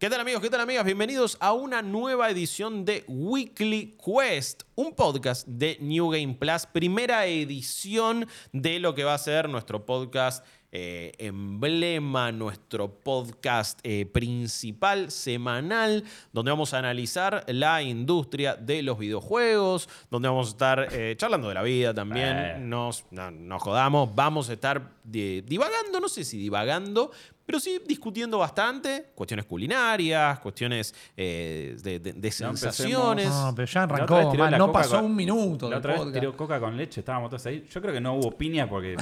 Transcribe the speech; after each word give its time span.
¿Qué 0.00 0.08
tal 0.08 0.22
amigos? 0.22 0.40
¿Qué 0.40 0.48
tal 0.48 0.62
amigas? 0.62 0.86
Bienvenidos 0.86 1.36
a 1.40 1.52
una 1.52 1.82
nueva 1.82 2.30
edición 2.30 2.86
de 2.86 3.04
Weekly 3.06 3.98
Quest, 4.02 4.62
un 4.74 4.94
podcast 4.94 5.46
de 5.46 5.76
New 5.78 6.08
Game 6.08 6.36
Plus, 6.40 6.64
primera 6.64 7.26
edición 7.26 8.26
de 8.50 8.78
lo 8.78 8.94
que 8.94 9.04
va 9.04 9.12
a 9.12 9.18
ser 9.18 9.50
nuestro 9.50 9.84
podcast 9.84 10.42
eh, 10.72 11.12
emblema, 11.18 12.30
nuestro 12.32 12.88
podcast 12.88 13.80
eh, 13.82 14.06
principal 14.06 15.10
semanal, 15.10 16.04
donde 16.32 16.50
vamos 16.50 16.72
a 16.74 16.78
analizar 16.78 17.44
la 17.48 17.82
industria 17.82 18.54
de 18.54 18.82
los 18.82 18.98
videojuegos, 18.98 19.88
donde 20.10 20.28
vamos 20.28 20.48
a 20.48 20.50
estar 20.50 20.88
eh, 20.92 21.14
charlando 21.16 21.48
de 21.48 21.54
la 21.54 21.62
vida 21.62 21.92
también, 21.92 22.36
Eh. 22.38 22.56
nos, 22.60 23.04
no, 23.10 23.30
nos 23.30 23.62
jodamos, 23.62 24.14
vamos 24.14 24.48
a 24.48 24.52
estar 24.52 24.92
di- 25.02 25.40
divagando, 25.40 25.98
no 26.00 26.08
sé 26.08 26.24
si 26.24 26.38
divagando, 26.38 27.10
pero 27.44 27.58
sí 27.58 27.80
discutiendo 27.84 28.38
bastante 28.38 29.06
cuestiones 29.16 29.44
culinarias, 29.46 30.38
cuestiones 30.38 30.94
eh, 31.16 31.76
de, 31.82 31.98
de- 31.98 32.12
de 32.12 32.30
sensaciones. 32.30 33.28
No, 33.28 33.52
pero 33.56 33.66
ya 33.66 33.82
arrancó, 33.82 34.34
man, 34.36 34.56
no 34.56 34.70
pasó 34.70 34.96
con- 34.96 35.06
un 35.06 35.16
minuto. 35.16 35.68
La 35.68 35.78
otra 35.78 35.94
vez 35.94 35.98
podcast. 36.02 36.20
tiró 36.20 36.36
coca 36.36 36.60
con 36.60 36.76
leche, 36.76 37.00
estábamos 37.00 37.28
todos 37.30 37.44
ahí. 37.46 37.66
Yo 37.68 37.80
creo 37.82 37.92
que 37.92 38.00
no 38.00 38.14
hubo 38.14 38.30
piña 38.30 38.68
porque 38.68 38.96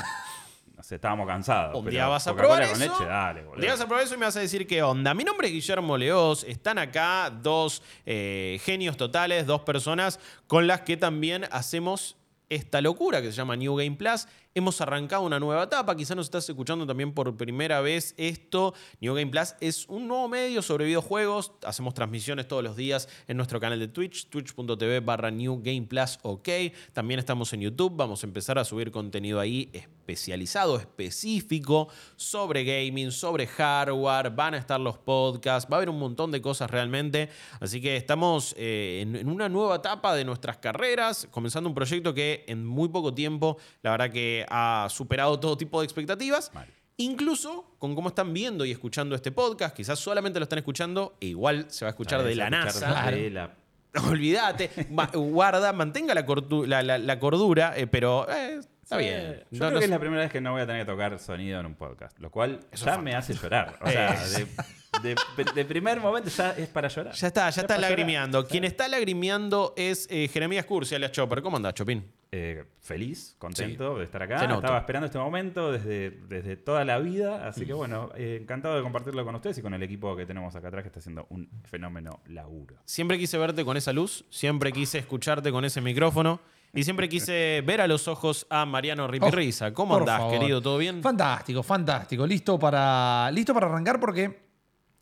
no 0.78 0.84
sé, 0.84 0.95
estábamos 0.95 1.27
cansados. 1.27 1.74
Un 1.74 1.91
día 1.91 2.06
vas 2.06 2.24
a 2.28 2.37
probar 2.37 2.70
con 2.70 2.80
eso. 2.80 2.92
leche, 2.92 3.05
dale, 3.05 3.45
Un 3.48 3.60
día 3.60 3.73
vas 3.73 3.80
a 3.80 3.87
probar 3.88 4.05
eso 4.05 4.14
y 4.14 4.16
me 4.16 4.27
vas 4.27 4.37
a 4.37 4.41
decir 4.41 4.64
qué 4.64 4.80
onda. 4.80 5.12
Mi 5.12 5.24
nombre 5.24 5.48
es 5.48 5.52
Guillermo 5.52 5.98
Leoz. 5.98 6.45
Están 6.45 6.78
acá 6.78 7.30
dos 7.30 7.82
eh, 8.06 8.60
genios 8.62 8.96
totales, 8.96 9.45
dos 9.45 9.62
personas 9.62 10.20
con 10.46 10.68
las 10.68 10.82
que 10.82 10.96
también 10.96 11.46
hacemos 11.51 12.16
esta 12.48 12.80
locura 12.80 13.20
que 13.20 13.32
se 13.32 13.37
llama 13.37 13.56
New 13.56 13.74
Game 13.74 13.96
Plus. 13.96 14.28
Hemos 14.54 14.80
arrancado 14.80 15.23
una 15.23 15.41
nueva 15.41 15.64
etapa. 15.64 15.96
Quizá 15.96 16.14
nos 16.14 16.27
estás 16.27 16.48
escuchando 16.48 16.87
también 16.87 17.12
por 17.12 17.37
primera 17.37 17.80
vez 17.80 18.15
esto. 18.16 18.73
New 19.01 19.15
Game 19.15 19.32
Plus 19.32 19.56
es 19.60 19.84
un 19.88 20.06
nuevo 20.06 20.29
medio 20.29 20.62
sobre 20.62 20.84
videojuegos. 20.84 21.54
Hacemos 21.65 21.92
transmisiones 21.92 22.46
todos 22.46 22.62
los 22.62 22.76
días 22.76 23.09
en 23.26 23.37
nuestro 23.37 23.59
canal 23.59 23.80
de 23.80 23.88
Twitch, 23.88 24.29
twitch.tv 24.29 25.01
barra 25.01 25.32
New 25.32 25.60
Game 25.60 25.88
Plus 25.88 26.21
OK. 26.23 26.49
También 26.93 27.18
estamos 27.18 27.52
en 27.52 27.62
YouTube. 27.62 27.96
Vamos 27.96 28.23
a 28.23 28.29
empezar 28.29 28.60
a 28.60 28.65
subir 28.65 28.93
contenido 28.93 29.40
ahí 29.40 29.73
especializado, 30.12 30.76
específico 30.78 31.88
sobre 32.16 32.64
gaming, 32.64 33.10
sobre 33.12 33.46
hardware. 33.46 34.30
Van 34.30 34.54
a 34.54 34.59
estar 34.59 34.80
los 34.80 34.96
podcasts. 34.98 35.70
Va 35.70 35.76
a 35.76 35.78
haber 35.78 35.90
un 35.90 35.98
montón 35.98 36.30
de 36.30 36.40
cosas 36.40 36.70
realmente. 36.70 37.28
Así 37.60 37.80
que 37.80 37.96
estamos 37.96 38.54
eh, 38.56 39.00
en, 39.02 39.16
en 39.16 39.28
una 39.28 39.48
nueva 39.48 39.76
etapa 39.76 40.15
de 40.15 40.24
nuestras 40.24 40.56
carreras, 40.59 41.28
comenzando 41.30 41.68
un 41.68 41.74
proyecto 41.74 42.15
que 42.15 42.45
en 42.48 42.65
muy 42.66 42.88
poco 42.88 43.12
tiempo, 43.12 43.59
la 43.82 43.90
verdad 43.92 44.10
que 44.10 44.46
ha 44.48 44.87
superado 44.90 45.38
todo 45.38 45.56
tipo 45.56 45.80
de 45.80 45.84
expectativas. 45.84 46.52
Mal. 46.54 46.66
Incluso 46.96 47.76
con 47.78 47.95
cómo 47.95 48.09
están 48.09 48.32
viendo 48.32 48.65
y 48.65 48.72
escuchando 48.72 49.15
este 49.15 49.30
podcast, 49.30 49.76
quizás 49.76 49.98
solamente 50.00 50.40
lo 50.40 50.45
están 50.45 50.59
escuchando 50.59 51.16
e 51.20 51.26
igual 51.26 51.66
se 51.68 51.84
va 51.84 51.90
a 51.90 51.93
escuchar 51.93 52.20
de 52.24 52.34
Sabés 52.34 52.37
la 52.38 52.50
NASA. 52.50 53.10
de 53.10 53.30
la- 53.30 53.54
Olvídate, 54.09 54.70
guarda, 55.15 55.72
mantenga 55.72 56.15
la, 56.15 56.26
cortu- 56.26 56.66
la- 56.66 56.82
la- 56.82 56.98
la 56.98 57.18
cordura, 57.18 57.72
eh, 57.76 57.87
pero 57.87 58.26
eh, 58.30 58.60
está 58.88 58.98
Sí, 58.98 59.04
bien. 59.04 59.44
Yo 59.50 59.58
No- 59.58 59.58
creo 59.58 59.70
no 59.72 59.78
que 59.78 59.84
es 59.84 59.90
la 59.90 59.98
primera 59.98 60.22
vez 60.22 60.32
que 60.32 60.40
no 60.40 60.52
voy 60.52 60.62
a 60.62 60.66
tener 60.66 60.84
que 60.86 60.90
tocar 60.92 61.18
sonido 61.18 61.60
en 61.60 61.66
un 61.66 61.74
podcast, 61.74 62.18
lo 62.18 62.30
cual 62.30 62.60
Eso 62.72 62.86
ya 62.86 62.98
me 62.98 63.14
hace 63.14 63.34
llorar. 63.34 63.78
O 63.82 63.90
sea, 63.90 64.12
de, 65.03 65.14
de- 65.36 65.53
de 65.54 65.64
primer 65.64 66.00
momento 66.00 66.31
ya 66.31 66.53
es 66.53 66.69
para 66.69 66.88
llorar. 66.88 67.14
Ya 67.14 67.26
está, 67.28 67.50
ya 67.50 67.62
está 67.62 67.78
lagrimeando. 67.78 68.47
Quien 68.47 68.64
está 68.64 68.88
lagrimeando 68.88 69.75
es 69.76 70.06
eh, 70.10 70.28
Jeremías 70.28 70.64
Cursi, 70.64 70.94
alias 70.94 71.12
Chopper. 71.12 71.42
¿Cómo 71.42 71.56
andás, 71.59 71.75
Chopin? 71.75 72.04
Eh, 72.31 72.64
feliz, 72.81 73.34
contento 73.38 73.97
de 73.98 74.04
estar 74.04 74.22
acá. 74.22 74.44
Estaba 74.44 74.78
esperando 74.78 75.06
este 75.06 75.19
momento 75.19 75.72
desde, 75.72 76.10
desde 76.10 76.56
toda 76.56 76.84
la 76.84 76.98
vida. 76.98 77.47
Así 77.48 77.64
que 77.64 77.72
bueno, 77.72 78.10
eh, 78.16 78.38
encantado 78.42 78.76
de 78.76 78.82
compartirlo 78.82 79.25
con 79.25 79.34
ustedes 79.34 79.56
y 79.59 79.62
con 79.62 79.72
el 79.72 79.82
equipo 79.82 80.14
que 80.16 80.26
tenemos 80.26 80.54
acá 80.54 80.69
atrás 80.69 80.82
que 80.82 80.88
está 80.88 80.98
haciendo 81.00 81.26
un 81.31 81.48
fenómeno 81.64 82.20
laburo. 82.26 82.76
Siempre 82.84 83.19
quise 83.19 83.38
verte 83.38 83.64
con 83.64 83.76
esa 83.78 83.92
luz, 83.94 84.26
siempre 84.31 84.72
quise 84.72 84.98
escucharte 84.98 85.50
con 85.50 85.64
ese 85.64 85.81
micrófono 85.81 86.41
y 86.78 86.84
siempre 86.84 87.09
quise 87.09 87.62
ver 87.66 87.81
a 87.81 87.87
los 87.87 88.06
ojos 88.09 88.47
a 88.50 88.65
Mariano 88.66 89.06
Ripirriza. 89.09 89.72
¿Cómo 89.75 89.94
Por 89.94 90.03
andás, 90.03 90.19
favor. 90.19 90.39
querido? 90.39 90.62
¿Todo 90.62 90.78
bien? 90.78 91.03
Fantástico, 91.03 91.62
fantástico. 91.62 92.27
Listo 92.27 92.59
para, 92.59 93.31
listo 93.33 93.53
para 93.55 93.66
arrancar 93.66 93.99
porque 94.00 94.47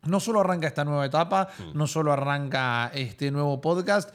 no 0.05 0.21
solo 0.21 0.41
arranca 0.41 0.69
esta 0.69 0.85
nueva 0.85 1.05
etapa, 1.07 1.49
Mm. 1.59 1.77
no 1.77 1.87
solo 1.87 2.13
arranca 2.13 2.91
este 2.95 3.31
nuevo 3.31 3.61
podcast. 3.61 4.15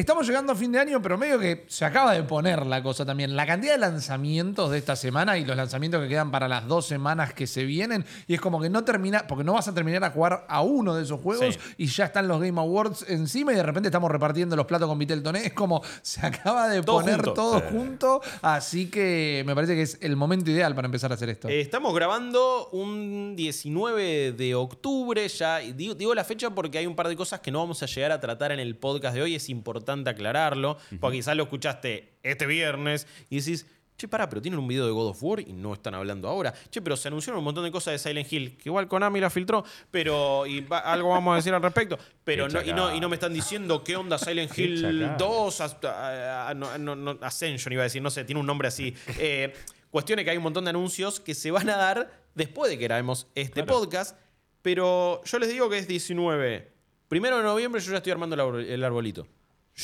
Estamos 0.00 0.26
llegando 0.26 0.52
a 0.52 0.56
fin 0.56 0.72
de 0.72 0.78
año, 0.78 1.02
pero 1.02 1.18
medio 1.18 1.38
que 1.38 1.66
se 1.68 1.84
acaba 1.84 2.14
de 2.14 2.22
poner 2.22 2.64
la 2.64 2.82
cosa 2.82 3.04
también. 3.04 3.36
La 3.36 3.44
cantidad 3.46 3.74
de 3.74 3.78
lanzamientos 3.80 4.70
de 4.70 4.78
esta 4.78 4.96
semana 4.96 5.36
y 5.36 5.44
los 5.44 5.54
lanzamientos 5.54 6.00
que 6.00 6.08
quedan 6.08 6.30
para 6.30 6.48
las 6.48 6.66
dos 6.66 6.86
semanas 6.86 7.34
que 7.34 7.46
se 7.46 7.64
vienen. 7.64 8.06
Y 8.26 8.32
es 8.32 8.40
como 8.40 8.62
que 8.62 8.70
no 8.70 8.82
termina, 8.82 9.26
porque 9.26 9.44
no 9.44 9.52
vas 9.52 9.68
a 9.68 9.74
terminar 9.74 10.02
a 10.04 10.10
jugar 10.10 10.46
a 10.48 10.62
uno 10.62 10.94
de 10.94 11.02
esos 11.02 11.20
juegos 11.20 11.54
Sí. 11.54 11.60
y 11.76 11.86
ya 11.88 12.06
están 12.06 12.28
los 12.28 12.40
Game 12.40 12.58
Awards 12.58 13.04
encima 13.10 13.52
y 13.52 13.56
de 13.56 13.62
repente 13.62 13.88
estamos 13.88 14.10
repartiendo 14.10 14.56
los 14.56 14.64
platos 14.64 14.88
con 14.88 14.98
Vitel 14.98 15.22
Toné. 15.22 15.44
Es 15.44 15.52
como 15.52 15.82
se 16.00 16.24
acaba 16.26 16.66
de 16.68 16.80
Todo 16.82 17.00
poner 17.00 17.16
junto. 17.16 17.34
todo 17.34 17.58
Sí. 17.58 17.64
junto. 17.70 18.22
Así 18.40 18.86
que 18.88 19.42
me 19.46 19.54
parece 19.54 19.74
que 19.74 19.82
es 19.82 19.98
el 20.00 20.16
momento 20.16 20.50
ideal 20.50 20.74
para 20.74 20.86
empezar 20.86 21.10
a 21.10 21.16
hacer 21.16 21.28
esto. 21.28 21.46
Eh, 21.50 21.60
estamos 21.60 21.94
grabando 21.94 22.70
un 22.72 23.36
19 23.36 24.32
de 24.32 24.54
octubre, 24.54 25.28
ya 25.28 25.58
digo, 25.58 25.94
digo 25.94 26.14
la 26.14 26.24
fecha 26.24 26.48
porque 26.48 26.78
hay 26.78 26.86
un 26.86 26.96
par 26.96 27.06
de 27.08 27.16
cosas 27.16 27.40
que 27.40 27.50
no 27.50 27.58
vamos 27.58 27.82
a 27.82 27.86
llegar 27.86 28.12
a 28.12 28.18
tratar 28.18 28.50
en 28.52 28.60
el 28.60 28.76
podcast 28.76 29.14
de 29.14 29.20
hoy, 29.20 29.34
es 29.34 29.50
importante 29.50 29.89
aclararlo, 30.10 30.78
porque 31.00 31.18
quizás 31.18 31.36
lo 31.36 31.42
escuchaste 31.44 32.14
este 32.22 32.46
viernes 32.46 33.06
y 33.28 33.36
decís, 33.40 33.66
che, 33.96 34.08
pará, 34.08 34.30
pero 34.30 34.40
tienen 34.40 34.58
un 34.58 34.66
video 34.66 34.86
de 34.86 34.92
God 34.92 35.08
of 35.10 35.22
War 35.22 35.40
y 35.40 35.52
no 35.52 35.74
están 35.74 35.94
hablando 35.94 36.26
ahora. 36.26 36.54
Che, 36.70 36.80
pero 36.80 36.96
se 36.96 37.08
anunciaron 37.08 37.38
un 37.40 37.44
montón 37.44 37.64
de 37.64 37.70
cosas 37.70 37.92
de 37.92 37.98
Silent 37.98 38.32
Hill, 38.32 38.56
que 38.56 38.70
igual 38.70 38.88
Konami 38.88 39.20
la 39.20 39.28
filtró, 39.28 39.62
pero 39.90 40.46
y 40.46 40.60
va- 40.62 40.78
algo 40.78 41.10
vamos 41.10 41.34
a 41.34 41.36
decir 41.36 41.52
al 41.52 41.60
respecto, 41.62 41.98
pero 42.24 42.48
no, 42.48 42.62
y, 42.62 42.72
no, 42.72 42.72
y 42.72 42.72
no 42.72 42.86
chacal. 42.94 43.08
me 43.10 43.14
están 43.16 43.34
diciendo 43.34 43.84
qué 43.84 43.96
onda 43.96 44.16
Silent 44.16 44.50
Hill 44.58 44.80
chacal. 44.80 45.16
2, 45.18 45.60
hasta- 45.60 46.48
ah, 46.48 46.54
no, 46.54 46.78
no, 46.78 46.96
no, 46.96 47.18
Ascension 47.20 47.72
iba 47.74 47.82
a 47.82 47.84
decir, 47.84 48.00
no 48.00 48.08
sé, 48.10 48.24
tiene 48.24 48.40
un 48.40 48.46
nombre 48.46 48.68
así. 48.68 48.94
Eh, 49.18 49.52
cuestión 49.90 50.18
es 50.18 50.24
que 50.24 50.30
hay 50.30 50.36
un 50.38 50.44
montón 50.44 50.64
de 50.64 50.70
anuncios 50.70 51.20
que 51.20 51.34
se 51.34 51.50
van 51.50 51.68
a 51.68 51.76
dar 51.76 52.10
después 52.34 52.70
de 52.70 52.78
que 52.78 52.84
grabemos 52.84 53.26
este 53.34 53.64
Claro. 53.64 53.80
podcast, 53.80 54.16
pero 54.62 55.20
yo 55.24 55.38
les 55.38 55.48
digo 55.50 55.68
que 55.68 55.76
es 55.78 55.86
19. 55.88 56.70
Primero 57.08 57.36
de 57.38 57.42
noviembre 57.42 57.80
yo 57.82 57.90
ya 57.90 57.96
estoy 57.98 58.12
armando 58.12 58.58
el 58.60 58.84
arbolito. 58.84 59.26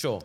Yo. 0.01 0.19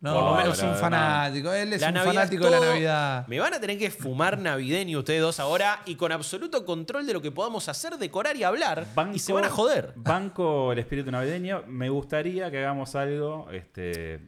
No, 0.00 0.14
Por 0.14 0.22
lo 0.22 0.30
él 0.36 0.42
menos 0.42 0.58
es 0.58 0.64
un 0.64 0.74
fanático. 0.76 1.52
Él 1.52 1.72
es 1.72 1.80
La 1.80 1.88
un 1.88 1.94
Navidad 1.94 2.12
fanático 2.14 2.44
es 2.46 2.52
de 2.52 2.60
la. 2.60 2.66
Navidad. 2.66 3.26
Me 3.26 3.40
van 3.40 3.54
a 3.54 3.60
tener 3.60 3.78
que 3.78 3.90
fumar 3.90 4.38
navideño 4.38 5.00
ustedes 5.00 5.20
dos 5.20 5.40
ahora 5.40 5.80
y 5.86 5.96
con 5.96 6.12
absoluto 6.12 6.64
control 6.64 7.04
de 7.04 7.14
lo 7.14 7.20
que 7.20 7.32
podamos 7.32 7.68
hacer, 7.68 7.96
decorar 7.98 8.36
y 8.36 8.44
hablar. 8.44 8.86
y 9.12 9.18
se 9.18 9.32
van 9.32 9.44
a 9.44 9.50
joder. 9.50 9.92
Banco 9.96 10.70
el 10.72 10.78
espíritu 10.78 11.10
navideño. 11.10 11.64
Me 11.66 11.88
gustaría 11.88 12.48
que 12.48 12.58
hagamos 12.58 12.94
algo. 12.94 13.50
Este, 13.50 14.20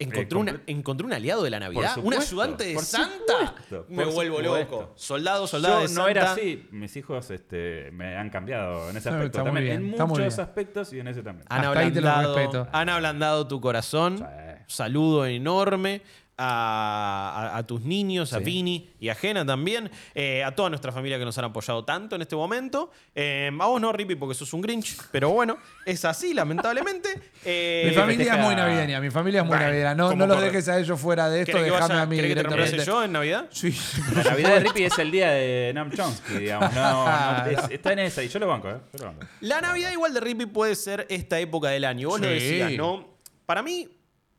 Encontré, 0.00 0.38
Eh, 0.38 0.40
una- 0.40 0.62
encontré 0.66 1.06
un 1.06 1.12
aliado 1.12 1.42
de 1.42 1.50
la 1.50 1.58
Navidad, 1.60 1.98
un 2.02 2.14
ayudante 2.14 2.64
de 2.64 2.78
Santa. 2.78 3.48
supuesto, 3.48 3.86
Me 3.88 4.04
vuelvo 4.04 4.36
supuesto. 4.38 4.76
loco. 4.80 4.92
Soldado, 4.94 5.46
soldado 5.46 5.74
Yo 5.82 5.88
de 5.88 5.94
no 5.94 6.04
Santa. 6.04 6.10
era 6.10 6.32
así. 6.32 6.68
Mis 6.70 6.96
hijos 6.96 7.30
este, 7.30 7.90
me 7.92 8.16
han 8.16 8.30
cambiado 8.30 8.90
en 8.90 8.96
ese 8.96 9.08
Ah, 9.08 9.12
aspecto. 9.14 9.38
está 9.38 9.50
muy 9.50 9.58
También, 9.60 9.80
bien, 9.90 10.00
en 10.00 10.06
muchos 10.08 10.18
bien. 10.36 10.40
aspectos 10.40 10.92
y 10.92 11.00
en 11.00 11.08
ese 11.08 11.22
también. 11.22 11.46
Han 11.50 11.64
ablandado, 11.64 12.68
han 12.72 12.88
ablandado 12.88 13.48
tu 13.48 13.60
corazón. 13.60 14.18
Sí. 14.18 14.24
Saludo 14.68 15.26
enorme 15.26 16.02
a, 16.38 17.50
a- 17.54 17.58
a 17.58 17.66
tus 17.66 17.82
niños, 17.82 18.32
a 18.32 18.38
Sí. 18.38 18.44
Vini 18.44 18.88
y 19.00 19.08
a 19.08 19.14
Jena 19.14 19.44
también. 19.44 19.90
eh, 20.14 20.42
a 20.44 20.54
toda 20.54 20.68
nuestra 20.70 20.92
familia 20.92 21.18
que 21.18 21.24
nos 21.24 21.36
han 21.38 21.44
apoyado 21.46 21.84
tanto 21.84 22.16
en 22.16 22.22
este 22.22 22.36
momento. 22.36 22.90
Eh, 23.14 23.50
a 23.58 23.66
vos 23.66 23.80
no, 23.80 23.92
Rippy, 23.92 24.14
porque 24.14 24.34
sos 24.34 24.52
un 24.52 24.60
Grinch. 24.60 24.96
Pero 25.10 25.30
bueno, 25.30 25.58
es 25.84 26.04
así, 26.04 26.32
lamentablemente. 26.34 27.08
Eh, 27.44 27.86
Mi 27.88 27.94
familia 27.94 28.34
es 28.34 28.40
muy 28.40 28.54
navideña. 28.54 29.00
Mi 29.00 29.10
familia 29.10 29.40
es 29.40 29.44
muy 29.46 29.50
Bueno, 29.50 29.64
navideña. 29.66 29.94
No, 29.94 30.12
no 30.14 30.26
los 30.26 30.40
dejes 30.40 30.68
a 30.68 30.78
ellos 30.78 31.00
fuera 31.00 31.30
de 31.30 31.40
esto. 31.42 31.52
¿querés 31.52 31.64
que 31.66 31.70
Déjame 31.72 31.88
vaya- 31.94 32.02
a 32.02 32.06
mí 32.06 32.16
querés 32.16 32.34
que 32.72 32.76
te 32.78 32.84
yo 32.84 33.04
en 33.04 33.12
Navidad? 33.12 33.46
Sí. 33.52 33.74
La 34.14 34.22
Navidad 34.24 34.54
de 34.54 34.60
Rippy 34.60 34.84
es 34.84 34.98
el 34.98 35.10
día 35.10 35.30
de 35.30 35.72
Nam 35.74 35.90
Chomsky, 35.90 36.34
digamos. 36.34 36.74
No, 36.74 37.06
no, 37.44 37.46
es- 37.46 37.70
está 37.70 37.92
en 37.92 38.00
esa. 38.00 38.22
Y 38.22 38.28
yo 38.28 38.38
lo 38.40 38.48
banco, 38.48 38.68
¿eh? 38.68 38.76
Yo 38.92 38.98
lo 38.98 39.04
banco. 39.06 39.26
La 39.40 39.60
Navidad 39.60 39.92
igual 39.92 40.12
de 40.12 40.20
Rippy 40.20 40.46
puede 40.46 40.74
ser 40.74 41.06
esta 41.08 41.38
época 41.38 41.68
del 41.68 41.84
año. 41.84 42.08
Vos 42.08 42.20
lo 42.20 42.26
decías, 42.28 42.72
¿no? 42.72 43.08
Para 43.46 43.62
mí, 43.62 43.88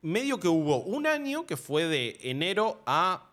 medio 0.01 0.39
que 0.39 0.47
hubo 0.47 0.77
un 0.83 1.07
año 1.07 1.45
que 1.45 1.57
fue 1.57 1.85
de 1.85 2.17
enero 2.23 2.81
a 2.85 3.29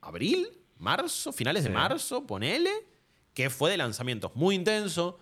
abril, 0.00 0.48
marzo, 0.78 1.32
finales 1.32 1.62
de 1.64 1.70
Sí. 1.70 1.74
marzo, 1.74 2.26
ponele, 2.26 2.70
que 3.34 3.50
fue 3.50 3.70
de 3.70 3.76
lanzamientos 3.76 4.32
muy 4.34 4.54
intenso, 4.54 5.18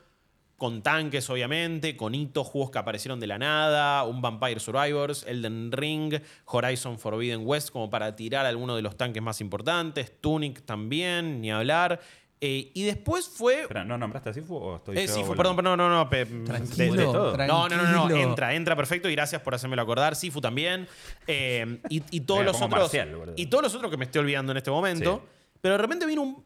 con 0.57 0.83
tanques 0.83 1.31
obviamente, 1.31 1.97
con 1.97 2.15
hitos, 2.15 2.47
juegos 2.47 2.71
que 2.71 2.79
aparecieron 2.79 3.19
de 3.19 3.27
la 3.27 3.39
nada, 3.39 4.05
un 4.05 4.21
Vampire 4.21 4.61
Survivors, 4.61 5.25
Elden 5.27 5.73
Ring, 5.73 6.21
Horizon 6.45 6.99
Forbidden 6.99 7.47
West 7.47 7.71
como 7.71 7.89
para 7.89 8.15
tirar 8.15 8.45
alguno 8.45 8.77
de 8.77 8.83
los 8.83 8.95
tanques 8.97 9.23
más 9.23 9.41
importantes, 9.41 10.13
Tunic 10.21 10.63
también, 10.67 11.41
ni 11.41 11.51
hablar. 11.51 12.01
Eh, 12.43 12.71
y 12.73 12.85
después 12.85 13.29
fue 13.29 13.63
Espera, 13.63 13.85
¿no 13.85 13.99
nombraste 13.99 14.31
a 14.31 14.33
Sifu 14.33 14.57
o 14.57 14.77
estoy 14.77 14.97
eh, 14.97 15.07
yo 15.07 15.13
Sifu, 15.15 15.35
volando? 15.35 15.57
perdón, 15.57 15.77
no, 15.79 15.89
no, 15.89 15.91
no. 15.91 16.09
pe- 16.09 16.25
Tranquilo, 16.25 16.93
de- 16.95 16.99
de- 16.99 17.05
todo. 17.05 17.37
No, 17.37 17.69
no, 17.69 18.09
no, 18.09 18.17
entra, 18.17 18.55
entra 18.55 18.75
perfecto 18.77 19.11
y 19.11 19.13
gracias 19.13 19.43
por 19.43 19.55
hacérmelo 19.55 19.83
acordar. 19.83 20.17
Sifu 20.17 20.41
también. 20.41 20.89
Eh, 21.27 21.81
y, 21.91 22.03
y 22.11 22.21
todos 22.21 22.41
Mira, 22.41 22.53
los 22.53 22.63
otros. 22.63 22.81
Marcial, 22.81 23.15
boludo. 23.15 23.35
y 23.37 23.47
todos 23.47 23.65
los 23.65 23.75
otros 23.75 23.91
que 23.91 23.99
me 23.99 24.05
estoy 24.07 24.21
olvidando 24.21 24.53
en 24.53 24.59
este 24.59 24.71
momento. 24.71 25.23
Sí. 25.23 25.29
Pero 25.61 25.75
de 25.75 25.79
repente 25.83 26.07
vino 26.07 26.23
un 26.23 26.45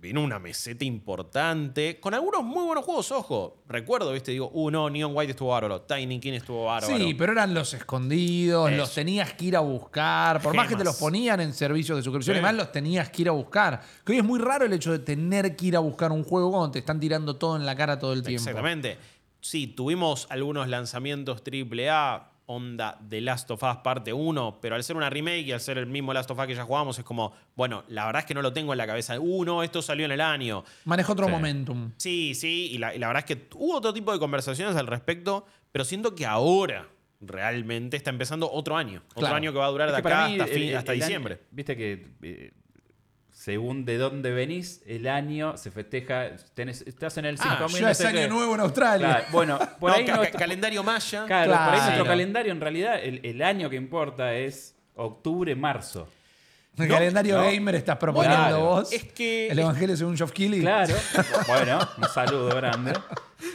vino 0.00 0.22
una 0.22 0.38
meseta 0.38 0.84
importante, 0.84 2.00
con 2.00 2.14
algunos 2.14 2.42
muy 2.42 2.64
buenos 2.64 2.84
juegos, 2.84 3.12
ojo. 3.12 3.58
Recuerdo, 3.68 4.12
viste, 4.12 4.30
digo, 4.32 4.50
uh, 4.54 4.70
no, 4.70 4.88
Neon 4.88 5.12
White 5.14 5.32
estuvo 5.32 5.50
bárbaro, 5.50 5.82
Tiny 5.82 6.18
King 6.18 6.32
estuvo 6.32 6.64
bárbaro. 6.64 6.96
Sí, 6.96 7.12
pero 7.14 7.32
eran 7.32 7.52
los 7.52 7.74
escondidos, 7.74 8.70
Eso. 8.70 8.78
los 8.78 8.94
tenías 8.94 9.34
que 9.34 9.44
ir 9.44 9.56
a 9.56 9.60
buscar. 9.60 10.40
Por 10.40 10.54
más 10.54 10.68
que 10.68 10.76
te 10.76 10.84
los 10.84 10.96
ponían 10.96 11.40
en 11.40 11.52
servicios 11.52 11.98
de 11.98 12.02
suscripción, 12.02 12.34
Sí. 12.34 12.38
además 12.38 12.54
los 12.54 12.72
tenías 12.72 13.10
que 13.10 13.22
ir 13.22 13.28
a 13.28 13.32
buscar. 13.32 13.82
Que 14.04 14.12
hoy 14.12 14.18
es 14.18 14.24
muy 14.24 14.38
raro 14.40 14.64
el 14.64 14.72
hecho 14.72 14.90
de 14.90 15.00
tener 15.00 15.54
que 15.54 15.66
ir 15.66 15.76
a 15.76 15.80
buscar 15.80 16.12
un 16.12 16.24
juego 16.24 16.50
cuando 16.50 16.70
te 16.70 16.78
están 16.78 16.98
tirando 16.98 17.36
todo 17.36 17.56
en 17.56 17.66
la 17.66 17.76
cara 17.76 17.98
todo 17.98 18.14
el 18.14 18.22
tiempo. 18.22 18.40
Exactamente. 18.48 18.96
Sí, 19.42 19.66
tuvimos 19.66 20.26
algunos 20.30 20.68
lanzamientos 20.68 21.42
AAA, 21.42 22.29
onda 22.52 22.98
The 23.08 23.20
Last 23.20 23.50
of 23.52 23.62
Us 23.62 23.76
parte 23.84 24.12
1, 24.12 24.58
pero 24.60 24.74
al 24.74 24.82
ser 24.82 24.96
una 24.96 25.08
remake 25.08 25.42
y 25.46 25.52
al 25.52 25.60
ser 25.60 25.78
el 25.78 25.86
mismo 25.86 26.12
Last 26.12 26.30
of 26.30 26.38
Us 26.38 26.46
que 26.46 26.54
ya 26.54 26.64
jugamos, 26.64 26.98
es 26.98 27.04
como, 27.04 27.32
bueno, 27.54 27.84
la 27.88 28.06
verdad 28.06 28.20
es 28.20 28.26
que 28.26 28.34
no 28.34 28.42
lo 28.42 28.52
tengo 28.52 28.72
en 28.72 28.78
la 28.78 28.86
cabeza. 28.86 29.18
Uno, 29.20 29.62
esto 29.62 29.80
salió 29.82 30.04
en 30.04 30.12
el 30.12 30.20
año. 30.20 30.64
Maneja 30.84 31.12
otro 31.12 31.26
Sí. 31.26 31.32
momentum. 31.32 31.92
Sí, 31.96 32.34
sí, 32.34 32.70
y 32.72 32.78
la, 32.78 32.94
y 32.94 32.98
la 32.98 33.06
verdad 33.06 33.24
es 33.28 33.36
que 33.36 33.46
hubo 33.54 33.76
otro 33.76 33.92
tipo 33.94 34.12
de 34.12 34.18
conversaciones 34.18 34.74
al 34.76 34.86
respecto, 34.88 35.46
pero 35.70 35.84
siento 35.84 36.14
que 36.14 36.26
ahora 36.26 36.88
realmente 37.20 37.96
está 37.96 38.10
empezando 38.10 38.50
otro 38.50 38.76
año. 38.76 39.02
Otro 39.10 39.20
Claro. 39.20 39.36
año 39.36 39.52
que 39.52 39.58
va 39.58 39.66
a 39.66 39.70
durar 39.70 39.88
Es 39.90 39.94
de 39.96 40.02
que 40.02 40.08
acá 40.08 40.26
mí 40.26 40.32
hasta, 40.40 40.44
el- 40.44 40.50
fin- 40.58 40.68
el- 40.70 40.76
hasta 40.76 40.92
el 40.92 40.98
año- 40.98 41.06
diciembre. 41.06 41.40
Viste 41.50 41.76
que 41.76 42.06
eh, 42.22 42.50
según 43.40 43.86
de 43.86 43.96
dónde 43.96 44.32
venís, 44.32 44.82
el 44.86 45.08
año 45.08 45.56
se 45.56 45.70
festeja. 45.70 46.36
tenés- 46.54 46.86
estás 46.86 47.16
en 47.16 47.24
el 47.24 47.38
5000. 47.38 47.80
ya 47.80 47.86
no 47.86 47.90
es 47.90 48.00
año 48.04 48.28
nuevo 48.28 48.54
en 48.54 48.60
Australia. 48.60 49.06
Claro, 49.08 49.24
bueno, 49.32 49.58
por 49.78 49.90
No, 49.92 49.96
ahí 49.96 50.04
ca- 50.04 50.30
calendario 50.32 50.82
maya. 50.82 51.24
Claro, 51.24 51.50
por 51.52 51.58
ahí 51.58 51.68
Claro. 51.70 51.84
nuestro 51.86 52.04
calendario 52.04 52.52
en 52.52 52.60
realidad, 52.60 53.02
el, 53.02 53.20
el 53.24 53.40
año 53.40 53.70
que 53.70 53.76
importa 53.76 54.34
es 54.34 54.76
octubre, 54.94 55.54
marzo. 55.56 56.06
El 56.76 56.88
No, 56.88 56.94
calendario 56.94 57.38
no. 57.38 57.44
gamer 57.44 57.74
estás 57.76 57.96
proponiendo 57.96 58.36
Claro. 58.36 58.60
vos. 58.60 58.92
Es 58.92 59.04
que- 59.04 59.48
El 59.48 59.58
Evangelio 59.58 59.96
según 59.96 60.18
Geoff 60.18 60.32
Keighley. 60.32 60.60
Claro. 60.60 60.94
bueno, 61.48 61.78
un 61.96 62.08
saludo 62.10 62.54
grande. 62.54 62.92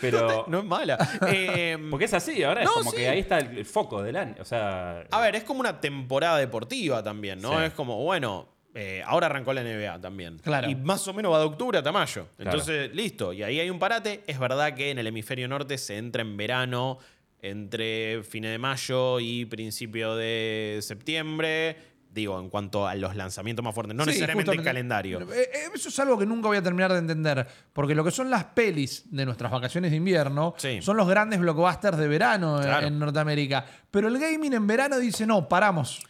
Pero. 0.01 0.45
No 0.47 0.59
es 0.59 0.65
mala. 0.65 0.97
Eh, 1.27 1.77
Porque 1.91 2.05
es 2.05 2.13
así, 2.15 2.41
ahora 2.41 2.63
No, 2.63 2.71
es 2.71 2.75
como 2.77 2.89
sí. 2.91 2.97
que 2.97 3.07
ahí 3.09 3.19
está 3.19 3.37
el, 3.37 3.55
el 3.59 3.65
foco 3.65 4.01
del 4.01 4.15
año. 4.15 4.37
O 4.39 4.45
sea. 4.45 5.03
A 5.11 5.21
ver, 5.21 5.35
es 5.35 5.43
como 5.43 5.59
una 5.59 5.79
temporada 5.79 6.39
deportiva 6.39 7.03
también, 7.03 7.39
¿no? 7.39 7.51
Sí. 7.59 7.65
Es 7.65 7.73
como, 7.73 8.03
bueno, 8.03 8.47
eh, 8.77 9.01
ahora 9.05 9.27
arrancó 9.27 9.53
la 9.53 9.63
NBA 9.63 9.99
también. 10.01 10.37
Claro. 10.39 10.69
Y 10.69 10.75
más 10.75 11.07
o 11.07 11.13
menos 11.13 11.31
va 11.31 11.39
de 11.39 11.45
octubre 11.45 11.77
hasta 11.77 11.91
mayo. 11.91 12.27
Claro. 12.35 12.51
Entonces, 12.51 12.93
listo. 12.93 13.31
Y 13.33 13.41
ahí 13.41 13.59
hay 13.59 13.69
un 13.69 13.79
parate. 13.79 14.23
Es 14.27 14.37
verdad 14.37 14.75
que 14.75 14.91
en 14.91 14.99
el 14.99 15.07
hemisferio 15.07 15.47
norte 15.47 15.77
se 15.77 15.97
entra 15.97 16.21
en 16.21 16.35
verano 16.37 16.99
entre 17.41 18.23
fines 18.23 18.51
de 18.51 18.57
mayo 18.57 19.19
y 19.19 19.45
principio 19.45 20.15
de 20.15 20.79
septiembre. 20.81 21.77
Digo, 22.11 22.39
en 22.39 22.49
cuanto 22.49 22.87
a 22.87 22.95
los 22.95 23.13
lanzamientos 23.17 23.63
más 23.63 23.75
fuertes. 23.75 23.93
No 23.93 24.03
Sí, 24.05 24.11
necesariamente 24.11 24.51
el 24.53 24.63
calendario. 24.63 25.19
Eh, 25.33 25.49
eh, 25.53 25.69
Eso 25.73 25.89
es 25.89 25.99
algo 25.99 26.17
que 26.17 26.25
nunca 26.25 26.47
voy 26.47 26.55
a 26.57 26.61
terminar 26.61 26.93
de 26.93 26.99
entender. 26.99 27.45
Porque 27.73 27.93
lo 27.93 28.05
que 28.05 28.11
son 28.11 28.29
las 28.29 28.45
pelis 28.45 29.03
de 29.11 29.25
nuestras 29.25 29.51
vacaciones 29.51 29.91
de 29.91 29.97
invierno 29.97 30.53
Sí. 30.57 30.81
son 30.81 30.95
los 30.95 31.09
grandes 31.09 31.41
blockbusters 31.41 31.97
de 31.97 32.07
verano 32.07 32.59
Claro. 32.61 32.87
en 32.87 32.97
Norteamérica. 32.99 33.65
Pero 33.91 34.07
el 34.07 34.17
gaming 34.17 34.53
en 34.53 34.65
verano 34.65 34.97
dice, 34.97 35.25
no, 35.27 35.49
paramos. 35.49 36.01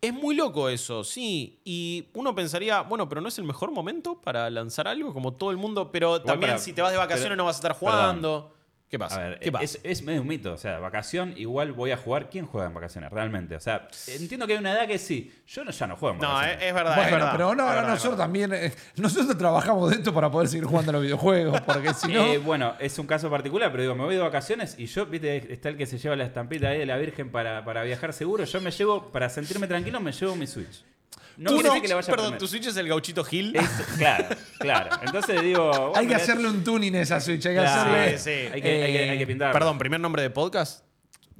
Es 0.00 0.14
muy 0.14 0.36
loco 0.36 0.68
eso, 0.68 1.02
sí. 1.02 1.58
Y 1.64 2.06
uno 2.14 2.32
pensaría, 2.34 2.82
bueno, 2.82 3.08
pero 3.08 3.20
no 3.20 3.28
es 3.28 3.38
el 3.38 3.44
mejor 3.44 3.72
momento 3.72 4.20
para 4.20 4.48
lanzar 4.48 4.86
algo, 4.86 5.12
como 5.12 5.32
todo 5.32 5.50
el 5.50 5.56
mundo. 5.56 5.90
Pero 5.90 6.22
también 6.22 6.52
para- 6.52 6.58
si 6.62 6.72
te 6.72 6.82
vas 6.82 6.92
de 6.92 6.98
vacaciones 6.98 7.24
pero- 7.24 7.36
no 7.36 7.44
vas 7.46 7.56
a 7.56 7.58
estar 7.58 7.72
jugando. 7.72 8.54
¿Qué 8.90 8.96
A 8.96 9.00
pasa? 9.00 9.18
ver, 9.20 9.38
¿Qué 9.38 9.52
pasa? 9.52 9.64
es, 9.64 9.80
es 9.82 10.02
medio 10.02 10.22
un 10.22 10.26
mito. 10.28 10.52
O 10.54 10.56
sea, 10.56 10.78
vacación 10.78 11.34
igual 11.36 11.72
voy 11.72 11.90
a 11.90 11.96
jugar. 11.98 12.30
¿Quién 12.30 12.46
juega 12.46 12.68
en 12.68 12.74
vacaciones 12.74 13.10
realmente? 13.12 13.54
O 13.54 13.60
sea, 13.60 13.86
entiendo 14.06 14.46
que 14.46 14.54
hay 14.54 14.58
una 14.58 14.72
edad 14.72 14.86
que 14.86 14.98
sí. 14.98 15.30
Yo 15.46 15.62
no, 15.64 15.70
ya 15.70 15.86
no 15.86 15.96
juego 15.96 16.14
en 16.14 16.20
No, 16.22 16.28
es, 16.28 16.32
vacaciones. 16.34 16.64
es 16.68 16.74
verdad, 16.74 16.92
es 16.92 16.96
bueno, 16.96 17.16
verdad. 17.16 17.32
pero 17.32 17.44
no, 17.44 17.50
Es 17.52 17.56
no, 17.58 17.66
verdad, 17.66 17.82
es 17.84 17.88
nosotros 17.90 18.18
también. 18.18 18.52
eh, 18.54 18.72
nosotros 18.96 19.36
trabajamos 19.36 19.90
de 19.90 19.96
esto 19.96 20.14
para 20.14 20.30
poder 20.30 20.48
seguir 20.48 20.64
jugando 20.64 20.90
a 20.90 20.92
los 20.94 21.02
videojuegos. 21.02 21.60
Porque 21.60 21.92
si 21.92 22.08
no. 22.12 22.24
Eh, 22.26 22.38
bueno, 22.38 22.74
es 22.78 22.98
un 22.98 23.06
caso 23.06 23.28
particular, 23.30 23.70
pero 23.70 23.82
digo, 23.82 23.94
me 23.94 24.04
voy 24.04 24.14
de 24.14 24.22
vacaciones 24.22 24.74
y 24.78 24.86
yo, 24.86 25.04
viste, 25.04 25.52
está 25.52 25.68
el 25.68 25.76
que 25.76 25.84
se 25.84 25.98
lleva 25.98 26.16
la 26.16 26.24
estampita 26.24 26.68
ahí 26.68 26.78
de 26.78 26.86
la 26.86 26.96
Virgen 26.96 27.30
para, 27.30 27.64
para 27.66 27.82
viajar 27.82 28.12
seguro. 28.14 28.44
Yo 28.44 28.60
me 28.62 28.70
llevo, 28.70 29.12
para 29.12 29.28
sentirme 29.28 29.66
tranquilo, 29.66 30.00
me 30.00 30.12
llevo 30.12 30.34
mi 30.34 30.46
Switch. 30.46 30.82
No 31.38 31.50
Tú 31.50 31.54
quiere 31.56 31.68
no- 31.68 31.74
decir 31.74 31.82
que 31.82 31.88
le 31.88 31.94
vaya 31.94 32.12
a 32.12 32.16
perdón, 32.16 32.36
tu 32.36 32.48
Switch 32.48 32.66
es 32.66 32.76
el 32.76 32.88
gauchito 32.88 33.22
Gil. 33.22 33.54
Es- 33.54 33.68
claro, 33.96 34.26
claro. 34.58 34.90
Entonces 35.04 35.40
digo. 35.40 35.92
hay 35.96 36.06
que 36.08 36.16
hacerle 36.16 36.48
un 36.48 36.64
tuning 36.64 36.96
a 36.96 37.00
esa 37.02 37.20
Switch. 37.20 37.46
Hay 37.46 37.54
que 37.54 37.60
Claro, 37.60 37.92
hacerle. 37.92 38.18
sí, 38.18 38.24
sí. 38.24 38.50
Hay 38.52 38.60
que, 38.60 38.82
hay 38.84 38.92
que, 38.92 39.10
hay 39.10 39.18
que 39.18 39.26
pintar. 39.26 39.52
Perdón, 39.52 39.78
primer 39.78 40.00
nombre 40.00 40.20
de 40.20 40.30
podcast. 40.30 40.84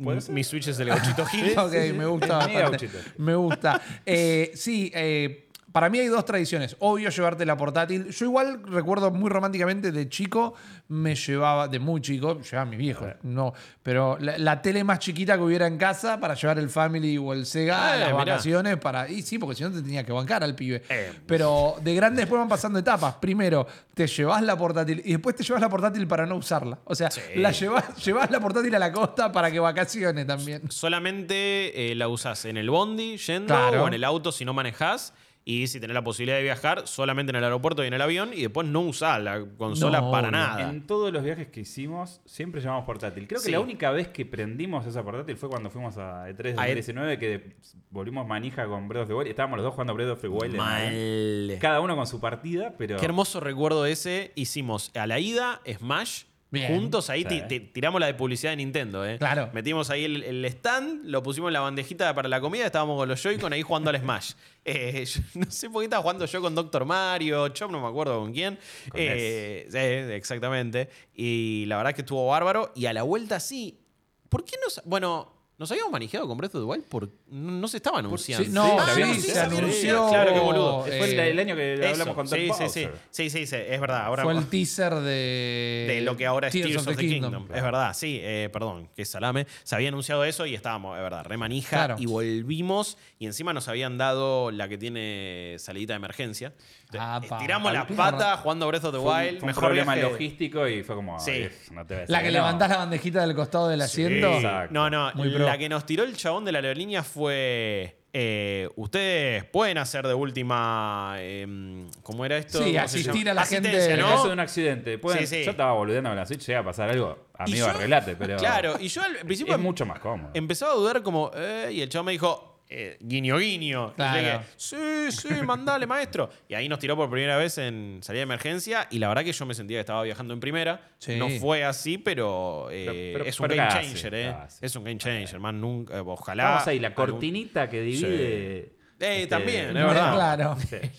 ¿Puede 0.00 0.20
ser? 0.20 0.32
Mi 0.32 0.44
Switch 0.44 0.68
es 0.68 0.78
el 0.78 0.86
gauchito 0.88 1.26
Gil. 1.26 1.52
Ok, 1.58 1.72
me 1.96 2.06
gusta 2.06 2.36
bastante. 2.36 2.60
gauchito. 2.62 2.98
Me 3.16 3.34
gusta. 3.34 3.82
Eh, 4.06 4.52
sí, 4.54 4.92
eh, 4.94 5.47
para 5.72 5.88
mí 5.90 5.98
hay 5.98 6.06
dos 6.08 6.24
tradiciones. 6.24 6.76
Obvio 6.78 7.10
llevarte 7.10 7.44
la 7.46 7.56
portátil. 7.56 8.08
Yo 8.10 8.24
igual 8.24 8.62
recuerdo 8.64 9.10
muy 9.10 9.28
románticamente 9.30 9.92
de 9.92 10.08
chico, 10.08 10.54
me 10.88 11.14
llevaba, 11.14 11.68
de 11.68 11.78
muy 11.78 12.00
chico, 12.00 12.40
llevaba 12.40 12.62
a 12.62 12.70
mis 12.70 12.78
viejos, 12.78 13.08
no, 13.22 13.52
pero 13.82 14.16
la, 14.20 14.38
la 14.38 14.62
tele 14.62 14.82
más 14.84 14.98
chiquita 15.00 15.36
que 15.36 15.42
hubiera 15.42 15.66
en 15.66 15.76
casa 15.76 16.18
para 16.18 16.34
llevar 16.34 16.58
el 16.58 16.70
Family 16.70 17.18
o 17.18 17.32
el 17.32 17.44
Sega 17.46 17.92
a 17.92 17.96
las 17.96 18.06
mirá. 18.12 18.16
vacaciones. 18.24 18.76
Para, 18.78 19.08
y 19.08 19.22
sí, 19.22 19.38
porque 19.38 19.56
si 19.56 19.62
no 19.64 19.70
te 19.70 19.82
tenía 19.82 20.04
que 20.04 20.12
bancar 20.12 20.42
al 20.42 20.54
pibe. 20.54 20.82
Eh. 20.88 21.12
Pero 21.26 21.76
de 21.82 21.94
grande 21.94 22.20
después 22.22 22.38
van 22.38 22.48
pasando 22.48 22.78
etapas. 22.78 23.14
Primero, 23.16 23.66
te 23.94 24.06
llevas 24.06 24.42
la 24.42 24.56
portátil 24.56 25.02
y 25.04 25.12
después 25.12 25.36
te 25.36 25.42
llevas 25.42 25.60
la 25.60 25.68
portátil 25.68 26.06
para 26.06 26.24
no 26.26 26.36
usarla. 26.36 26.78
O 26.84 26.94
sea, 26.94 27.10
Sí. 27.10 27.20
la 27.36 27.50
llevas, 27.52 27.96
llevas 28.04 28.30
la 28.30 28.40
portátil 28.40 28.74
a 28.74 28.78
la 28.78 28.92
costa 28.92 29.30
para 29.32 29.50
que 29.50 29.58
vacacione 29.60 30.24
también. 30.24 30.70
Solamente 30.70 31.90
eh, 31.90 31.94
la 31.94 32.08
usas 32.08 32.44
en 32.44 32.56
el 32.56 32.70
bondi, 32.70 33.16
yendo, 33.18 33.54
Claro. 33.54 33.84
o 33.84 33.88
en 33.88 33.94
el 33.94 34.04
auto 34.04 34.32
si 34.32 34.44
no 34.44 34.52
manejás. 34.54 35.12
Y 35.50 35.66
si 35.66 35.80
tenés 35.80 35.94
la 35.94 36.04
posibilidad 36.04 36.36
de 36.36 36.42
viajar, 36.42 36.86
solamente 36.86 37.30
en 37.30 37.36
el 37.36 37.44
aeropuerto 37.44 37.82
y 37.82 37.86
en 37.86 37.94
el 37.94 38.02
avión. 38.02 38.32
Y 38.34 38.42
después 38.42 38.68
no 38.68 38.80
usás 38.80 39.22
la 39.22 39.42
consola 39.56 40.02
No, 40.02 40.10
para 40.10 40.30
nada. 40.30 40.68
En 40.68 40.86
todos 40.86 41.10
los 41.10 41.24
viajes 41.24 41.48
que 41.48 41.60
hicimos, 41.60 42.20
siempre 42.26 42.60
llevamos 42.60 42.84
portátil. 42.84 43.26
Creo 43.26 43.40
que 43.40 43.50
la 43.50 43.58
única 43.58 43.90
vez 43.90 44.08
que 44.08 44.26
prendimos 44.26 44.84
esa 44.84 45.02
portátil 45.02 45.38
fue 45.38 45.48
cuando 45.48 45.70
fuimos 45.70 45.96
a 45.96 46.28
E3 46.28 46.58
A 46.58 46.68
E- 46.68 46.74
2019, 46.74 47.18
que 47.18 47.56
volvimos 47.88 48.26
manija 48.26 48.66
con 48.66 48.88
Breath 48.88 49.04
of 49.04 49.08
the 49.08 49.14
Wild. 49.14 49.28
Estábamos 49.30 49.56
los 49.56 49.64
dos 49.64 49.72
jugando 49.72 49.94
Breath 49.94 50.10
of 50.10 50.20
the 50.20 50.28
Wild. 50.28 50.54
Mal. 50.56 51.58
Cada 51.58 51.80
uno 51.80 51.96
con 51.96 52.06
su 52.06 52.20
partida, 52.20 52.74
pero. 52.76 52.98
Qué 52.98 53.06
hermoso 53.06 53.40
recuerdo 53.40 53.86
ese. 53.86 54.32
Hicimos 54.34 54.90
a 54.94 55.06
la 55.06 55.18
ida 55.18 55.62
Smash. 55.78 56.24
Bien. 56.50 56.68
Juntos 56.74 57.10
ahí 57.10 57.22
Sí. 57.24 57.28
ti- 57.28 57.42
ti- 57.46 57.60
tiramos 57.60 58.00
la 58.00 58.06
de 58.06 58.14
publicidad 58.14 58.52
de 58.52 58.56
Nintendo, 58.56 59.04
¿eh? 59.06 59.18
Claro. 59.18 59.50
Metimos 59.52 59.90
ahí 59.90 60.04
el, 60.06 60.22
el 60.22 60.44
stand, 60.46 61.04
lo 61.04 61.22
pusimos 61.22 61.48
en 61.48 61.52
la 61.52 61.60
bandejita 61.60 62.14
para 62.14 62.26
la 62.28 62.40
comida, 62.40 62.64
estábamos 62.64 62.96
con 62.96 63.06
los 63.08 63.22
Joy-Con 63.22 63.52
ahí 63.52 63.60
jugando 63.62 63.90
al 63.90 63.98
Smash. 64.00 64.32
Eh, 64.70 65.04
yo 65.06 65.20
no 65.34 65.50
sé 65.50 65.70
por 65.70 65.80
qué 65.80 65.84
estaba 65.84 66.02
jugando 66.02 66.26
yo 66.26 66.42
con 66.42 66.54
Doctor 66.54 66.84
Mario, 66.84 67.48
Chop, 67.48 67.70
no 67.70 67.80
me 67.80 67.86
acuerdo 67.88 68.18
con 68.20 68.32
quién. 68.34 68.58
Con 68.90 69.00
Eh, 69.00 69.66
sí, 69.70 69.78
exactamente. 70.12 70.90
Y 71.14 71.64
la 71.68 71.76
verdad 71.78 71.90
es 71.92 71.94
que 71.96 72.02
estuvo 72.02 72.26
bárbaro. 72.26 72.72
Y 72.76 72.84
a 72.86 72.92
la 72.92 73.02
vuelta 73.02 73.40
sí. 73.40 73.80
¿Por 74.28 74.44
qué 74.44 74.56
nos.? 74.62 74.82
Bueno, 74.84 75.37
¿nos 75.58 75.70
habíamos 75.70 75.90
manejado 75.92 76.26
con 76.28 76.38
Breath 76.38 76.54
of 76.54 76.62
the 76.62 76.66
Wild? 76.66 76.84
Por, 76.84 77.10
no, 77.28 77.50
no 77.52 77.68
se 77.68 77.78
estaba 77.78 77.98
anunciando. 77.98 78.44
Sí, 78.46 78.50
no, 78.52 78.78
Ah, 78.78 78.86
sí, 78.94 79.20
se 79.20 79.38
anunció. 79.40 80.08
Claro, 80.08 80.32
qué 80.32 80.40
boludo. 80.40 80.82
Fue 80.84 81.04
el, 81.12 81.18
eh, 81.18 81.30
el 81.30 81.38
año 81.38 81.56
que 81.56 81.74
Eso, 81.74 81.88
hablamos 81.88 82.14
con 82.14 82.28
Tom 82.28 82.38
sí, 82.38 82.48
sí, 82.56 82.68
sí, 82.68 82.86
sí, 83.10 83.30
sí, 83.30 83.46
sí, 83.46 83.56
es 83.56 83.80
verdad. 83.80 84.04
Ahora, 84.06 84.22
Fue 84.22 84.32
el 84.34 84.46
teaser 84.46 84.94
de. 84.94 85.84
de 85.88 86.00
lo 86.02 86.16
que 86.16 86.26
ahora 86.26 86.48
es 86.48 86.52
Tears 86.52 86.68
Tears 86.68 86.86
of 86.86 86.96
the 86.96 87.06
Kingdom. 87.06 87.34
Es 87.42 87.48
Claro. 87.48 87.64
verdad, 87.64 87.94
sí, 87.94 88.18
eh, 88.22 88.48
perdón, 88.52 88.88
que 88.94 89.04
salame. 89.04 89.46
Se 89.64 89.74
había 89.74 89.88
anunciado 89.88 90.24
eso 90.24 90.46
y 90.46 90.54
estábamos, 90.54 90.96
es 90.96 91.02
verdad, 91.02 91.24
re 91.24 91.36
manija. 91.36 91.70
Claro. 91.86 91.96
Y 91.98 92.06
volvimos 92.06 92.96
y 93.18 93.26
encima 93.26 93.52
nos 93.52 93.68
habían 93.68 93.98
dado 93.98 94.50
la 94.50 94.68
que 94.68 94.78
tiene 94.78 95.56
salidita 95.58 95.92
de 95.94 95.96
emergencia. 95.96 96.52
Te- 96.90 96.98
Apa. 96.98 97.36
Estiramos 97.36 97.72
las 97.72 97.84
patas 97.86 98.40
jugando 98.40 98.66
Breath 98.66 98.84
of 98.84 98.94
the 98.94 99.00
Fue 99.00 99.10
un, 99.12 99.18
Wild. 99.18 99.30
fue 99.30 99.40
un 99.40 99.46
mejor 99.48 99.64
problema 99.64 99.94
viaje- 99.94 100.10
logístico 100.10 100.66
y 100.66 100.82
fue 100.82 100.94
como. 100.96 101.18
Sí. 101.20 101.30
"Ay, 101.32 101.50
no 101.72 101.84
te 101.86 101.94
voy 101.94 102.02
a 102.04 102.06
La 102.08 102.18
decir 102.18 102.18
que 102.18 102.24
no". 102.26 102.32
levantás 102.32 102.68
la 102.70 102.76
bandejita 102.78 103.20
del 103.20 103.34
costado 103.36 103.68
del 103.68 103.82
asiento. 103.82 104.32
Exacto. 104.36 104.72
No, 104.72 104.88
no, 104.88 105.10
Muy 105.14 105.28
pro. 105.30 105.44
la 105.44 105.58
que 105.58 105.68
nos 105.68 105.84
tiró 105.84 106.04
el 106.04 106.16
chabón 106.16 106.44
de 106.46 106.52
la 106.52 106.58
aerolínea 106.60 107.02
fue. 107.02 107.94
eh, 108.14 108.66
ustedes 108.76 109.44
pueden 109.44 109.76
hacer 109.76 110.06
de 110.06 110.14
última. 110.14 111.16
eh, 111.18 111.86
¿Cómo 112.02 112.24
era 112.24 112.38
esto? 112.38 112.58
Sí, 112.58 112.64
¿Cómo 112.64 112.72
se 112.72 112.78
asistir 112.80 113.14
llama? 113.16 113.30
a 113.30 113.34
la 113.34 113.42
Asistencia, 113.42 113.70
gente- 113.72 113.84
En 113.92 114.00
el 114.00 114.00
¿no? 114.06 114.08
caso 114.12 114.26
de 114.28 114.32
un 114.32 114.40
accidente, 114.40 114.98
pueden- 114.98 115.26
Sí, 115.26 115.36
sí. 115.40 115.44
yo 115.44 115.50
estaba 115.50 115.72
boludeando 115.74 116.08
con 116.10 116.16
la 116.16 116.24
Switch, 116.24 116.46
llega 116.46 116.60
a 116.60 116.64
pasar 116.64 116.88
algo, 116.88 117.26
Y 117.38 117.42
amigo, 117.42 117.66
yo- 117.66 117.70
arreglate, 117.70 118.16
pero. 118.16 118.36
Claro, 118.38 118.76
y 118.80 118.88
yo 118.88 119.02
al 119.02 119.16
principio 119.18 119.54
Es 119.54 119.60
mucho 119.60 119.84
más 119.84 119.98
cómodo. 120.00 120.30
empezaba 120.32 120.72
a 120.72 120.76
dudar 120.76 121.02
como, 121.02 121.30
eh, 121.36 121.68
y 121.70 121.82
el 121.82 121.90
chavo 121.90 122.04
me 122.04 122.12
dijo, 122.12 122.57
eh, 122.70 122.96
guiño, 123.00 123.38
guiño. 123.38 123.94
Claro. 123.94 124.44
sí, 124.56 124.76
sí, 125.10 125.28
mandale, 125.44 125.86
maestro. 125.86 126.28
Y 126.48 126.54
ahí 126.54 126.68
nos 126.68 126.78
tiró 126.78 126.96
por 126.96 127.08
primera 127.10 127.36
vez 127.36 127.56
en 127.58 128.00
salida 128.02 128.20
de 128.20 128.24
emergencia 128.24 128.86
y 128.90 128.98
la 128.98 129.08
verdad 129.08 129.24
que 129.24 129.32
yo 129.32 129.46
me 129.46 129.54
sentía 129.54 129.76
que 129.78 129.80
estaba 129.80 130.02
viajando 130.02 130.34
en 130.34 130.40
primera. 130.40 130.90
Sí. 130.98 131.16
No 131.16 131.28
fue 131.30 131.64
así, 131.64 131.96
pero, 131.98 132.68
eh, 132.70 132.84
Pero- 132.86 133.18
pero- 133.18 133.24
es 133.24 133.40
un 133.40 133.48
pero 133.48 133.56
game 133.62 133.68
casi, 133.74 133.88
changer, 133.94 134.14
¿eh? 134.14 134.34
casi. 134.38 134.66
Es 134.66 134.76
un 134.76 134.84
game 134.84 134.98
changer, 134.98 135.40
man, 135.40 135.60
nunca, 135.60 135.96
eh, 135.96 136.02
ojalá. 136.04 136.44
Vamos 136.44 136.66
ahí, 136.68 136.78
la 136.78 136.88
algún- 136.88 137.06
cortinita 137.06 137.68
que 137.70 137.80
divide. 137.80 138.58
Eh, 138.58 138.72
este, 139.00 139.26
también, 139.28 139.68
es 139.68 139.74
verdad. 139.86 140.12
Claro. 140.12 140.56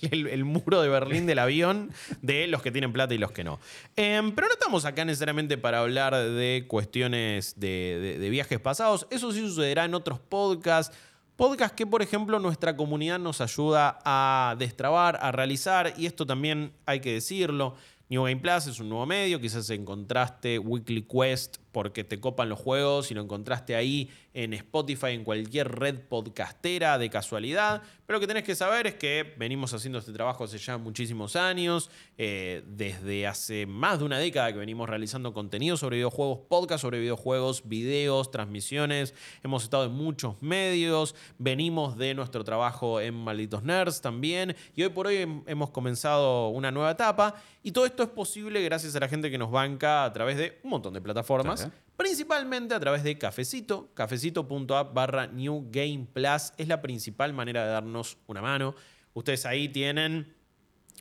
El, 0.09 0.27
el 0.27 0.45
muro 0.45 0.81
de 0.81 0.87
Berlín 0.87 1.25
del 1.25 1.37
avión 1.37 1.91
de 2.21 2.47
los 2.47 2.61
que 2.61 2.71
tienen 2.71 2.93
plata 2.93 3.13
y 3.13 3.17
los 3.17 3.33
que 3.33 3.43
no. 3.43 3.59
Em, 3.97 4.31
pero 4.33 4.47
no 4.47 4.53
estamos 4.53 4.85
acá 4.85 5.03
necesariamente 5.03 5.57
para 5.57 5.79
hablar 5.79 6.15
de 6.15 6.63
cuestiones 6.67 7.59
de, 7.59 7.99
de- 8.01 8.19
de 8.19 8.29
viajes 8.29 8.59
pasados. 8.59 9.05
Eso 9.11 9.31
sí 9.33 9.41
sucederá 9.41 9.83
en 9.85 9.93
otros 9.95 10.17
podcasts. 10.19 10.97
Podcast 11.39 11.73
que, 11.73 11.87
por 11.87 12.01
ejemplo, 12.01 12.37
nuestra 12.37 12.75
comunidad 12.75 13.17
nos 13.17 13.39
ayuda 13.39 13.97
a 14.03 14.57
destrabar, 14.59 15.17
a 15.21 15.31
realizar, 15.31 15.93
y 15.95 16.05
esto 16.05 16.25
también 16.25 16.73
hay 16.85 16.99
que 16.99 17.13
decirlo. 17.13 17.75
New 18.09 18.23
Game 18.23 18.41
Plus 18.41 18.67
es 18.67 18.81
un 18.81 18.89
nuevo 18.89 19.05
medio, 19.05 19.39
quizás 19.39 19.69
encontraste 19.69 20.59
Weekly 20.59 21.03
Quest 21.03 21.55
porque 21.71 22.03
te 22.03 22.19
copan 22.19 22.49
los 22.49 22.59
juegos 22.59 23.11
y 23.11 23.13
lo 23.13 23.21
encontraste 23.21 23.75
ahí 23.75 24.09
en 24.33 24.53
Spotify, 24.53 25.07
en 25.11 25.23
cualquier 25.23 25.69
red 25.71 25.99
podcastera 26.07 26.97
de 26.97 27.09
casualidad. 27.09 27.81
Pero 28.05 28.17
lo 28.17 28.21
que 28.21 28.27
tenés 28.27 28.43
que 28.43 28.55
saber 28.55 28.87
es 28.87 28.95
que 28.95 29.33
venimos 29.37 29.73
haciendo 29.73 29.99
este 29.99 30.11
trabajo 30.13 30.43
hace 30.43 30.57
ya 30.57 30.77
muchísimos 30.77 31.35
años, 31.35 31.89
eh, 32.17 32.63
desde 32.67 33.27
hace 33.27 33.65
más 33.65 33.99
de 33.99 34.05
una 34.05 34.17
década 34.17 34.51
que 34.51 34.59
venimos 34.59 34.89
realizando 34.89 35.33
contenido 35.33 35.77
sobre 35.77 35.97
videojuegos, 35.97 36.39
podcast 36.47 36.81
sobre 36.81 36.99
videojuegos, 36.99 37.67
videos, 37.67 38.31
transmisiones. 38.31 39.13
Hemos 39.43 39.63
estado 39.63 39.85
en 39.85 39.91
muchos 39.91 40.41
medios, 40.41 41.15
venimos 41.37 41.97
de 41.97 42.13
nuestro 42.13 42.43
trabajo 42.43 42.99
en 43.01 43.13
Malditos 43.15 43.63
Nerds 43.63 44.01
también 44.01 44.55
y 44.75 44.83
hoy 44.83 44.89
por 44.89 45.07
hoy 45.07 45.17
hem- 45.17 45.43
hemos 45.47 45.69
comenzado 45.71 46.49
una 46.49 46.71
nueva 46.71 46.91
etapa 46.91 47.35
y 47.61 47.71
todo 47.71 47.85
esto 47.85 48.03
es 48.03 48.09
posible 48.09 48.61
gracias 48.63 48.95
a 48.95 48.99
la 48.99 49.07
gente 49.09 49.29
que 49.29 49.37
nos 49.37 49.51
banca 49.51 50.03
a 50.05 50.13
través 50.13 50.37
de 50.37 50.59
un 50.63 50.69
montón 50.71 50.93
de 50.93 51.01
plataformas. 51.01 51.58
Principalmente 51.97 52.73
a 52.73 52.79
través 52.79 53.03
de 53.03 53.17
Cafecito, 53.17 53.89
cafecito.app 53.93 54.93
barra 54.93 55.27
New 55.27 55.67
Game 55.69 56.07
Plus 56.13 56.53
es 56.57 56.67
la 56.67 56.81
principal 56.81 57.33
manera 57.33 57.65
de 57.65 57.71
darnos 57.71 58.17
una 58.27 58.41
mano. 58.41 58.73
Ustedes 59.13 59.45
ahí 59.45 59.67
tienen 59.67 60.33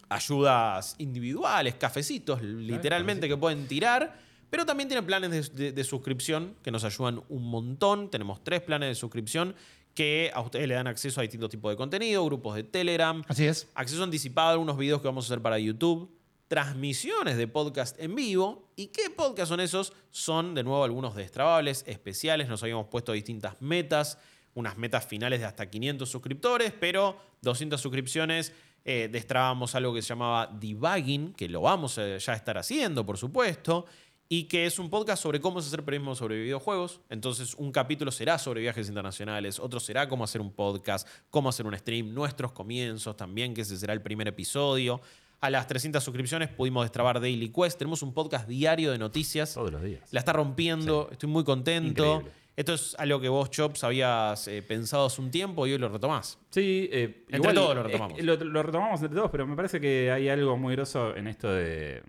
ayudas 0.09 0.95
individuales, 0.99 1.75
cafecitos, 1.75 2.43
literalmente 2.43 3.29
que 3.29 3.37
pueden 3.37 3.67
tirar, 3.67 4.19
pero 4.50 4.65
también 4.65 4.88
tienen 4.88 5.05
planes 5.07 5.31
de, 5.55 5.65
de- 5.65 5.73
de 5.73 5.85
suscripción 5.85 6.55
que 6.62 6.71
nos 6.71 6.85
ayudan 6.85 7.23
un 7.29 7.45
montón. 7.50 8.11
Tenemos 8.11 8.43
tres 8.43 8.62
planes 8.62 8.88
de 8.88 8.95
suscripción 8.95 9.55
que 9.95 10.31
a 10.33 10.41
ustedes 10.41 10.67
le 10.69 10.75
dan 10.75 10.87
acceso 10.87 11.21
a 11.21 11.23
distintos 11.23 11.50
tipos 11.50 11.71
de 11.73 11.77
contenido, 11.77 12.25
grupos 12.25 12.55
de 12.55 12.62
Telegram, 12.62 13.23
Así 13.29 13.47
es. 13.47 13.69
acceso 13.75 14.03
anticipado 14.05 14.49
a 14.49 14.53
algunos 14.53 14.77
videos 14.79 15.00
que 15.03 15.09
vamos 15.09 15.25
a 15.25 15.27
hacer 15.35 15.43
para 15.43 15.59
YouTube, 15.59 16.09
transmisiones 16.49 17.37
de 17.37 17.47
podcast 17.47 18.00
en 18.00 18.14
vivo. 18.14 18.71
¿Y 18.75 18.88
qué 18.88 19.11
podcast 19.11 19.50
son 19.50 19.61
esos? 19.61 19.93
Son 20.11 20.55
de 20.55 20.64
nuevo 20.64 20.83
algunos 20.83 21.14
destrabables 21.14 21.85
especiales. 21.87 22.49
Nos 22.49 22.62
habíamos 22.62 22.88
puesto 22.88 23.12
distintas 23.12 23.61
metas, 23.61 24.19
unas 24.55 24.78
metas 24.78 25.07
finales 25.07 25.40
de 25.40 25.47
hasta 25.47 25.69
500 25.69 26.09
suscriptores, 26.09 26.73
pero 26.73 27.17
200 27.43 27.81
suscripciones. 27.81 28.52
eh, 28.85 29.09
destrabamos 29.12 29.75
algo 29.75 29.93
que 29.93 30.00
se 30.00 30.09
llamaba 30.09 30.47
debugging, 30.47 31.35
que 31.35 31.47
lo 31.47 31.61
vamos 31.61 31.99
a 31.99 32.17
ya 32.17 32.33
estar 32.33 32.57
haciendo, 32.57 33.05
por 33.05 33.19
supuesto, 33.19 33.85
y 34.31 34.45
que 34.45 34.64
es 34.64 34.78
un 34.78 34.88
podcast 34.88 35.23
sobre 35.23 35.43
cómo 35.43 35.59
hacer 35.59 35.85
periodismo 35.85 36.14
sobre 36.14 36.40
videojuegos. 36.40 37.00
Entonces, 37.11 37.55
un 37.55 37.71
capítulo 37.71 38.11
será 38.11 38.38
sobre 38.38 38.62
viajes 38.62 38.88
internacionales, 38.88 39.59
otro 39.59 39.78
será 39.78 40.09
cómo 40.09 40.25
hacer 40.25 40.40
un 40.40 40.52
podcast, 40.52 41.07
cómo 41.28 41.50
hacer 41.50 41.67
un 41.67 41.76
stream, 41.76 42.14
nuestros 42.14 42.52
comienzos 42.52 43.14
también, 43.14 43.52
que 43.52 43.61
ese 43.61 43.76
será 43.76 43.93
el 43.93 44.00
primer 44.00 44.28
episodio. 44.28 45.02
A 45.40 45.50
las 45.50 45.66
300 45.68 46.02
suscripciones 46.02 46.49
pudimos 46.49 46.85
destrabar 46.85 47.21
Daily 47.21 47.50
Quest. 47.50 47.78
Tenemos 47.78 48.02
un 48.02 48.12
podcast 48.12 48.49
diario 48.49 48.90
de 48.90 48.99
noticias. 48.99 49.54
Todos 49.54 49.71
los 49.71 49.83
días. 49.83 50.12
La 50.12 50.18
está 50.21 50.33
rompiendo, 50.33 51.09
estoy 51.12 51.28
muy 51.28 51.45
contento. 51.45 52.04
Increíble. 52.16 52.33
Esto 52.57 52.75
es 52.75 52.97
algo 52.99 53.21
que 53.21 53.28
vos, 53.28 53.49
Chops, 53.52 53.85
habías 53.85 54.49
eh, 54.49 54.62
pensado 54.62 55.07
hace 55.07 55.21
un 55.21 55.30
tiempo 55.30 55.64
y 55.68 55.73
hoy 55.75 55.78
lo 55.78 55.88
retomás. 55.88 56.40
Sí, 56.50 56.88
eh, 56.90 57.23
Entre 57.26 57.37
igual, 57.38 57.54
todos 57.54 57.75
lo 57.76 57.80
eh, 57.83 57.85
retomamos. 57.85 58.21
lo, 58.21 58.35
lo 58.37 58.62
retomamos 58.64 59.00
entre 59.00 59.16
todos, 59.16 59.30
pero 59.30 59.47
me 59.47 59.54
parece 59.54 59.80
que 59.80 60.11
hay 60.11 60.28
algo 60.28 60.57
muy 60.57 60.75
groso 60.75 61.14
en 61.14 61.28
esto 61.28 61.52
de, 61.52 62.02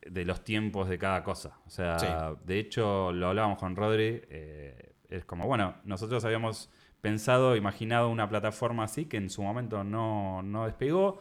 de 0.00 0.24
los 0.24 0.42
tiempos 0.44 0.88
de 0.88 0.96
cada 0.96 1.22
cosa. 1.22 1.58
O 1.66 1.70
sea, 1.70 1.98
Sí. 1.98 2.06
de 2.46 2.58
hecho, 2.58 3.12
lo 3.12 3.28
hablábamos 3.28 3.58
con 3.58 3.76
Rodri. 3.76 4.22
eh, 4.30 4.92
es 5.10 5.26
como, 5.26 5.46
bueno, 5.46 5.74
nosotros 5.84 6.24
habíamos 6.24 6.70
pensado, 7.02 7.54
imaginado 7.54 8.08
una 8.08 8.28
plataforma 8.30 8.84
así 8.84 9.04
que 9.04 9.18
en 9.18 9.28
su 9.28 9.42
momento 9.42 9.84
no, 9.84 10.42
no 10.42 10.64
despegó. 10.64 11.20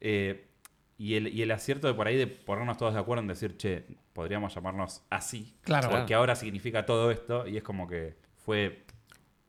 eh, 0.00 0.48
y, 0.98 1.14
el, 1.14 1.28
y 1.28 1.42
el 1.42 1.50
acierto 1.50 1.86
de 1.88 1.94
por 1.94 2.06
ahí 2.06 2.16
de 2.16 2.26
ponernos 2.26 2.76
todos 2.76 2.94
de 2.94 3.00
acuerdo 3.00 3.22
en 3.22 3.28
decir, 3.28 3.56
che, 3.56 3.84
podríamos 4.12 4.54
llamarnos 4.54 5.02
así. 5.10 5.54
Claro. 5.62 5.90
Porque 5.90 6.14
ahora 6.14 6.36
significa 6.36 6.86
todo 6.86 7.10
esto 7.10 7.46
y 7.48 7.56
es 7.56 7.62
como 7.62 7.86
que 7.88 8.14
fue 8.44 8.84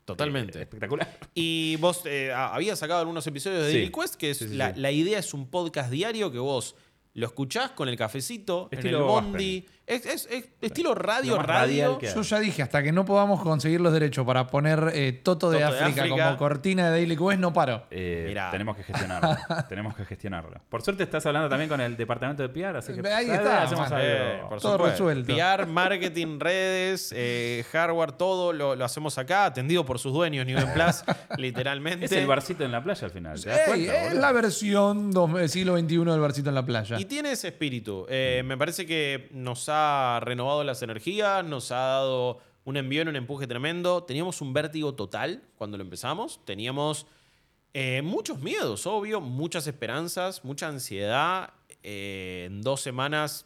Totalmente. 0.06 0.60
eh, 0.60 0.64
espectacular. 0.64 1.08
Y 1.34 1.78
vos 1.78 2.04
eh, 2.06 2.32
habías 2.34 2.80
sacado 2.80 3.00
algunos 3.00 3.26
episodios 3.28 3.64
de 3.64 3.72
Sí. 3.72 3.78
Daily 3.78 3.92
Quest, 3.92 4.16
que 4.16 4.32
es 4.32 4.38
Sí, 4.38 4.48
sí, 4.50 4.56
la, 4.56 4.74
sí. 4.74 4.80
la 4.80 4.92
idea 4.92 5.20
es 5.20 5.34
un 5.34 5.48
podcast 5.50 5.90
diario 5.92 6.32
que 6.32 6.40
vos 6.40 6.76
lo 7.14 7.26
escuchás 7.28 7.72
con 7.72 7.88
el 7.90 7.96
cafecito, 7.98 8.68
en 8.72 8.80
el 8.80 8.86
Estilo 8.86 9.06
bondi. 9.08 9.66
Es, 9.88 10.04
es- 10.08 10.28
es 10.32 10.46
estilo 10.62 10.96
radio, 10.96 11.38
radio. 11.40 12.00
Yo 12.02 12.22
ya 12.24 12.40
dije, 12.40 12.64
hasta 12.64 12.82
que 12.82 12.92
no 12.92 13.06
podamos 13.06 13.42
conseguir 13.44 13.80
los 13.82 13.94
derechos 13.94 14.26
para 14.26 14.48
poner 14.48 14.90
eh, 14.96 15.14
Toto, 15.14 15.52
de, 15.52 15.60
Toto 15.60 15.74
de 15.74 15.80
África 15.80 16.02
África. 16.04 16.26
como 16.26 16.38
cortina 16.38 16.86
de 16.86 16.92
Daily 16.92 17.16
Quest, 17.16 17.40
no 17.40 17.54
paro. 17.54 17.86
Eh, 17.92 18.26
Mirá. 18.28 18.50
tenemos 18.50 18.76
que 18.76 18.82
gestionarlo. 18.84 19.38
tenemos 19.70 19.96
que 19.96 20.06
gestionarlo. 20.06 20.60
Por 20.70 20.82
suerte 20.82 21.04
estás 21.04 21.24
hablando 21.28 21.50
también 21.50 21.70
con 21.70 21.80
el 21.82 21.96
departamento 21.96 22.42
de 22.42 22.50
PR, 22.50 22.78
así 22.78 22.94
que 22.94 23.08
Ahí 23.08 23.28
¿sabes? 23.28 23.40
está, 23.42 23.62
hacemos. 23.64 23.90
Eh, 24.00 24.40
por 24.50 24.60
Todo 24.60 24.72
supuesto. 24.78 25.08
resuelto. 25.08 25.36
PR, 25.36 25.68
marketing, 25.68 26.40
redes, 26.40 27.14
eh, 27.16 27.64
hardware, 27.72 28.14
todo 28.14 28.54
lo, 28.54 28.76
lo 28.76 28.86
hacemos 28.86 29.20
acá, 29.20 29.46
atendido 29.46 29.86
por 29.86 30.00
sus 30.00 30.14
dueños, 30.14 30.48
New 30.48 30.58
Plus, 30.74 31.04
literalmente. 31.38 32.06
Es 32.06 32.12
el 32.12 32.26
barcito 32.26 32.64
en 32.64 32.72
la 32.72 32.84
playa 32.84 33.06
al 33.06 33.12
final. 33.12 33.40
¿te 33.40 33.50
das 33.50 33.60
Ey, 33.60 33.66
cuenta, 33.68 34.04
es 34.08 34.14
la 34.16 34.32
versión 34.32 35.12
dos- 35.12 35.30
eh, 35.40 35.48
siglo 35.48 35.78
XXI 35.78 35.98
del 36.06 36.20
barcito 36.20 36.50
en 36.50 36.56
la 36.56 36.66
playa. 36.66 37.00
Y 37.00 37.06
tiene 37.06 37.34
ese 37.34 37.50
espíritu. 37.50 38.08
Eh, 38.10 38.42
me 38.44 38.58
parece 38.58 38.88
que 38.88 39.30
nos 39.32 39.70
ha 39.70 39.75
renovado 40.22 40.64
las 40.64 40.82
energías, 40.82 41.44
nos 41.46 41.72
ha 41.72 41.78
dado 41.78 42.40
un 42.66 42.78
envío, 42.78 43.04
un 43.04 43.16
empuje 43.16 43.48
tremendo. 43.48 44.04
Teníamos 44.04 44.42
un 44.42 44.54
vértigo 44.54 44.94
total 44.96 45.44
cuando 45.58 45.78
lo 45.78 45.84
empezamos. 45.84 46.44
Teníamos 46.46 47.06
eh, 47.74 48.02
muchos 48.02 48.40
miedos, 48.40 48.86
obvio, 48.88 49.22
muchas 49.22 49.68
esperanzas, 49.68 50.44
mucha 50.44 50.68
ansiedad. 50.68 51.54
Eh, 51.84 52.46
en 52.48 52.62
dos 52.62 52.82
semanas 52.82 53.46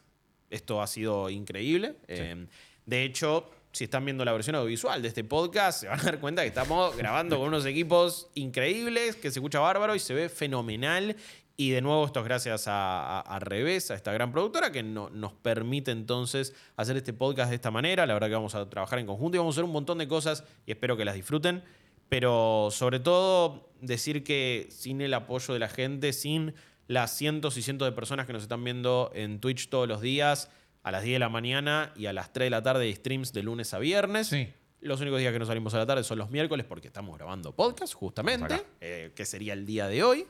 esto 0.50 0.82
ha 0.82 0.88
sido 0.88 1.30
increíble. 1.30 1.96
Eh, 2.08 2.48
de 2.86 3.04
hecho, 3.04 3.50
si 3.72 3.84
están 3.84 4.06
viendo 4.06 4.26
la 4.26 4.32
versión 4.32 4.56
audiovisual 4.56 5.02
de 5.02 5.10
este 5.10 5.24
podcast, 5.24 5.82
se 5.82 5.88
van 5.88 6.00
a 6.00 6.04
dar 6.04 6.20
cuenta 6.20 6.42
que 6.42 6.48
estamos 6.48 6.96
grabando 6.98 7.38
con 7.38 7.48
unos 7.50 7.66
equipos 7.66 8.30
increíbles, 8.36 9.16
que 9.16 9.32
se 9.32 9.40
escucha 9.40 9.60
bárbaro 9.60 9.96
y 9.96 10.00
se 10.00 10.14
ve 10.14 10.30
fenomenal. 10.30 11.16
Y 11.60 11.72
de 11.72 11.82
nuevo, 11.82 12.06
esto 12.06 12.22
es 12.22 12.26
gracias 12.26 12.70
a, 12.70 13.18
a, 13.18 13.20
a 13.20 13.40
Revés, 13.40 13.92
a 13.92 13.96
esta 13.96 14.14
gran 14.14 14.32
productora, 14.32 14.72
que 14.72 14.82
no- 14.82 15.10
nos 15.10 15.34
permite 15.34 15.92
entonces 15.92 16.54
hacer 16.78 16.96
este 16.96 17.12
podcast 17.12 17.50
de 17.50 17.56
esta 17.56 17.70
manera. 17.70 18.06
La 18.06 18.14
verdad 18.14 18.30
que 18.30 18.36
vamos 18.36 18.56
a 18.56 18.70
trabajar 18.70 18.98
en 19.00 19.06
conjunto 19.06 19.36
y 19.36 19.40
vamos 19.40 19.56
a 19.56 19.58
hacer 19.58 19.66
un 19.66 19.74
montón 19.74 19.98
de 19.98 20.08
cosas 20.08 20.46
y 20.66 20.72
espero 20.72 20.96
que 20.96 21.04
las 21.04 21.16
disfruten. 21.16 21.62
Pero 22.08 22.70
sobre 22.72 23.02
todo, 23.02 23.70
decir 23.82 24.24
que 24.24 24.68
sin 24.72 25.02
el 25.02 25.14
apoyo 25.14 25.54
de 25.54 25.60
la 25.60 25.68
gente, 25.68 26.14
sin 26.14 26.54
las 26.88 27.12
cientos 27.18 27.58
y 27.58 27.62
cientos 27.62 27.88
de 27.88 27.92
personas 27.92 28.26
que 28.26 28.32
nos 28.32 28.42
están 28.44 28.64
viendo 28.64 29.12
en 29.14 29.42
Twitch 29.42 29.68
todos 29.68 29.86
los 29.86 30.00
días, 30.00 30.50
a 30.84 30.92
las 30.92 31.04
10 31.04 31.16
de 31.16 31.20
la 31.20 31.28
mañana 31.28 31.92
y 31.98 32.06
a 32.06 32.14
las 32.14 32.32
3 32.32 32.46
de 32.46 32.50
la 32.52 32.64
tarde, 32.64 32.90
streams 32.96 33.34
de 33.34 33.44
lunes 33.44 33.74
a 33.74 33.80
viernes. 33.80 34.28
Sí. 34.28 34.48
Los 34.80 35.02
únicos 35.02 35.20
días 35.20 35.34
que 35.34 35.40
no 35.40 35.46
salimos 35.46 35.74
a 35.74 35.78
la 35.80 35.86
tarde 35.86 36.06
son 36.06 36.20
los 36.20 36.30
miércoles 36.32 36.66
porque 36.66 36.88
estamos 36.88 37.18
grabando 37.18 37.52
podcast, 37.54 37.94
justamente, 37.96 38.56
eh, 38.80 39.12
que 39.14 39.26
sería 39.26 39.52
el 39.52 39.66
día 39.66 39.90
de 39.90 40.04
hoy. 40.04 40.26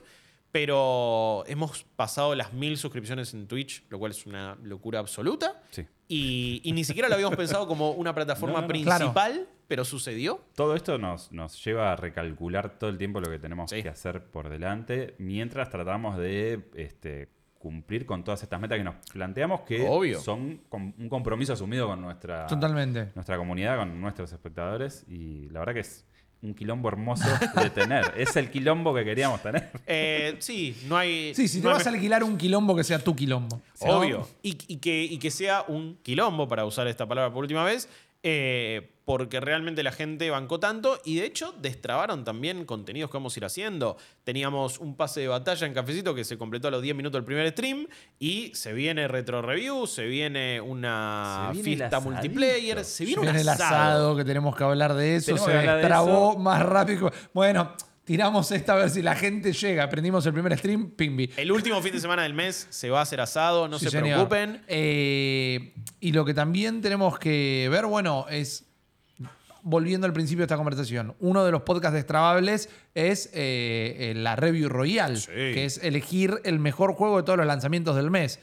Pero 0.52 1.44
hemos 1.46 1.84
pasado 1.96 2.34
las 2.34 2.52
mil 2.52 2.76
suscripciones 2.76 3.34
en 3.34 3.46
Twitch, 3.46 3.84
lo 3.88 3.98
cual 3.98 4.10
es 4.10 4.26
una 4.26 4.56
locura 4.62 4.98
absoluta. 4.98 5.62
Sí. 5.70 5.86
Y, 6.08 6.60
y 6.64 6.72
ni 6.72 6.82
siquiera 6.82 7.08
lo 7.08 7.14
habíamos 7.14 7.36
pensado 7.36 7.68
como 7.68 7.92
una 7.92 8.14
plataforma 8.14 8.54
No, 8.54 8.60
no, 8.62 8.66
no. 8.66 8.68
principal, 8.68 9.46
pero 9.68 9.84
sucedió. 9.84 10.42
Todo 10.56 10.74
esto 10.74 10.98
nos, 10.98 11.30
nos 11.30 11.62
lleva 11.64 11.92
a 11.92 11.96
recalcular 11.96 12.78
todo 12.78 12.90
el 12.90 12.98
tiempo 12.98 13.20
lo 13.20 13.30
que 13.30 13.38
tenemos 13.38 13.70
Sí. 13.70 13.80
que 13.82 13.88
hacer 13.90 14.24
por 14.24 14.48
delante, 14.48 15.14
mientras 15.18 15.70
tratamos 15.70 16.18
de 16.18 16.68
este, 16.74 17.28
cumplir 17.58 18.04
con 18.04 18.24
todas 18.24 18.42
estas 18.42 18.60
metas 18.60 18.78
que 18.78 18.82
nos 18.84 18.96
planteamos, 19.12 19.60
que 19.60 19.86
Obvio. 19.88 20.18
son 20.20 20.62
un 20.72 21.08
compromiso 21.08 21.52
asumido 21.52 21.86
con 21.86 22.00
nuestra, 22.00 22.48
Totalmente. 22.48 23.12
nuestra 23.14 23.36
comunidad, 23.36 23.76
con 23.78 24.00
nuestros 24.00 24.32
espectadores, 24.32 25.04
y 25.08 25.48
la 25.50 25.60
verdad 25.60 25.74
que 25.74 25.80
es 25.80 26.04
un 26.42 26.54
quilombo 26.54 26.88
hermoso 26.88 27.28
de 27.54 27.70
tener. 27.70 28.14
es 28.16 28.34
el 28.36 28.50
quilombo 28.50 28.94
que 28.94 29.04
queríamos 29.04 29.42
tener. 29.42 29.70
Eh, 29.86 30.36
sí, 30.38 30.76
no 30.88 30.96
hay. 30.96 31.34
Sí, 31.34 31.48
si 31.48 31.58
te 31.58 31.64
no 31.64 31.70
hay 31.70 31.76
vas 31.76 31.86
a 31.86 31.90
alquilar 31.90 32.24
un 32.24 32.36
quilombo, 32.36 32.74
que 32.74 32.84
sea 32.84 32.98
tu 32.98 33.14
quilombo. 33.14 33.60
¿no? 33.84 33.98
Obvio. 33.98 34.28
Y, 34.42 34.56
y 34.66 34.76
que, 34.76 35.02
y 35.04 35.18
que 35.18 35.30
sea 35.30 35.64
un 35.68 35.98
quilombo, 36.02 36.48
para 36.48 36.64
usar 36.64 36.86
esta 36.86 37.06
palabra 37.06 37.32
por 37.32 37.42
última 37.42 37.64
vez, 37.64 37.88
eh, 38.22 38.92
porque 39.04 39.40
realmente 39.40 39.82
la 39.82 39.90
gente 39.90 40.30
bancó 40.30 40.60
tanto 40.60 41.00
y 41.04 41.16
de 41.16 41.24
hecho 41.26 41.52
destrabaron 41.60 42.22
también 42.22 42.64
contenidos 42.64 43.10
que 43.10 43.16
vamos 43.16 43.34
a 43.34 43.40
ir 43.40 43.44
haciendo. 43.44 43.96
Teníamos 44.22 44.78
un 44.78 44.94
pase 44.96 45.20
de 45.20 45.28
batalla 45.28 45.66
en 45.66 45.74
Cafecito 45.74 46.14
que 46.14 46.22
se 46.22 46.38
completó 46.38 46.68
a 46.68 46.70
los 46.70 46.80
10 46.82 46.94
minutos 46.94 47.18
del 47.18 47.24
primer 47.24 47.50
stream 47.50 47.88
y 48.20 48.52
se 48.54 48.72
viene 48.72 49.08
retro 49.08 49.42
review, 49.42 49.86
se 49.88 50.04
viene 50.06 50.60
una 50.60 51.46
Se 51.48 51.52
viene 51.54 51.64
fiesta 51.64 51.98
multiplayer, 52.00 52.84
se 52.84 53.04
viene, 53.04 53.22
Viene 53.22 53.36
un 53.36 53.40
el 53.42 53.48
asado. 53.48 53.74
asado, 53.74 54.16
que 54.16 54.24
tenemos 54.24 54.54
que 54.54 54.62
hablar 54.64 54.94
de 54.94 55.16
eso. 55.16 55.26
Tenemos 55.34 55.46
se 55.50 55.56
de 55.56 55.76
destrabó 55.76 56.30
eso. 56.32 56.38
más 56.38 56.62
rápido. 56.62 57.10
Bueno, 57.34 57.74
tiramos 58.10 58.50
esta 58.50 58.72
a 58.72 58.76
ver 58.76 58.90
si 58.90 59.02
la 59.02 59.14
gente 59.14 59.52
llega. 59.52 59.88
Prendimos 59.88 60.26
el 60.26 60.32
primer 60.32 60.58
stream, 60.58 60.90
pimbi. 60.90 61.30
El 61.36 61.52
último 61.52 61.80
fin 61.80 61.92
de 61.92 62.00
semana 62.00 62.24
del 62.24 62.34
mes 62.34 62.66
se 62.68 62.90
va 62.90 62.98
a 62.98 63.02
hacer 63.02 63.20
asado, 63.20 63.68
no 63.68 63.78
Sí, 63.78 63.84
se 63.84 63.92
señor. 63.92 64.26
preocupen. 64.28 64.62
Eh, 64.66 65.74
y 66.00 66.10
lo 66.10 66.24
que 66.24 66.34
también 66.34 66.80
tenemos 66.80 67.20
que 67.20 67.68
ver, 67.70 67.86
bueno, 67.86 68.26
es. 68.28 68.64
volviendo 69.62 70.08
al 70.08 70.12
principio 70.12 70.40
de 70.40 70.46
esta 70.46 70.56
conversación, 70.56 71.14
uno 71.20 71.44
de 71.44 71.52
los 71.52 71.62
podcasts 71.62 71.94
destrabables 71.94 72.68
es 72.96 73.26
eh, 73.26 73.30
eh, 74.10 74.14
la 74.16 74.34
Review 74.34 74.68
Royale, 74.68 75.14
Sí. 75.16 75.26
que 75.30 75.64
es 75.66 75.78
elegir 75.84 76.40
el 76.42 76.58
mejor 76.58 76.94
juego 76.94 77.18
de 77.18 77.22
todos 77.22 77.36
los 77.36 77.46
lanzamientos 77.46 77.94
del 77.94 78.10
mes. 78.10 78.40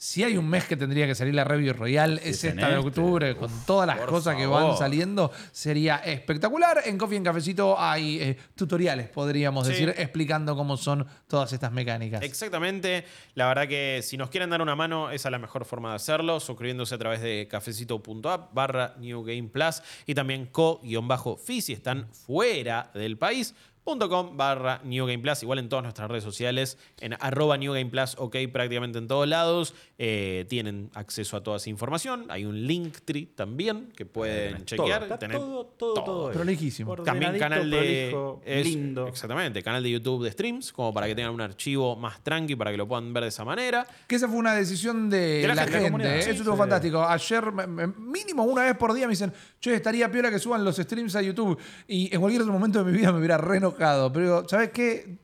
Si 0.00 0.22
hay 0.22 0.36
un 0.36 0.48
mes 0.48 0.64
que 0.64 0.76
tendría 0.76 1.08
que 1.08 1.16
salir 1.16 1.34
la 1.34 1.42
Review 1.42 1.72
Royale, 1.72 2.20
es 2.22 2.44
esta 2.44 2.68
de 2.68 2.76
este. 2.76 2.86
octubre, 2.88 3.34
con 3.34 3.50
todas 3.66 3.84
las 3.84 3.98
cosas 4.06 4.36
que 4.36 4.46
van 4.46 4.76
saliendo, 4.76 5.32
sería 5.50 5.96
espectacular. 5.96 6.82
En 6.86 6.96
Coffee 6.96 7.16
en 7.16 7.24
Cafecito 7.24 7.74
hay 7.76 8.20
eh, 8.20 8.38
tutoriales, 8.54 9.08
podríamos 9.08 9.66
Sí. 9.66 9.72
decir, 9.72 9.92
explicando 9.98 10.54
cómo 10.54 10.76
son 10.76 11.04
todas 11.26 11.52
estas 11.52 11.72
mecánicas. 11.72 12.22
Exactamente. 12.22 13.04
La 13.34 13.48
verdad 13.48 13.66
que 13.66 13.98
si 14.04 14.16
nos 14.16 14.30
quieren 14.30 14.50
dar 14.50 14.62
una 14.62 14.76
mano, 14.76 15.10
esa 15.10 15.30
es 15.30 15.32
la 15.32 15.38
mejor 15.40 15.64
forma 15.64 15.90
de 15.90 15.96
hacerlo, 15.96 16.38
suscribiéndose 16.38 16.94
a 16.94 16.98
través 16.98 17.20
de 17.20 17.48
cafecito.app 17.50 18.54
barra 18.54 18.94
New 19.00 19.24
Game 19.24 19.48
Plus 19.48 19.82
y 20.06 20.14
también 20.14 20.46
co-fi 20.46 21.60
si 21.60 21.72
están 21.72 22.08
fuera 22.12 22.88
del 22.94 23.18
país. 23.18 23.52
.com 23.88 24.36
barra 24.36 24.80
New 24.84 25.06
Game 25.06 25.18
Plus, 25.20 25.42
igual 25.42 25.58
en 25.58 25.68
todas 25.68 25.82
nuestras 25.82 26.08
redes 26.10 26.24
sociales, 26.24 26.78
en 27.00 27.14
arroba 27.20 27.56
New 27.56 27.72
Game 27.72 27.86
Plus, 27.90 28.14
ok, 28.18 28.36
prácticamente 28.52 28.98
en 28.98 29.08
todos 29.08 29.26
lados. 29.28 29.74
Eh, 29.98 30.46
tienen 30.48 30.90
acceso 30.94 31.36
a 31.36 31.42
toda 31.42 31.56
esa 31.56 31.70
información. 31.70 32.26
Hay 32.28 32.44
un 32.44 32.66
Linktree 32.66 33.26
también 33.26 33.92
que 33.96 34.06
pueden 34.06 34.52
Tenés 34.52 34.64
chequear. 34.66 35.06
todo, 35.08 35.18
Tenés 35.18 35.36
todo, 35.38 35.64
todo, 35.66 35.94
todo. 35.94 36.04
todo. 36.04 36.30
Prolijísimo. 36.32 36.96
También 36.96 37.38
canal 37.38 37.70
de. 37.70 38.08
prolijo, 38.10 38.42
es- 38.44 38.66
lindo. 38.66 39.06
Exactamente, 39.08 39.62
canal 39.62 39.82
de 39.82 39.90
YouTube 39.90 40.24
de 40.24 40.30
streams, 40.32 40.72
como 40.72 40.92
para 40.94 41.06
que 41.06 41.14
tengan 41.14 41.32
un 41.34 41.40
archivo 41.40 41.96
más 41.96 42.22
tranqui 42.22 42.54
para 42.56 42.70
que 42.70 42.76
lo 42.76 42.86
puedan 42.86 43.12
ver 43.12 43.24
de 43.24 43.28
esa 43.30 43.44
manera. 43.44 43.86
Que 44.06 44.16
esa 44.16 44.28
fue 44.28 44.36
una 44.38 44.54
decisión 44.54 45.08
de, 45.10 45.40
De 45.42 45.48
la 45.48 45.54
la, 45.54 45.62
gente, 45.64 45.80
gente. 45.80 46.04
la 46.04 46.16
¿eh? 46.16 46.22
sí, 46.22 46.30
Eso 46.30 46.38
estuvo 46.40 46.54
sí. 46.54 46.58
fantástico. 46.58 47.02
Ayer, 47.04 47.52
mínimo 47.98 48.44
una 48.44 48.62
vez 48.64 48.76
por 48.76 48.92
día, 48.94 49.06
me 49.06 49.12
dicen, 49.12 49.32
che, 49.60 49.74
estaría 49.74 50.10
piola 50.10 50.30
que 50.30 50.38
suban 50.38 50.64
los 50.64 50.76
streams 50.76 51.16
a 51.16 51.22
YouTube. 51.22 51.58
Y 51.86 52.12
en 52.14 52.20
cualquier 52.20 52.42
otro 52.42 52.52
momento 52.52 52.82
de 52.84 52.90
mi 52.90 52.96
vida 52.96 53.12
me 53.12 53.18
hubiera 53.18 53.36
re 53.38 53.56
enojado. 53.58 53.77
Pero, 53.78 54.10
digo, 54.10 54.48
¿sabes 54.48 54.70
qué? 54.70 55.18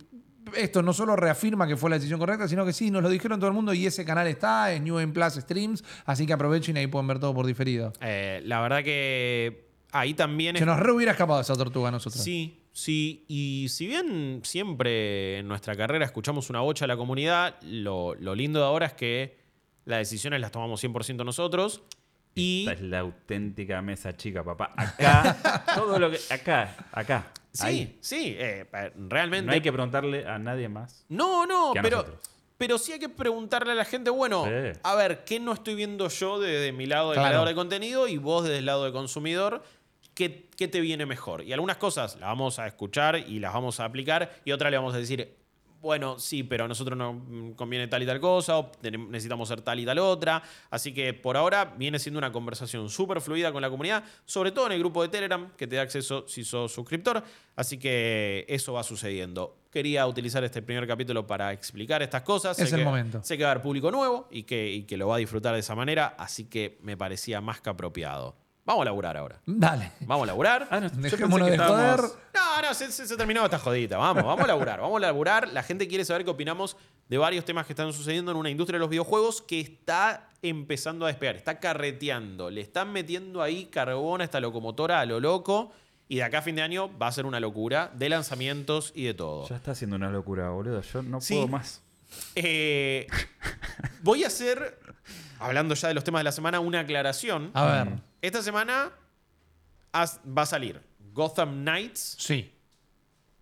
Esto 0.57 0.83
no 0.83 0.93
solo 0.93 1.17
reafirma 1.17 1.67
que 1.67 1.77
fue 1.77 1.91
la 1.91 1.97
decisión 1.97 2.21
correcta, 2.21 2.47
sino 2.47 2.65
que 2.65 2.73
sí, 2.73 2.91
nos 2.91 3.03
lo 3.03 3.09
dijeron 3.09 3.41
todo 3.41 3.49
el 3.49 3.55
mundo 3.55 3.75
y 3.75 3.87
ese 3.87 4.05
canal 4.05 4.27
está, 4.27 4.73
es 4.73 4.81
New 4.81 4.97
Game 4.97 5.13
Plus 5.13 5.35
Streams, 5.35 5.83
así 6.05 6.27
que 6.27 6.33
aprovechen 6.33 6.77
y 6.77 6.81
ahí 6.81 6.87
pueden 6.87 7.09
ver 7.09 7.19
todo 7.19 7.35
por 7.35 7.47
diferido. 7.47 7.93
Eh, 8.01 8.41
la 8.45 8.61
verdad 8.61 8.85
que 8.85 9.69
ahí 9.91 10.15
también 10.15 10.57
Se 10.57 10.61
es. 10.63 10.67
nos 10.67 10.79
re 10.79 10.93
hubiera 10.93 11.13
escapado 11.13 11.41
esa 11.41 11.55
tortuga 11.57 11.89
a 11.89 11.93
nosotros. 11.93 12.23
Sí, 12.23 12.63
sí. 12.73 13.25
Y 13.27 13.67
si 13.71 13.87
bien 13.87 14.41
siempre 14.45 15.39
en 15.39 15.49
nuestra 15.49 15.75
carrera 15.77 16.05
escuchamos 16.05 16.51
una 16.51 16.61
bocha 16.61 16.85
a 16.85 16.89
la 16.89 16.97
comunidad, 16.97 17.57
lo, 17.63 18.15
lo 18.15 18.35
lindo 18.35 18.61
de 18.61 18.67
ahora 18.67 18.87
es 18.87 18.93
que 18.93 19.39
las 19.87 19.99
decisiones 19.99 20.41
las 20.41 20.53
tomamos 20.53 20.83
100% 20.85 21.25
nosotros. 21.25 21.83
Y. 22.35 22.61
Esta 22.69 22.73
es 22.73 22.81
la 22.83 23.01
auténtica 23.01 23.81
mesa 23.83 24.17
chica, 24.17 24.45
papá. 24.45 24.73
Acá, 24.77 25.65
todo 25.75 25.99
lo 25.99 26.11
que. 26.11 26.19
Acá, 26.31 26.75
acá. 26.93 27.33
Sí, 27.55 27.67
ahí. 27.67 27.99
sí. 28.03 28.37
eh, 28.39 28.67
realmente. 29.09 29.47
No 29.47 29.53
hay 29.53 29.61
que 29.63 29.73
preguntarle 29.73 30.27
a 30.27 30.39
nadie 30.39 30.69
más. 30.69 31.07
No, 31.09 31.47
no, 31.47 31.73
que 31.73 31.79
a 31.79 31.83
pero, 31.83 31.97
nosotros. 31.99 32.21
pero 32.59 32.79
sí 32.79 32.93
hay 32.93 32.99
que 32.99 33.09
preguntarle 33.09 33.73
a 33.73 33.75
la 33.77 33.85
gente, 33.85 34.11
bueno, 34.11 34.45
Sí. 34.45 34.79
a 34.83 34.95
ver, 34.97 35.25
¿qué 35.25 35.39
no 35.41 35.53
estoy 35.53 35.75
viendo 35.77 36.09
yo 36.09 36.41
desde 36.41 36.73
mi 36.73 36.87
lado 36.87 37.11
de 37.11 37.15
Claro. 37.15 37.29
creador 37.29 37.49
de 37.49 37.55
contenido 37.55 38.09
y 38.09 38.19
vos 38.19 38.43
desde 38.45 38.59
el 38.59 38.67
lado 38.67 38.85
de 38.85 38.93
consumidor? 38.93 39.63
¿Qué, 40.15 40.49
qué 40.57 40.69
te 40.69 40.81
viene 40.81 41.07
mejor? 41.07 41.43
Y 41.43 41.53
algunas 41.53 41.77
cosas 41.77 42.13
las 42.17 42.29
vamos 42.29 42.59
a 42.59 42.67
escuchar 42.67 43.17
y 43.17 43.39
las 43.41 43.53
vamos 43.55 43.81
a 43.81 43.85
aplicar 43.85 44.33
y 44.45 44.53
otras 44.53 44.71
le 44.71 44.77
vamos 44.77 44.95
a 44.95 44.99
decir, 44.99 45.37
bueno, 45.85 46.19
sí, 46.19 46.43
pero 46.43 46.65
a 46.65 46.69
nosotros 46.69 46.99
nos 46.99 47.15
mm, 47.15 47.51
conviene 47.53 47.87
tal 47.87 48.03
y 48.03 48.07
tal 48.07 48.19
cosa, 48.19 48.59
o 48.59 48.73
necesitamos 48.83 49.49
hacer 49.51 49.63
tal 49.63 49.79
y 49.79 49.85
tal 49.85 49.99
otra. 50.01 50.43
Así 50.71 50.93
que 50.93 51.15
por 51.15 51.37
ahora 51.37 51.75
viene 51.77 51.99
siendo 51.99 52.19
una 52.19 52.33
conversación 52.33 52.89
súper 52.89 53.21
fluida 53.21 53.53
con 53.53 53.63
la 53.63 53.71
comunidad, 53.71 54.03
sobre 54.25 54.51
todo 54.51 54.67
en 54.67 54.73
el 54.73 54.79
grupo 54.81 55.03
de 55.03 55.09
Telegram, 55.09 55.53
que 55.57 55.67
te 55.67 55.77
da 55.77 55.83
acceso 55.83 56.25
si 56.27 56.43
sos 56.43 56.73
suscriptor. 56.73 57.23
Así 57.55 57.79
que 57.79 58.45
eso 58.49 58.73
va 58.73 58.83
sucediendo. 58.83 59.59
Quería 59.71 60.07
utilizar 60.07 60.43
este 60.43 60.63
primer 60.63 60.87
capítulo 60.87 61.27
para 61.27 61.53
explicar 61.53 62.03
estas 62.03 62.23
cosas. 62.23 62.59
Es 62.59 62.69
Sé 62.71 62.75
el 62.77 62.81
que- 62.81 62.85
momento. 62.85 63.23
Sé 63.23 63.37
que 63.37 63.45
va 63.45 63.51
a 63.51 63.53
haber 63.53 63.63
público 63.63 63.91
nuevo 63.91 64.27
y 64.31 64.45
que, 64.45 64.71
y 64.73 64.83
que 64.85 64.97
lo 64.97 65.09
va 65.09 65.17
a 65.17 65.19
disfrutar 65.19 65.53
de 65.55 65.61
esa 65.61 65.75
manera, 65.75 66.15
así 66.19 66.47
que 66.47 66.79
me 66.83 66.97
parecía 66.97 67.41
más 67.41 67.61
que 67.61 67.71
apropiado. 67.71 68.35
Vamos 68.67 68.83
a 68.83 68.85
laburar 68.87 69.17
ahora. 69.17 69.41
Dale. 69.45 69.93
Vamos 70.01 70.23
a 70.25 70.27
laburar. 70.27 70.69
Ah, 70.71 70.81
no, 70.81 70.89
Dejémonos 70.89 71.47
que 71.47 71.51
de 71.51 71.57
estábamos- 71.57 72.01
joder. 72.01 72.11
No, 72.35 72.63
no, 72.63 72.75
se, 72.75 72.91
se- 72.93 73.07
se 73.07 73.17
terminó 73.17 73.45
esta 73.45 73.59
jodita. 73.59 73.99
Vamos, 73.99 74.25
vamos 74.25 74.43
a 74.45 74.47
laburar, 74.47 74.81
vamos 74.81 74.97
a 74.97 75.01
laburar. 75.01 75.49
La 75.49 75.63
gente 75.63 75.87
quiere 75.87 76.05
saber 76.05 76.25
qué 76.25 76.31
opinamos 76.31 76.77
de 77.09 77.19
varios 77.19 77.45
temas 77.45 77.67
que 77.67 77.75
están 77.75 77.93
sucediendo 77.93 78.31
en 78.31 78.39
una 78.39 78.49
industria 78.49 78.77
de 78.77 78.81
los 78.81 78.89
videojuegos 78.89 79.43
que 79.43 79.61
está 79.61 80.31
empezando 80.41 81.05
a 81.05 81.09
despegar, 81.09 81.37
está 81.37 81.61
carreteando, 81.61 82.49
le 82.51 82.61
están 82.63 82.91
metiendo 82.93 83.43
ahí 83.43 83.67
carbón 83.67 84.21
a 84.23 84.25
esta 84.25 84.41
locomotora 84.41 85.01
a 85.01 85.05
lo 85.07 85.21
loco. 85.21 85.73
Y 86.09 86.17
de 86.17 86.23
acá 86.23 86.39
a 86.39 86.43
fin 86.43 86.55
de 86.57 86.63
año 86.63 86.91
va 86.99 87.07
a 87.09 87.13
ser 87.13 87.25
una 87.27 87.41
locura 87.41 87.91
de 87.95 88.09
lanzamientos 88.11 88.93
y 88.95 89.05
de 89.05 89.15
todo. 89.15 89.49
Ya 89.49 89.57
está 89.57 89.73
haciendo 89.73 89.97
una 89.97 90.11
locura, 90.11 90.51
boludo. 90.51 90.81
Yo 90.83 91.03
no 91.03 91.21
Sí. 91.21 91.35
puedo 91.35 91.49
más. 91.49 91.83
Eh, 92.35 93.07
voy 94.03 94.23
a 94.25 94.27
hacer, 94.29 94.79
hablando 95.39 95.75
ya 95.75 95.89
de 95.89 95.95
los 95.95 96.05
temas 96.05 96.21
de 96.21 96.25
la 96.25 96.33
semana, 96.33 96.61
una 96.61 96.81
aclaración. 96.81 97.51
A 97.55 97.65
ver. 97.67 97.89
Esta 98.25 98.43
semana 98.43 98.91
has- 99.93 100.19
va 100.27 100.43
a 100.43 100.47
salir 100.47 100.81
Gotham 101.13 101.63
Knights, 101.63 102.17
Sí. 102.19 102.51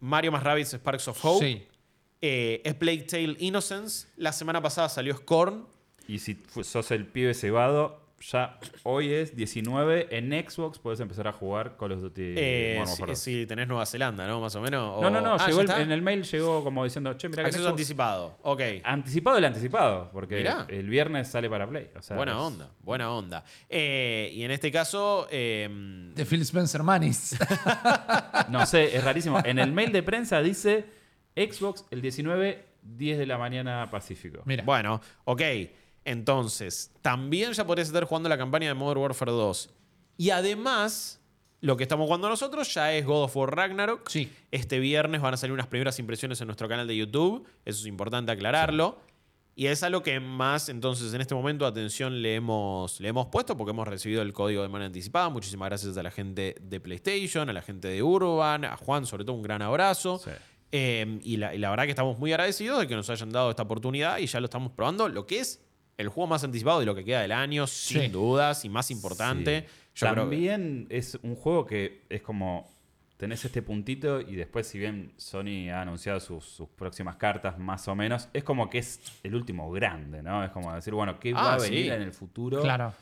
Mario 0.01 0.33
más 0.33 0.42
Rabbids 0.42 0.71
Sparks 0.75 1.07
of 1.07 1.25
Hope, 1.25 1.47
Sí. 1.47 1.66
eh, 2.21 2.61
A 2.68 2.75
Plague 2.75 3.03
Tale 3.05 3.37
Innocence. 3.38 4.09
La 4.16 4.33
semana 4.33 4.61
pasada 4.61 4.88
salió 4.88 5.16
Scorn. 5.16 5.66
Y 6.09 6.18
si 6.18 6.37
sos 6.64 6.90
el 6.90 7.07
pibe 7.07 7.33
cebado, 7.33 8.01
ya 8.30 8.58
hoy 8.85 9.12
es 9.12 9.35
19. 9.37 10.08
En 10.16 10.30
Xbox 10.48 10.78
puedes 10.78 11.00
empezar 11.00 11.26
a 11.28 11.32
jugar 11.32 11.76
Call 11.76 11.92
of 11.92 12.00
Duty 12.02 12.35
Eh, 12.37 12.74
si, 12.85 12.90
Warfare 12.90 13.12
2. 13.12 13.18
si 13.18 13.46
tenés 13.46 13.68
Nueva 13.68 13.85
Zelanda, 13.87 14.26
¿no? 14.26 14.40
Más 14.40 14.54
o 14.56 14.61
menos. 14.61 15.00
No, 15.00 15.08
o- 15.08 15.11
no, 15.11 15.20
no. 15.20 15.35
Ah, 15.35 15.46
llegó 15.46 15.62
¿ya 15.64 15.76
el- 15.76 15.82
en 15.82 15.92
el 15.92 16.02
mail 16.02 16.22
llegó 16.22 16.62
como 16.64 16.85
diciendo, 16.85 17.14
che, 17.14 17.28
mira 17.28 17.42
que 17.42 17.48
Acceso 17.48 17.64
Xbox- 17.64 17.70
anticipado. 17.70 18.38
Ok. 18.42 18.61
Anticipado 18.85 19.38
el 19.38 19.44
anticipado, 19.44 20.11
porque 20.12 20.37
Mirá. 20.37 20.66
el 20.68 20.88
viernes 20.88 21.28
sale 21.28 21.50
para 21.50 21.68
Play. 21.68 21.90
o 21.96 22.02
sea, 22.02 22.16
buena 22.16 22.32
es- 22.32 22.38
onda, 22.38 22.70
buena 22.80 23.11
onda. 23.12 23.44
Eh, 23.68 24.30
y 24.35 24.42
en 24.44 24.50
este 24.52 24.70
caso. 24.72 25.26
eh, 25.30 25.68
De 26.14 26.24
Phil 26.24 26.42
Spencer 26.42 26.82
Manis. 26.82 27.37
No 28.48 28.64
sé, 28.66 28.85
es 28.96 29.04
rarísimo. 29.04 29.40
En 29.44 29.58
el 29.58 29.72
mail 29.72 29.92
de 29.92 30.02
prensa 30.02 30.40
dice 30.42 30.85
Xbox 31.35 31.85
el 31.90 32.00
19, 32.02 32.64
10 32.82 33.18
de 33.18 33.26
la 33.26 33.38
mañana 33.38 33.88
Pacífico. 33.90 34.42
Mira. 34.44 34.64
Bueno, 34.64 35.00
ok. 35.24 35.40
Entonces, 36.04 36.90
también 37.00 37.52
ya 37.52 37.66
podrías 37.66 37.88
estar 37.88 38.04
jugando 38.04 38.28
la 38.28 38.38
campaña 38.38 38.68
de 38.68 38.74
Modern 38.74 39.00
Warfare 39.00 39.32
2. 39.32 39.70
Y 40.18 40.30
además, 40.30 41.20
lo 41.60 41.76
que 41.76 41.84
estamos 41.84 42.06
jugando 42.06 42.28
nosotros 42.28 42.74
ya 42.74 42.92
es 42.92 43.06
God 43.06 43.24
of 43.24 43.36
War 43.36 43.54
Ragnarok. 43.54 44.08
Sí. 44.08 44.30
Este 44.50 44.80
viernes 44.80 45.20
van 45.20 45.34
a 45.34 45.36
salir 45.36 45.52
unas 45.52 45.68
primeras 45.68 45.98
impresiones 45.98 46.40
en 46.40 46.48
nuestro 46.48 46.68
canal 46.68 46.86
de 46.86 46.96
YouTube. 46.96 47.46
Eso 47.64 47.80
es 47.80 47.86
importante 47.86 48.32
aclararlo. 48.32 48.98
Y 49.54 49.66
es 49.66 49.82
a 49.82 49.90
lo 49.90 50.02
que 50.02 50.18
más, 50.18 50.70
entonces, 50.70 51.12
en 51.12 51.20
este 51.20 51.34
momento, 51.34 51.66
atención 51.66 52.22
le 52.22 52.36
hemos, 52.36 53.00
le 53.00 53.08
hemos 53.08 53.26
puesto 53.26 53.56
porque 53.56 53.70
hemos 53.70 53.86
recibido 53.86 54.22
el 54.22 54.32
código 54.32 54.62
de 54.62 54.68
manera 54.68 54.86
anticipada. 54.86 55.28
Muchísimas 55.28 55.68
gracias 55.68 55.96
a 55.96 56.02
la 56.02 56.10
gente 56.10 56.56
de 56.60 56.80
PlayStation, 56.80 57.48
a 57.48 57.52
la 57.52 57.62
gente 57.62 57.88
de 57.88 58.02
Urban, 58.02 58.64
a 58.64 58.76
Juan, 58.76 59.04
sobre 59.04 59.24
todo 59.24 59.36
un 59.36 59.42
gran 59.42 59.60
abrazo. 59.60 60.18
Sí. 60.18 60.30
Eh, 60.72 61.20
y, 61.22 61.36
la, 61.36 61.54
y 61.54 61.58
la 61.58 61.68
verdad 61.68 61.84
que 61.84 61.90
estamos 61.90 62.18
muy 62.18 62.32
agradecidos 62.32 62.80
de 62.80 62.86
que 62.88 62.96
nos 62.96 63.10
hayan 63.10 63.30
dado 63.30 63.50
esta 63.50 63.62
oportunidad 63.62 64.18
y 64.18 64.26
ya 64.26 64.40
lo 64.40 64.46
estamos 64.46 64.72
probando. 64.72 65.06
Lo 65.08 65.26
que 65.26 65.40
es 65.40 65.60
el 66.02 66.08
juego 66.08 66.28
más 66.28 66.44
anticipado 66.44 66.80
de 66.80 66.86
lo 66.86 66.94
que 66.94 67.04
queda 67.04 67.22
del 67.22 67.32
año, 67.32 67.66
sin 67.66 68.12
dudas, 68.12 68.64
y 68.64 68.68
más 68.68 68.90
importante. 68.90 69.60
Sí. 69.62 69.66
Yo 69.94 70.06
creo 70.12 70.14
que- 70.14 70.20
También 70.20 70.86
es 70.90 71.18
un 71.22 71.34
juego 71.36 71.64
que 71.66 72.02
es 72.10 72.20
como 72.22 72.70
tenés 73.16 73.44
este 73.44 73.62
puntito 73.62 74.20
y 74.20 74.34
después 74.34 74.66
si 74.66 74.78
bien 74.80 75.12
Sony 75.16 75.70
ha 75.72 75.80
anunciado 75.82 76.18
sus, 76.18 76.44
sus 76.44 76.68
próximas 76.70 77.14
cartas 77.16 77.56
más 77.58 77.86
o 77.86 77.94
menos, 77.94 78.28
es 78.32 78.42
como 78.42 78.68
que 78.68 78.78
es 78.78 79.00
el 79.22 79.34
último 79.36 79.70
grande, 79.70 80.22
¿no? 80.24 80.42
Es 80.44 80.50
como 80.50 80.74
decir, 80.74 80.92
bueno, 80.92 81.20
¿qué 81.20 81.32
va 81.32 81.52
Ah, 81.52 81.54
a 81.54 81.58
venir 81.58 81.84
sí. 81.84 81.90
en 81.90 82.02
el 82.02 82.12
futuro? 82.12 82.60
Claro. 82.62 82.92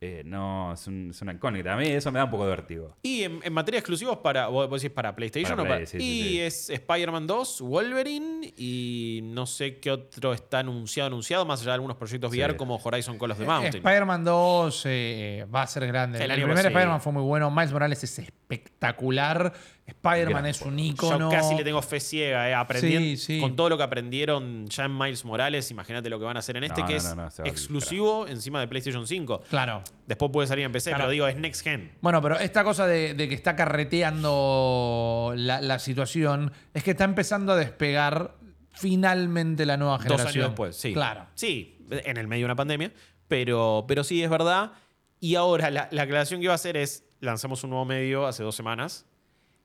Eh, 0.00 0.22
no, 0.24 0.74
es, 0.74 0.86
un- 0.86 1.10
es 1.10 1.20
una 1.22 1.32
incógnita. 1.32 1.72
A 1.72 1.76
mí 1.76 1.86
eso 1.88 2.12
me 2.12 2.20
da 2.20 2.26
un 2.26 2.30
poco 2.30 2.44
de 2.44 2.50
vértigo. 2.50 2.96
Y 3.02 3.24
en, 3.24 3.40
en 3.42 3.52
materia 3.52 3.78
de 3.78 3.80
exclusivos, 3.80 4.18
para, 4.18 4.46
vos, 4.46 4.68
vos 4.68 4.80
decís 4.80 4.94
para 4.94 5.16
PlayStation 5.16 5.56
Para 5.56 5.62
o 5.62 5.66
Play, 5.66 5.78
para- 5.78 5.86
sí, 5.86 5.96
y 5.96 6.00
sí, 6.00 6.28
sí. 6.28 6.40
es 6.40 6.70
Spider-Man 6.70 7.26
2, 7.26 7.60
Wolverine 7.62 8.54
y 8.56 9.20
no 9.24 9.44
sé 9.46 9.78
qué 9.80 9.90
otro 9.90 10.32
está 10.32 10.60
anunciado, 10.60 11.08
anunciado, 11.08 11.44
más 11.44 11.62
allá 11.62 11.70
de 11.72 11.74
algunos 11.74 11.96
proyectos 11.96 12.30
Sí. 12.30 12.38
VR 12.38 12.56
como 12.56 12.76
Horizon 12.76 13.18
Call 13.18 13.32
of 13.32 13.38
the 13.38 13.44
Mountain. 13.44 13.74
Spider-Man 13.84 14.22
2 14.24 14.82
eh, 14.86 15.46
va 15.52 15.62
a 15.62 15.66
ser 15.66 15.84
grande. 15.88 16.22
El 16.24 16.30
El, 16.30 16.42
primer. 16.42 16.58
Spider-Man 16.66 17.00
fue 17.00 17.12
muy 17.12 17.22
bueno. 17.22 17.50
Miles 17.50 17.72
Morales 17.72 18.04
es 18.04 18.18
espectacular. 18.20 19.52
Spider-Man 19.88 20.46
es 20.46 20.60
un 20.62 20.76
Yo 20.78 20.84
ícono. 20.84 21.30
casi 21.30 21.54
le 21.54 21.64
tengo 21.64 21.80
fe 21.82 21.98
ciega, 22.00 22.48
eh, 22.48 22.54
aprendiendo, 22.54 23.00
Sí, 23.08 23.16
sí. 23.16 23.40
con 23.40 23.56
todo 23.56 23.68
lo 23.70 23.76
que 23.76 23.82
aprendieron 23.82 24.66
ya 24.68 24.84
en 24.84 24.96
Miles 24.96 25.24
Morales, 25.24 25.70
imagínate 25.70 26.08
lo 26.10 26.18
que 26.18 26.24
van 26.26 26.36
a 26.36 26.40
hacer 26.40 26.56
en 26.56 26.64
este, 26.64 26.80
No, 26.82 26.86
que 26.86 26.92
no, 26.94 26.98
es 27.26 27.38
no, 27.38 27.44
exclusivo 27.44 28.26
encima 28.28 28.60
de 28.60 28.68
PlayStation 28.68 29.06
5. 29.06 29.42
Claro. 29.50 29.82
Después 30.06 30.30
puede 30.32 30.46
salir 30.48 30.64
en 30.64 30.72
PC, 30.72 30.90
Claro. 30.90 31.02
pero 31.04 31.10
digo, 31.12 31.26
es 31.26 31.36
Next 31.36 31.62
Gen. 31.62 31.92
Bueno, 32.00 32.20
pero 32.22 32.38
esta 32.38 32.62
cosa 32.64 32.86
de, 32.86 33.14
de 33.14 33.28
que 33.28 33.34
está 33.34 33.56
carreteando 33.56 35.32
la, 35.36 35.60
la 35.60 35.78
situación 35.78 36.52
es 36.74 36.82
que 36.84 36.92
está 36.92 37.04
empezando 37.04 37.52
a 37.52 37.56
despegar 37.56 38.34
finalmente 38.72 39.66
la 39.66 39.76
nueva 39.76 39.94
Dos 39.96 40.02
generación. 40.04 40.28
años 40.44 40.50
después, 40.50 40.76
sí. 40.76 40.92
Claro. 40.92 41.26
Sí, 41.34 41.78
en 41.90 42.16
el 42.16 42.28
medio 42.28 42.42
de 42.42 42.46
una 42.46 42.56
pandemia, 42.56 42.92
pero, 43.26 43.84
pero 43.88 44.04
sí, 44.04 44.22
es 44.22 44.30
verdad. 44.30 44.72
Y 45.20 45.34
ahora 45.34 45.70
la, 45.70 45.88
la 45.90 46.02
aclaración 46.02 46.40
que 46.40 46.44
iba 46.44 46.52
a 46.52 46.56
hacer 46.56 46.76
es, 46.76 47.04
lanzamos 47.20 47.64
un 47.64 47.70
nuevo 47.70 47.84
medio 47.84 48.26
hace 48.26 48.42
dos 48.42 48.54
semanas. 48.54 49.04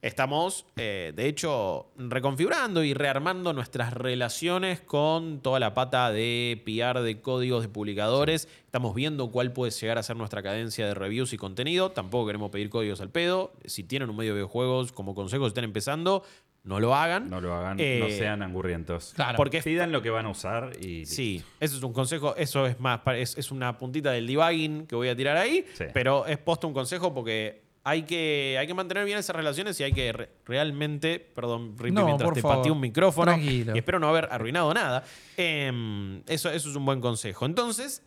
Estamos, 0.03 0.65
eh, 0.75 1.13
de 1.15 1.27
hecho, 1.27 1.87
reconfigurando 1.97 2.83
y 2.83 2.93
rearmando 2.93 3.53
nuestras 3.53 3.93
relaciones 3.93 4.81
con 4.81 5.39
toda 5.39 5.61
la 5.61 5.73
pata 5.73 6.11
de 6.11 6.61
PR 6.65 7.01
de 7.01 7.21
códigos 7.21 7.61
de 7.63 7.69
publicadores. 7.69 8.49
Estamos 8.65 8.93
viendo 8.95 9.31
cuál 9.31 9.53
puede 9.53 9.71
llegar 9.71 9.97
a 9.97 10.03
ser 10.03 10.17
nuestra 10.17 10.43
cadencia 10.43 10.85
de 10.85 10.93
reviews 10.93 11.31
y 11.31 11.37
contenido. 11.37 11.91
Tampoco 11.91 12.25
queremos 12.27 12.51
pedir 12.51 12.69
códigos 12.69 12.99
al 12.99 13.11
pedo. 13.11 13.53
Si 13.63 13.85
tienen 13.85 14.09
un 14.09 14.17
medio 14.17 14.31
de 14.33 14.39
videojuegos 14.39 14.91
como 14.91 15.15
consejo, 15.15 15.45
si 15.45 15.47
están 15.47 15.63
empezando, 15.63 16.25
no 16.65 16.81
lo 16.81 16.93
hagan. 16.95 17.29
No 17.29 17.39
lo 17.39 17.53
hagan, 17.53 17.77
Eh, 17.79 17.99
no 18.01 18.09
sean 18.09 18.41
angurrientos. 18.41 19.13
Claro. 19.15 19.37
Porque 19.37 19.61
Pidan 19.61 19.93
lo 19.93 20.01
que 20.01 20.09
van 20.09 20.25
a 20.25 20.31
usar 20.31 20.71
y. 20.81 21.05
Sí, 21.05 21.41
eso 21.61 21.77
es 21.77 21.81
un 21.83 21.93
consejo, 21.93 22.35
eso 22.35 22.65
es 22.67 22.77
más, 22.77 22.99
es, 23.15 23.37
es 23.37 23.51
una 23.51 23.77
puntita 23.77 24.11
del 24.11 24.27
debugging 24.27 24.85
que 24.85 24.97
voy 24.97 25.07
a 25.07 25.15
tirar 25.15 25.37
ahí, 25.37 25.65
Sí. 25.75 25.85
pero 25.93 26.25
es 26.25 26.37
posto 26.39 26.67
un 26.67 26.73
consejo 26.73 27.13
porque 27.13 27.62
hay 27.85 28.03
que, 28.03 28.55
hay 28.59 28.65
que 28.67 28.73
mantener 28.73 29.03
bien 29.05 29.17
esas 29.17 29.35
relaciones 29.35 29.79
y 29.79 29.83
hay 29.83 29.91
que 29.93 30.11
re- 30.13 30.29
realmente, 30.45 31.19
perdón, 31.19 31.75
Rippy, 31.77 31.93
No, 31.95 32.05
mientras 32.05 32.33
te 32.33 32.41
favor. 32.41 32.57
pateé 32.57 32.71
un 32.71 32.79
micrófono 32.79 33.31
Tranquilo. 33.33 33.75
y 33.75 33.77
espero 33.77 33.99
no 33.99 34.07
haber 34.07 34.29
arruinado 34.31 34.73
nada, 34.73 35.03
em, 35.37 36.21
eso, 36.27 36.49
eso 36.49 36.69
es 36.69 36.75
un 36.75 36.85
buen 36.85 37.01
consejo. 37.01 37.45
Entonces, 37.45 38.01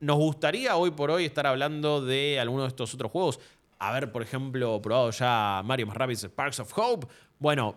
nos 0.00 0.16
gustaría 0.18 0.76
hoy 0.76 0.90
por 0.90 1.10
hoy 1.10 1.24
estar 1.24 1.46
hablando 1.46 2.00
de 2.04 2.38
alguno 2.38 2.62
de 2.62 2.68
estos 2.68 2.92
otros 2.94 3.10
juegos. 3.10 3.40
Haber, 3.78 4.12
por 4.12 4.22
ejemplo, 4.22 4.80
probado 4.82 5.10
ya 5.10 5.62
Mario 5.64 5.86
más 5.86 5.96
Rabbids 5.96 6.24
Sparks 6.24 6.60
of 6.60 6.72
Hope. 6.76 7.06
Bueno, 7.38 7.76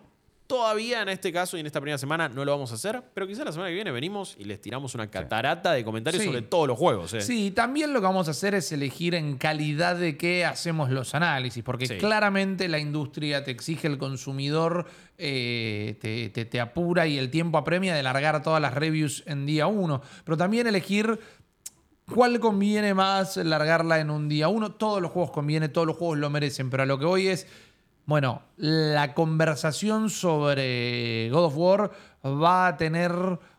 todavía 0.52 1.00
en 1.00 1.08
este 1.08 1.32
caso 1.32 1.56
y 1.56 1.60
en 1.60 1.66
esta 1.66 1.80
primera 1.80 1.96
semana 1.96 2.28
no 2.28 2.44
lo 2.44 2.52
vamos 2.52 2.70
a 2.72 2.74
hacer, 2.74 3.02
pero 3.14 3.26
quizá 3.26 3.42
la 3.42 3.52
semana 3.52 3.70
que 3.70 3.74
viene 3.74 3.90
venimos 3.90 4.36
y 4.38 4.44
les 4.44 4.60
tiramos 4.60 4.94
una 4.94 5.10
catarata 5.10 5.72
de 5.72 5.82
comentarios 5.82 6.22
Sí. 6.22 6.28
sobre 6.28 6.42
todos 6.42 6.68
los 6.68 6.76
juegos. 6.78 7.14
¿eh? 7.14 7.22
Sí, 7.22 7.52
también 7.52 7.94
lo 7.94 8.00
que 8.00 8.04
vamos 8.06 8.28
a 8.28 8.32
hacer 8.32 8.54
es 8.54 8.70
elegir 8.70 9.14
en 9.14 9.38
calidad 9.38 9.96
de 9.96 10.18
qué 10.18 10.44
hacemos 10.44 10.90
los 10.90 11.14
análisis, 11.14 11.62
porque 11.64 11.86
Sí. 11.86 11.96
claramente 11.96 12.68
la 12.68 12.78
industria 12.78 13.42
te 13.44 13.50
exige, 13.50 13.86
el 13.88 13.96
consumidor 13.96 14.84
eh, 15.16 15.96
te, 16.02 16.28
te- 16.28 16.44
te 16.44 16.60
apura 16.60 17.06
y 17.06 17.16
el 17.16 17.30
tiempo 17.30 17.56
apremia 17.56 17.94
de 17.94 18.02
largar 18.02 18.42
todas 18.42 18.60
las 18.60 18.74
reviews 18.74 19.22
en 19.26 19.46
día 19.46 19.66
uno, 19.68 20.02
pero 20.24 20.36
también 20.36 20.66
elegir 20.66 21.18
cuál 22.12 22.40
conviene 22.40 22.92
más 22.92 23.36
largarla 23.38 24.00
en 24.00 24.10
un 24.10 24.28
día 24.28 24.48
uno. 24.48 24.72
Todos 24.72 25.00
los 25.00 25.10
juegos 25.12 25.30
conviene, 25.30 25.68
todos 25.70 25.86
los 25.86 25.96
juegos 25.96 26.18
lo 26.18 26.28
merecen, 26.28 26.68
pero 26.68 26.82
a 26.82 26.86
lo 26.86 26.98
que 26.98 27.06
voy 27.06 27.28
es, 27.28 27.46
bueno, 28.06 28.42
la 28.56 29.14
conversación 29.14 30.10
sobre 30.10 31.28
God 31.30 31.44
of 31.44 31.56
War 31.56 31.90
va 32.24 32.66
a 32.68 32.76
tener 32.76 33.12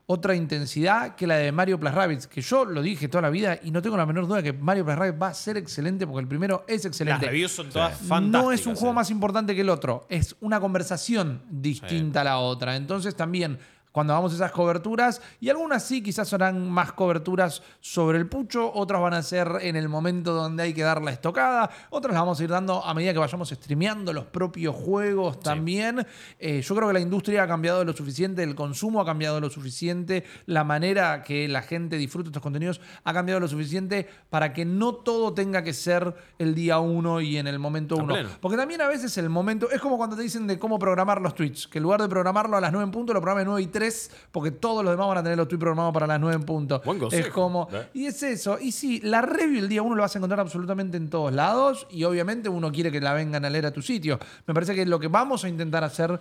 otra 0.06 0.36
intensidad 0.36 1.15
que 1.15 1.25
la 1.25 1.38
de 1.38 1.51
Mario 1.53 1.79
Plus 1.79 1.93
Rabbids, 1.93 2.27
que 2.27 2.41
yo 2.41 2.65
lo 2.65 2.82
dije 2.82 3.08
toda 3.08 3.21
la 3.21 3.29
vida 3.29 3.58
y 3.63 3.71
no 3.71 3.82
tengo 3.82 3.95
la 3.95 4.06
menor 4.06 4.27
duda 4.27 4.43
que 4.43 4.51
Mario 4.51 4.84
Plus 4.84 4.97
Rabbids 4.97 5.21
va 5.21 5.27
a 5.29 5.34
ser 5.34 5.56
excelente 5.58 6.06
porque 6.06 6.19
el 6.21 6.27
primero 6.27 6.65
es 6.67 6.77
Las 6.84 6.86
excelente. 6.88 7.25
reviews 7.25 7.51
son 7.53 7.69
todas 7.69 7.97
Sí. 7.97 8.06
fantásticas. 8.06 8.43
No 8.43 8.51
es 8.51 8.67
un 8.67 8.75
juego 8.75 8.93
más 8.93 9.10
importante 9.10 9.56
que 9.56 9.62
el 9.62 9.69
otro, 9.69 10.06
es 10.10 10.36
una 10.41 10.60
conversación 10.60 11.41
distinta 11.49 12.21
a 12.21 12.23
la 12.25 12.38
otra. 12.39 12.75
Entonces 12.75 13.15
también 13.15 13.58
cuando 13.93 14.12
hagamos 14.12 14.34
esas 14.34 14.51
coberturas, 14.51 15.21
y 15.39 15.49
algunas 15.49 15.84
sí 15.84 16.03
quizás 16.03 16.27
serán 16.27 16.69
más 16.69 16.91
coberturas 16.91 17.62
sobre 17.79 18.17
el 18.17 18.27
pucho, 18.27 18.73
otras 18.73 18.99
van 19.01 19.13
a 19.13 19.23
ser 19.23 19.47
en 19.62 19.77
el 19.77 19.88
momento 19.88 20.34
donde 20.34 20.63
hay 20.63 20.73
que 20.73 20.84
dar 20.84 21.01
la 21.01 21.12
estocada, 21.12 21.69
otras 21.91 22.13
las 22.13 22.21
vamos 22.21 22.39
a 22.41 22.43
ir 22.43 22.49
dando 22.49 22.84
a 22.84 22.93
medida 22.93 23.13
que 23.13 23.19
vayamos 23.19 23.49
streameando 23.49 24.12
los 24.12 24.25
propios 24.25 24.75
juegos 24.75 25.39
también. 25.39 26.06
Eh, 26.39 26.62
yo 26.62 26.75
creo 26.75 26.89
que 26.89 26.93
la 26.93 26.99
industria 26.99 27.43
ha 27.43 27.47
cambiado 27.47 27.86
lo 27.86 27.93
suficiente, 27.93 28.43
el 28.43 28.56
consumo 28.56 28.99
ha 28.99 29.06
cambiado 29.06 29.39
lo 29.39 29.49
suficiente, 29.49 30.25
la 30.47 30.63
manera 30.63 31.23
que 31.23 31.47
la 31.47 31.62
gente 31.62 31.97
disfruta 31.97 32.29
estos 32.29 32.41
contenidos 32.41 32.82
ha 33.03 33.13
cambiado 33.13 33.39
lo 33.39 33.47
suficiente 33.47 34.10
para 34.29 34.53
que 34.53 34.65
no 34.65 34.95
todo 34.95 35.34
tenga 35.34 35.63
que 35.63 35.73
ser 35.73 36.15
el 36.39 36.56
día 36.56 36.79
uno 36.79 37.21
y 37.21 37.38
en 37.38 37.47
el 37.47 37.60
momento 37.60 37.95
uno. 37.97 38.15
Porque 38.41 38.58
también 38.58 38.82
a 38.82 38.88
veces 38.88 39.15
el 39.17 39.29
momento. 39.29 39.69
Es 39.71 39.79
como 39.79 39.97
cuando 39.97 40.15
te 40.15 40.23
dicen 40.23 40.47
de 40.47 40.58
cómo 40.58 40.79
programar 40.79 41.21
los 41.21 41.36
tweets. 41.36 41.67
Que 41.67 41.77
en 41.77 41.84
lugar 41.84 42.01
de 42.01 42.10
programarlo 42.10 42.58
a 42.58 42.62
las 42.62 42.71
9 42.71 42.86
en 42.86 42.91
punto, 42.91 43.13
lo 43.13 43.21
programas 43.21 43.45
9 43.45 43.62
y 43.62 43.67
3. 43.67 43.82
Porque 44.31 44.51
todos 44.51 44.83
los 44.83 44.93
demás 44.93 45.07
van 45.07 45.17
a 45.17 45.23
tener 45.23 45.37
los 45.37 45.47
tweets 45.47 45.59
programados 45.59 45.93
para 45.93 46.07
las 46.07 46.19
9 46.19 46.35
en 46.35 46.43
punto. 46.43 46.81
Buen 46.85 46.99
consejo. 46.99 47.27
Es 47.27 47.33
como. 47.33 47.67
¿Eh? 47.71 47.87
Y 47.93 48.05
es 48.05 48.21
eso. 48.23 48.57
Y 48.59 48.71
sí, 48.71 48.99
la 49.01 49.21
review 49.21 49.59
el 49.59 49.69
día 49.69 49.81
uno 49.81 49.95
lo 49.95 50.01
vas 50.01 50.15
a 50.15 50.19
encontrar 50.19 50.39
absolutamente 50.39 50.97
en 50.97 51.09
todos 51.09 51.33
lados. 51.33 51.87
Y 51.89 52.03
obviamente 52.03 52.49
uno 52.49 52.71
quiere 52.71 52.91
que 52.91 53.01
la 53.01 53.13
vengan 53.13 53.45
a 53.45 53.49
leer 53.49 53.65
a 53.65 53.71
tu 53.71 53.81
sitio. 53.81 54.19
Me 54.45 54.53
parece 54.53 54.75
que 54.75 54.85
lo 54.85 54.99
que 54.99 55.07
vamos 55.07 55.43
a 55.43 55.49
intentar 55.49 55.83
hacer 55.83 56.19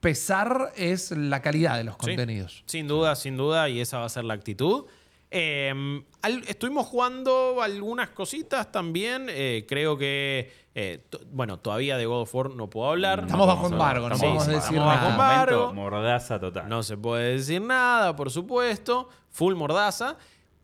pesar 0.00 0.72
es 0.76 1.10
la 1.10 1.42
calidad 1.42 1.76
de 1.76 1.84
los 1.84 1.94
Sí, 1.96 2.06
contenidos. 2.06 2.62
Sin 2.66 2.86
duda, 2.86 3.16
sin 3.16 3.36
duda, 3.36 3.68
y 3.68 3.80
esa 3.80 3.98
va 3.98 4.06
a 4.06 4.08
ser 4.08 4.24
la 4.24 4.34
actitud. 4.34 4.84
Eh, 5.30 6.02
al- 6.22 6.44
estuvimos 6.48 6.86
jugando 6.86 7.60
algunas 7.62 8.10
cositas 8.10 8.72
también. 8.72 9.26
eh, 9.28 9.66
creo 9.68 9.98
que, 9.98 10.50
eh, 10.74 11.04
bueno, 11.30 11.58
todavía 11.58 11.96
de 11.98 12.06
God 12.06 12.22
of 12.22 12.34
War 12.34 12.50
no 12.50 12.70
puedo 12.70 12.90
hablar. 12.90 13.20
Estamos 13.20 13.46
No 13.46 13.54
bajo 13.54 13.66
embargo, 13.68 14.08
no 14.08 14.16
podemos 14.16 14.44
Sí, 14.44 14.50
decir 14.52 14.76
estamos 14.76 14.86
nada. 14.86 14.94
bajo 15.00 15.10
embargo. 15.10 15.72
Mordaza 15.74 16.40
total. 16.40 16.68
No 16.68 16.82
se 16.82 16.96
puede 16.96 17.32
decir 17.34 17.60
nada, 17.60 18.16
por 18.16 18.30
supuesto. 18.30 19.08
Full 19.30 19.54
mordaza. 19.54 20.16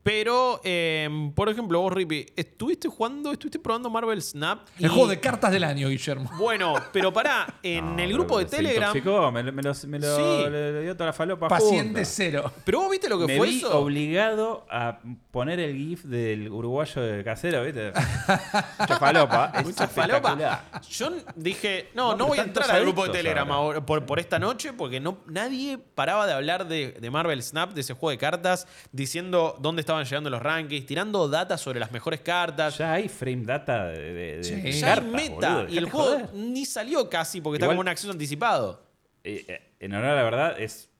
Pero, 0.04 0.60
eh, 0.64 1.08
por 1.34 1.48
ejemplo, 1.48 1.80
vos, 1.80 1.90
Rippy, 1.92 2.26
¿estuviste 2.36 2.88
jugando, 2.88 3.32
estuviste 3.32 3.58
probando 3.58 3.88
Marvel 3.88 4.20
Snap? 4.20 4.68
El 4.78 4.84
Y- 4.84 4.88
juego 4.88 5.08
de 5.08 5.18
cartas 5.18 5.50
del 5.50 5.64
año, 5.64 5.88
Guillermo. 5.88 6.30
Bueno, 6.36 6.74
pero 6.92 7.10
pará, 7.10 7.46
en 7.62 7.96
No, 7.96 8.02
el 8.02 8.12
grupo 8.12 8.38
de 8.38 8.44
se 8.46 8.56
Telegram. 8.58 8.90
intoxicó, 8.94 9.32
me, 9.32 9.42
lo- 9.42 9.52
me 9.54 9.62
lo, 9.62 9.72
me 9.88 9.98
lo- 9.98 10.16
Sí. 10.16 10.50
le, 10.50 10.72
le 10.72 10.82
dio 10.82 10.92
toda 10.94 11.06
la 11.06 11.12
falopa. 11.14 11.48
Paciente 11.48 12.04
cero. 12.04 12.52
Pero 12.66 12.80
vos 12.82 12.90
viste 12.90 13.08
lo 13.08 13.18
que 13.18 13.26
me 13.28 13.38
fue 13.38 13.48
vi 13.48 13.56
eso. 13.58 13.78
obligado 13.80 14.66
a 14.70 14.98
poner 15.30 15.58
el 15.58 15.74
GIF 15.74 16.04
del 16.04 16.50
uruguayo 16.52 17.00
de 17.00 17.24
casero, 17.24 17.64
¿viste? 17.64 17.90
Mucha 18.78 18.98
falopa. 18.98 19.52
Mucha 19.64 19.88
falopa. 19.88 20.64
Yo 20.90 21.12
dije, 21.34 21.88
no, 21.94 22.14
No, 22.14 22.26
voy 22.26 22.38
a 22.38 22.42
entrar 22.42 22.70
al 22.70 22.82
grupo 22.82 23.06
de 23.06 23.10
Telegram 23.12 23.50
ahora. 23.50 23.84
por, 23.86 24.04
por 24.04 24.18
esta 24.20 24.38
noche 24.38 24.74
porque 24.74 25.00
no, 25.00 25.16
nadie 25.26 25.78
paraba 25.78 26.26
de 26.26 26.34
hablar 26.34 26.68
de, 26.68 26.92
de 26.92 27.10
Marvel 27.10 27.42
Snap, 27.42 27.72
de 27.72 27.80
ese 27.80 27.94
juego 27.94 28.10
de 28.10 28.18
cartas, 28.18 28.66
diciendo 28.92 29.56
dónde 29.58 29.80
estaban 30.02 30.04
llegando 30.04 30.30
los 30.30 30.42
rankings, 30.42 30.86
tirando 30.86 31.28
data 31.28 31.56
sobre 31.58 31.80
las 31.80 31.90
mejores 31.92 32.20
cartas. 32.20 32.78
Ya 32.78 32.92
hay 32.94 33.08
frame 33.08 33.44
data 33.44 33.86
de, 33.86 33.98
de, 34.12 34.36
de 34.38 34.44
Sí. 34.44 34.54
de 34.60 34.72
Ya 34.72 34.94
hay 34.94 35.00
meta. 35.02 35.54
boludo, 35.56 35.68
y 35.72 35.78
el 35.78 35.88
juego 35.90 36.10
joder. 36.10 36.34
ni 36.34 36.64
salió 36.66 37.08
casi 37.08 37.40
porque 37.40 37.56
está 37.56 37.66
Igual- 37.66 37.74
como 37.76 37.80
un 37.82 37.88
acceso 37.88 38.10
anticipado. 38.12 38.82
Eh, 39.22 39.44
eh, 39.48 39.72
en 39.80 39.94
honor 39.94 40.10
a 40.10 40.14
la 40.16 40.22
verdad, 40.22 40.60
es, 40.60 40.90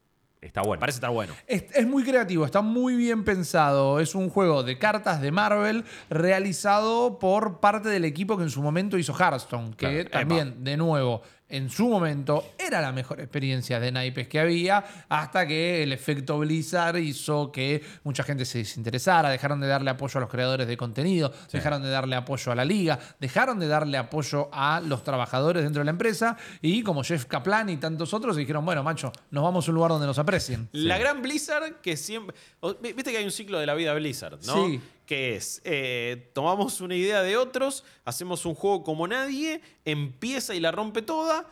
está 0.41 0.63
bueno. 0.63 0.81
Parece 0.81 0.97
estar 0.97 1.11
bueno. 1.11 1.35
Es, 1.47 1.65
es 1.75 1.87
muy 1.87 2.03
creativo, 2.05 2.45
está 2.47 2.61
muy 2.63 2.97
bien 2.97 3.25
pensado. 3.25 4.01
Es 4.01 4.15
un 4.15 4.31
juego 4.31 4.63
de 4.63 4.79
cartas 4.79 5.21
de 5.21 5.31
Marvel 5.31 5.85
realizado 6.11 7.19
por 7.19 7.61
parte 7.61 7.89
del 7.89 8.05
equipo 8.05 8.37
que 8.37 8.45
en 8.45 8.51
su 8.51 8.63
momento 8.63 8.97
hizo 8.99 9.15
Hearthstone, 9.19 9.71
que 9.77 10.05
Claro, 10.07 10.11
también, 10.11 10.65
de 10.65 10.77
nuevo, 10.77 11.23
en 11.49 11.71
su 11.71 11.89
momento 11.89 12.55
era 12.59 12.81
la 12.81 12.93
mejor 12.93 13.21
experiencia 13.21 13.79
de 13.79 13.93
naipes 13.93 14.29
que 14.29 14.41
había, 14.41 14.85
hasta 15.09 15.47
que 15.47 15.83
el 15.83 15.93
efecto 15.93 16.39
Blizzard 16.39 16.97
hizo 16.97 17.53
que 17.53 17.83
mucha 18.03 18.25
gente 18.25 18.45
se 18.45 18.59
desinteresara, 18.59 19.29
dejaron 19.31 19.61
de 19.61 19.67
darle 19.67 19.91
apoyo 19.91 20.19
a 20.19 20.21
los 20.23 20.31
creadores 20.31 20.67
de 20.67 20.77
contenido, 20.77 21.33
dejaron 21.53 21.83
de 21.83 21.91
darle 21.91 22.17
apoyo 22.17 22.51
a 22.53 22.55
la 22.55 22.65
liga, 22.65 22.99
dejaron 23.21 23.59
de 23.61 23.69
darle 23.69 23.99
apoyo 23.99 24.49
a 24.53 24.81
los 24.81 25.05
trabajadores 25.05 25.63
dentro 25.63 25.81
de 25.81 25.85
la 25.85 25.91
empresa, 25.91 26.37
y 26.63 26.83
como 26.83 27.05
Jeff 27.05 27.27
Kaplan 27.27 27.69
y 27.69 27.77
tantos 27.77 28.15
otros 28.15 28.37
dijeron, 28.37 28.65
bueno, 28.65 28.83
macho, 28.83 29.13
nos 29.31 29.45
vamos 29.45 29.69
a 29.69 29.71
un 29.71 29.75
lugar 29.75 29.91
donde 29.91 30.07
nos 30.07 30.19
aprecien. 30.19 30.69
La 30.73 30.99
gran 30.99 31.23
Blizzard 31.23 31.81
que 31.81 31.97
siempre. 31.97 32.35
Viste 32.81 33.13
que 33.13 33.19
hay 33.19 33.25
un 33.25 33.31
ciclo 33.31 33.59
de 33.59 33.67
la 33.67 33.75
vida 33.75 33.95
Blizzard, 33.95 34.39
¿no? 34.45 34.67
Sí. 34.67 34.81
Que 35.07 35.37
es, 35.37 35.61
eh, 35.65 36.31
tomamos 36.33 36.81
una 36.81 36.95
idea 36.97 37.23
de 37.23 37.37
otros, 37.37 37.85
hacemos 38.05 38.47
un 38.47 38.55
juego 38.55 38.83
como 38.83 39.07
nadie, 39.07 39.61
empieza 39.85 40.55
y 40.55 40.61
la 40.61 40.73
rompe 40.73 41.03
toda, 41.03 41.47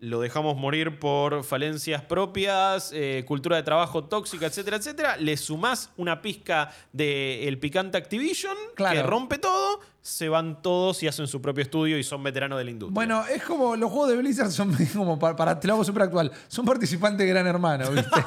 lo 0.00 0.20
dejamos 0.20 0.56
morir 0.56 0.98
por 0.98 1.42
falencias 1.44 2.02
propias, 2.02 2.90
eh, 2.92 3.24
cultura 3.26 3.56
de 3.56 3.62
trabajo 3.62 4.04
tóxica, 4.04 4.46
etcétera, 4.46 4.76
etcétera. 4.76 5.16
Le 5.16 5.36
sumás 5.36 5.90
una 5.96 6.20
pizca 6.20 6.70
del 6.92 7.58
picante 7.58 7.96
Activision, 7.96 8.56
Claro. 8.74 8.94
que 8.96 9.02
rompe 9.02 9.38
todo, 9.38 9.80
se 10.06 10.28
van 10.28 10.62
todos 10.62 11.02
y 11.02 11.08
hacen 11.08 11.26
su 11.26 11.42
propio 11.42 11.62
estudio 11.62 11.98
y 11.98 12.04
son 12.04 12.22
veteranos 12.22 12.58
de 12.58 12.64
la 12.64 12.70
industria. 12.70 12.94
Bueno, 12.94 13.24
es 13.26 13.42
como 13.42 13.74
los 13.74 13.90
juegos 13.90 14.10
de 14.10 14.16
Blizzard 14.16 14.52
son 14.52 14.72
como 14.94 15.18
para, 15.18 15.34
para 15.34 15.58
te 15.58 15.66
lo 15.66 15.74
hago 15.74 15.84
súper 15.84 16.04
actual. 16.04 16.30
Son 16.46 16.64
participantes 16.64 17.26
de 17.26 17.26
Gran 17.26 17.44
Hermano, 17.44 17.90
¿viste? 17.90 18.20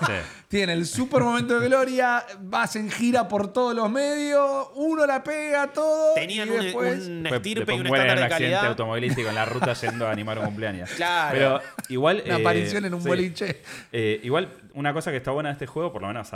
Tienen 0.50 0.78
el 0.78 0.86
super 0.86 1.24
momento 1.24 1.58
de 1.58 1.70
gloria, 1.70 2.26
vas 2.42 2.76
en 2.76 2.92
gira 2.92 3.30
por 3.30 3.54
todos 3.54 3.74
los 3.74 3.90
medios, 3.90 4.68
uno 4.76 5.06
la 5.06 5.24
pega 5.24 5.72
todo. 5.72 6.16
tenían 6.16 6.50
y 6.50 6.52
un, 6.52 6.62
después... 6.66 7.08
un 7.08 7.28
estirpe 7.28 7.74
y 7.74 7.80
un 7.80 7.86
estándar 7.86 8.10
un 8.10 8.16
de 8.18 8.24
accidente 8.26 8.54
calidad. 8.56 8.66
automovilístico 8.66 9.30
en 9.30 9.36
la 9.36 9.46
ruta 9.46 9.72
yendo 9.72 10.06
a 10.06 10.12
animar 10.12 10.38
un 10.40 10.46
cumpleaños. 10.48 10.90
Claro. 10.98 11.32
Pero 11.32 11.62
igual. 11.88 12.24
Una 12.26 12.40
eh, 12.40 12.42
aparición 12.42 12.84
en 12.84 12.94
un 12.94 13.02
sí. 13.02 13.08
boliche. 13.08 13.62
Eh, 13.94 14.20
igual, 14.24 14.50
una 14.74 14.92
cosa 14.92 15.12
que 15.12 15.18
está 15.18 15.32
buena 15.32 15.48
de 15.48 15.54
este 15.54 15.66
juego, 15.66 15.94
por 15.94 16.02
lo 16.02 16.10
menos 16.10 16.30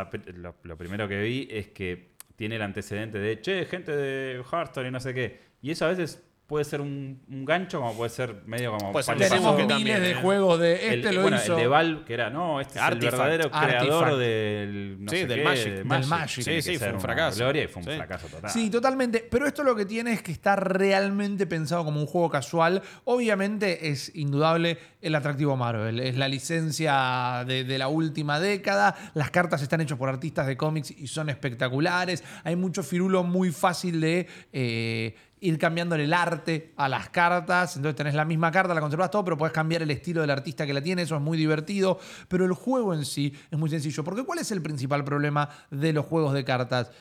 lo 0.63 0.77
primero 0.77 1.05
que 1.09 1.21
vi, 1.21 1.49
es 1.51 1.67
que 1.67 2.12
tiene 2.35 2.55
el 2.55 2.61
antecedente 2.61 3.19
de, 3.19 3.41
che, 3.41 3.65
gente 3.65 3.95
de 3.95 4.43
Hearthstone 4.43 4.87
y 4.87 4.91
no 4.91 4.99
sé 4.99 5.13
qué. 5.13 5.39
Y 5.61 5.71
eso 5.71 5.85
a 5.85 5.89
veces 5.89 6.23
puede 6.53 6.65
ser 6.65 6.81
un, 6.81 7.19
un 7.29 7.45
gancho, 7.45 7.79
como 7.79 7.95
puede 7.95 8.11
ser 8.11 8.43
medio 8.45 8.77
como. 8.77 8.93
Falso. 8.93 9.13
Tenemos 9.15 9.55
que 9.55 9.63
miles 9.63 9.67
también, 9.75 10.01
de 10.01 10.11
¿eh? 10.11 10.15
juegos 10.21 10.59
de 10.59 10.73
este 10.95 11.09
el, 11.09 11.15
lo 11.15 11.21
bueno, 11.23 11.37
hizo. 11.37 11.53
el 11.55 11.59
de 11.63 11.67
Valve, 11.67 12.05
que 12.05 12.13
era, 12.13 12.29
no, 12.29 12.61
este 12.61 12.77
es 12.77 12.85
el 12.87 12.99
verdadero 12.99 13.43
Artifact. 13.51 13.65
creador 13.67 14.17
del. 14.19 14.97
No 15.03 15.09
Sí, 15.11 15.17
sé 15.17 15.25
del 15.25 15.39
qué, 15.39 15.43
Magic. 15.43 15.73
Del 15.73 16.29
Sí, 16.45 16.61
sí, 16.61 16.77
fue 16.77 16.93
un 16.93 17.01
fracaso. 17.01 17.37
gloria 17.39 17.63
y 17.63 17.67
fue 17.67 17.81
un 17.81 17.89
Sí. 17.89 17.95
fracaso 17.97 18.27
total. 18.27 18.51
Sí, 18.51 18.69
totalmente. 18.69 19.27
Pero 19.31 19.47
esto 19.47 19.63
lo 19.63 19.75
que 19.75 19.85
tiene 19.87 20.13
es 20.13 20.21
que 20.21 20.31
está 20.31 20.55
realmente 20.55 21.47
pensado 21.47 21.83
como 21.83 21.99
un 21.99 22.05
juego 22.05 22.29
casual. 22.29 22.83
Obviamente 23.05 23.89
es 23.89 24.15
indudable 24.15 24.77
el 25.01 25.15
atractivo 25.15 25.57
Marvel. 25.57 25.99
Es 26.01 26.15
la 26.17 26.27
licencia 26.27 27.43
de, 27.47 27.63
de 27.63 27.77
la 27.79 27.87
última 27.87 28.39
década. 28.39 28.95
Las 29.15 29.31
cartas 29.31 29.63
están 29.63 29.81
hechas 29.81 29.97
por 29.97 30.07
artistas 30.07 30.45
de 30.45 30.55
cómics 30.55 30.91
y 30.91 31.07
son 31.07 31.29
espectaculares. 31.29 32.23
Hay 32.43 32.55
mucho 32.55 32.83
firulo 32.83 33.23
muy 33.23 33.51
fácil 33.51 33.99
de 34.01 34.27
eh, 34.53 35.15
ir 35.43 35.59
cambiando 35.59 35.95
el 35.95 36.13
arte 36.13 36.73
a 36.77 36.87
las 36.87 37.09
cartas. 37.09 37.75
Entonces 37.75 37.95
tenés 37.95 38.15
la 38.15 38.25
misma 38.25 38.49
carta, 38.49 38.73
la 38.73 38.81
conservas 38.81 39.11
todo, 39.11 39.25
pero 39.25 39.37
puedes 39.37 39.53
cambiar 39.53 39.81
el 39.81 39.91
estilo 39.91 40.21
del 40.21 40.29
artista 40.29 40.65
que 40.65 40.73
la 40.73 40.81
tiene. 40.81 41.01
Eso 41.01 41.15
es 41.15 41.21
muy 41.21 41.37
divertido. 41.37 41.99
Pero 42.27 42.45
el 42.45 42.53
juego 42.53 42.93
en 42.93 43.05
sí 43.05 43.33
es 43.51 43.59
muy 43.59 43.69
sencillo. 43.69 44.03
Porque 44.03 44.23
¿cuál 44.23 44.39
es 44.39 44.51
el 44.51 44.61
principal 44.61 45.03
problema 45.03 45.49
de 45.69 45.91
los 45.91 46.05
juegos 46.05 46.33
de 46.33 46.45
cartas? 46.45 46.91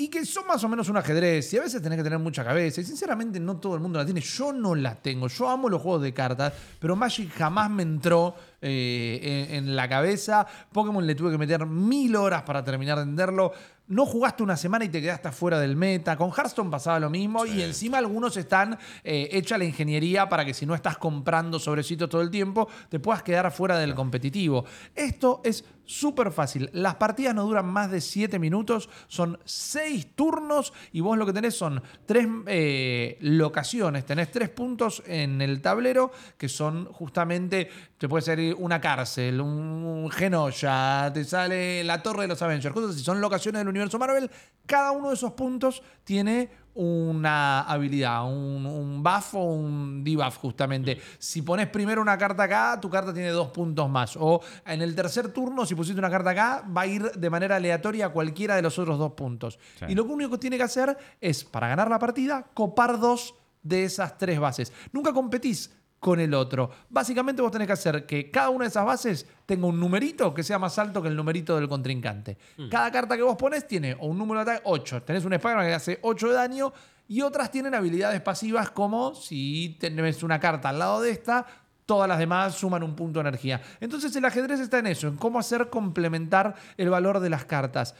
Y 0.00 0.08
que 0.08 0.24
son 0.24 0.46
más 0.46 0.62
o 0.62 0.68
menos 0.68 0.88
un 0.88 0.96
ajedrez. 0.96 1.52
Y 1.52 1.58
a 1.58 1.62
veces 1.62 1.82
tenés 1.82 1.98
que 1.98 2.04
tener 2.04 2.20
mucha 2.20 2.44
cabeza. 2.44 2.80
Y 2.80 2.84
sinceramente 2.84 3.40
no 3.40 3.56
todo 3.56 3.74
el 3.74 3.80
mundo 3.80 3.98
la 3.98 4.04
tiene. 4.04 4.20
Yo 4.20 4.52
no 4.52 4.76
la 4.76 4.94
tengo. 4.94 5.26
Yo 5.26 5.48
amo 5.48 5.68
los 5.68 5.82
juegos 5.82 6.02
de 6.02 6.14
cartas. 6.14 6.52
Pero 6.78 6.94
Magic 6.94 7.32
jamás 7.32 7.68
me 7.68 7.82
entró 7.82 8.36
eh, 8.62 9.48
en, 9.50 9.56
en 9.56 9.76
la 9.76 9.88
cabeza. 9.88 10.46
Pokémon 10.72 11.04
le 11.04 11.16
tuve 11.16 11.32
que 11.32 11.38
meter 11.38 11.66
mil 11.66 12.14
horas 12.14 12.42
para 12.42 12.62
terminar 12.62 12.98
de 12.98 13.02
entenderlo. 13.02 13.52
No 13.88 14.04
jugaste 14.04 14.42
una 14.42 14.58
semana 14.58 14.84
y 14.84 14.90
te 14.90 15.00
quedaste 15.00 15.32
fuera 15.32 15.58
del 15.58 15.74
meta. 15.74 16.14
Con 16.14 16.30
Hearthstone 16.30 16.70
pasaba 16.70 17.00
lo 17.00 17.08
mismo. 17.08 17.46
Y 17.46 17.62
encima 17.62 17.96
algunos 17.96 18.36
están 18.36 18.78
eh, 19.02 19.30
hecha 19.32 19.56
la 19.56 19.64
ingeniería 19.64 20.28
para 20.28 20.44
que 20.44 20.52
si 20.52 20.66
no 20.66 20.74
estás 20.74 20.98
comprando 20.98 21.58
sobrecitos 21.58 22.10
todo 22.10 22.20
el 22.20 22.30
tiempo, 22.30 22.68
te 22.90 23.00
puedas 23.00 23.22
quedar 23.22 23.50
fuera 23.50 23.78
del 23.78 23.94
competitivo. 23.94 24.66
Esto 24.94 25.40
es 25.42 25.64
súper 25.86 26.32
fácil. 26.32 26.68
Las 26.74 26.96
partidas 26.96 27.34
no 27.34 27.44
duran 27.44 27.64
más 27.64 27.90
de 27.90 28.02
7 28.02 28.38
minutos. 28.38 28.90
Son 29.08 29.38
6 29.46 30.08
turnos. 30.14 30.74
Y 30.92 31.00
vos 31.00 31.16
lo 31.16 31.24
que 31.24 31.32
tenés 31.32 31.56
son 31.56 31.82
tres 32.04 32.28
eh, 32.46 33.16
locaciones. 33.22 34.04
Tenés 34.04 34.30
tres 34.30 34.50
puntos 34.50 35.02
en 35.06 35.40
el 35.40 35.62
tablero 35.62 36.12
que 36.36 36.50
son 36.50 36.84
justamente. 36.92 37.70
Te 37.96 38.06
puede 38.06 38.22
salir 38.22 38.54
una 38.58 38.80
cárcel, 38.80 39.40
un 39.40 40.10
Genoya, 40.10 41.10
te 41.12 41.24
sale 41.24 41.82
la 41.82 42.02
Torre 42.02 42.22
de 42.22 42.28
los 42.28 42.42
Avengers. 42.42 42.74
Cosas 42.74 42.90
así. 42.90 43.02
Son 43.02 43.20
locaciones 43.20 43.60
del 43.60 43.68
universo 43.68 43.77
Marvel. 43.98 44.30
Cada 44.66 44.90
uno 44.90 45.08
de 45.08 45.14
esos 45.14 45.32
puntos 45.32 45.82
tiene 46.04 46.50
una 46.74 47.62
habilidad, 47.62 48.24
un, 48.24 48.64
un 48.64 49.02
buff 49.02 49.34
o 49.34 49.44
un 49.44 50.04
debuff 50.04 50.36
justamente. 50.36 51.00
Si 51.18 51.42
pones 51.42 51.66
primero 51.68 52.00
una 52.00 52.16
carta 52.16 52.44
acá, 52.44 52.78
tu 52.80 52.88
carta 52.88 53.12
tiene 53.12 53.30
dos 53.30 53.48
puntos 53.48 53.88
más. 53.88 54.16
O 54.16 54.40
en 54.64 54.82
el 54.82 54.94
tercer 54.94 55.32
turno, 55.32 55.66
si 55.66 55.74
pusiste 55.74 55.98
una 55.98 56.10
carta 56.10 56.30
acá, 56.30 56.64
va 56.64 56.82
a 56.82 56.86
ir 56.86 57.10
de 57.10 57.30
manera 57.30 57.56
aleatoria 57.56 58.06
a 58.06 58.08
cualquiera 58.10 58.54
de 58.54 58.62
los 58.62 58.78
otros 58.78 58.98
dos 58.98 59.12
puntos. 59.12 59.58
Sí. 59.78 59.86
Y 59.88 59.94
lo 59.94 60.04
único 60.04 60.32
que 60.32 60.38
tiene 60.38 60.56
que 60.56 60.62
hacer 60.62 60.96
es, 61.20 61.42
para 61.44 61.68
ganar 61.68 61.90
la 61.90 61.98
partida, 61.98 62.46
copar 62.54 63.00
dos 63.00 63.34
de 63.62 63.84
esas 63.84 64.16
tres 64.16 64.38
bases. 64.38 64.72
Nunca 64.92 65.12
competís 65.12 65.70
con 66.00 66.20
el 66.20 66.34
otro. 66.34 66.70
Básicamente 66.88 67.42
vos 67.42 67.50
tenés 67.50 67.66
que 67.66 67.72
hacer 67.72 68.06
que 68.06 68.30
cada 68.30 68.50
una 68.50 68.64
de 68.64 68.68
esas 68.68 68.84
bases 68.84 69.26
tenga 69.46 69.66
un 69.66 69.78
numerito 69.80 70.32
que 70.32 70.42
sea 70.42 70.58
más 70.58 70.78
alto 70.78 71.02
que 71.02 71.08
el 71.08 71.16
numerito 71.16 71.56
del 71.56 71.68
contrincante. 71.68 72.38
Cada 72.70 72.90
carta 72.90 73.16
que 73.16 73.22
vos 73.22 73.36
pones 73.36 73.66
tiene 73.66 73.94
o 73.94 74.06
un 74.06 74.18
número 74.18 74.44
de 74.44 74.52
ataque 74.52 74.62
8. 74.64 75.02
Tenés 75.02 75.24
un 75.24 75.32
Spider-Man 75.32 75.66
que 75.66 75.74
hace 75.74 75.98
8 76.02 76.28
de 76.28 76.34
daño 76.34 76.72
y 77.08 77.22
otras 77.22 77.50
tienen 77.50 77.74
habilidades 77.74 78.20
pasivas 78.20 78.70
como 78.70 79.14
si 79.14 79.76
tenés 79.80 80.22
una 80.22 80.38
carta 80.38 80.68
al 80.68 80.78
lado 80.78 81.00
de 81.00 81.10
esta, 81.10 81.46
todas 81.86 82.06
las 82.06 82.18
demás 82.18 82.54
suman 82.54 82.82
un 82.82 82.94
punto 82.94 83.18
de 83.18 83.28
energía. 83.28 83.62
Entonces 83.80 84.14
el 84.14 84.24
ajedrez 84.26 84.60
está 84.60 84.78
en 84.78 84.88
eso, 84.88 85.08
en 85.08 85.16
cómo 85.16 85.38
hacer 85.38 85.70
complementar 85.70 86.54
el 86.76 86.90
valor 86.90 87.18
de 87.20 87.30
las 87.30 87.46
cartas. 87.46 87.94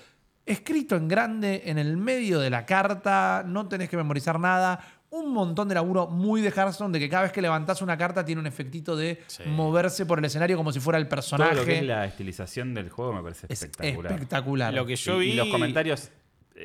Escrito 0.45 0.95
en 0.95 1.09
grande, 1.09 1.63
en 1.65 1.79
el 1.79 1.97
medio 1.97 2.39
de 2.39 2.51
la 2.51 2.67
carta, 2.67 3.43
no 3.47 3.67
tenés 3.67 3.89
que 3.89 3.97
memorizar 3.97 4.39
nada. 4.39 4.79
Un 5.11 5.33
montón 5.33 5.69
de 5.69 5.75
laburo 5.75 6.07
muy 6.07 6.41
de 6.43 6.51
Hearthstone, 6.51 6.93
de 6.93 7.01
que 7.01 7.09
cada 7.09 7.23
vez 7.23 7.33
que 7.33 7.41
levantás 7.41 7.81
una 7.81 7.97
carta 7.97 8.25
tiene 8.25 8.41
un 8.43 8.47
efectito 8.47 8.95
de 8.97 9.23
Sí. 9.27 9.43
moverse 9.47 10.05
por 10.05 10.19
el 10.19 10.25
escenario 10.27 10.57
como 10.57 10.71
si 10.71 10.81
fuera 10.81 10.99
el 10.99 11.05
Todo 11.05 11.11
personaje. 11.17 11.55
lo 11.55 11.65
que 11.65 11.79
es 11.79 11.85
la 11.85 12.05
estilización 12.05 12.75
del 12.75 12.91
juego 12.91 13.15
me 13.15 13.23
parece 13.23 13.47
Es 13.49 13.63
espectacular. 13.63 14.13
espectacular. 14.13 14.75
Lo 14.75 14.85
que 14.85 14.97
yo 14.97 15.23
y, 15.23 15.29
y 15.29 15.31
vi. 15.31 15.37
los 15.37 15.49
comentarios, 15.49 16.11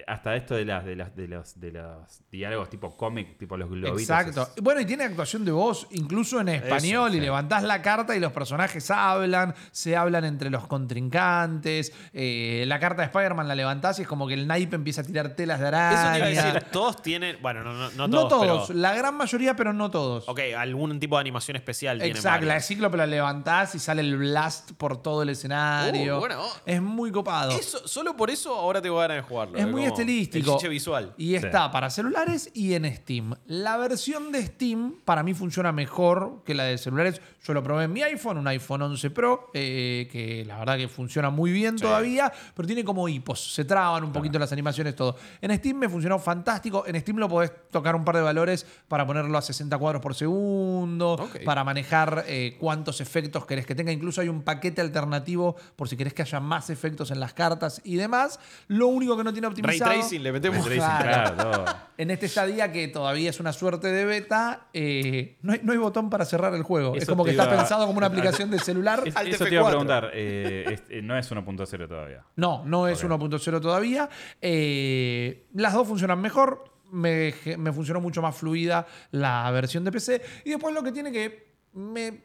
hasta 0.08 0.36
esto 0.36 0.56
de, 0.56 0.66
las, 0.66 0.84
de, 0.86 0.96
las, 0.96 1.16
de, 1.16 1.28
los, 1.28 1.60
de 1.60 1.72
los 1.72 2.22
diálogos 2.32 2.70
tipo 2.70 2.96
cómic, 2.98 3.38
tipo 3.38 3.58
los 3.58 3.70
globitos. 3.70 4.02
Exacto. 4.02 4.50
es- 4.56 4.64
Bueno, 4.64 4.82
y 4.82 4.86
tiene 4.86 5.04
actuación 5.04 5.46
de 5.46 5.52
voz, 5.52 5.88
incluso 5.92 6.40
en 6.42 6.50
español, 6.50 7.08
Eso, 7.10 7.18
y 7.18 7.20
sí. 7.20 7.26
levantás 7.26 7.64
la 7.64 7.82
carta 7.82 8.16
y 8.16 8.20
los 8.20 8.32
personajes 8.32 8.90
hablan, 8.92 9.54
se 9.72 9.96
hablan 9.96 10.26
entre 10.26 10.50
los 10.50 10.66
contrincantes. 10.68 11.94
eh, 12.14 12.64
la 12.68 12.80
carta 12.80 13.02
de 13.02 13.06
Spider-Man 13.08 13.48
la 13.48 13.56
levantás 13.56 14.00
y 14.00 14.04
es 14.04 14.08
como 14.08 14.28
que 14.28 14.34
el 14.34 14.48
naipe 14.48 14.76
empieza 14.76 15.02
a 15.02 15.04
tirar 15.04 15.30
telas 15.36 15.60
de 15.60 15.68
araña. 15.68 15.94
Eso 15.94 16.12
te 16.12 16.18
iba 16.18 16.42
a 16.42 16.46
decir, 16.54 16.64
todos 16.72 17.02
tienen. 17.02 17.38
Bueno, 17.42 17.64
no, 17.64 17.74
no, 17.74 17.92
no 17.92 18.08
No 18.08 18.28
todos. 18.28 18.30
todos, 18.48 18.68
pero- 18.70 18.80
la 18.80 18.94
gran 18.96 19.16
mayoría, 19.16 19.56
pero 19.56 19.74
no 19.74 19.92
todos. 19.92 20.28
ok, 20.28 20.40
algún 20.58 21.00
tipo 21.00 21.16
de 21.18 21.22
animación 21.22 21.56
especial 21.58 22.02
Exacto, 22.02 22.46
la 22.46 22.56
de. 22.56 22.62
Cíclope 22.62 22.98
la 22.98 23.08
levantás 23.08 23.76
y 23.76 23.80
sale 23.80 24.02
el 24.02 24.18
blast 24.18 24.72
por 24.74 25.02
todo 25.02 25.24
el 25.24 25.30
escenario. 25.30 26.18
Uh, 26.18 26.20
bueno, 26.20 26.42
oh. 26.42 26.52
Es 26.66 26.82
muy 26.82 27.12
copado. 27.12 27.52
Eso, 27.52 27.88
solo 27.88 28.16
por 28.16 28.30
eso 28.30 28.56
ahora 28.56 28.82
tengo 28.82 28.98
ganas 28.98 29.18
de 29.18 29.22
jugarlo. 29.24 29.58
Es 29.58 29.66
de 29.66 29.72
muy 29.84 29.90
como 29.92 30.02
estilístico. 30.02 30.52
El 30.52 30.58
chiche 30.58 30.70
visual. 30.70 31.14
Y 31.18 31.36
está 31.36 31.72
para 31.72 31.90
celulares 31.90 32.50
y 32.54 32.74
en 32.74 32.86
Steam. 32.96 33.36
La 33.48 33.78
versión 33.78 34.32
de 34.32 34.46
Steam 34.46 34.96
para 35.06 35.24
mí 35.24 35.34
funciona 35.34 35.72
mejor 35.72 36.42
que 36.46 36.54
la 36.56 36.64
de 36.66 36.78
celulares. 36.78 37.22
Yo 37.44 37.54
lo 37.54 37.62
probé 37.64 37.86
en 37.86 37.94
mi 37.94 38.02
iPhone, 38.04 38.38
un 38.38 38.48
iPhone 38.48 38.82
11 38.84 39.10
Pro, 39.12 39.50
eh, 39.54 40.08
que 40.12 40.46
la 40.46 40.58
verdad 40.60 40.78
que 40.78 40.88
funciona 40.88 41.30
muy 41.30 41.52
bien 41.52 41.78
Sí. 41.78 41.84
todavía, 41.84 42.32
pero 42.56 42.66
tiene 42.68 42.84
como 42.84 43.08
hipos. 43.10 43.54
Se 43.54 43.66
traban 43.66 44.04
un 44.04 44.12
poquito 44.12 44.40
las 44.40 44.52
animaciones, 44.52 44.96
todo. 44.96 45.16
En 45.42 45.56
Steam 45.58 45.78
me 45.78 45.90
funcionó 45.90 46.20
fantástico. 46.20 46.86
En 46.88 47.00
Steam 47.00 47.18
lo 47.18 47.28
podés 47.28 47.52
tocar 47.72 47.96
un 47.96 48.06
par 48.06 48.16
de 48.16 48.22
valores 48.22 48.66
para 48.88 49.06
ponerlo 49.06 49.38
a 49.38 49.42
60 49.42 49.78
cuadros 49.78 50.02
por 50.02 50.16
segundo, 50.16 51.30
para 51.46 51.64
manejar 51.64 52.24
eh, 52.28 52.56
cuántos 52.60 53.02
efectos 53.02 53.46
querés 53.46 53.66
que 53.66 53.76
tenga. 53.76 53.92
Incluso 53.92 54.22
hay 54.22 54.30
un 54.30 54.42
paquete 54.44 54.82
alternativo 54.82 55.56
por 55.76 55.90
si 55.90 55.98
querés 55.98 56.14
que 56.14 56.22
haya 56.22 56.40
más 56.40 56.70
efectos 56.70 57.12
en 57.12 57.20
las 57.20 57.34
cartas 57.34 57.82
y 57.84 57.96
demás. 57.96 58.40
Lo 58.68 58.88
único 58.88 59.18
que 59.18 59.24
no 59.24 59.34
tiene 59.34 59.48
Ray. 59.80 60.00
Tracing 60.00 60.24
le 60.24 60.32
metemos. 60.32 60.68
Ray 60.68 60.78
tracing, 60.80 61.04
Claro. 61.08 61.66
En 61.98 62.10
este 62.12 62.26
estadía 62.26 62.72
que 62.72 62.88
todavía 62.88 63.30
es 63.30 63.40
una 63.40 63.54
suerte 63.54 63.88
de 63.92 64.04
beta, 64.06 64.68
eh, 64.74 65.38
no, 65.44 65.54
hay, 65.54 65.60
no 65.64 65.72
hay 65.74 65.78
botón 65.78 66.10
para 66.10 66.26
cerrar 66.26 66.54
el 66.56 66.64
juego. 66.64 66.96
es 66.96 67.06
como 67.06 67.24
que 67.24 67.32
está 67.32 67.50
pensado 67.50 67.86
como 67.86 67.98
una 68.00 68.08
aplicación 68.08 68.50
de 68.50 68.60
celular. 68.60 69.02
Es- 69.06 69.16
eso 69.16 69.46
te 69.46 69.54
iba 69.54 69.62
a 69.62 69.66
F4. 69.66 69.70
preguntar. 69.70 70.12
eh, 70.14 70.66
es- 70.74 70.84
eh, 70.90 71.02
no 71.02 71.18
es 71.18 71.30
1.0 71.32 71.88
todavía. 71.88 72.24
No, 72.36 72.64
no 72.66 72.88
es 72.88 72.98
Ok. 73.04 73.06
1.0 73.12 73.62
todavía. 73.62 74.10
Eh, 74.42 75.48
las 75.54 75.74
dos 75.74 75.88
funcionan 75.88 76.20
mejor. 76.22 76.66
Me, 76.92 77.34
me 77.58 77.72
funcionó 77.74 78.00
mucho 78.02 78.22
más 78.22 78.36
fluida 78.36 78.86
la 79.12 79.50
versión 79.52 79.84
de 79.84 79.92
PC. 79.92 80.22
Y 80.46 80.52
después 80.52 80.74
lo 80.76 80.84
que 80.84 80.92
tiene 80.92 81.12
que 81.12 81.54
me, 81.74 82.22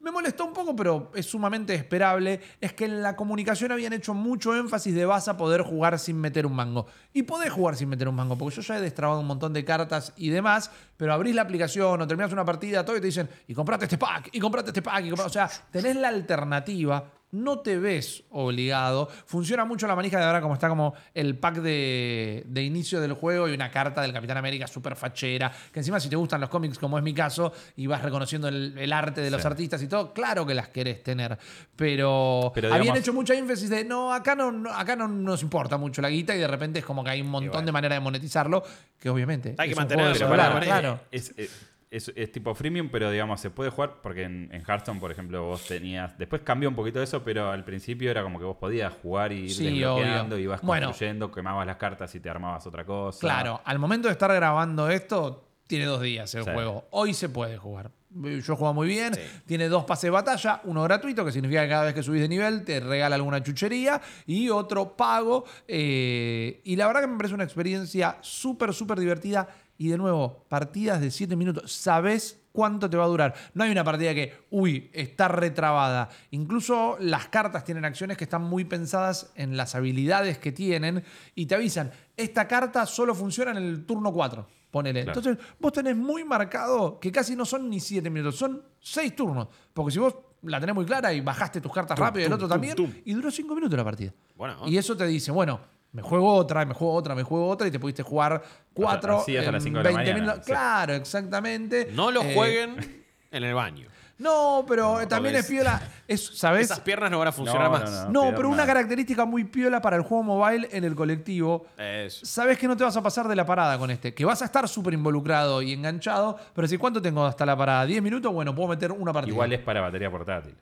me 0.00 0.10
molestó 0.10 0.44
un 0.44 0.52
poco, 0.52 0.76
pero 0.76 1.10
es 1.14 1.26
sumamente 1.26 1.74
esperable, 1.74 2.40
es 2.60 2.72
que 2.72 2.84
en 2.84 3.02
la 3.02 3.16
comunicación 3.16 3.72
habían 3.72 3.92
hecho 3.92 4.14
mucho 4.14 4.54
énfasis 4.54 4.94
de 4.94 5.04
vas 5.04 5.28
a 5.28 5.36
poder 5.36 5.62
jugar 5.62 5.98
sin 5.98 6.20
meter 6.20 6.46
un 6.46 6.54
mango. 6.54 6.86
Y 7.12 7.24
podés 7.24 7.50
jugar 7.50 7.76
sin 7.76 7.88
meter 7.88 8.08
un 8.08 8.14
mango, 8.14 8.36
porque 8.36 8.56
yo 8.56 8.62
ya 8.62 8.78
he 8.78 8.80
destrabado 8.80 9.20
un 9.20 9.26
montón 9.26 9.52
de 9.52 9.64
cartas 9.64 10.12
y 10.16 10.30
demás, 10.30 10.70
pero 10.96 11.12
abrís 11.12 11.34
la 11.34 11.42
aplicación 11.42 12.00
o 12.00 12.06
terminás 12.06 12.32
una 12.32 12.44
partida, 12.44 12.84
todo 12.84 12.96
y 12.96 13.00
te 13.00 13.06
dicen, 13.06 13.28
y 13.46 13.54
comprate 13.54 13.84
este 13.86 13.98
pack, 13.98 14.30
y 14.32 14.40
comprate 14.40 14.70
este 14.70 14.82
pack, 14.82 15.04
y 15.04 15.10
comprate-". 15.10 15.30
o 15.30 15.32
sea, 15.32 15.50
tenés 15.70 15.96
la 15.96 16.08
alternativa 16.08 17.17
no 17.30 17.58
te 17.60 17.78
ves 17.78 18.24
obligado. 18.30 19.08
Funciona 19.26 19.64
mucho 19.64 19.86
la 19.86 19.94
manija 19.94 20.18
de 20.18 20.24
ahora 20.24 20.40
como 20.40 20.54
está 20.54 20.68
como 20.68 20.94
el 21.14 21.36
pack 21.38 21.56
de, 21.56 22.42
de 22.46 22.62
inicio 22.62 23.00
del 23.00 23.12
juego 23.12 23.48
y 23.48 23.52
una 23.52 23.70
carta 23.70 24.00
del 24.02 24.12
Capitán 24.12 24.36
América 24.38 24.66
súper 24.66 24.96
fachera. 24.96 25.52
Que 25.72 25.80
encima 25.80 26.00
si 26.00 26.08
te 26.08 26.16
gustan 26.16 26.40
los 26.40 26.48
cómics 26.50 26.78
como 26.78 26.96
es 26.96 27.04
mi 27.04 27.12
caso 27.12 27.52
y 27.76 27.86
vas 27.86 28.02
reconociendo 28.02 28.48
el, 28.48 28.76
el 28.78 28.92
arte 28.92 29.20
de 29.20 29.30
los 29.30 29.42
Sí. 29.42 29.46
artistas 29.46 29.82
y 29.82 29.88
todo, 29.88 30.12
claro 30.12 30.46
que 30.46 30.54
las 30.54 30.68
querés 30.68 31.02
tener. 31.02 31.38
Pero, 31.76 32.50
Pero 32.54 32.68
habían 32.68 32.82
digamos- 32.82 33.00
hecho 33.00 33.12
mucha 33.12 33.34
énfasis 33.34 33.70
de 33.70 33.84
no, 33.84 34.12
acá 34.12 34.34
no, 34.34 34.50
no- 34.50 34.72
acá 34.72 34.96
no 34.96 35.06
nos 35.06 35.42
importa 35.42 35.76
mucho 35.76 36.02
la 36.02 36.08
guita 36.10 36.34
y 36.34 36.38
de 36.38 36.46
repente 36.48 36.78
es 36.80 36.84
como 36.84 37.04
que 37.04 37.10
hay 37.10 37.20
un 37.20 37.28
montón 37.28 37.52
bueno. 37.52 37.66
de 37.66 37.72
maneras 37.72 37.96
de 37.96 38.00
monetizarlo 38.00 38.62
que 38.98 39.08
obviamente 39.10 39.54
Hay 39.58 39.68
que 39.68 39.74
mantenerlo, 39.74 40.28
claro. 40.60 41.00
Es, 41.10 41.32
es- 41.36 41.50
es- 41.90 42.12
es 42.14 42.32
tipo 42.32 42.54
freemium, 42.54 42.88
pero 42.90 43.10
digamos, 43.10 43.40
se 43.40 43.50
puede 43.50 43.70
jugar 43.70 44.00
porque 44.02 44.22
en, 44.24 44.48
en 44.52 44.62
Hearthstone, 44.66 45.00
por 45.00 45.10
ejemplo, 45.10 45.44
vos 45.44 45.66
tenías. 45.66 46.16
Después 46.18 46.42
cambió 46.42 46.68
un 46.68 46.74
poquito 46.74 47.02
eso, 47.02 47.22
pero 47.24 47.50
al 47.50 47.64
principio 47.64 48.10
era 48.10 48.22
como 48.22 48.38
que 48.38 48.44
vos 48.44 48.56
podías 48.56 48.92
jugar 49.02 49.32
y 49.32 49.44
ir 49.44 49.50
Sí, 49.50 49.64
desbloqueando, 49.64 50.34
obvio. 50.36 50.44
ibas 50.44 50.60
Bueno. 50.62 50.86
construyendo, 50.88 51.30
quemabas 51.32 51.66
las 51.66 51.76
cartas 51.76 52.14
y 52.14 52.20
te 52.20 52.28
armabas 52.30 52.66
otra 52.66 52.84
cosa. 52.84 53.20
Claro, 53.20 53.60
al 53.64 53.78
momento 53.78 54.08
de 54.08 54.12
estar 54.12 54.32
grabando 54.34 54.88
esto, 54.90 55.44
tiene 55.66 55.84
dos 55.84 56.00
días 56.02 56.34
el 56.34 56.44
Sí. 56.44 56.50
juego. 56.52 56.86
Hoy 56.90 57.12
se 57.14 57.28
puede 57.28 57.56
jugar. 57.58 57.90
Yo 58.10 58.56
juego 58.56 58.72
muy 58.72 58.88
bien. 58.88 59.12
Sí. 59.14 59.20
Tiene 59.44 59.68
dos 59.68 59.84
pases 59.84 60.04
de 60.04 60.10
batalla, 60.10 60.62
uno 60.64 60.82
gratuito, 60.82 61.26
que 61.26 61.30
significa 61.30 61.62
que 61.64 61.68
cada 61.68 61.84
vez 61.84 61.94
que 61.94 62.02
subís 62.02 62.22
de 62.22 62.28
nivel 62.28 62.64
te 62.64 62.80
regala 62.80 63.16
alguna 63.16 63.42
chuchería, 63.42 64.00
y 64.26 64.48
otro 64.48 64.96
pago. 64.96 65.44
eh, 65.90 66.60
y 66.64 66.74
la 66.76 66.86
verdad 66.86 67.02
que 67.02 67.06
me 67.06 67.16
parece 67.18 67.34
una 67.34 67.44
experiencia 67.44 68.16
súper, 68.22 68.72
súper 68.72 68.98
divertida. 68.98 69.46
Y 69.80 69.88
de 69.88 69.96
nuevo, 69.96 70.44
partidas 70.48 71.00
de 71.00 71.10
7 71.10 71.36
minutos. 71.36 71.72
Sabes 71.72 72.40
cuánto 72.52 72.90
te 72.90 72.96
va 72.96 73.04
a 73.04 73.08
durar. 73.08 73.34
No 73.54 73.62
hay 73.62 73.70
una 73.70 73.84
partida 73.84 74.12
que, 74.12 74.46
uy, 74.50 74.90
está 74.92 75.28
retrabada. 75.28 76.08
Incluso 76.32 76.96
las 76.98 77.28
cartas 77.28 77.62
tienen 77.62 77.84
acciones 77.84 78.16
que 78.16 78.24
están 78.24 78.42
muy 78.42 78.64
pensadas 78.64 79.30
en 79.36 79.56
las 79.56 79.76
habilidades 79.76 80.38
que 80.38 80.50
tienen 80.50 81.04
y 81.36 81.46
te 81.46 81.54
avisan, 81.54 81.92
esta 82.16 82.48
carta 82.48 82.84
solo 82.86 83.14
funciona 83.14 83.52
en 83.52 83.58
el 83.58 83.86
turno 83.86 84.12
4. 84.12 84.48
Ponele. 84.72 85.04
Claro. 85.04 85.20
Entonces, 85.20 85.46
vos 85.60 85.72
tenés 85.72 85.96
muy 85.96 86.24
marcado 86.24 86.98
que 86.98 87.12
casi 87.12 87.36
no 87.36 87.44
son 87.44 87.70
ni 87.70 87.78
7 87.78 88.10
minutos, 88.10 88.36
son 88.36 88.60
6 88.80 89.14
turnos. 89.14 89.46
Porque 89.72 89.92
si 89.92 90.00
vos 90.00 90.16
la 90.42 90.58
tenés 90.58 90.74
muy 90.74 90.84
clara 90.84 91.12
y 91.12 91.20
bajaste 91.20 91.60
tus 91.60 91.72
cartas 91.72 91.96
Tum, 91.96 92.04
rápido 92.04 92.24
y 92.24 92.26
el 92.26 92.32
otro 92.32 92.48
tum, 92.48 92.54
también, 92.54 92.74
tum. 92.74 92.92
y 93.04 93.14
duró 93.14 93.30
5 93.30 93.54
minutos 93.54 93.76
la 93.76 93.84
partida. 93.84 94.12
Bueno. 94.34 94.62
Y 94.66 94.76
eso 94.76 94.96
te 94.96 95.06
dice, 95.06 95.30
bueno, 95.30 95.60
me 95.92 96.02
juego 96.02 96.32
otra, 96.34 96.64
me 96.64 96.74
juego 96.74 96.94
otra, 96.94 97.14
me 97.14 97.22
juego 97.22 97.48
otra 97.48 97.66
y 97.66 97.70
te 97.70 97.78
pudiste 97.78 98.02
jugar 98.02 98.42
4 98.74 99.20
así 99.20 99.36
hasta 99.36 99.48
en 99.48 99.54
las 99.54 99.62
cinco 99.64 99.78
de 99.78 99.84
la 99.84 99.90
20 99.90 100.02
mañana, 100.04 100.20
minutos. 100.20 100.44
sí. 100.46 100.50
Claro, 100.52 100.94
exactamente. 100.94 101.88
No 101.92 102.10
lo 102.10 102.22
Eh, 102.22 102.34
jueguen 102.34 103.04
en 103.30 103.44
el 103.44 103.54
baño. 103.54 103.88
No, 104.18 104.64
pero 104.66 104.98
No, 105.00 105.06
también 105.06 105.32
porque 105.34 105.38
es 105.42 105.46
piola. 105.46 105.80
Es, 106.08 106.26
¿Sabes? 106.36 106.64
Esas 106.64 106.80
piernas 106.80 107.08
no 107.08 107.20
van 107.20 107.28
a 107.28 107.32
funcionar 107.32 107.70
No, 107.70 107.70
más. 107.70 108.08
no, 108.10 108.32
pero 108.34 108.48
una 108.48 108.66
característica 108.66 109.24
muy 109.24 109.44
piola 109.44 109.80
para 109.80 109.94
el 109.96 110.02
juego 110.02 110.24
mobile 110.24 110.68
en 110.72 110.82
el 110.82 110.96
colectivo. 110.96 111.66
Eso. 111.78 112.26
Sabes 112.26 112.58
que 112.58 112.66
no 112.66 112.76
te 112.76 112.82
vas 112.82 112.96
a 112.96 113.02
pasar 113.02 113.28
de 113.28 113.36
la 113.36 113.46
parada 113.46 113.78
con 113.78 113.92
este, 113.92 114.14
que 114.14 114.24
vas 114.24 114.42
a 114.42 114.46
estar 114.46 114.68
súper 114.68 114.94
involucrado 114.94 115.62
y 115.62 115.72
enganchado, 115.72 116.36
pero 116.52 116.66
si 116.66 116.76
cuánto 116.78 117.00
tengo 117.00 117.24
hasta 117.24 117.46
la 117.46 117.56
parada, 117.56 117.86
10 117.86 118.02
minutos, 118.02 118.32
bueno, 118.32 118.52
puedo 118.56 118.68
meter 118.70 118.90
una 118.90 119.12
partida. 119.12 119.32
Igual 119.34 119.52
es 119.52 119.60
para 119.60 119.80
batería 119.82 120.10
portátil. 120.10 120.56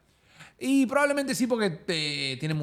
Y 0.58 0.86
probablemente 0.86 1.34
sí, 1.34 1.46
porque 1.46 1.80
eh, 1.88 2.36
tiene 2.40 2.54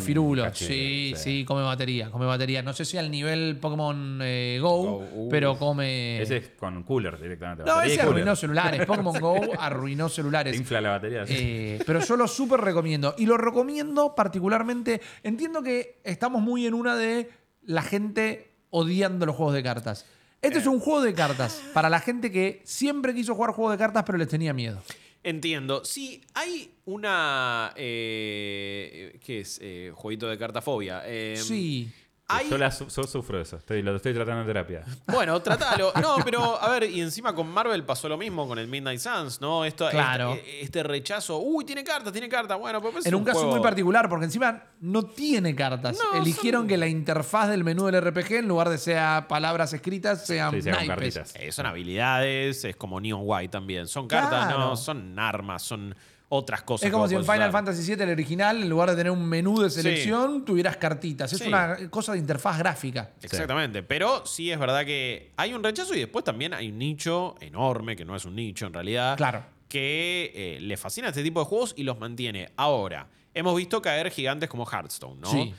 firulos. 0.00 0.46
cachito, 0.46 0.68
Sí, 0.68 1.12
sí, 1.16 1.22
sí. 1.22 1.44
come 1.44 1.62
batería, 1.62 2.10
come 2.10 2.26
batería. 2.26 2.60
No 2.60 2.72
sé 2.72 2.84
si 2.84 2.98
al 2.98 3.08
nivel 3.08 3.58
Pokémon 3.60 4.18
eh, 4.20 4.58
Go, 4.60 4.82
Go, 4.82 4.96
uh. 5.12 5.28
pero 5.28 5.56
come. 5.56 6.20
Ese 6.20 6.38
es 6.38 6.48
con 6.58 6.82
cooler 6.82 7.20
directamente. 7.20 7.62
no, 7.64 7.80
ese 7.82 7.98
cooler. 7.98 8.08
arruinó 8.08 8.34
celulares. 8.36 8.84
Pokémon 8.86 9.20
Go 9.20 9.40
arruinó 9.60 10.08
Te 10.08 10.14
celulares. 10.14 10.56
infla 10.56 10.80
la 10.80 10.90
batería. 10.90 11.22
así. 11.22 11.34
Eh, 11.36 11.78
pero 11.86 12.00
yo 12.00 12.16
lo 12.16 12.26
súper 12.26 12.60
recomiendo. 12.60 13.14
Y 13.16 13.26
lo 13.26 13.36
recomiendo 13.36 14.14
particularmente. 14.16 15.00
Entiendo 15.22 15.62
que 15.62 16.00
estamos 16.02 16.42
muy 16.42 16.66
en 16.66 16.74
una 16.74 16.96
de 16.96 17.30
la 17.62 17.82
gente 17.82 18.50
odiando 18.70 19.24
los 19.24 19.36
juegos 19.36 19.54
de 19.54 19.62
cartas. 19.62 20.04
Este 20.42 20.58
es 20.58 20.66
un 20.66 20.80
juego 20.80 21.00
de 21.00 21.14
cartas 21.14 21.62
para 21.72 21.88
la 21.88 22.00
gente 22.00 22.30
que 22.30 22.60
siempre 22.64 23.14
quiso 23.14 23.34
jugar 23.34 23.52
juegos 23.52 23.72
de 23.72 23.78
cartas, 23.78 24.02
pero 24.04 24.18
les 24.18 24.28
tenía 24.28 24.52
miedo. 24.52 24.82
Entiendo. 25.26 25.84
Sí, 25.84 26.20
hay 26.34 26.70
una. 26.84 27.72
Eh, 27.74 29.18
¿Qué 29.24 29.40
es? 29.40 29.58
Eh, 29.60 29.90
jueguito 29.92 30.28
de 30.28 30.38
cartafobia. 30.38 31.02
Eh, 31.04 31.34
Sí. 31.36 31.88
Hay, 32.28 32.50
Yo, 32.50 32.58
la 32.58 32.72
su- 32.72 32.88
yo 32.88 33.04
sufro 33.04 33.40
eso. 33.40 33.56
Estoy, 33.56 33.82
lo 33.82 33.94
estoy 33.94 34.12
tratando 34.12 34.40
en 34.40 34.46
terapia. 34.48 34.82
Bueno, 35.06 35.40
tratalo. 35.40 35.92
No, 36.02 36.16
pero 36.24 36.60
a 36.60 36.68
ver, 36.70 36.90
y 36.90 37.00
encima 37.00 37.32
con 37.36 37.48
Marvel 37.48 37.84
pasó 37.84 38.08
lo 38.08 38.16
mismo 38.18 38.48
con 38.48 38.58
el 38.58 38.66
Midnight 38.66 38.98
Suns, 38.98 39.40
¿no? 39.40 39.64
Esto, 39.64 39.88
Claro. 39.90 40.32
este, 40.34 40.60
este 40.62 40.82
rechazo. 40.82 41.38
Uy, 41.38 41.64
tiene 41.64 41.84
cartas, 41.84 42.12
tiene 42.12 42.28
cartas. 42.28 42.58
Bueno, 42.58 42.82
pues 42.82 42.96
es 42.96 43.06
En 43.06 43.14
un 43.14 43.22
caso 43.22 43.38
juego- 43.38 43.52
muy 43.54 43.62
particular, 43.62 44.08
porque 44.08 44.24
encima 44.24 44.60
no 44.80 45.04
tiene 45.04 45.54
cartas. 45.54 45.96
No, 45.96 46.18
Eligieron 46.20 46.62
son- 46.62 46.68
que 46.68 46.76
la 46.76 46.88
interfaz 46.88 47.48
del 47.48 47.62
menú 47.62 47.86
del 47.86 47.94
RPG, 48.00 48.38
en 48.38 48.48
lugar 48.48 48.70
de 48.70 48.78
sea 48.78 49.26
palabras 49.28 49.72
escritas, 49.72 50.26
sean 50.26 50.50
Sí, 50.50 50.62
sean 50.62 50.84
cartitas. 50.84 51.32
Eh, 51.36 51.52
son 51.52 51.66
habilidades, 51.66 52.64
es 52.64 52.74
como 52.74 53.00
Neon 53.00 53.20
White 53.22 53.50
también. 53.52 53.86
Son 53.86 54.08
cartas, 54.08 54.46
Claro. 54.46 54.58
no, 54.58 54.76
son 54.76 55.16
armas, 55.16 55.62
son 55.62 55.94
otras 56.28 56.62
cosas. 56.62 56.86
Es 56.86 56.92
como 56.92 57.06
si 57.06 57.14
en 57.14 57.22
Final 57.22 57.38
usar. 57.40 57.52
Fantasy 57.52 57.94
VII, 57.94 58.02
el 58.04 58.10
original, 58.10 58.62
en 58.62 58.68
lugar 58.68 58.90
de 58.90 58.96
tener 58.96 59.12
un 59.12 59.24
menú 59.24 59.60
de 59.60 59.70
selección, 59.70 60.44
tuvieras 60.44 60.76
cartitas. 60.76 61.32
Es 61.32 61.38
Sí. 61.38 61.48
una 61.48 61.76
cosa 61.90 62.12
de 62.12 62.18
interfaz 62.18 62.58
gráfica. 62.58 63.10
Exactamente, 63.22 63.82
pero 63.82 64.26
sí 64.26 64.50
es 64.50 64.58
verdad 64.58 64.84
que 64.84 65.32
hay 65.36 65.52
un 65.54 65.62
rechazo 65.62 65.94
y 65.94 66.00
después 66.00 66.24
también 66.24 66.52
hay 66.54 66.70
un 66.70 66.78
nicho 66.78 67.36
enorme, 67.40 67.94
que 67.96 68.04
no 68.04 68.16
es 68.16 68.24
un 68.24 68.34
nicho 68.34 68.66
en 68.66 68.72
realidad, 68.74 69.16
Claro. 69.16 69.44
que 69.68 70.32
eh, 70.34 70.60
le 70.60 70.76
fascina 70.76 71.08
este 71.08 71.22
tipo 71.22 71.40
de 71.40 71.46
juegos 71.46 71.74
y 71.76 71.84
los 71.84 71.98
mantiene. 72.00 72.50
Ahora, 72.56 73.08
hemos 73.34 73.56
visto 73.56 73.80
caer 73.82 74.10
gigantes 74.10 74.48
como 74.48 74.64
Hearthstone, 74.66 75.20
¿no? 75.20 75.30
Sí. 75.30 75.54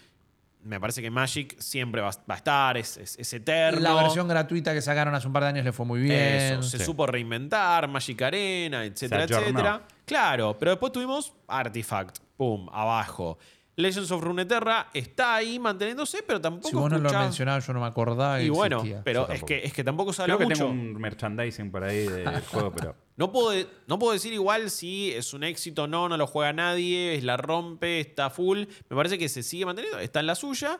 Me 0.68 0.80
parece 0.80 1.02
que 1.02 1.10
Magic 1.10 1.58
siempre 1.60 2.02
va, 2.02 2.10
va 2.30 2.34
a 2.34 2.38
estar, 2.38 2.78
es, 2.78 2.98
es- 2.98 3.18
es 3.18 3.34
eterno. 3.34 3.80
La 3.80 3.94
versión 3.94 4.28
gratuita 4.28 4.74
que 4.74 4.82
sacaron 4.82 5.16
hace 5.16 5.26
un 5.28 5.34
par 5.34 5.44
de 5.44 5.50
años 5.50 5.66
le 5.66 5.72
fue 5.72 5.86
muy 5.86 6.02
bien. 6.02 6.14
Eso, 6.60 6.64
se 6.64 6.78
Sí. 6.80 6.84
supo 6.86 7.08
reinventar, 7.08 7.88
Magic 7.88 8.22
Arena, 8.22 8.84
etcétera, 8.84 9.24
etcétera. 9.24 9.82
Claro, 10.06 10.58
pero 10.60 10.72
después 10.72 10.92
tuvimos 10.92 11.34
Artifact, 11.48 12.20
pum, 12.36 12.68
abajo. 12.72 13.38
Legends 13.78 14.10
of 14.10 14.24
Runeterra 14.24 14.90
está 14.92 15.36
ahí 15.36 15.60
manteniéndose, 15.60 16.24
pero 16.24 16.42
tampoco 16.42 16.68
Si 16.70 16.76
vos 16.76 16.90
no 16.90 16.98
lo 16.98 17.12
mencionabas, 17.12 17.68
yo 17.68 17.74
no 17.74 17.80
me 17.82 17.86
acordaba. 17.86 18.42
Y 18.42 18.50
bueno, 18.50 18.84
pero 19.04 19.22
es 19.22 19.28
tampoco. 19.28 19.46
que, 19.46 19.66
es 19.66 19.72
que 19.74 19.84
tampoco 19.84 20.12
habla 20.12 20.26
Creo 20.26 20.38
que 20.40 20.46
mucho. 20.46 20.58
tengo 20.58 20.72
un 20.72 20.94
merchandising 21.00 21.70
por 21.70 21.84
ahí 21.84 22.08
del 22.08 22.42
juego, 22.52 22.72
pero. 22.72 22.96
No 23.18 23.32
puedo, 23.32 23.68
no 23.86 24.00
puedo 24.00 24.14
decir 24.14 24.34
igual 24.34 24.72
si 24.72 25.12
es 25.12 25.32
un 25.34 25.44
éxito 25.44 25.84
o 25.84 25.88
no, 25.88 26.10
no 26.10 26.18
lo 26.18 26.26
juega 26.26 26.54
nadie, 26.54 27.16
es 27.16 27.24
la 27.24 27.38
rompe, 27.38 28.00
está 28.00 28.32
full. 28.32 28.64
Me 28.90 28.96
parece 28.96 29.20
que 29.20 29.30
se 29.30 29.44
sigue 29.44 29.66
manteniendo, 29.66 30.00
está 30.00 30.22
en 30.22 30.28
la 30.28 30.36
suya. 30.36 30.80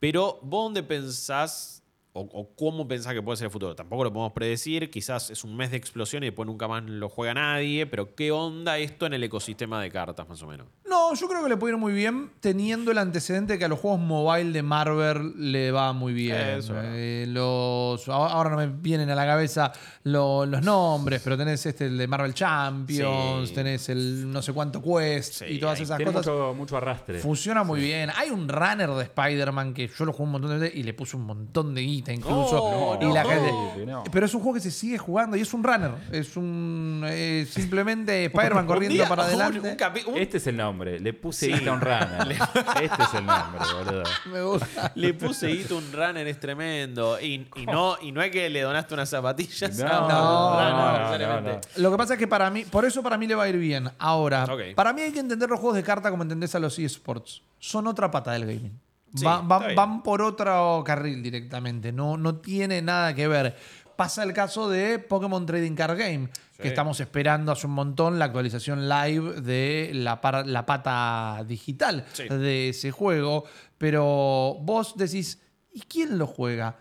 Pero 0.00 0.40
vos 0.42 0.64
dónde 0.64 0.82
pensás 0.82 1.81
o, 2.14 2.20
o 2.20 2.54
cómo 2.56 2.86
pensás 2.86 3.14
que 3.14 3.22
puede 3.22 3.36
ser 3.38 3.46
el 3.46 3.50
futuro. 3.50 3.74
Tampoco 3.74 4.04
lo 4.04 4.12
podemos 4.12 4.32
predecir, 4.32 4.90
quizás 4.90 5.30
es 5.30 5.44
un 5.44 5.56
mes 5.56 5.70
de 5.70 5.76
explosión 5.78 6.22
y 6.22 6.26
después 6.26 6.46
nunca 6.46 6.68
más 6.68 6.82
lo 6.84 7.08
juega 7.08 7.34
nadie, 7.34 7.86
pero 7.86 8.14
¿qué 8.14 8.30
onda 8.32 8.78
esto 8.78 9.06
en 9.06 9.14
el 9.14 9.24
ecosistema 9.24 9.80
de 9.82 9.90
cartas 9.90 10.28
más 10.28 10.42
o 10.42 10.46
menos? 10.46 10.66
No, 10.88 11.14
yo 11.14 11.26
creo 11.26 11.42
que 11.42 11.48
le 11.48 11.56
puede 11.56 11.72
ir 11.72 11.78
muy 11.80 11.94
bien 11.94 12.30
teniendo 12.40 12.90
el 12.90 12.98
antecedente 12.98 13.54
de 13.54 13.58
que 13.58 13.64
a 13.64 13.68
los 13.68 13.78
juegos 13.78 13.98
mobile 14.00 14.52
de 14.52 14.62
Marvel 14.62 15.32
le 15.52 15.70
va 15.70 15.94
muy 15.94 16.12
bien. 16.12 16.36
Eso. 16.36 16.74
Eh, 16.76 17.24
los, 17.28 18.06
ahora 18.10 18.50
no 18.50 18.56
me 18.58 18.66
vienen 18.66 19.08
a 19.08 19.14
la 19.14 19.24
cabeza 19.24 19.72
lo- 20.04 20.44
los 20.44 20.62
nombres, 20.62 21.22
pero 21.24 21.38
tenés 21.38 21.64
este 21.64 21.86
el 21.86 21.96
de 21.96 22.06
Marvel 22.06 22.34
Champions, 22.34 23.48
Sí. 23.48 23.54
tenés 23.54 23.88
el 23.88 24.30
no 24.30 24.42
sé 24.42 24.52
cuánto 24.52 24.82
Quest 24.82 25.32
Sí, 25.34 25.44
y 25.54 25.58
todas 25.58 25.80
esas 25.80 25.96
Tiene 25.96 26.12
cosas. 26.12 26.26
mucho, 26.32 26.54
mucho 26.54 26.76
arrastre. 26.76 27.20
Funciona 27.20 27.64
muy 27.64 27.80
bien. 27.80 28.10
Hay 28.16 28.28
un 28.30 28.46
runner 28.48 28.90
de 28.90 29.02
Spider-Man 29.04 29.72
que 29.74 29.88
yo 29.88 30.04
lo 30.04 30.12
jugué 30.12 30.24
un 30.24 30.32
montón 30.32 30.50
de 30.50 30.58
veces 30.58 30.78
y 30.78 30.82
le 30.82 30.92
puse 30.92 31.16
un 31.16 31.24
montón 31.24 31.74
de 31.74 31.80
guita 31.80 32.01
incluso. 32.10 32.98
No, 33.00 33.08
y 33.10 33.12
la 33.12 33.22
no. 33.22 33.28
gente- 33.28 33.86
No. 33.86 34.04
Pero 34.10 34.24
es 34.26 34.34
un 34.34 34.40
juego 34.40 34.54
que 34.54 34.60
se 34.60 34.70
sigue 34.70 34.96
jugando 34.96 35.36
y 35.36 35.42
es 35.42 35.52
un 35.52 35.62
runner. 35.62 35.92
Es 36.10 36.36
un 36.38 37.04
eh, 37.06 37.46
simplemente 37.50 38.24
Spider-Man 38.24 38.66
corriendo 38.66 39.04
para 39.06 39.24
adelante. 39.24 39.60
un 39.60 39.76
capi- 39.76 40.06
un- 40.06 40.16
Este 40.16 40.38
es 40.38 40.46
el 40.46 40.56
nombre. 40.56 40.98
Le 40.98 41.12
puse 41.12 41.52
a 41.52 41.72
un 41.72 41.80
runner. 41.80 42.28
Este 42.82 43.02
es 43.02 43.14
el 43.14 43.26
nombre, 43.26 43.60
boludo. 43.76 44.02
Me 44.32 44.42
gusta. 44.42 44.92
le 44.94 45.12
puse 45.14 45.50
hito 45.50 45.76
un 45.76 45.92
runner, 45.92 46.26
es 46.26 46.40
tremendo. 46.40 47.20
Y, 47.20 47.46
y 47.56 47.66
no, 47.66 47.96
y 48.00 48.10
no 48.12 48.22
es 48.22 48.30
que 48.30 48.48
le 48.48 48.62
donaste 48.62 48.94
unas 48.94 49.08
zapatillas. 49.10 49.78
No, 49.78 49.86
a 49.86 50.00
un 50.02 50.08
no, 50.08 50.52
runner, 50.54 50.74
no, 50.74 50.98
necesariamente. 51.10 51.68
no, 51.76 51.82
Lo 51.82 51.90
que 51.90 51.96
pasa 51.98 52.12
es 52.14 52.18
que 52.18 52.26
para 52.26 52.50
mí, 52.50 52.64
por 52.64 52.84
eso 52.84 53.02
para 53.02 53.18
mí 53.18 53.26
le 53.26 53.34
va 53.34 53.44
a 53.44 53.48
ir 53.48 53.58
bien. 53.58 53.90
Ahora, 53.98 54.46
para 54.74 54.92
mí 54.92 55.02
hay 55.02 55.12
que 55.12 55.20
entender 55.20 55.48
los 55.50 55.60
juegos 55.60 55.76
de 55.76 55.82
carta 55.82 56.10
como 56.10 56.22
entendés 56.22 56.54
a 56.54 56.58
los 56.58 56.78
eSports. 56.78 57.42
Son 57.58 57.86
otra 57.86 58.10
pata 58.10 58.32
del 58.32 58.46
gaming. 58.46 58.78
Sí, 59.14 59.24
Va- 59.24 59.40
van 59.42 60.02
por 60.02 60.22
otro 60.22 60.82
carril 60.84 61.22
directamente. 61.22 61.92
No, 61.92 62.16
no 62.16 62.36
tiene 62.36 62.80
nada 62.82 63.14
que 63.14 63.28
ver. 63.28 63.56
Pasa 63.96 64.22
el 64.22 64.32
caso 64.32 64.68
de 64.70 64.98
Pokémon 64.98 65.44
Trading 65.44 65.74
Card 65.74 65.98
Game, 65.98 66.28
Sí. 66.52 66.62
que 66.62 66.68
estamos 66.68 66.98
esperando 67.00 67.52
hace 67.52 67.66
un 67.66 67.74
montón 67.74 68.18
la 68.18 68.24
actualización 68.26 68.88
live 68.88 69.40
de 69.42 69.90
la, 69.94 70.20
la 70.46 70.64
pata 70.66 71.44
digital 71.46 72.04
Sí. 72.12 72.24
de 72.28 72.70
ese 72.70 72.90
juego. 72.90 73.44
Pero 73.78 74.56
vos 74.62 74.96
decís, 74.96 75.40
¿y 75.72 75.80
quién 75.82 76.18
lo 76.18 76.26
juega? 76.26 76.76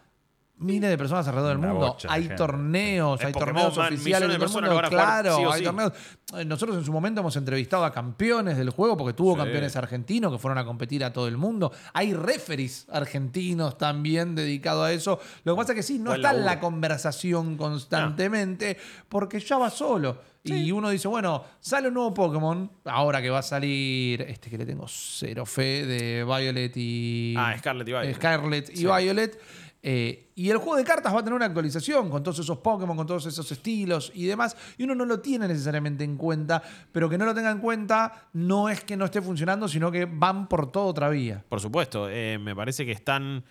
Miles 0.62 0.90
de 0.90 0.98
personas 0.98 1.28
alrededor 1.28 1.58
del 1.58 1.68
mundo. 1.68 1.88
bocha 1.88 2.08
de 2.08 2.14
Hay 2.14 2.22
gente. 2.22 2.36
torneos, 2.38 3.20
Es 3.20 3.26
hay 3.26 3.34
Pokémon, 3.34 3.54
torneos 3.56 3.78
man, 3.78 3.88
oficiales 3.94 4.06
millones 4.06 4.22
de 4.22 4.28
de 4.28 4.34
todo 4.34 4.34
el 4.36 4.40
personas 4.40 4.70
mundo. 4.70 4.70
lo 4.70 4.76
van 4.76 4.86
a 4.86 4.90
jugar 4.90 5.22
Claro, 5.24 5.38
sí 5.38 5.44
o 5.46 5.52
hay 5.52 5.60
sí. 5.60 5.66
torneos. 5.66 5.94
Eh, 6.38 6.46
Nosotros 6.46 6.78
en 6.78 6.86
su 6.86 6.92
momento 6.94 7.20
hemos 7.22 7.36
entrevistado 7.36 7.84
a 7.84 7.92
campeones 7.92 8.58
del 8.58 8.70
juego 8.70 8.96
porque 8.96 9.14
tuvo 9.14 9.34
Sí. 9.34 9.40
campeones 9.40 9.76
argentinos 9.76 10.32
que 10.32 10.38
fueron 10.38 10.58
a 10.58 10.66
competir 10.66 11.04
a 11.04 11.12
todo 11.12 11.28
el 11.28 11.38
mundo. 11.38 11.72
Hay 11.94 12.14
referees 12.14 12.88
argentinos 12.92 13.78
también 13.78 14.36
dedicados 14.36 14.86
a 14.86 14.92
eso. 14.94 15.20
Lo 15.44 15.56
que 15.56 15.58
pasa 15.62 15.72
es 15.74 15.76
que 15.78 15.84
sí, 15.84 15.98
no 16.00 16.12
Buen 16.12 16.18
está 16.22 16.30
en 16.30 16.38
laburo. 16.38 16.56
la 16.56 16.60
conversación 16.60 17.58
constantemente 17.58 18.78
porque 19.10 19.40
ya 19.40 19.58
va 19.58 19.70
solo. 19.70 20.30
Y 20.44 20.72
uno 20.72 20.90
dice, 20.90 21.08
bueno, 21.08 21.44
sale 21.60 21.90
un 21.90 21.94
nuevo 21.94 22.16
Pokémon, 22.16 22.72
ahora 22.86 23.22
que 23.22 23.30
va 23.30 23.40
a 23.40 23.44
salir, 23.44 24.24
este 24.24 24.50
que 24.50 24.58
le 24.58 24.66
tengo 24.66 24.88
cero 24.88 25.46
fe, 25.46 25.86
de 25.86 26.24
Violet 26.24 26.74
y... 26.78 27.36
Ah, 27.38 27.56
Scarlet 27.60 27.88
y 27.88 27.92
Violet. 27.92 28.16
Scarlet 28.16 28.70
y 28.72 28.78
Sí. 28.78 28.86
Violet. 28.88 29.40
Eh, 29.84 30.32
y 30.36 30.50
el 30.50 30.58
juego 30.58 30.76
de 30.76 30.84
cartas 30.84 31.14
va 31.14 31.20
a 31.20 31.24
tener 31.24 31.36
una 31.36 31.46
actualización 31.46 32.10
con 32.10 32.22
todos 32.22 32.40
esos 32.40 32.60
Pokémon, 32.60 32.96
con 32.96 33.08
todos 33.08 33.26
esos 33.26 33.52
estilos 33.52 34.12
y 34.14 34.26
demás. 34.26 34.56
Y 34.78 34.84
uno 34.84 34.96
no 34.96 35.06
lo 35.06 35.20
tiene 35.20 35.48
necesariamente 35.48 36.04
en 36.04 36.18
cuenta, 36.18 36.62
pero 36.92 37.10
que 37.10 37.18
no 37.18 37.26
lo 37.26 37.34
tenga 37.34 37.52
en 37.52 37.60
cuenta 37.60 38.30
no 38.34 38.70
es 38.70 38.84
que 38.84 38.96
no 38.96 39.06
esté 39.06 39.22
funcionando, 39.22 39.68
sino 39.68 39.92
que 39.92 40.06
van 40.06 40.48
por 40.48 40.72
toda 40.72 40.86
otra 40.86 41.10
vía. 41.10 41.44
Por 41.48 41.60
supuesto, 41.60 42.08
eh, 42.10 42.38
me 42.40 42.56
parece 42.56 42.86
que 42.86 42.92
están 42.92 43.44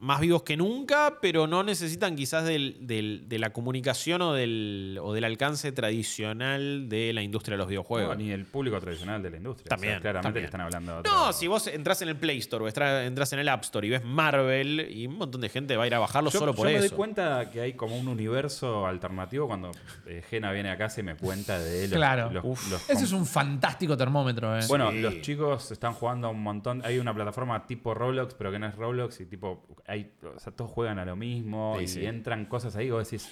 más 0.00 0.20
vivos 0.20 0.44
que 0.44 0.56
nunca, 0.56 1.18
pero 1.20 1.46
no 1.48 1.62
necesitan 1.64 2.14
quizás 2.14 2.44
del- 2.44 2.86
del- 2.86 3.28
de 3.28 3.38
la 3.40 3.50
comunicación 3.52 4.22
o 4.22 4.32
del, 4.32 4.96
o 5.02 5.12
del 5.12 5.24
alcance 5.24 5.72
tradicional 5.72 6.88
de 6.88 7.12
la 7.12 7.22
industria 7.22 7.54
de 7.54 7.58
los 7.58 7.68
videojuegos. 7.68 8.16
No, 8.16 8.22
ni 8.22 8.30
el 8.30 8.44
público 8.44 8.78
tradicional 8.80 9.22
de 9.22 9.30
la 9.30 9.36
industria. 9.38 9.64
O 9.64 9.68
sea, 9.68 9.76
También, 9.76 10.00
claramente 10.00 10.26
también. 10.26 10.42
que 10.42 10.46
están 10.46 10.60
hablando 10.60 11.02
de 11.02 11.08
No, 11.08 11.20
otro- 11.22 11.32
si 11.32 11.46
vos 11.46 11.66
entras 11.66 12.00
en 12.02 12.08
el 12.10 12.16
Play 12.16 12.38
Store 12.38 12.64
o 12.64 12.68
entras 12.68 13.32
en 13.32 13.38
el 13.40 13.48
App 13.48 13.62
Store 13.64 13.86
y 13.86 13.90
ves 13.90 14.04
Marvel, 14.04 14.88
y 14.90 15.06
un 15.06 15.16
montón 15.18 15.40
de 15.40 15.48
gente 15.48 15.76
va 15.76 15.84
a 15.84 15.86
ir 15.86 15.94
a 15.94 15.98
bajarlo 15.98 16.30
Yo, 16.30 16.38
solo 16.38 16.52
yo 16.52 16.56
por 16.56 16.66
me 16.66 16.74
eso. 16.76 16.88
doy 16.88 16.96
cuenta 16.96 17.50
que 17.50 17.60
hay 17.60 17.72
como 17.74 17.96
un 17.98 18.08
universo 18.08 18.86
alternativo 18.86 19.46
cuando 19.48 19.72
eh, 20.06 20.22
Gena 20.30 20.52
viene 20.52 20.70
acá 20.70 20.88
se 20.88 21.02
me 21.02 21.16
cuenta 21.16 21.58
de 21.58 21.88
los, 21.88 21.96
Claro. 21.96 22.30
los- 22.30 22.44
Uf. 22.44 22.70
los 22.70 22.88
Ese 22.90 23.04
es 23.04 23.12
un 23.12 23.26
fantástico 23.26 23.96
termómetro, 23.96 24.56
¿eh? 24.56 24.62
Bueno, 24.68 24.90
Sí. 24.92 25.00
los 25.00 25.20
chicos 25.22 25.70
están 25.72 25.92
jugando 25.94 26.28
a 26.28 26.30
un 26.30 26.42
montón. 26.42 26.82
Hay 26.84 26.98
una 26.98 27.12
plataforma 27.14 27.66
tipo 27.66 27.94
Roblox, 27.94 28.34
pero 28.34 28.52
que 28.52 28.58
no 28.58 28.66
es 28.68 28.76
Roblox 28.76 29.20
y 29.20 29.26
tipo 29.26 29.66
hay, 29.88 30.12
o 30.22 30.38
sea, 30.38 30.52
todos 30.54 30.70
juegan 30.70 30.98
a 30.98 31.04
lo 31.04 31.16
mismo 31.16 31.76
Sí, 31.78 31.84
y 31.84 31.88
sí. 31.88 32.06
entran 32.06 32.44
cosas 32.46 32.76
ahí 32.76 32.90
vos 32.90 33.04
decís, 33.10 33.28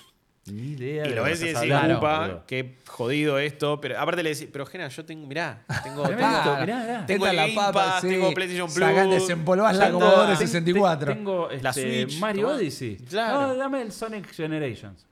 ni 0.46 0.72
idea. 0.72 1.04
Y 1.07 1.11
de 1.11 1.14
lo 1.16 1.24
que 1.24 1.30
ves 1.30 1.42
y 1.42 1.48
decís, 1.52 1.70
upa, 1.98 2.18
boludo". 2.20 2.44
qué 2.46 2.76
jodido 2.86 3.38
esto. 3.38 3.80
Pero 3.80 3.98
aparte 4.00 4.22
le 4.22 4.30
decís, 4.30 4.48
pero 4.52 4.64
Gena, 4.64 4.88
yo 4.88 5.04
tengo, 5.04 5.26
mirá, 5.26 5.64
tengo, 5.82 6.02
tengo- 6.04 6.18
mirá, 6.18 6.64
mirá. 6.64 7.04
Tengo 7.07 7.26
la 7.26 7.32
Game 7.34 7.54
papa, 7.54 7.72
Pass, 7.72 8.00
sí. 8.02 8.09
tengo 8.09 8.32
PlayStation 8.32 8.66
Plus. 8.72 8.78
Sacá, 8.88 9.07
desempolvás 9.07 9.76
la 9.76 9.90
Commodore 9.90 10.28
ten- 10.36 10.46
64. 10.48 11.12
Tengo 11.14 11.48
La 11.61 11.70
este, 11.70 12.02
Switch, 12.04 12.20
Mario. 12.20 12.48
Odyssey. 12.50 12.96
Claro. 12.96 13.40
No, 13.48 13.57
dame 13.57 13.82
el 13.82 13.92
Sonic 13.92 14.32
Generations. 14.32 15.04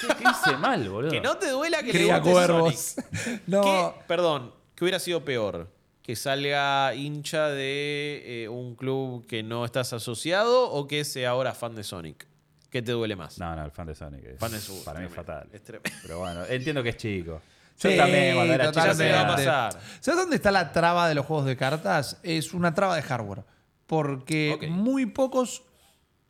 ¿Qué, 0.00 0.06
qué 0.16 0.24
hice 0.30 0.56
mal, 0.56 0.88
boludo? 0.88 1.10
Que 1.10 1.20
no 1.20 1.36
te 1.36 1.50
duela 1.50 1.82
que 1.82 1.90
Cría 1.90 2.14
le 2.14 2.20
guste 2.20 2.32
cuervos. 2.32 2.74
Sonic. 2.74 3.42
no. 3.46 3.62
¿Qué? 3.62 3.90
Perdón, 4.08 4.54
¿qué 4.74 4.84
hubiera 4.84 4.98
sido 4.98 5.22
peor? 5.24 5.68
¿Que 6.06 6.14
salga 6.14 6.94
hincha 6.94 7.48
de 7.48 8.44
eh, 8.44 8.48
un 8.48 8.76
club 8.76 9.26
que 9.26 9.42
no 9.42 9.64
estás 9.64 9.92
asociado 9.92 10.70
o 10.70 10.86
que 10.86 11.04
sea 11.04 11.30
ahora 11.30 11.52
fan 11.52 11.74
de 11.74 11.82
Sonic? 11.82 12.28
¿Qué 12.70 12.80
te 12.80 12.92
duele 12.92 13.16
más? 13.16 13.40
No, 13.40 13.56
no, 13.56 13.64
el 13.64 13.72
fan 13.72 13.88
de 13.88 13.96
Sonic. 13.96 14.24
es- 14.24 14.38
Fan 14.38 14.52
de 14.52 14.60
su- 14.60 14.84
para 14.84 15.00
mí 15.00 15.06
es 15.06 15.12
fatal. 15.12 15.48
Es 15.52 15.64
tremendo. 15.64 15.90
Pero 16.02 16.20
bueno, 16.20 16.44
entiendo 16.44 16.80
que 16.84 16.90
es 16.90 16.96
chico. 16.96 17.40
Yo 17.80 17.90
Sí, 17.90 17.96
también, 17.96 18.36
cuando 18.36 18.54
era 18.54 18.70
chico, 18.70 18.86
Ya 18.86 18.94
se 18.94 19.10
va 19.12 19.20
a 19.22 19.26
pasar. 19.26 19.80
¿Sabes 19.98 20.20
dónde 20.20 20.36
está 20.36 20.52
la 20.52 20.70
traba 20.70 21.08
de 21.08 21.16
los 21.16 21.26
juegos 21.26 21.44
de 21.46 21.56
cartas? 21.56 22.20
Es 22.22 22.54
una 22.54 22.72
traba 22.72 22.94
de 22.94 23.02
hardware. 23.02 23.42
Porque 23.88 24.68
muy 24.70 25.06
pocos 25.06 25.64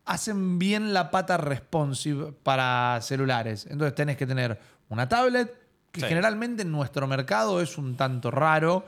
hacen 0.05 0.57
bien 0.57 0.91
la 0.91 1.11
pata 1.11 1.37
responsive 1.37 2.31
para 2.43 2.97
celulares. 3.03 3.67
Entonces 3.69 3.93
tenés 3.93 4.17
que 4.17 4.25
tener 4.25 4.59
una 4.89 5.07
tablet, 5.07 5.53
que 5.91 6.01
Sí. 6.01 6.07
generalmente 6.07 6.63
en 6.63 6.71
nuestro 6.71 7.05
mercado 7.07 7.61
es 7.61 7.77
un 7.77 7.95
tanto 7.95 8.31
raro. 8.31 8.83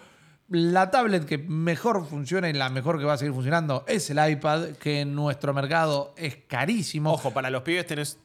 La 0.51 0.89
tablet 0.89 1.25
que 1.25 1.37
mejor 1.37 2.03
funciona 2.07 2.49
y 2.49 2.53
la 2.53 2.69
mejor 2.69 2.97
que 2.97 3.05
va 3.05 3.13
a 3.13 3.17
seguir 3.17 3.35
funcionando 3.35 3.83
es 3.87 4.09
el 4.09 4.17
iPad, 4.31 4.69
que 4.81 5.01
en 5.01 5.13
nuestro 5.13 5.53
mercado 5.53 6.15
es 6.17 6.37
carísimo. 6.47 7.11
Ojo, 7.13 7.31
para 7.31 7.51
los 7.51 7.61
pibes 7.61 7.85
tenés, 7.85 8.17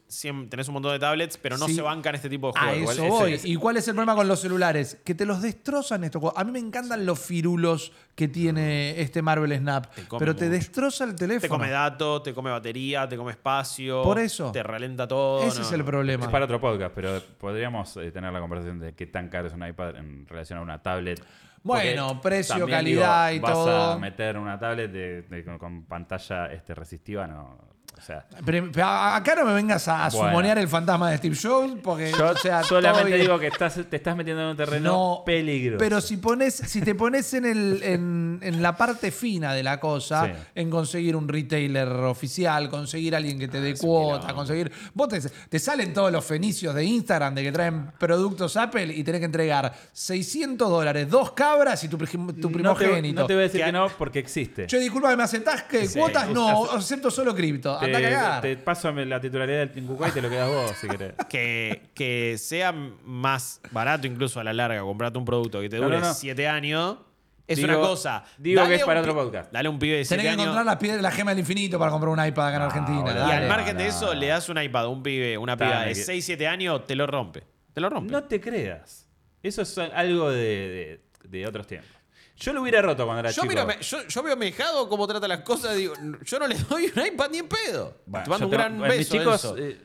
tenés 0.49 0.68
un 0.68 0.72
montón 0.75 0.93
de 0.93 0.99
tablets, 0.99 1.37
pero 1.37 1.59
no 1.59 1.66
Sí. 1.66 1.75
se 1.75 1.83
bancan 1.83 2.14
este 2.14 2.31
tipo 2.31 2.51
de 2.51 2.59
A 2.59 2.62
juegos. 2.70 2.81
Igual 2.95 2.97
eso 2.97 3.07
voy. 3.09 3.33
ese- 3.35 3.49
¿Y 3.49 3.57
cuál 3.57 3.77
es 3.77 3.87
el 3.89 3.95
problema 3.95 4.14
con 4.16 4.27
los 4.27 4.41
celulares? 4.41 4.97
Que 5.05 5.14
te 5.14 5.27
los 5.27 5.43
destrozan 5.43 6.03
estos 6.05 6.20
juegos. 6.20 6.39
A 6.41 6.45
mí 6.45 6.53
me 6.53 6.61
encantan 6.61 7.05
los 7.05 7.18
firulos 7.20 7.93
que 8.14 8.27
tiene 8.29 8.99
este 9.03 9.20
Marvel 9.20 9.55
Snap, 9.59 9.95
Te 9.95 10.03
pero 10.18 10.35
te 10.35 10.47
mucho. 10.47 10.57
destroza 10.57 11.05
el 11.05 11.14
teléfono. 11.16 11.43
Te 11.43 11.49
come 11.51 11.68
datos, 11.68 12.22
te 12.22 12.33
come 12.33 12.51
batería, 12.51 13.07
te 13.07 13.18
come 13.18 13.33
espacio. 13.33 14.03
Por 14.03 14.18
eso. 14.18 14.51
Te 14.51 14.62
ralenta 14.62 15.07
todo. 15.07 15.43
Ese 15.47 15.59
no, 15.61 15.66
es 15.66 15.72
el 15.72 15.81
no. 15.81 15.85
problema. 15.85 16.25
Es 16.25 16.31
para 16.31 16.47
otro 16.47 16.59
podcast, 16.59 16.95
pero 16.95 17.20
podríamos 17.39 17.95
eh, 17.99 18.11
tener 18.12 18.33
la 18.33 18.41
conversación 18.41 18.79
de 18.79 18.95
qué 18.95 19.05
tan 19.05 19.29
caro 19.29 19.49
es 19.49 19.53
un 19.53 19.66
iPad 19.66 19.97
en 19.97 20.27
relación 20.27 20.59
a 20.59 20.62
una 20.62 20.83
tablet. 20.83 21.22
Bueno, 21.65 22.09
Porque 22.09 22.29
precio, 22.29 22.57
también, 22.59 22.79
calidad 22.79 23.31
y 23.33 23.39
vas 23.41 23.53
todo. 23.53 23.93
a 23.93 23.99
meter 23.99 24.37
una 24.39 24.59
tablet 24.59 24.93
de- 24.93 25.23
de- 25.23 25.45
con, 25.45 25.59
con 25.59 25.85
pantalla 25.87 26.47
este, 26.53 26.75
resistiva, 26.75 27.27
no. 27.27 27.74
O 27.97 28.01
sea, 28.07 28.26
Pero, 28.45 28.68
pero 28.72 28.86
acá 28.86 29.34
no 29.36 29.45
me 29.47 29.55
vengas 29.55 29.86
a, 29.88 30.09
Bueno. 30.11 30.28
sumonear 30.28 30.59
el 30.59 30.68
fantasma 30.68 31.11
de 31.11 31.18
Steve 31.18 31.36
Jobs, 31.40 31.74
porque 31.82 32.12
yo 32.12 32.30
o 32.30 32.36
sea, 32.36 32.61
todo 32.61 32.80
solamente 32.82 33.16
digo 33.16 33.38
que 33.38 33.47
estás, 33.47 33.78
te 33.88 33.97
estás 33.97 34.16
metiendo 34.16 34.42
en 34.42 34.49
un 34.49 34.57
terreno 34.57 34.90
No, 34.92 35.22
peligroso. 35.24 35.78
Pero 35.78 36.01
si 36.01 36.16
pones, 36.18 36.55
si 36.55 36.80
te 36.82 36.95
pones 36.95 37.32
en, 37.34 37.47
el, 37.47 37.80
en, 37.82 38.40
en 38.42 38.61
la 38.62 38.76
parte 38.76 39.11
fina 39.11 39.55
de 39.55 39.62
la 39.62 39.80
cosa, 39.80 40.26
Sí. 40.26 40.32
en 40.57 40.70
conseguir 40.70 41.16
un 41.16 41.28
retailer 41.28 41.88
oficial, 41.88 42.68
conseguir 42.68 43.14
alguien 43.16 43.38
que 43.38 43.49
te 43.49 43.59
Ah, 43.59 43.61
dé 43.62 43.70
un 43.72 43.76
cuota, 43.78 44.34
conseguir. 44.34 44.70
Vos 44.92 45.09
te, 45.09 45.20
te 45.20 45.59
salen 45.59 45.92
todos 45.95 46.11
los 46.12 46.24
fenicios 46.24 46.74
de 46.74 46.84
Instagram 46.84 47.34
de 47.34 47.42
que 47.45 47.53
traen 47.53 47.92
productos 47.99 48.57
Apple 48.57 48.92
y 48.95 49.03
tenés 49.05 49.20
que 49.20 49.26
entregar 49.26 49.72
600 49.92 50.68
dólares, 50.68 51.09
dos 51.09 51.32
cabras 51.32 51.82
y 51.84 51.88
tu, 51.88 51.97
tu 51.97 52.07
no 52.18 52.32
te, 52.32 52.49
primogénito. 52.49 53.20
no 53.22 53.26
te 53.26 53.34
voy 53.34 53.40
a 53.40 53.45
decir 53.45 53.61
Que- 53.61 53.66
que 53.66 53.72
no 53.72 53.88
porque 53.97 54.18
existe. 54.18 54.66
Che, 54.66 54.78
disculpa, 54.78 55.14
¿me 55.16 55.22
aceptás 55.22 55.62
que 55.62 55.86
Sí. 55.86 55.99
cuotas? 55.99 56.28
No, 56.30 56.70
acepto 56.72 57.11
solo 57.11 57.34
cripto. 57.34 57.78
Te, 57.87 57.97
Anda 57.97 58.09
a 58.09 58.11
cagar. 58.12 58.41
te 58.43 58.57
paso 58.57 58.93
la 58.93 59.20
titularidad 59.20 59.59
del 59.59 59.70
Tincucay 59.72 60.11
y 60.11 60.12
te 60.12 60.22
lo 60.22 60.30
quedas 60.30 60.49
vos 60.49 60.72
si 60.80 60.89
querés. 60.89 61.14
que, 61.28 61.82
que 61.95 62.37
sea 62.39 62.72
más 62.72 63.61
barato 63.70 64.07
incluso 64.07 64.41
a 64.41 64.45
la 64.45 64.53
larga 64.53 64.80
comprarte 64.82 65.18
un 65.18 65.24
producto 65.24 65.61
que 65.61 65.68
te 65.68 65.76
dure 65.76 65.99
no, 66.01 66.07
no. 66.07 66.14
7 66.14 66.49
años 66.49 66.99
es 67.47 67.59
Digo- 67.59 67.68
una 67.68 67.78
cosa. 67.78 68.24
digo 68.39 68.61
Dale 68.62 68.70
que 68.70 68.74
es 68.76 68.82
un 68.82 68.87
para 68.87 69.03
pi- 69.03 69.09
otro 69.11 69.22
podcast. 69.22 69.53
Dale 69.53 69.68
un 69.68 69.78
pibe 69.78 69.99
de 69.99 70.05
7 70.07 70.16
Tenés 70.16 70.24
que 70.24 70.32
años. 70.32 70.43
encontrar 70.45 70.64
la, 70.66 70.78
piedra- 70.78 71.03
la 71.03 71.11
gema 71.11 71.30
del 71.32 71.41
infinito 71.41 71.78
para 71.78 71.91
comprar 71.91 72.11
un 72.11 72.24
iPad 72.26 72.47
acá 72.49 72.57
en 72.57 72.62
Argentina. 72.62 73.11
Y 73.12 73.14
dale. 73.14 73.32
al 73.35 73.49
margen 73.49 73.76
de 73.76 73.87
eso, 73.87 74.07
no. 74.07 74.14
le 74.14 74.26
das 74.28 74.49
un 74.49 74.61
iPad 74.62 74.85
a 74.85 74.89
un 74.89 75.03
pibe, 75.03 75.37
una 75.37 75.57
piba 75.57 75.80
de 75.82 75.89
que- 75.89 75.95
6, 75.97 76.24
7 76.24 76.47
años, 76.49 76.87
te 76.87 76.95
lo 76.97 77.07
rompe. 77.07 77.43
Te 77.74 77.80
lo 77.82 77.91
rompe. 77.91 78.11
No 78.12 78.24
te 78.24 78.41
creas. 78.41 79.07
Eso 79.43 79.61
es 79.61 79.76
algo 79.76 80.30
de, 80.30 81.01
de- 81.22 81.28
de 81.28 81.47
otros 81.47 81.66
tiempos. 81.66 81.91
Yo 82.37 82.53
lo 82.53 82.62
hubiera 82.62 82.82
roto 82.82 83.05
cuando 83.05 83.20
era 83.20 83.30
yo, 83.30 83.43
chico. 83.43 83.55
yo, 83.80 84.07
yo 84.09 84.22
veo 84.22 84.43
hijado 84.45 84.89
cómo 84.89 85.07
trata 85.07 85.28
las 85.28 85.41
cosas. 85.41 85.76
Digo, 85.76 85.95
yo 86.24 86.39
no 86.39 86.47
le 86.49 86.57
doy 86.57 86.93
un 86.95 87.07
iPad 87.07 87.30
ni 87.30 87.39
en 87.39 87.49
pedo. 87.49 87.97
Bueno, 88.07 88.24
te 88.24 88.30
mando 88.30 88.47
un 88.47 88.51
te- 88.51 88.57
gran 88.57 88.78
mis 88.80 88.89
beso. 88.89 89.16
chicos 89.18 89.45
Enzo. 89.45 89.57
eh, 89.59 89.80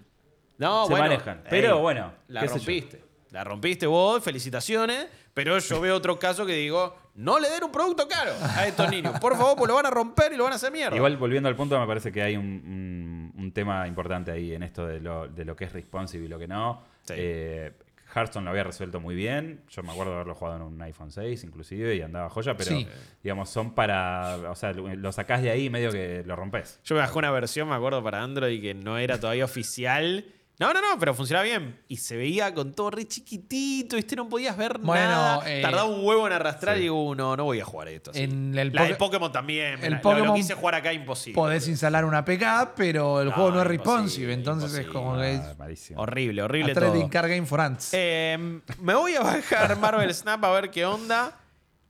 no, 0.58 0.86
se 0.86 0.90
bueno, 0.92 1.06
manejan. 1.08 1.44
Pero 1.50 1.76
ey, 1.76 1.82
bueno, 1.82 2.14
La 2.28 2.44
rompiste. 2.44 3.04
La 3.32 3.44
rompiste 3.44 3.86
vos, 3.86 4.24
felicitaciones. 4.24 5.08
Pero 5.36 5.58
yo 5.60 5.80
veo 5.80 5.96
otro 5.96 6.18
caso 6.20 6.46
que 6.46 6.54
digo, 6.54 6.98
no 7.16 7.40
le 7.40 7.50
den 7.50 7.64
un 7.64 7.72
producto 7.72 8.08
caro 8.08 8.32
a 8.42 8.66
estos 8.68 8.90
niños. 8.92 9.18
Por 9.20 9.38
favor, 9.38 9.56
pues 9.56 9.68
lo 9.70 9.76
van 9.76 9.86
a 9.86 9.90
romper 9.92 10.34
y 10.34 10.36
lo 10.36 10.44
van 10.46 10.54
a 10.54 10.56
hacer 10.58 10.72
mierda. 10.72 10.96
Igual 10.96 11.16
volviendo 11.18 11.48
al 11.48 11.56
punto, 11.56 11.80
me 11.80 11.86
parece 11.88 12.12
que 12.12 12.22
hay 12.24 12.36
un, 12.36 12.46
un- 12.46 13.34
un 13.38 13.52
tema 13.54 13.88
importante 13.88 14.32
ahí 14.32 14.54
en 14.54 14.64
esto 14.64 14.86
de 14.88 15.00
lo, 15.00 15.28
de 15.28 15.46
lo 15.46 15.56
que 15.56 15.66
es 15.66 15.72
responsive 15.72 16.26
y 16.26 16.28
lo 16.28 16.38
que 16.40 16.48
no. 16.48 16.84
Sí. 17.04 17.14
Eh, 17.16 17.72
Hearthstone 18.14 18.44
lo 18.46 18.52
había 18.52 18.64
resuelto 18.64 19.00
muy 19.00 19.16
bien. 19.16 19.62
Yo 19.70 19.84
me 19.84 19.92
acuerdo 19.92 20.12
de 20.12 20.16
haberlo 20.18 20.36
jugado 20.36 20.58
en 20.58 20.64
un 20.64 20.82
iPhone 20.82 21.12
6 21.12 21.44
inclusive 21.44 21.96
y 21.96 22.02
andaba 22.02 22.30
joya, 22.30 22.56
pero 22.58 22.72
Sí. 22.72 22.88
digamos, 23.24 23.50
son 23.50 23.74
para... 23.76 24.38
O 24.50 24.56
sea, 24.56 24.74
lo, 24.74 24.94
lo 24.96 25.12
sacás 25.12 25.42
de 25.42 25.52
ahí 25.52 25.66
y 25.66 25.70
medio 25.70 25.92
que 25.92 26.24
lo 26.26 26.36
rompes. 26.36 26.80
Yo 26.84 26.96
me 26.96 27.02
bajé 27.02 27.18
una 27.20 27.32
versión, 27.32 27.70
me 27.70 27.76
acuerdo, 27.76 28.04
para 28.04 28.22
Android 28.24 28.62
que 28.62 28.74
no 28.74 28.98
era 28.98 29.20
todavía 29.20 29.46
oficial. 29.46 30.26
No, 30.60 30.74
no, 30.74 30.82
no, 30.82 31.00
pero 31.00 31.14
funcionaba 31.14 31.46
bien. 31.46 31.80
Y 31.88 31.96
se 31.98 32.18
veía 32.18 32.54
con 32.54 32.74
todo 32.74 32.92
re 32.92 33.08
chiquitito, 33.08 33.96
¿viste? 33.96 34.18
No 34.18 34.28
podías 34.28 34.58
ver 34.58 34.78
Bueno, 34.80 35.08
nada. 35.10 35.50
eh, 35.50 35.62
Tardaba 35.62 35.86
un 35.86 36.04
huevo 36.06 36.28
en 36.28 36.34
arrastrar 36.34 36.76
sí. 36.76 36.80
y 36.82 36.84
digo, 36.84 37.16
no, 37.16 37.38
no 37.38 37.46
voy 37.46 37.62
a 37.62 37.66
jugar 37.66 37.88
esto. 37.88 38.12
así. 38.12 38.24
En 38.24 38.58
el 38.58 38.74
La 38.74 38.84
del 38.84 38.98
Pokémon 38.98 39.32
también. 39.32 39.82
el 39.82 39.92
la- 39.94 40.02
Pokémon 40.02 40.28
lo 40.28 40.34
quise 40.34 40.56
jugar 40.56 40.76
acá 40.76 40.92
imposible. 40.92 41.34
Podés 41.36 41.66
instalar 41.70 42.04
una 42.04 42.26
PK, 42.26 42.74
pero 42.76 43.22
el 43.22 43.30
No, 43.30 43.36
juego 43.36 43.52
no 43.52 43.62
es 43.62 43.68
responsive. 43.68 44.34
Entonces 44.34 44.74
es 44.74 44.88
como 44.88 45.18
que 45.18 45.36
es 45.36 45.40
Ah, 45.40 45.56
malísimo. 45.58 46.02
Horrible, 46.02 46.42
horrible 46.44 46.74
a 46.74 46.76
trading 46.76 47.00
todo. 47.04 47.10
card 47.10 47.30
game 47.30 47.46
for 47.46 47.62
ants. 47.62 47.90
Eh, 47.94 48.60
me 48.82 48.94
voy 48.96 49.16
a 49.16 49.22
bajar 49.22 49.78
Marvel 49.80 50.14
Snap 50.14 50.44
a 50.44 50.52
ver 50.52 50.70
qué 50.72 50.86
onda. 50.86 51.40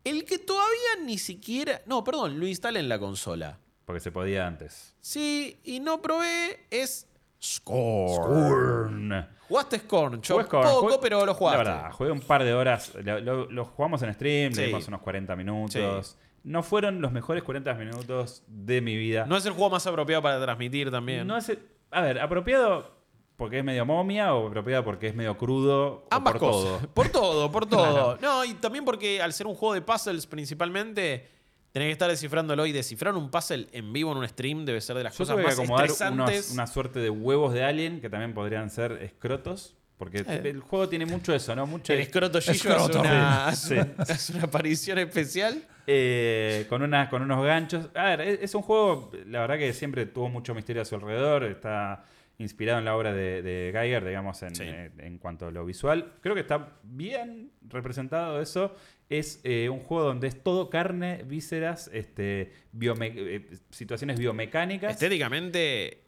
El 0.03 0.23
que 0.25 0.37
todavía 0.37 1.03
ni 1.05 1.17
siquiera... 1.17 1.81
No, 1.87 2.03
perdón, 2.03 2.39
lo 2.39 2.45
instalé 2.47 2.79
en 2.79 2.87
la 2.87 2.99
consola. 2.99 3.57
Porque 3.85 3.99
se 3.99 4.11
podía 4.11 4.45
antes. 4.45 4.93
Sí, 5.01 5.59
y 5.63 5.79
no 5.79 6.01
probé 6.03 6.59
es 6.69 7.07
Scorn. 7.41 9.27
¿Jugaste 9.47 9.79
Scorn? 9.79 10.21
Yo 10.21 10.35
Jugué 10.35 10.45
Scorn, 10.45 10.67
poco, 10.69 10.81
jugué- 10.81 10.97
pero 11.01 11.25
lo 11.25 11.33
jugaste. 11.33 11.63
La 11.63 11.71
verdad, 11.73 11.91
jugué 11.93 12.11
un 12.11 12.19
par 12.21 12.43
de 12.43 12.53
horas. 12.53 12.93
Lo, 13.03 13.19
lo- 13.19 13.45
lo 13.51 13.65
jugamos 13.65 14.01
en 14.03 14.13
stream, 14.13 14.53
Sí. 14.53 14.61
le 14.61 14.67
dimos 14.67 14.87
unos 14.87 15.01
40 15.01 15.35
minutos. 15.35 16.17
No 16.43 16.63
fueron 16.63 17.01
los 17.01 17.11
mejores 17.11 17.43
40 17.43 17.73
minutos 17.73 18.43
de 18.47 18.81
mi 18.81 18.95
vida. 18.95 19.25
No 19.25 19.35
es 19.37 19.45
el 19.45 19.53
juego 19.53 19.71
más 19.71 19.85
apropiado 19.87 20.21
para 20.21 20.41
transmitir 20.41 20.89
también. 20.91 21.27
No 21.27 21.35
es 21.37 21.49
el- 21.49 21.59
a 21.91 22.01
ver, 22.01 22.19
apropiado 22.19 22.97
porque 23.35 23.59
es 23.59 23.63
medio 23.63 23.85
momia 23.85 24.33
o 24.35 24.47
apropiado 24.47 24.83
porque 24.83 25.07
es 25.07 25.15
medio 25.15 25.37
crudo 25.37 26.05
Ambas 26.11 26.35
o 26.35 26.39
por 26.39 26.49
cosas. 26.49 26.79
todo. 26.81 26.89
Por 26.93 27.09
todo, 27.09 27.51
por 27.51 27.65
todo. 27.65 28.17
No, 28.21 28.45
y 28.45 28.53
también 28.55 28.85
porque 28.85 29.21
al 29.21 29.33
ser 29.33 29.47
un 29.47 29.55
juego 29.55 29.73
de 29.73 29.81
puzzles 29.81 30.27
principalmente, 30.27 31.27
tenés 31.71 31.87
que 31.87 31.91
estar 31.93 32.09
descifrándolo 32.09 32.65
y 32.65 32.71
descifrar 32.71 33.15
un 33.15 33.29
puzzle 33.31 33.67
en 33.71 33.93
vivo 33.93 34.11
en 34.11 34.17
un 34.19 34.27
stream 34.27 34.65
debe 34.65 34.81
ser 34.81 34.95
de 34.97 35.03
las 35.03 35.13
Yo 35.17 35.19
cosas 35.25 35.37
más 35.37 35.59
estresantes. 35.59 36.45
unos- 36.45 36.51
una 36.51 36.67
suerte 36.67 36.99
de 36.99 37.09
huevos 37.09 37.53
de 37.53 37.63
alien 37.63 38.01
que 38.01 38.09
también 38.09 38.33
podrían 38.33 38.69
ser 38.69 38.93
escrotos. 39.01 39.75
Porque 39.97 40.19
Eh. 40.19 40.41
el 40.45 40.61
juego 40.61 40.87
tiene 40.87 41.05
mucho 41.05 41.33
eso, 41.35 41.53
¿no? 41.57 41.67
Mucho 41.67 41.91
El 41.91 41.99
escroto 41.99 42.39
Gillo 42.39 42.53
hace 42.53 42.69
Escroto. 42.69 43.01
una, 43.01 43.47
hace 43.47 43.75
Sí. 43.83 43.89
una- 43.95 44.03
hace 44.03 44.33
una 44.33 44.43
aparición 44.43 44.97
especial. 44.99 45.61
Eh, 45.91 46.67
con, 46.69 46.83
una, 46.83 47.09
con 47.09 47.21
unos 47.23 47.43
ganchos. 47.43 47.87
A 47.95 48.03
ver, 48.05 48.21
es, 48.21 48.39
es 48.43 48.55
un 48.55 48.61
juego, 48.61 49.11
la 49.25 49.41
verdad 49.41 49.57
que 49.57 49.73
siempre 49.73 50.05
tuvo 50.05 50.29
mucho 50.29 50.53
misterio 50.55 50.83
a 50.83 50.85
su 50.85 50.95
alrededor. 50.95 51.43
Está 51.43 52.05
inspirado 52.39 52.79
en 52.79 52.85
la 52.85 52.95
obra 52.95 53.13
de, 53.13 53.41
de 53.43 53.69
Geiger, 53.73 54.03
digamos, 54.05 54.41
en, 54.43 54.55
Sí. 54.55 54.63
en- 54.63 54.93
en 54.99 55.17
cuanto 55.19 55.47
a 55.47 55.51
lo 55.51 55.65
visual. 55.65 56.13
Creo 56.21 56.33
que 56.33 56.41
está 56.41 56.79
bien 56.83 57.51
representado 57.67 58.41
eso. 58.41 58.73
Es 59.09 59.41
eh, 59.43 59.69
un 59.69 59.79
juego 59.79 60.05
donde 60.05 60.27
es 60.27 60.41
todo 60.41 60.69
carne, 60.69 61.23
vísceras, 61.27 61.89
este, 61.93 62.51
biome- 62.73 63.13
eh, 63.15 63.49
situaciones 63.71 64.17
biomecánicas. 64.19 64.93
Estéticamente, 64.93 66.01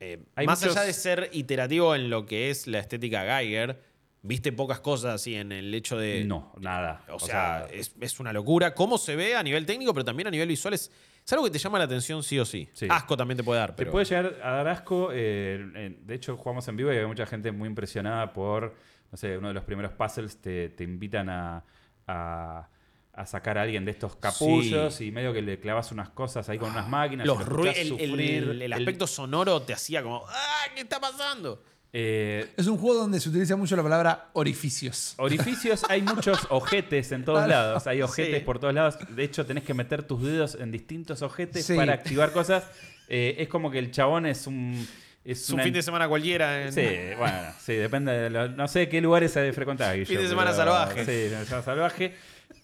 eh, 0.00 0.18
Hay 0.36 0.46
más 0.46 0.60
muchos- 0.60 0.76
allá 0.76 0.86
de 0.86 0.92
ser 0.92 1.30
iterativo 1.32 1.94
en 1.94 2.10
lo 2.10 2.26
que 2.26 2.50
es 2.50 2.66
la 2.66 2.78
estética 2.80 3.22
Geiger, 3.38 3.80
viste 4.22 4.52
pocas 4.52 4.80
cosas 4.80 5.14
así 5.14 5.34
en 5.34 5.52
el 5.52 5.74
hecho 5.74 5.96
de. 5.96 6.24
No, 6.24 6.52
nada. 6.60 7.04
O, 7.10 7.18
sea, 7.20 7.66
es, 7.72 7.94
es 8.00 8.20
una 8.20 8.32
locura. 8.32 8.74
Cómo 8.74 8.98
se 8.98 9.16
ve 9.16 9.34
a 9.36 9.42
nivel 9.42 9.64
técnico, 9.66 9.92
pero 9.94 10.04
también 10.04 10.26
a 10.26 10.30
nivel 10.30 10.48
visual 10.48 10.74
es, 10.74 10.90
es 11.24 11.32
algo 11.32 11.44
que 11.44 11.50
te 11.50 11.58
llama 11.58 11.78
la 11.78 11.84
atención 11.84 12.22
sí 12.22 12.38
o 12.38 12.44
sí. 12.44 12.68
Sí. 12.72 12.86
Asco 12.90 13.16
también 13.16 13.36
te 13.36 13.44
puede 13.44 13.60
dar. 13.60 13.76
Te 13.76 13.86
puede 13.86 14.04
llegar 14.04 14.36
a 14.42 14.50
dar 14.52 14.68
asco. 14.68 15.10
eh, 15.12 15.96
de 16.00 16.14
hecho, 16.14 16.36
jugamos 16.36 16.66
en 16.68 16.76
vivo 16.76 16.92
y 16.92 16.96
hay 16.96 17.06
mucha 17.06 17.26
gente 17.26 17.52
muy 17.52 17.68
impresionada 17.68 18.32
por, 18.32 18.74
no 19.10 19.16
sé, 19.18 19.38
uno 19.38 19.48
de 19.48 19.54
los 19.54 19.64
primeros 19.64 19.92
puzzles 19.92 20.40
te, 20.40 20.70
te 20.70 20.84
invitan 20.84 21.28
a, 21.30 21.64
a- 22.06 22.68
a 23.12 23.26
sacar 23.26 23.58
a 23.58 23.62
alguien 23.62 23.84
de 23.84 23.90
estos 23.90 24.14
capullos 24.14 24.94
Sí. 24.94 25.06
y 25.06 25.10
medio 25.10 25.32
que 25.32 25.42
le 25.42 25.58
clavas 25.58 25.90
unas 25.90 26.08
cosas 26.10 26.48
ahí 26.48 26.56
con 26.56 26.70
unas 26.70 26.88
máquinas. 26.88 27.24
y 27.24 27.26
Los 27.26 27.48
lo 27.48 27.62
el, 27.64 27.76
el- 27.76 27.88
sufrir. 27.88 28.42
el- 28.44 28.62
el 28.62 28.72
aspecto 28.72 29.08
sonoro 29.08 29.60
te 29.62 29.72
hacía 29.72 30.04
como, 30.04 30.24
¡ah! 30.28 30.66
¿Qué 30.74 30.82
está 30.82 31.00
pasando? 31.00 31.62
Eh, 31.92 32.50
Es 32.56 32.66
un 32.66 32.76
juego 32.78 33.00
donde 33.00 33.18
se 33.20 33.28
utiliza 33.28 33.56
mucho 33.56 33.74
la 33.76 33.82
palabra 33.82 34.28
orificios. 34.34 35.14
Orificios, 35.18 35.84
hay 35.88 36.02
muchos 36.02 36.38
ojetes 36.50 37.12
en 37.12 37.24
todos 37.24 37.46
lados. 37.48 37.86
Hay 37.86 38.02
ojetes 38.02 38.38
Sí. 38.40 38.44
por 38.44 38.58
todos 38.58 38.74
lados. 38.74 38.98
De 39.10 39.24
hecho, 39.24 39.46
tenés 39.46 39.64
que 39.64 39.74
meter 39.74 40.02
tus 40.02 40.22
dedos 40.22 40.56
en 40.60 40.70
distintos 40.70 41.22
ojetes 41.22 41.64
Sí. 41.64 41.74
para 41.76 41.94
activar 41.94 42.32
cosas. 42.32 42.64
Eh, 43.08 43.36
es 43.38 43.48
como 43.48 43.70
que 43.70 43.78
el 43.78 43.90
chabón 43.90 44.26
es 44.26 44.46
un. 44.46 44.86
Es, 45.24 45.42
Es 45.42 45.50
un 45.50 45.60
fin 45.60 45.72
de 45.72 45.82
semana 45.82 46.08
cualquiera. 46.08 46.62
en- 46.66 46.72
Sí, 46.72 46.86
bueno, 47.18 47.38
sí, 47.60 47.74
depende 47.74 48.12
de 48.12 48.30
lo- 48.30 48.48
No 48.48 48.66
sé 48.68 48.88
qué 48.88 49.00
lugares 49.00 49.36
ha 49.36 49.40
de 49.40 49.52
frecuentar. 49.52 49.94
Guillo, 49.94 50.06
Fin 50.06 50.18
de 50.20 50.28
semana 50.28 50.50
pero- 50.52 50.64
salvaje. 50.64 51.00
Sí, 51.00 51.28
fin 51.30 51.38
de 51.38 51.44
semana 51.46 51.62
salvaje. 51.64 52.14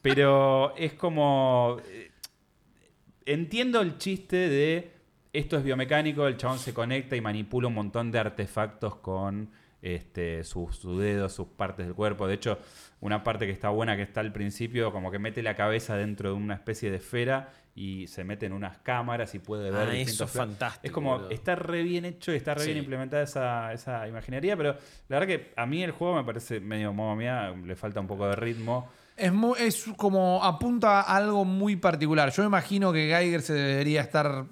Pero 0.03 0.75
es 0.77 0.93
como. 0.95 1.79
eh, 1.89 2.11
Entiendo 3.27 3.81
el 3.81 3.97
chiste 3.99 4.37
de 4.37 4.93
esto 5.35 5.59
es 5.59 5.65
biomecánico, 5.65 6.27
el 6.27 6.37
chabón 6.37 6.59
se 6.59 6.73
conecta 6.73 7.17
y 7.17 7.21
manipula 7.21 7.69
un 7.69 7.75
montón 7.75 8.11
de 8.13 8.21
artefactos 8.21 8.95
con 8.97 9.51
este, 9.83 10.45
sus, 10.45 10.77
sus 10.77 10.99
dedos, 10.99 11.33
sus 11.33 11.49
partes 11.49 11.87
del 11.87 11.95
cuerpo. 11.95 12.27
De 12.27 12.35
hecho, 12.35 12.59
una 13.01 13.23
parte 13.23 13.45
que 13.45 13.53
está 13.53 13.69
buena 13.69 13.97
que 13.97 14.03
está 14.03 14.21
al 14.21 14.33
principio, 14.33 14.93
como 14.93 15.11
que 15.11 15.19
mete 15.19 15.43
la 15.43 15.57
cabeza 15.57 15.97
dentro 15.97 16.31
de 16.31 16.37
una 16.37 16.55
especie 16.55 16.91
de 16.91 16.97
esfera 16.97 17.51
y 17.75 18.07
se 18.07 18.23
mete 18.23 18.47
en 18.47 18.53
unas 18.53 18.79
cámaras 18.79 19.35
y 19.35 19.41
puede 19.41 19.71
ver. 19.71 19.89
Ah, 19.89 19.91
distintos 19.91 20.15
eso 20.15 20.25
es 20.25 20.31
fantástico, 20.31 20.87
Es 20.87 20.93
como, 20.93 21.29
está 21.29 21.57
re 21.57 21.83
bien 21.83 22.05
hecho 22.05 22.33
y 22.33 22.37
está 22.37 22.55
re 22.55 22.67
bien 22.67 22.79
implementada 22.79 23.25
esa, 23.25 23.73
esa 23.73 24.07
imaginería, 24.07 24.57
pero 24.57 24.77
la 25.09 25.19
verdad 25.19 25.27
que 25.27 25.53
a 25.57 25.67
mí 25.67 25.83
el 25.83 25.91
juego 25.91 26.15
me 26.15 26.25
parece 26.25 26.61
medio 26.61 26.93
mía, 26.93 27.51
le 27.51 27.75
falta 27.77 28.01
un 28.01 28.07
poco 28.07 28.29
de 28.29 28.37
ritmo. 28.37 28.89
Es, 29.17 29.33
es 29.61 29.85
como 29.97 30.43
apunta 30.43 31.01
a 31.01 31.17
algo 31.17 31.45
muy 31.45 31.77
particular. 31.77 32.33
Yo 32.33 32.43
me 32.43 32.49
imagino 32.49 32.93
que 32.93 33.09
Geiger 33.09 33.43
se 33.43 33.53
debería 33.53 34.01
estar 34.01 34.45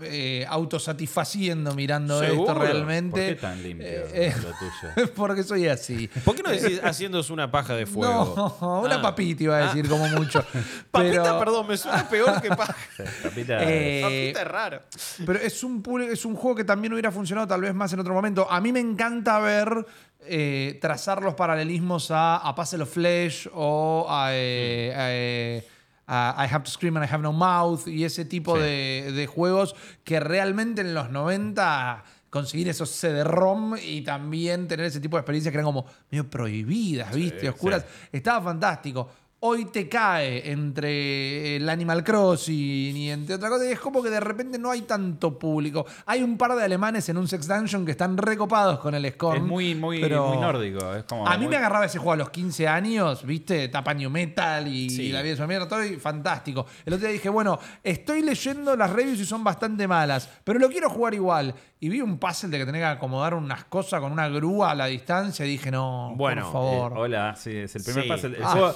eh, 0.00 0.44
autosatisfaciendo 0.48 1.74
mirando 1.74 2.20
¿Seguro? 2.20 2.52
esto 2.52 2.54
realmente. 2.66 3.20
¿Por 3.28 3.34
qué 3.34 3.40
tan 3.40 3.62
limpio 3.62 3.86
Eh, 3.88 4.06
eh, 4.12 4.34
lo 4.42 4.50
tuyo? 4.50 5.12
porque 5.16 5.42
soy 5.42 5.66
así. 5.68 6.08
¿Por 6.24 6.36
qué 6.36 6.42
no 6.42 6.50
decís 6.50 6.80
haciéndose 6.84 7.32
una 7.32 7.50
paja 7.50 7.74
de 7.74 7.86
fuego? 7.86 8.54
No, 8.60 8.80
una 8.82 8.96
Ah. 8.96 9.02
papita 9.02 9.42
iba 9.42 9.56
a 9.56 9.66
decir 9.66 9.88
como 9.88 10.06
mucho. 10.08 10.44
Papita, 10.90 11.22
Pero- 11.22 11.38
perdón, 11.40 11.66
me 11.66 11.76
suena 11.76 12.08
peor 12.08 12.40
que 12.40 12.48
paja. 12.50 12.76
Papita, 13.24 13.58
Eh, 13.62 14.00
Papita 14.02 14.42
es 14.42 14.48
raro. 14.48 14.82
Pero 15.26 15.38
es 15.40 15.64
un, 15.64 15.82
es 16.12 16.24
un 16.24 16.36
juego 16.36 16.54
que 16.56 16.64
también 16.64 16.92
hubiera 16.92 17.10
funcionado 17.10 17.48
tal 17.48 17.62
vez 17.62 17.74
más 17.74 17.92
en 17.92 18.00
otro 18.00 18.14
momento. 18.14 18.46
A 18.50 18.60
mí 18.60 18.70
me 18.72 18.80
encanta 18.80 19.38
ver 19.40 19.84
eh, 20.28 20.78
trazar 20.80 21.22
los 21.22 21.34
paralelismos 21.34 22.10
a, 22.10 22.36
a 22.36 22.54
Puzzle 22.54 22.82
of 22.82 22.90
Flesh 22.92 23.48
o 23.54 24.06
a, 24.08 24.28
eh, 24.32 24.92
a, 24.94 25.06
eh, 25.12 25.68
a 26.06 26.44
I 26.44 26.54
Have 26.54 26.64
to 26.64 26.70
Scream 26.70 26.96
and 26.96 27.06
I 27.06 27.08
Have 27.12 27.22
No 27.22 27.32
Mouth 27.32 27.86
y 27.88 28.04
ese 28.04 28.24
tipo 28.24 28.56
Sí. 28.56 28.62
de, 28.62 29.12
de 29.12 29.26
juegos 29.26 29.74
que 30.04 30.20
realmente 30.20 30.80
en 30.82 30.94
los 30.94 31.10
90 31.10 32.04
conseguir 32.30 32.68
esos 32.68 32.90
CD-ROM 32.90 33.76
y 33.82 34.02
también 34.02 34.68
tener 34.68 34.86
ese 34.86 35.00
tipo 35.00 35.16
de 35.16 35.20
experiencias 35.22 35.52
que 35.52 35.56
eran 35.58 35.64
como 35.64 35.86
medio 36.10 36.28
prohibidas, 36.28 37.14
¿viste? 37.14 37.48
Oscuras. 37.48 37.84
Estaba 38.12 38.42
fantástico. 38.42 39.08
Hoy 39.38 39.66
te 39.66 39.86
cae 39.86 40.50
entre 40.50 41.56
el 41.56 41.68
Animal 41.68 42.02
Crossing 42.02 42.96
y 42.96 43.10
entre 43.10 43.34
otra 43.34 43.50
cosa 43.50 43.66
y 43.66 43.72
es 43.72 43.78
como 43.78 44.02
que 44.02 44.08
de 44.08 44.18
repente 44.18 44.58
no 44.58 44.70
hay 44.70 44.80
tanto 44.82 45.38
público. 45.38 45.84
Hay 46.06 46.22
un 46.22 46.38
par 46.38 46.56
de 46.56 46.64
alemanes 46.64 47.06
en 47.10 47.18
un 47.18 47.28
Sex 47.28 47.46
Dungeon 47.46 47.84
que 47.84 47.90
están 47.92 48.16
recopados 48.16 48.78
con 48.78 48.94
el 48.94 49.08
Scorn. 49.12 49.36
es 49.36 49.42
muy, 49.42 49.74
muy, 49.74 50.00
pero 50.00 50.28
muy 50.28 50.38
nórdico. 50.38 50.94
Es 50.94 51.04
como 51.04 51.28
A 51.28 51.36
mí 51.36 51.46
me 51.48 51.56
agarraba 51.56 51.84
ese 51.84 51.98
juego 51.98 52.12
a 52.12 52.16
los 52.16 52.30
15 52.30 52.66
años, 52.66 53.24
¿viste? 53.26 53.68
Tapa 53.68 53.92
New 53.92 54.08
Metal 54.08 54.66
y, 54.66 54.88
Sí. 54.88 55.12
la 55.12 55.20
vida 55.20 55.32
de 55.34 55.42
su 55.42 55.46
mierda, 55.46 55.68
todo 55.68 55.84
y 55.84 55.96
fantástico. 55.96 56.64
El 56.86 56.94
otro 56.94 57.06
día 57.06 57.12
dije, 57.12 57.28
bueno, 57.28 57.58
estoy 57.84 58.22
leyendo 58.22 58.74
las 58.74 58.90
reviews 58.90 59.20
y 59.20 59.26
son 59.26 59.44
bastante 59.44 59.86
malas, 59.86 60.30
pero 60.44 60.58
lo 60.58 60.70
quiero 60.70 60.88
jugar 60.88 61.12
igual. 61.12 61.54
Y 61.78 61.90
vi 61.90 62.00
un 62.00 62.16
puzzle 62.18 62.48
de 62.48 62.58
que 62.58 62.64
tenía 62.64 62.80
que 62.80 62.86
acomodar 62.96 63.34
unas 63.34 63.64
cosas 63.66 64.00
con 64.00 64.10
una 64.12 64.28
grúa 64.30 64.70
a 64.70 64.74
la 64.74 64.86
distancia 64.86 65.44
y 65.44 65.50
dije, 65.50 65.70
no, 65.70 66.14
Bueno, 66.16 66.42
por 66.44 66.52
favor. 66.52 66.92
Eh, 66.92 67.00
hola, 67.00 67.36
sí, 67.36 67.54
es 67.54 67.76
el 67.76 67.84
primer 67.84 68.04
Sí. 68.04 68.10
puzzle. 68.10 68.36
El 68.38 68.42
Ah. 68.42 68.48
juego- 68.52 68.74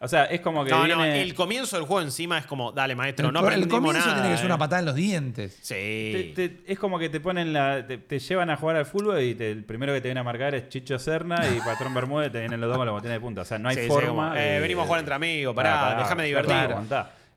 o 0.00 0.06
sea, 0.08 0.24
es 0.26 0.40
como 0.40 0.64
que 0.64 0.70
No, 0.70 0.78
no, 0.78 0.84
viene- 0.84 1.22
el 1.22 1.34
comienzo 1.34 1.76
del 1.76 1.84
juego 1.86 2.02
encima 2.02 2.38
es 2.38 2.46
como, 2.46 2.70
dale, 2.72 2.94
maestro, 2.94 3.26
el, 3.28 3.32
no 3.34 3.40
co- 3.40 3.46
el 3.48 3.52
aprendimos 3.54 3.80
comienzo 3.80 4.06
nada. 4.08 4.20
tiene 4.20 4.30
que 4.34 4.36
ser 4.36 4.44
eh. 4.44 4.48
una 4.48 4.58
patada 4.58 4.80
en 4.80 4.86
los 4.86 4.94
dientes. 4.94 5.58
Sí. 5.60 5.74
Te- 5.74 6.32
te- 6.48 6.72
es 6.72 6.78
como 6.78 6.98
que 6.98 7.08
te 7.08 7.20
ponen 7.20 7.52
la. 7.52 7.86
Te, 7.86 7.98
te 7.98 8.18
llevan 8.18 8.50
a 8.50 8.56
jugar 8.56 8.76
al 8.76 8.86
fútbol 8.86 9.20
y 9.22 9.34
te- 9.34 9.50
el 9.50 9.64
primero 9.64 9.92
que 9.92 10.00
te 10.00 10.08
viene 10.08 10.20
a 10.20 10.24
marcar 10.24 10.54
es 10.54 10.68
Chicho 10.68 10.98
Serna 10.98 11.36
y 11.48 11.58
Patrón 11.64 11.92
Bermúdez 11.94 12.30
te 12.32 12.40
vienen 12.40 12.60
los 12.60 12.68
dos 12.68 12.76
con 12.78 12.86
los 12.86 12.94
botines 12.94 13.14
de 13.16 13.20
punta. 13.20 13.42
O 13.42 13.44
sea, 13.44 13.58
no 13.58 13.68
hay 13.68 13.74
Sí, 13.76 13.82
sí, 13.82 13.88
forma. 13.88 14.08
como, 14.30 14.34
eh, 14.36 14.60
venimos 14.60 14.84
a 14.84 14.86
jugar 14.86 15.00
entre 15.00 15.14
amigos, 15.14 15.54
pará, 15.54 15.96
déjame 15.98 16.24
divertir. 16.24 16.56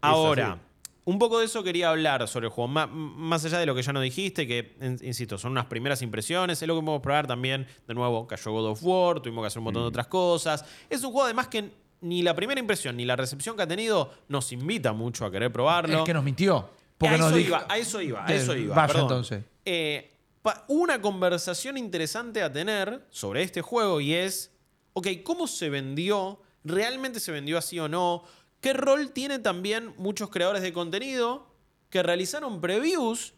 Ahora, 0.01 0.57
un 1.03 1.18
poco 1.18 1.39
de 1.39 1.45
eso 1.45 1.64
quería 1.64 1.89
hablar 1.89 2.28
sobre 2.28 2.45
el 2.45 2.51
juego. 2.51 2.68
Má- 2.68 2.86
más 2.88 3.43
allá 3.43 3.57
de 3.59 3.66
lo 3.66 3.74
que 3.76 3.82
ya 3.82 3.91
no 3.91 4.01
dijiste, 4.01 4.47
que, 4.47 4.76
insisto, 5.01 5.38
son 5.38 5.51
unas 5.51 5.66
primeras 5.66 6.01
impresiones. 6.03 6.62
Es 6.62 6.68
lo 6.68 6.76
que 6.76 6.82
podemos 6.82 7.01
probar 7.01 7.26
también. 7.28 7.66
De 7.88 7.93
nuevo, 7.95 8.28
cayó 8.28 8.51
God 8.51 8.68
of 8.70 8.80
War, 8.84 9.20
tuvimos 9.20 9.43
que 9.43 9.47
hacer 9.47 9.57
un 9.59 9.64
montón 9.66 9.82
de 9.84 9.88
Mm. 9.88 9.89
otras 9.89 10.07
cosas. 10.07 10.64
Es 10.89 11.03
un 11.03 11.12
juego, 11.12 11.26
además, 11.26 11.47
que 11.47 11.72
ni 12.02 12.22
la 12.24 12.36
primera 12.36 12.60
impresión 12.60 12.97
ni 12.97 13.06
la 13.06 13.16
recepción 13.16 13.56
que 13.56 13.64
ha 13.64 13.68
tenido 13.68 14.12
nos 14.28 14.52
invita 14.52 14.93
mucho 14.93 15.26
a 15.26 15.32
querer 15.32 15.52
probarlo. 15.52 15.99
Es 15.99 16.04
que 16.04 16.14
nos 16.14 16.24
mintió. 16.24 16.70
Porque 16.97 17.16
a, 17.16 17.18
nos 17.18 17.28
eso 17.30 17.36
dijo- 17.38 17.47
iba, 17.49 17.66
a 17.70 17.78
eso 17.78 18.02
iba, 18.02 18.26
a 18.26 18.34
eso 18.34 18.56
iba. 18.56 18.76
Vaya 18.76 18.88
perdón. 18.88 19.04
entonces. 19.04 19.43
Eh, 19.66 20.12
una 20.68 21.02
conversación 21.02 21.78
interesante 21.78 22.41
a 22.41 22.52
tener 22.52 23.06
sobre 23.12 23.43
este 23.43 23.62
juego 23.62 24.02
y 24.02 24.14
es, 24.14 24.52
ok, 24.93 25.08
¿cómo 25.24 25.47
se 25.47 25.70
vendió? 25.70 26.41
¿Realmente 26.64 27.20
se 27.20 27.32
vendió 27.32 27.58
así 27.58 27.80
o 27.80 27.88
no? 27.88 28.24
¿Qué 28.60 28.74
rol 28.74 29.12
tiene 29.12 29.39
también 29.39 29.93
muchos 29.97 30.30
creadores 30.30 30.62
de 30.62 30.74
contenido 30.74 31.47
que 31.89 32.02
realizaron 32.04 32.62
previews 32.62 33.34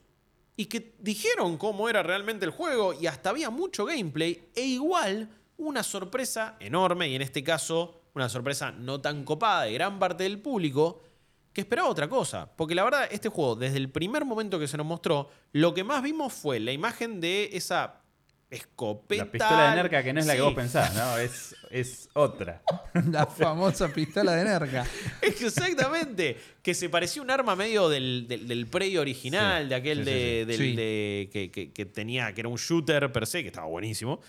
y 0.56 0.66
que 0.66 0.96
dijeron 1.00 1.58
cómo 1.58 1.90
era 1.90 2.04
realmente 2.04 2.46
el 2.46 2.52
juego 2.52 2.94
y 2.94 3.08
hasta 3.08 3.32
había 3.32 3.50
mucho 3.50 3.86
gameplay 3.86 4.50
e 4.56 4.62
igual 4.64 5.30
una 5.58 5.82
sorpresa 5.84 6.58
enorme 6.60 7.08
y 7.10 7.16
en 7.16 7.22
este 7.22 7.44
caso 7.44 8.02
una 8.16 8.30
sorpresa 8.30 8.72
no 8.72 9.02
tan 9.02 9.24
copada 9.24 9.64
de 9.64 9.74
gran 9.74 10.00
parte 10.00 10.24
del 10.24 10.40
público 10.40 11.02
que 11.52 11.62
esperaba 11.62 11.88
otra 11.90 12.08
cosa. 12.08 12.52
Porque 12.56 12.76
la 12.76 12.84
verdad, 12.84 13.08
este 13.12 13.30
juego, 13.30 13.56
desde 13.56 13.78
el 13.78 13.90
primer 13.90 14.26
momento 14.26 14.60
que 14.60 14.68
se 14.68 14.78
nos 14.78 14.86
mostró, 14.86 15.30
lo 15.52 15.74
que 15.74 15.84
más 15.84 16.02
vimos 16.02 16.34
fue 16.34 16.60
la 16.60 16.72
imagen 16.72 17.20
de 17.22 17.50
esa 17.54 18.00
escopeta. 18.50 19.26
La 19.26 19.32
pistola 19.32 19.70
de 19.72 19.76
Nerca 19.78 20.04
que 20.04 20.14
no 20.14 20.20
es 20.20 20.26
la 20.28 20.34
que 20.34 20.40
Sí. 20.40 20.46
vos 20.46 20.54
pensás, 20.54 20.94
¿no? 20.96 21.18
Es, 21.18 21.56
es 21.72 22.10
otra. 22.14 22.62
La 23.12 23.26
famosa 23.26 23.88
pistola 23.92 24.34
de 24.36 24.44
Nerca. 24.44 24.86
Exactamente. 25.22 26.38
Que 26.62 26.74
se 26.74 26.90
parecía 26.90 27.22
un 27.22 27.32
arma 27.32 27.56
medio 27.56 27.90
del, 27.90 28.28
del, 28.28 28.48
del 28.48 28.68
Prey 28.68 28.98
original, 28.98 29.64
Sí. 29.64 29.70
de 29.70 29.76
aquel 29.76 29.98
Sí, 30.00 30.04
sí, 30.06 30.12
de, 30.12 30.40
sí. 30.42 30.46
del- 30.46 30.58
Sí. 30.58 30.76
de- 30.76 31.30
que, 31.32 31.52
que- 31.52 31.72
que 31.74 31.86
tenía, 31.86 32.34
que 32.34 32.42
era 32.42 32.50
un 32.50 32.58
shooter 32.58 33.12
per 33.12 33.26
se, 33.28 33.42
que 33.42 33.48
estaba 33.48 33.68
buenísimo. 33.68 34.20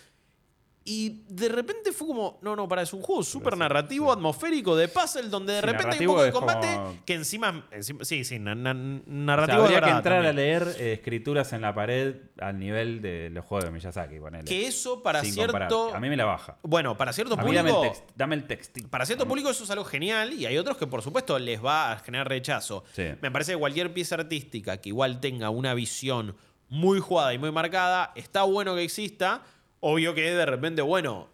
Y 0.86 1.22
de 1.28 1.48
repente 1.48 1.92
fue 1.92 2.06
como, 2.06 2.38
no, 2.42 2.54
no, 2.54 2.68
para, 2.68 2.82
es 2.82 2.92
un 2.92 3.00
juego 3.00 3.22
súper 3.22 3.56
narrativo, 3.56 4.06
sí. 4.06 4.12
atmosférico, 4.12 4.76
de 4.76 4.88
puzzle, 4.88 5.30
donde 5.30 5.54
de 5.54 5.60
Sí, 5.60 5.66
repente 5.66 5.96
hay 5.96 6.06
un 6.06 6.12
narrativo 6.12 6.12
poco 6.12 6.24
de 6.24 6.32
combate 6.32 6.74
como- 6.74 7.04
que 7.06 7.14
encima, 7.14 7.66
encima- 7.70 8.04
sí, 8.04 8.22
sí, 8.24 8.38
na- 8.38 8.54
na- 8.54 8.72
O 8.72 8.74
sea, 8.74 9.02
narrativo 9.06 9.62
de 9.62 9.64
habría 9.76 9.80
que 9.80 9.90
entrar 9.96 10.22
también. 10.24 10.26
a 10.26 10.32
leer 10.34 10.76
eh, 10.78 10.92
escrituras 10.92 11.52
en 11.54 11.62
la 11.62 11.74
pared 11.74 12.16
al 12.38 12.58
nivel 12.58 13.00
de 13.00 13.30
los 13.30 13.46
juegos 13.46 13.64
de 13.64 13.70
Miyazaki, 13.70 14.20
ponele. 14.20 14.44
Que 14.44 14.66
eso 14.66 15.02
para 15.02 15.22
Sin 15.22 15.32
cierto... 15.32 15.52
comparar. 15.54 15.96
A 15.96 16.00
mí 16.00 16.08
me 16.10 16.18
la 16.18 16.26
baja. 16.26 16.58
Bueno, 16.62 16.94
para 16.98 17.14
cierto 17.14 17.32
A 17.32 17.42
mí 17.42 17.54
dame 17.54 17.70
el, 17.70 17.74
público... 17.76 17.94
text, 17.94 18.10
dame 18.14 18.34
el. 18.82 18.88
Para 18.90 19.06
cierto 19.06 19.26
público 19.26 19.48
eso 19.48 19.64
es 19.64 19.70
algo 19.70 19.86
genial 19.86 20.34
y 20.34 20.44
hay 20.44 20.58
otros 20.58 20.76
que 20.76 20.86
por 20.86 21.00
supuesto 21.00 21.38
les 21.38 21.64
va 21.64 21.92
a 21.92 21.98
generar 22.00 22.28
rechazo. 22.28 22.84
Sí. 22.92 23.04
Me 23.22 23.30
parece 23.30 23.52
que 23.52 23.58
cualquier 23.58 23.94
pieza 23.94 24.16
artística 24.16 24.76
que 24.76 24.90
igual 24.90 25.18
tenga 25.20 25.48
una 25.48 25.72
visión 25.72 26.36
muy 26.68 27.00
jugada 27.00 27.32
y 27.32 27.38
muy 27.38 27.52
marcada, 27.52 28.12
está 28.16 28.42
bueno 28.42 28.74
que 28.74 28.82
exista. 28.82 29.42
Obvio 29.86 30.14
que 30.14 30.22
de 30.22 30.46
repente, 30.46 30.80
bueno, 30.80 31.28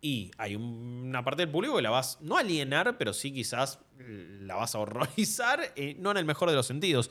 y 0.00 0.30
hay 0.38 0.56
un- 0.56 1.04
una 1.08 1.22
parte 1.22 1.42
del 1.42 1.50
público 1.50 1.76
que 1.76 1.82
la 1.82 1.90
vas, 1.90 2.16
no 2.22 2.38
alienar, 2.38 2.96
pero 2.96 3.12
sí 3.12 3.30
quizás 3.30 3.78
la 3.98 4.54
vas 4.54 4.74
a 4.74 4.78
horrorizar, 4.78 5.60
eh, 5.76 5.96
no 5.98 6.10
en 6.10 6.16
el 6.16 6.24
mejor 6.24 6.48
de 6.48 6.56
los 6.56 6.66
sentidos. 6.66 7.10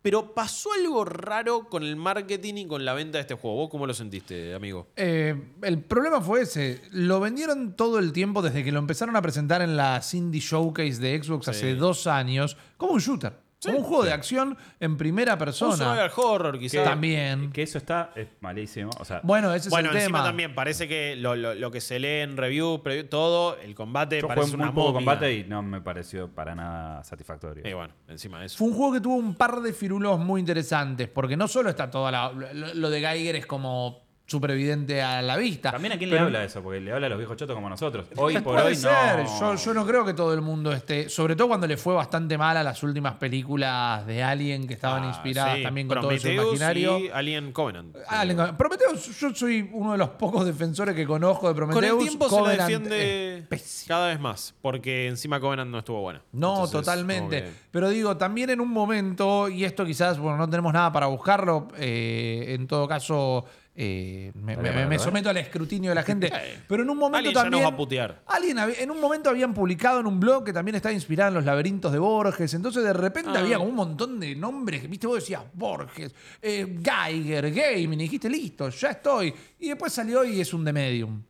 Pero 0.00 0.32
pasó 0.32 0.68
algo 0.74 1.04
raro 1.04 1.68
con 1.68 1.82
el 1.82 1.96
marketing 1.96 2.54
y 2.54 2.66
con 2.68 2.84
la 2.84 2.94
venta 2.94 3.18
de 3.18 3.22
este 3.22 3.34
juego. 3.34 3.56
¿Vos 3.56 3.68
cómo 3.68 3.84
lo 3.84 3.92
sentiste, 3.94 4.54
amigo? 4.54 4.86
Eh, 4.94 5.34
el 5.62 5.82
problema 5.82 6.20
fue 6.20 6.42
ese. 6.42 6.82
Lo 6.92 7.18
vendieron 7.18 7.74
todo 7.74 7.98
el 7.98 8.12
tiempo 8.12 8.40
desde 8.40 8.62
que 8.62 8.70
lo 8.70 8.78
empezaron 8.78 9.16
a 9.16 9.22
presentar 9.22 9.60
en 9.60 9.76
la 9.76 10.00
Cindy 10.00 10.38
Showcase 10.38 11.00
de 11.00 11.20
Xbox 11.20 11.46
Sí. 11.46 11.50
hace 11.50 11.74
dos 11.74 12.06
años 12.06 12.56
como 12.76 12.92
un 12.92 13.00
shooter. 13.00 13.32
Sí. 13.60 13.68
como 13.70 13.78
un 13.78 13.84
juego 13.84 14.02
Sí. 14.04 14.08
de 14.08 14.14
acción 14.14 14.56
en 14.78 14.96
primera 14.96 15.32
Un 15.32 15.38
persona. 15.38 15.76
survival 15.76 16.10
horror, 16.16 16.58
quizás. 16.58 16.84
También. 16.84 17.50
Que 17.52 17.62
eso 17.62 17.78
está 17.78 18.12
es 18.14 18.28
malísimo. 18.40 18.90
O 19.00 19.04
sea, 19.04 19.20
Bueno, 19.24 19.52
ese 19.52 19.68
es 19.68 19.70
Bueno, 19.70 19.90
el 19.90 19.96
encima 19.96 20.18
tema. 20.18 20.28
también 20.28 20.54
parece 20.54 20.86
que 20.86 21.16
lo, 21.16 21.34
lo- 21.34 21.54
lo 21.54 21.70
que 21.70 21.80
se 21.80 21.98
lee 21.98 22.20
en 22.22 22.36
review, 22.36 22.82
preview, 22.82 23.06
todo, 23.08 23.56
el 23.58 23.74
combate 23.74 24.20
yo 24.20 24.28
parece 24.28 24.50
jugué 24.52 24.62
una 24.62 24.72
poco 24.72 24.92
combate 24.94 25.34
y 25.34 25.44
no 25.44 25.62
me 25.62 25.80
pareció 25.80 26.28
para 26.28 26.54
nada 26.54 27.02
satisfactorio. 27.02 27.68
Y 27.68 27.72
bueno, 27.72 27.92
encima 28.06 28.38
de 28.40 28.46
eso. 28.46 28.58
Fue 28.58 28.68
un 28.68 28.74
juego 28.74 28.92
que 28.92 29.00
tuvo 29.00 29.16
un 29.16 29.34
par 29.34 29.60
de 29.60 29.72
firulos 29.72 30.18
muy 30.20 30.38
interesantes, 30.40 31.08
porque 31.08 31.36
no 31.36 31.48
solo 31.48 31.68
está 31.70 31.90
toda 31.90 32.10
la. 32.12 32.30
Lo, 32.32 32.74
lo 32.74 32.90
de 32.90 33.00
Geiger 33.00 33.34
es 33.36 33.46
como 33.46 34.06
súper 34.28 34.50
evidente 34.50 35.00
a 35.00 35.22
la 35.22 35.38
vista. 35.38 35.72
También 35.72 35.94
a 35.94 35.98
quién 35.98 36.10
pero- 36.10 36.20
le 36.20 36.26
habla 36.26 36.44
eso, 36.44 36.62
porque 36.62 36.80
le 36.80 36.92
habla 36.92 37.06
a 37.06 37.08
los 37.10 37.18
viejos 37.18 37.34
chotos 37.38 37.54
como 37.56 37.68
nosotros. 37.70 38.06
Hoy 38.16 38.34
por 38.34 38.54
Puede 38.56 38.66
hoy 38.68 38.74
ser. 38.76 39.24
no. 39.24 39.40
Yo, 39.40 39.54
yo 39.54 39.74
no 39.74 39.86
creo 39.86 40.04
que 40.04 40.12
todo 40.12 40.34
el 40.34 40.42
mundo 40.42 40.70
esté. 40.70 41.08
Sobre 41.08 41.34
todo 41.34 41.48
cuando 41.48 41.66
le 41.66 41.78
fue 41.78 41.94
bastante 41.94 42.36
mal 42.36 42.54
a 42.58 42.62
las 42.62 42.82
últimas 42.82 43.14
películas 43.14 44.06
de 44.06 44.22
Alien 44.22 44.66
que 44.68 44.74
estaban 44.74 45.04
Ah, 45.04 45.08
inspiradas 45.08 45.56
sí, 45.56 45.62
también 45.62 45.88
con 45.88 46.00
todo 46.02 46.10
su 46.10 46.18
Prometheus 46.18 46.46
imaginario. 46.46 46.98
Y 46.98 47.08
Alien 47.08 47.52
Covenant. 47.52 47.96
Alien- 48.06 48.56
Prometheus, 48.58 49.18
yo 49.18 49.34
soy 49.34 49.68
uno 49.72 49.92
de 49.92 49.98
los 49.98 50.10
pocos 50.10 50.44
defensores 50.44 50.94
que 50.94 51.06
conozco 51.06 51.48
de 51.48 51.54
Con 51.58 51.68
Prometheus. 51.70 52.02
el 52.02 52.08
tiempo 52.08 52.28
se 52.28 52.34
la 52.34 52.40
Covenant 52.42 52.68
defiende 52.68 53.46
es 53.50 53.84
cada 53.88 54.08
vez 54.08 54.20
más, 54.20 54.54
porque 54.60 55.08
encima 55.08 55.40
Covenant 55.40 55.70
no 55.70 55.78
estuvo 55.78 56.02
buena. 56.02 56.20
No, 56.32 56.50
Entonces, 56.66 56.72
totalmente. 56.80 57.50
Pero 57.70 57.88
digo, 57.88 58.16
también 58.18 58.50
en 58.50 58.60
un 58.60 58.68
momento, 58.70 59.48
y 59.48 59.64
esto 59.64 59.86
quizás, 59.86 60.18
bueno, 60.18 60.36
no 60.36 60.50
tenemos 60.50 60.72
nada 60.74 60.92
para 60.92 61.06
buscarlo, 61.06 61.68
eh, 61.78 62.54
en 62.58 62.66
todo 62.66 62.86
caso, 62.86 63.44
eh, 63.80 64.32
me, 64.34 64.98
someto 64.98 65.30
al 65.30 65.36
escrutinio 65.36 65.90
de 65.92 65.94
la 65.94 66.02
gente. 66.10 66.32
pero 66.66 66.82
en 66.82 66.90
un 66.90 66.98
momento 66.98 67.18
Alguien 67.18 67.34
ya 67.34 67.42
también. 67.42 67.62
nos 67.62 67.70
va 67.70 67.74
a 67.74 67.76
putear. 67.76 68.22
Alguien 68.26 68.58
había- 68.58 68.80
en 68.80 68.90
un 68.90 69.00
momento 69.00 69.30
habían 69.30 69.54
publicado 69.54 70.00
en 70.00 70.06
un 70.08 70.18
blog 70.18 70.44
que 70.44 70.52
también 70.52 70.74
estaba 70.74 70.92
inspirado 70.92 71.28
en 71.28 71.34
los 71.34 71.44
laberintos 71.44 71.92
de 71.92 71.98
Borges. 72.00 72.52
Entonces, 72.54 72.82
de 72.82 72.92
repente 72.92 73.30
Ah. 73.34 73.38
había 73.40 73.56
como 73.58 73.70
un 73.70 73.76
montón 73.76 74.18
de 74.18 74.34
nombres 74.34 74.80
que, 74.82 74.88
viste, 74.88 75.06
vos 75.06 75.20
decías 75.20 75.42
Borges, 75.54 76.12
eh, 76.42 76.76
Geiger, 76.82 77.52
Gaming, 77.52 78.00
y 78.00 78.02
dijiste, 78.04 78.28
listo, 78.28 78.68
ya 78.70 78.90
estoy. 78.90 79.32
Y 79.60 79.68
después 79.68 79.92
salió 79.92 80.24
y 80.24 80.40
es 80.40 80.52
un 80.52 80.64
The 80.64 80.72
Medium. 80.72 81.22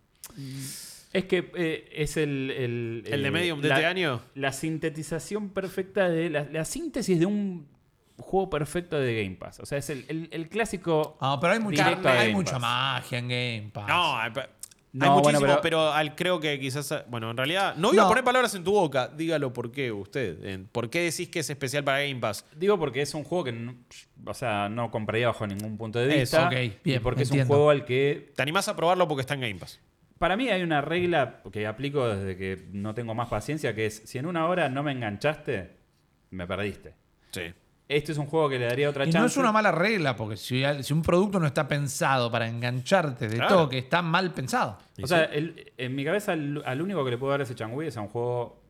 Es 1.12 1.24
que 1.24 1.50
eh, 1.54 1.88
es 1.92 2.16
el. 2.16 2.50
El, 2.50 3.02
¿El 3.06 3.22
de 3.22 3.28
eh, 3.28 3.30
Medium 3.30 3.60
de 3.60 3.68
la- 3.68 3.74
este 3.76 3.86
año? 3.86 4.22
La 4.34 4.52
sintetización 4.52 5.50
perfecta 5.50 6.08
de. 6.08 6.30
La, 6.30 6.44
la 6.44 6.64
síntesis 6.64 7.18
de 7.18 7.26
un 7.26 7.66
juego 8.18 8.50
perfecto 8.50 8.98
de 8.98 9.22
Game 9.22 9.36
Pass. 9.36 9.60
O 9.60 9.66
sea, 9.66 9.78
es 9.78 9.90
el, 9.90 10.04
el- 10.08 10.28
el 10.30 10.48
clásico. 10.48 11.16
Ah, 11.20 11.38
pero 11.40 11.52
hay 11.54 11.60
mucha, 11.60 11.86
a 11.88 12.20
hay 12.20 12.34
magia 12.60 13.18
en 13.18 13.28
Game 13.28 13.70
Pass. 13.72 13.88
No, 13.88 14.16
hay, 14.18 14.30
hay 14.30 15.10
muchísimo, 15.10 15.20
bueno, 15.22 15.40
pero, 15.40 15.60
pero- 15.60 15.92
al- 15.92 16.14
creo 16.16 16.40
que 16.40 16.58
quizás. 16.58 17.04
Bueno, 17.08 17.30
en 17.30 17.36
realidad. 17.36 17.74
No 17.76 17.92
iba 17.92 18.02
a 18.02 18.06
No. 18.06 18.08
poner 18.10 18.24
palabras 18.24 18.54
en 18.54 18.64
tu 18.64 18.72
boca. 18.72 19.08
Dígalo 19.08 19.52
por 19.52 19.70
qué 19.70 19.92
usted. 19.92 20.44
En- 20.44 20.66
¿Por 20.66 20.90
qué 20.90 21.02
decís 21.02 21.28
que 21.28 21.40
es 21.40 21.50
especial 21.50 21.84
para 21.84 22.00
Game 22.00 22.16
Pass? 22.20 22.44
Digo 22.56 22.78
porque 22.78 23.02
es 23.02 23.14
un 23.14 23.24
juego 23.24 23.44
que. 23.44 23.52
no- 23.52 23.76
o 24.26 24.34
sea, 24.34 24.68
no 24.68 24.90
compraría 24.90 25.28
bajo 25.28 25.46
ningún 25.46 25.76
punto 25.78 25.98
de 25.98 26.22
Eso, 26.22 26.38
vista. 26.48 26.62
y 26.62 26.78
bien, 26.82 27.02
porque 27.02 27.22
es 27.22 27.30
un 27.30 27.44
juego 27.46 27.70
al 27.70 27.84
que 27.84 28.32
Te 28.34 28.42
animás 28.42 28.66
a 28.68 28.74
probarlo 28.76 29.06
porque 29.06 29.20
está 29.20 29.34
en 29.34 29.40
Game 29.42 29.54
Pass. 29.56 29.80
Para 30.18 30.36
mí 30.36 30.48
hay 30.48 30.62
una 30.64 30.80
regla 30.80 31.42
que 31.52 31.64
aplico 31.68 32.08
desde 32.08 32.36
que 32.36 32.66
no 32.72 32.92
tengo 32.92 33.14
más 33.14 33.28
paciencia, 33.28 33.72
que 33.76 33.86
es, 33.86 34.02
si 34.04 34.18
en 34.18 34.26
una 34.26 34.46
hora 34.48 34.68
no 34.68 34.82
me 34.82 34.90
enganchaste, 34.90 35.76
me 36.30 36.44
perdiste. 36.44 36.94
Sí. 37.30 37.42
Este 37.88 38.12
es 38.12 38.18
un 38.18 38.26
juego 38.26 38.50
que 38.50 38.58
le 38.58 38.66
daría 38.66 38.90
otra 38.90 39.04
Y 39.04 39.06
chance. 39.06 39.18
no 39.20 39.26
es 39.26 39.36
una 39.38 39.50
mala 39.50 39.72
regla, 39.72 40.14
porque 40.14 40.36
si, 40.36 40.62
si 40.82 40.92
un 40.92 41.00
producto 41.02 41.40
no 41.40 41.46
está 41.46 41.66
pensado 41.66 42.30
para 42.30 42.46
engancharte 42.46 43.28
de 43.28 43.36
Claro. 43.36 43.56
toque, 43.62 43.78
está 43.78 44.02
mal 44.02 44.32
pensado. 44.34 44.76
O 45.02 45.06
sea, 45.06 45.24
el- 45.24 45.72
en 45.78 45.94
mi 45.94 46.04
cabeza, 46.04 46.32
al, 46.32 46.62
al 46.66 46.82
único 46.82 47.02
que 47.04 47.12
le 47.12 47.18
puedo 47.18 47.30
dar 47.30 47.40
ese 47.40 47.54
changui 47.54 47.86
es 47.86 47.96
a 47.96 48.02
un 48.02 48.08
juego, 48.08 48.60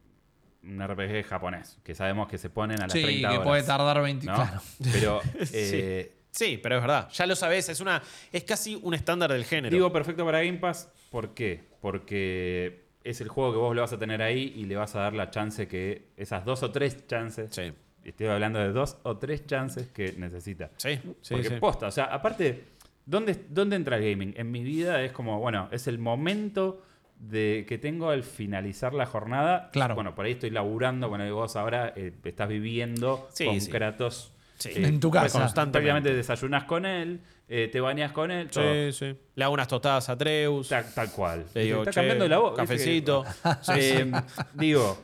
un 0.63 0.81
RPG 0.81 1.25
japonés, 1.25 1.79
que 1.83 1.97
sabemos 1.97 2.29
que 2.29 2.39
se 2.39 2.49
ponen 2.49 2.79
a 2.81 2.85
las 2.87 2.93
Sí, 2.93 3.03
30 3.03 3.29
que 3.29 3.35
horas. 3.37 3.47
puede 3.49 3.63
tardar 3.65 4.01
20. 4.03 4.27
¿no? 4.27 4.35
Claro. 4.37 4.61
Pero 4.93 5.21
eh, 5.53 6.15
Sí, 6.31 6.61
pero 6.63 6.77
es 6.77 6.83
verdad. 6.83 7.09
Ya 7.13 7.27
lo 7.27 7.35
sabés. 7.35 7.69
Es, 7.71 7.81
una, 7.81 8.01
es 8.31 8.45
casi 8.45 8.79
un 8.81 8.95
estándar 8.95 9.33
del 9.33 9.45
género. 9.45 9.75
digo 9.75 9.93
perfecto 9.93 10.25
para 10.25 10.39
Game 10.45 10.59
Pass, 10.59 10.89
¿por 11.11 11.35
qué? 11.35 11.65
Porque 11.81 12.85
es 13.03 13.21
el 13.21 13.29
juego 13.29 13.51
que 13.53 13.59
vos 13.59 13.75
le 13.75 13.81
vas 13.81 13.93
a 13.93 13.99
tener 13.99 14.23
ahí 14.23 14.53
y 14.55 14.65
le 14.67 14.77
vas 14.77 14.95
a 14.95 15.01
dar 15.01 15.15
la 15.15 15.31
chance 15.31 15.67
que, 15.67 16.11
esas 16.17 16.45
dos 16.45 16.63
o 16.63 16.71
tres 16.71 17.07
chances, 17.09 17.53
sí. 17.53 17.73
Estoy 18.11 18.27
hablando 18.29 18.59
de 18.59 18.73
dos 18.73 18.97
o 19.05 19.17
tres 19.19 19.47
chances 19.47 19.89
que 19.89 20.13
necesita. 20.13 20.71
Sí, 20.77 20.99
sí, 21.21 21.35
Porque 21.35 21.49
sí. 21.49 21.55
posta, 21.61 21.87
o 21.89 21.91
sea, 21.91 22.05
aparte, 22.05 22.65
¿dónde, 23.07 23.37
¿dónde 23.49 23.77
entra 23.77 23.97
el 23.97 24.11
gaming? 24.11 24.35
En 24.37 24.51
mi 24.51 24.63
vida 24.63 25.03
es 25.03 25.13
como, 25.13 25.39
bueno, 25.41 25.69
es 25.73 25.87
el 25.87 25.99
momento 25.99 26.83
de 27.19 27.65
que 27.69 27.79
tengo 27.79 28.11
al 28.11 28.23
finalizar 28.23 28.95
la 28.95 29.05
jornada. 29.07 29.71
Claro. 29.73 29.95
Bueno, 29.97 30.15
por 30.15 30.25
ahí 30.27 30.33
estoy 30.33 30.51
laburando, 30.51 31.09
bueno, 31.09 31.27
y 31.27 31.31
vos 31.31 31.57
ahora 31.57 31.93
eh, 31.97 32.13
estás 32.25 32.49
viviendo 32.49 33.29
Sí, 33.33 33.45
con 33.45 33.61
sí. 33.61 33.71
Kratos. 33.71 34.33
Sí. 34.59 34.71
En 34.75 34.99
tu 35.01 35.11
casa. 35.11 35.39
Constantemente. 35.41 36.13
Desayunas 36.15 36.65
con 36.65 36.85
él, 36.85 37.21
eh, 37.49 37.69
te 37.71 37.81
bañas 37.81 38.11
con 38.13 38.31
él, 38.33 38.49
todo. 38.51 38.65
Sí, 38.73 38.93
sí. 38.93 39.17
Le 39.37 39.45
hago 39.45 39.55
unas 39.55 39.69
tostadas 39.69 40.09
a 40.09 40.19
Treus. 40.19 40.69
Tal, 40.69 40.85
tal 40.95 41.11
cual. 41.13 41.45
Le 41.55 41.63
digo, 41.65 41.79
está 41.83 41.91
"Che, 41.93 41.95
cambiando 42.01 42.29
la 42.29 42.39
voz. 42.39 42.51
¿viste 42.57 42.63
Cafecito. 42.75 43.25
Eh, 43.77 44.13
digo, 44.55 44.99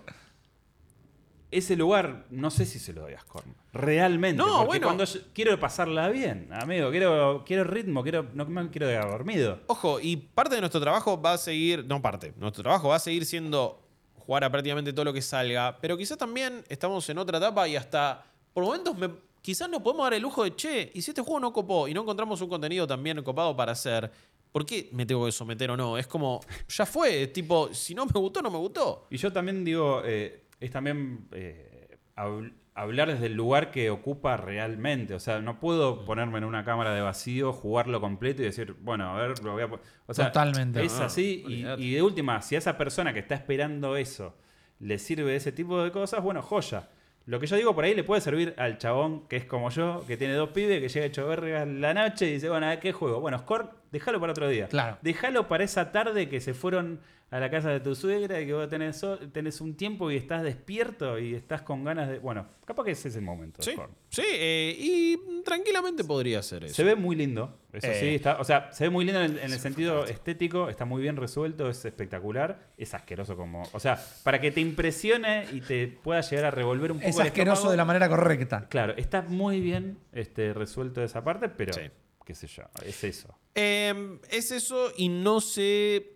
ese 1.58 1.76
lugar, 1.76 2.26
no 2.30 2.50
sé 2.50 2.66
si 2.66 2.78
se 2.78 2.92
lo 2.92 3.02
doy 3.02 3.14
a 3.14 3.20
Scorn. 3.20 3.54
Realmente. 3.72 4.36
No, 4.42 4.46
porque 4.58 4.66
bueno. 4.66 4.86
cuando 4.88 5.04
yo- 5.04 5.20
quiero 5.32 5.58
pasarla 5.58 6.08
bien, 6.08 6.48
amigo. 6.52 6.90
Quiero, 6.90 7.44
quiero 7.46 7.64
ritmo, 7.64 8.02
quiero, 8.02 8.26
no 8.34 8.44
me 8.46 8.70
quiero 8.70 8.86
quedar 8.86 9.08
dormido. 9.10 9.60
Ojo, 9.66 10.00
y 10.00 10.16
parte 10.16 10.54
de 10.54 10.60
nuestro 10.60 10.80
trabajo 10.80 11.20
va 11.20 11.32
a 11.34 11.38
seguir, 11.38 11.84
no 11.86 12.00
parte, 12.00 12.32
nuestro 12.36 12.62
trabajo 12.62 12.88
va 12.88 12.96
a 12.96 13.00
seguir 13.00 13.24
siendo 13.26 13.80
jugar 14.26 14.44
a 14.44 14.50
prácticamente 14.50 14.92
todo 14.92 15.04
lo 15.04 15.12
que 15.12 15.20
salga, 15.22 15.76
pero 15.80 15.96
quizás 15.98 16.16
también 16.16 16.64
estamos 16.68 17.08
en 17.10 17.18
otra 17.18 17.36
etapa 17.38 17.68
y 17.68 17.76
hasta 17.76 18.24
por 18.54 18.64
momentos 18.64 18.96
me- 18.96 19.10
quizás 19.42 19.68
nos 19.68 19.82
podemos 19.82 20.06
dar 20.06 20.14
el 20.14 20.22
lujo 20.22 20.44
de, 20.44 20.56
che, 20.56 20.90
y 20.94 21.02
si 21.02 21.10
este 21.10 21.20
juego 21.20 21.40
no 21.40 21.52
copó 21.52 21.88
y 21.88 21.92
no 21.94 22.00
encontramos 22.02 22.40
un 22.40 22.48
contenido 22.48 22.86
también 22.86 23.22
copado 23.22 23.54
para 23.54 23.72
hacer, 23.72 24.10
¿por 24.50 24.64
qué 24.64 24.88
me 24.92 25.04
tengo 25.04 25.26
que 25.26 25.32
someter 25.32 25.70
o 25.72 25.76
no? 25.76 25.98
Es 25.98 26.06
como, 26.06 26.40
ya 26.68 26.86
fue, 26.86 27.26
tipo, 27.26 27.68
si 27.74 27.94
no 27.94 28.06
me 28.06 28.12
gustó, 28.18 28.40
no 28.40 28.50
me 28.50 28.56
gustó. 28.56 29.06
Y 29.10 29.18
yo 29.18 29.30
también 29.30 29.62
digo, 29.64 30.00
eh, 30.06 30.43
es 30.66 30.70
también 30.72 31.26
eh, 31.32 31.96
hab- 32.16 32.52
hablar 32.74 33.08
desde 33.12 33.26
el 33.26 33.34
lugar 33.34 33.70
que 33.70 33.90
ocupa 33.90 34.36
realmente. 34.36 35.14
O 35.14 35.20
sea, 35.20 35.40
no 35.40 35.60
puedo 35.60 36.04
ponerme 36.04 36.38
en 36.38 36.44
una 36.44 36.64
cámara 36.64 36.92
de 36.94 37.00
vacío, 37.00 37.52
jugarlo 37.52 38.00
completo 38.00 38.42
y 38.42 38.46
decir, 38.46 38.74
bueno, 38.80 39.10
a 39.16 39.20
ver, 39.20 39.42
lo 39.44 39.52
voy 39.52 39.62
a... 39.62 39.68
po-". 39.68 39.80
O 40.06 40.14
sea, 40.14 40.26
Totalmente. 40.32 40.82
Es 40.84 40.98
Ah, 41.00 41.06
así. 41.06 41.44
Y, 41.78 41.94
de 41.94 42.02
última, 42.02 42.40
si 42.42 42.54
a 42.56 42.58
esa 42.58 42.76
persona 42.76 43.12
que 43.12 43.20
está 43.20 43.34
esperando 43.34 43.96
eso 43.96 44.36
le 44.80 44.98
sirve 44.98 45.36
ese 45.36 45.52
tipo 45.52 45.82
de 45.82 45.90
cosas, 45.92 46.22
bueno, 46.22 46.42
joya. 46.42 46.88
Lo 47.26 47.40
que 47.40 47.46
yo 47.46 47.56
digo 47.56 47.74
por 47.74 47.84
ahí 47.84 47.94
le 47.94 48.04
puede 48.04 48.20
servir 48.20 48.54
al 48.58 48.76
chabón 48.76 49.26
que 49.28 49.36
es 49.36 49.46
como 49.46 49.70
yo, 49.70 50.04
que 50.06 50.18
tiene 50.18 50.34
dos 50.34 50.50
pibes, 50.50 50.80
que 50.82 50.88
llega 50.90 51.06
hecho 51.06 51.26
verga 51.26 51.64
la 51.64 51.94
noche 51.94 52.28
y 52.28 52.32
dice, 52.34 52.50
bueno, 52.50 52.68
¿a 52.68 52.76
qué 52.80 52.92
juego? 52.92 53.20
Bueno, 53.20 53.38
Score, 53.38 53.70
déjalo 53.92 54.20
para 54.20 54.32
otro 54.32 54.46
día. 54.48 54.66
Claro. 54.68 54.98
Déjalo 55.00 55.48
para 55.48 55.64
esa 55.64 55.90
tarde 55.90 56.28
que 56.28 56.40
se 56.42 56.52
fueron 56.52 57.00
a 57.34 57.40
la 57.40 57.50
casa 57.50 57.70
de 57.70 57.80
tu 57.80 57.96
suegra 57.96 58.40
y 58.40 58.46
que 58.46 58.52
vos 58.52 58.68
tenés, 58.68 58.96
so- 58.96 59.18
tenés 59.30 59.60
un 59.60 59.74
tiempo 59.76 60.08
y 60.08 60.16
estás 60.16 60.44
despierto 60.44 61.18
y 61.18 61.34
estás 61.34 61.62
con 61.62 61.82
ganas 61.82 62.08
de... 62.08 62.20
Bueno, 62.20 62.46
capaz 62.64 62.84
que 62.84 62.92
ese 62.92 63.08
es 63.08 63.16
el 63.16 63.22
momento. 63.22 63.60
de 63.60 63.72
Sí, 63.72 63.76
sí, 64.08 64.22
eh, 64.24 64.76
y 64.78 65.42
tranquilamente 65.42 66.04
podría 66.04 66.40
ser 66.44 66.62
eso. 66.62 66.74
Se 66.74 66.84
ve 66.84 66.94
muy 66.94 67.16
lindo, 67.16 67.58
eso 67.72 67.88
Eh. 67.88 67.98
sí, 67.98 68.06
está, 68.14 68.36
o 68.40 68.44
sea, 68.44 68.72
se 68.72 68.84
ve 68.84 68.90
muy 68.90 69.04
lindo 69.04 69.20
en, 69.20 69.32
el- 69.32 69.38
en 69.40 69.52
el 69.52 69.58
sentido 69.58 70.04
estético, 70.06 70.68
está 70.68 70.84
muy 70.84 71.02
bien 71.02 71.16
resuelto, 71.16 71.68
es 71.68 71.84
espectacular, 71.84 72.70
es 72.78 72.94
asqueroso 72.94 73.36
como, 73.36 73.64
o 73.72 73.80
sea, 73.80 74.00
para 74.22 74.40
que 74.40 74.52
te 74.52 74.60
impresione 74.60 75.46
y 75.52 75.60
te 75.60 75.88
pueda 75.88 76.20
llegar 76.20 76.44
a 76.44 76.50
revolver 76.52 76.92
un 76.92 76.98
poco 76.98 77.10
Es 77.10 77.18
asqueroso 77.18 77.52
estómago, 77.54 77.70
de 77.72 77.76
la 77.78 77.84
manera 77.84 78.08
correcta. 78.08 78.68
Claro, 78.68 78.94
está 78.96 79.22
muy 79.22 79.60
bien 79.60 79.98
este, 80.12 80.52
resuelto 80.54 81.02
esa 81.02 81.24
parte, 81.24 81.48
pero 81.48 81.72
Sí. 81.72 81.80
qué 82.24 82.34
sé 82.36 82.46
yo, 82.46 82.62
es 82.86 83.02
eso. 83.02 83.36
Eh, 83.56 84.18
es 84.30 84.52
eso 84.52 84.92
y 84.96 85.08
no 85.08 85.40
sé. 85.40 86.12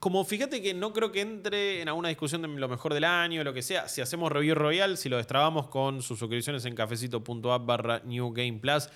Como 0.00 0.24
fíjate 0.24 0.60
que 0.62 0.74
no 0.74 0.92
creo 0.92 1.10
que 1.12 1.20
entre 1.22 1.80
en 1.80 1.88
alguna 1.88 2.08
discusión 2.08 2.42
de 2.42 2.48
lo 2.48 2.68
mejor 2.68 2.92
del 2.92 3.04
año, 3.04 3.42
lo 3.44 3.52
que 3.54 3.62
sea. 3.62 3.88
Si 3.88 4.00
hacemos 4.00 4.30
review 4.30 4.54
royal, 4.54 4.96
si 4.96 5.08
lo 5.08 5.16
destrabamos 5.16 5.68
con 5.68 6.02
sus 6.02 6.18
suscripciones 6.18 6.64
en 6.64 6.74
cafecito.app 6.74 7.64
barra 7.66 8.00
New 8.04 8.32
Game 8.32 8.58
Plus, 8.60 8.88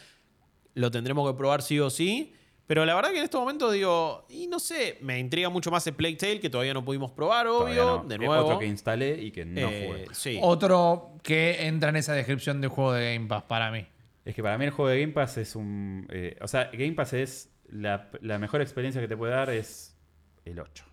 lo 0.74 0.90
tendremos 0.90 1.30
que 1.30 1.36
probar 1.36 1.62
sí 1.62 1.78
o 1.80 1.90
sí. 1.90 2.34
Pero 2.66 2.84
la 2.84 2.94
verdad 2.94 3.10
que 3.10 3.18
en 3.18 3.24
este 3.24 3.36
momento 3.36 3.68
digo, 3.72 4.26
y 4.28 4.46
no 4.46 4.60
sé, 4.60 4.98
me 5.00 5.18
intriga 5.18 5.48
mucho 5.48 5.72
más 5.72 5.84
el 5.88 5.94
Plague 5.94 6.14
Tale, 6.16 6.38
que 6.38 6.48
todavía 6.50 6.72
no 6.72 6.84
pudimos 6.84 7.10
probar, 7.10 7.48
obvio. 7.48 7.84
no. 8.02 8.04
De 8.04 8.16
nuevo. 8.16 8.34
Otro 8.44 8.58
que 8.60 8.66
instalé 8.66 9.20
y 9.20 9.32
que 9.32 9.44
no 9.44 9.60
Eh, 9.68 9.86
jugué. 9.88 10.14
sí. 10.14 10.38
Otro 10.40 11.14
que 11.24 11.66
entra 11.66 11.88
en 11.90 11.96
esa 11.96 12.12
descripción 12.12 12.60
de 12.60 12.68
juego 12.68 12.92
de 12.92 13.14
Game 13.14 13.26
Pass 13.26 13.42
para 13.44 13.72
mí. 13.72 13.84
Es 14.24 14.36
que 14.36 14.42
para 14.42 14.56
mí 14.56 14.66
el 14.66 14.70
juego 14.70 14.88
de 14.88 15.00
Game 15.00 15.12
Pass 15.12 15.36
es 15.38 15.56
un... 15.56 16.06
eh, 16.10 16.36
o 16.40 16.46
sea, 16.46 16.70
Game 16.72 16.92
Pass 16.92 17.12
es... 17.14 17.50
La, 17.72 18.08
la 18.20 18.38
mejor 18.38 18.60
experiencia 18.62 19.00
que 19.00 19.08
te 19.08 19.16
puede 19.16 19.32
dar 19.32 19.48
es 19.50 19.96
el 20.44 20.58
8. 20.60 20.84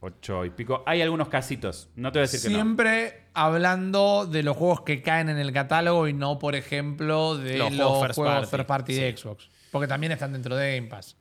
8 0.00 0.44
y 0.44 0.50
pico. 0.50 0.82
Hay 0.86 1.02
algunos 1.02 1.28
casitos, 1.28 1.88
no 1.96 2.12
te 2.12 2.18
voy 2.18 2.24
a 2.24 2.30
decir 2.30 2.40
que 2.42 2.48
no. 2.50 2.54
Siempre 2.54 3.22
hablando 3.34 4.26
de 4.26 4.42
los 4.42 4.56
juegos 4.56 4.82
que 4.82 5.02
caen 5.02 5.28
en 5.28 5.38
el 5.38 5.52
catálogo 5.52 6.06
y 6.06 6.12
no, 6.12 6.38
por 6.38 6.54
ejemplo, 6.54 7.36
de 7.36 7.58
Los 7.58 7.72
los, 7.72 7.86
juegos 7.88 8.14
juegos 8.16 8.34
first 8.38 8.50
first 8.52 8.66
party. 8.68 8.92
party, 8.92 8.94
de 8.94 9.16
Xbox. 9.16 9.48
Porque 9.72 9.88
también 9.88 10.12
están 10.12 10.32
dentro 10.32 10.56
de 10.56 10.76
Game 10.76 10.88
Pass. 10.88 11.16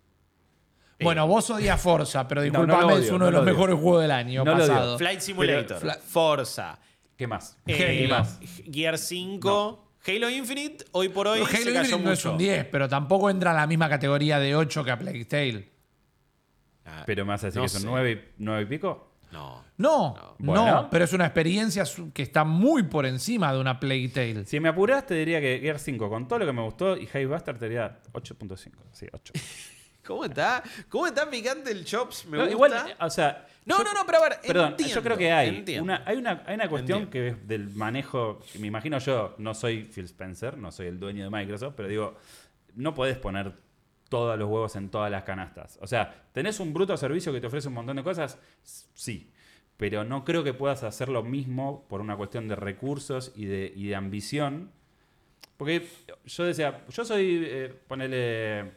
Bueno, 1.00 1.28
vos 1.28 1.48
odias 1.52 1.80
Forza, 1.80 2.28
pero 2.28 2.42
no 2.42 2.46
disculpame, 2.46 2.94
es 2.96 3.10
uno 3.10 3.20
no 3.20 3.26
de 3.28 3.32
los 3.34 3.42
odio. 3.44 3.52
mejores 3.54 3.76
juegos 3.80 4.02
del 4.02 4.12
año 4.12 4.44
pasado. 4.44 4.98
Flight 4.98 5.20
Simulator, 5.20 5.80
Fla- 5.80 6.00
Forza, 6.00 6.80
¿Qué 7.16 7.28
más? 7.28 7.58
eh, 7.68 7.76
¿Qué 7.78 8.08
más? 8.08 8.40
Gear 8.72 8.98
5, 8.98 9.92
Halo 10.08 10.30
Infinite, 10.30 10.86
hoy 10.94 11.10
por 11.10 11.28
hoy 11.28 11.40
Halo 11.40 11.48
se 11.50 11.58
Infinite 11.58 11.82
cayó 11.82 11.98
no 12.00 12.12
es 12.12 12.20
mucho. 12.20 12.32
un 12.32 12.38
10, 12.40 12.66
pero 12.72 12.88
tampoco 12.90 13.30
entra 13.30 13.52
en 13.52 13.58
la 13.58 13.68
misma 13.68 13.90
categoría 13.90 14.40
de 14.40 14.56
8 14.56 14.84
que 14.84 14.92
a 14.92 14.98
Plague 14.98 15.26
Tale. 15.26 15.70
Ah, 16.90 17.04
Pero 17.06 17.26
me 17.26 17.32
vas 17.32 17.44
a 17.44 17.48
decir 17.48 17.58
no 17.60 17.66
que 17.66 17.70
son 17.70 17.82
sé. 17.82 17.88
9, 18.38 18.62
y 18.62 18.66
pico. 18.66 19.12
No. 19.32 19.62
No, 19.78 20.16
no, 20.16 20.36
Bueno. 20.40 20.88
pero 20.90 21.04
es 21.04 21.12
una 21.12 21.26
experiencia 21.26 21.84
su- 21.86 22.14
que 22.14 22.24
está 22.24 22.46
muy 22.46 22.84
por 22.84 23.06
encima 23.06 23.52
de 23.54 23.60
una 23.60 23.78
Plague 23.80 24.08
Tale. 24.10 24.46
Si 24.46 24.58
me 24.62 24.70
apuras, 24.70 25.06
te 25.06 25.16
diría 25.16 25.42
que 25.42 25.60
Gear 25.60 25.80
5, 25.80 26.10
con 26.10 26.28
todo 26.30 26.40
lo 26.40 26.46
que 26.46 26.54
me 26.54 26.62
gustó, 26.64 26.96
y 26.96 27.06
High 27.08 27.26
Buster 27.26 27.58
te 27.60 27.66
diría 27.66 28.00
8.5. 28.14 28.78
Sí, 28.94 29.06
8. 29.12 29.34
¿Cómo 30.06 30.24
está? 30.24 30.64
¿Cómo 30.88 31.06
está 31.06 31.30
picante 31.30 31.70
el 31.70 31.84
Chops? 31.84 32.26
Me 32.28 32.38
No, 32.38 32.44
gusta. 32.44 32.52
igual, 32.54 32.74
eh, 32.90 32.96
o 33.02 33.10
sea. 33.10 33.46
No, 33.66 33.80
yo- 33.80 33.84
no, 33.84 33.94
no, 33.94 34.06
pero 34.06 34.20
a 34.20 34.22
ver, 34.30 34.40
Perdón, 34.48 34.70
entiendo, 34.70 34.96
yo 34.96 35.04
creo 35.04 35.18
que 35.18 35.30
hay 35.34 35.50
entiendo. 35.50 35.84
una, 35.84 36.04
hay 36.06 36.16
una, 36.18 36.44
hay 36.48 36.56
una 36.56 36.70
cuestión 36.70 37.02
Entiendo. 37.04 37.36
que 37.36 37.42
es 37.42 37.48
del 37.50 37.70
manejo. 37.76 38.40
que 38.54 38.60
Me 38.60 38.68
imagino 38.68 38.98
yo, 39.00 39.36
no 39.40 39.54
soy 39.54 39.84
Phil 39.84 40.06
Spencer, 40.06 40.58
no 40.58 40.72
soy 40.72 40.88
el 40.88 40.98
dueño 41.02 41.26
de 41.26 41.30
Microsoft, 41.30 41.74
pero 41.76 41.90
digo, 41.90 42.18
no 42.76 42.94
podés 42.94 43.18
poner 43.18 43.52
todos 44.10 44.38
los 44.38 44.50
huevos 44.50 44.76
en 44.76 44.90
todas 44.90 45.12
las 45.12 45.24
canastas. 45.24 45.78
O 45.82 45.88
sea, 45.88 46.26
¿tenés 46.32 46.60
un 46.60 46.74
bruto 46.74 46.96
servicio 46.98 47.34
que 47.34 47.42
te 47.42 47.48
ofrece 47.48 47.68
un 47.68 47.74
montón 47.76 47.98
de 47.98 48.04
cosas? 48.04 48.40
Sí. 48.94 49.32
Pero 49.78 50.04
no 50.04 50.26
creo 50.26 50.44
que 50.44 50.54
puedas 50.54 50.84
hacer 50.84 51.10
lo 51.10 51.24
mismo 51.24 51.86
por 51.88 52.02
una 52.02 52.18
cuestión 52.18 52.48
de 52.48 52.56
recursos 52.56 53.32
y 53.36 53.46
de, 53.46 53.72
y 53.76 53.88
de 53.88 53.96
ambición. 53.96 54.72
Porque 55.56 55.88
yo 56.26 56.44
decía, 56.46 56.84
yo 56.90 57.06
soy, 57.06 57.44
eh, 57.46 57.74
ponele, 57.88 58.72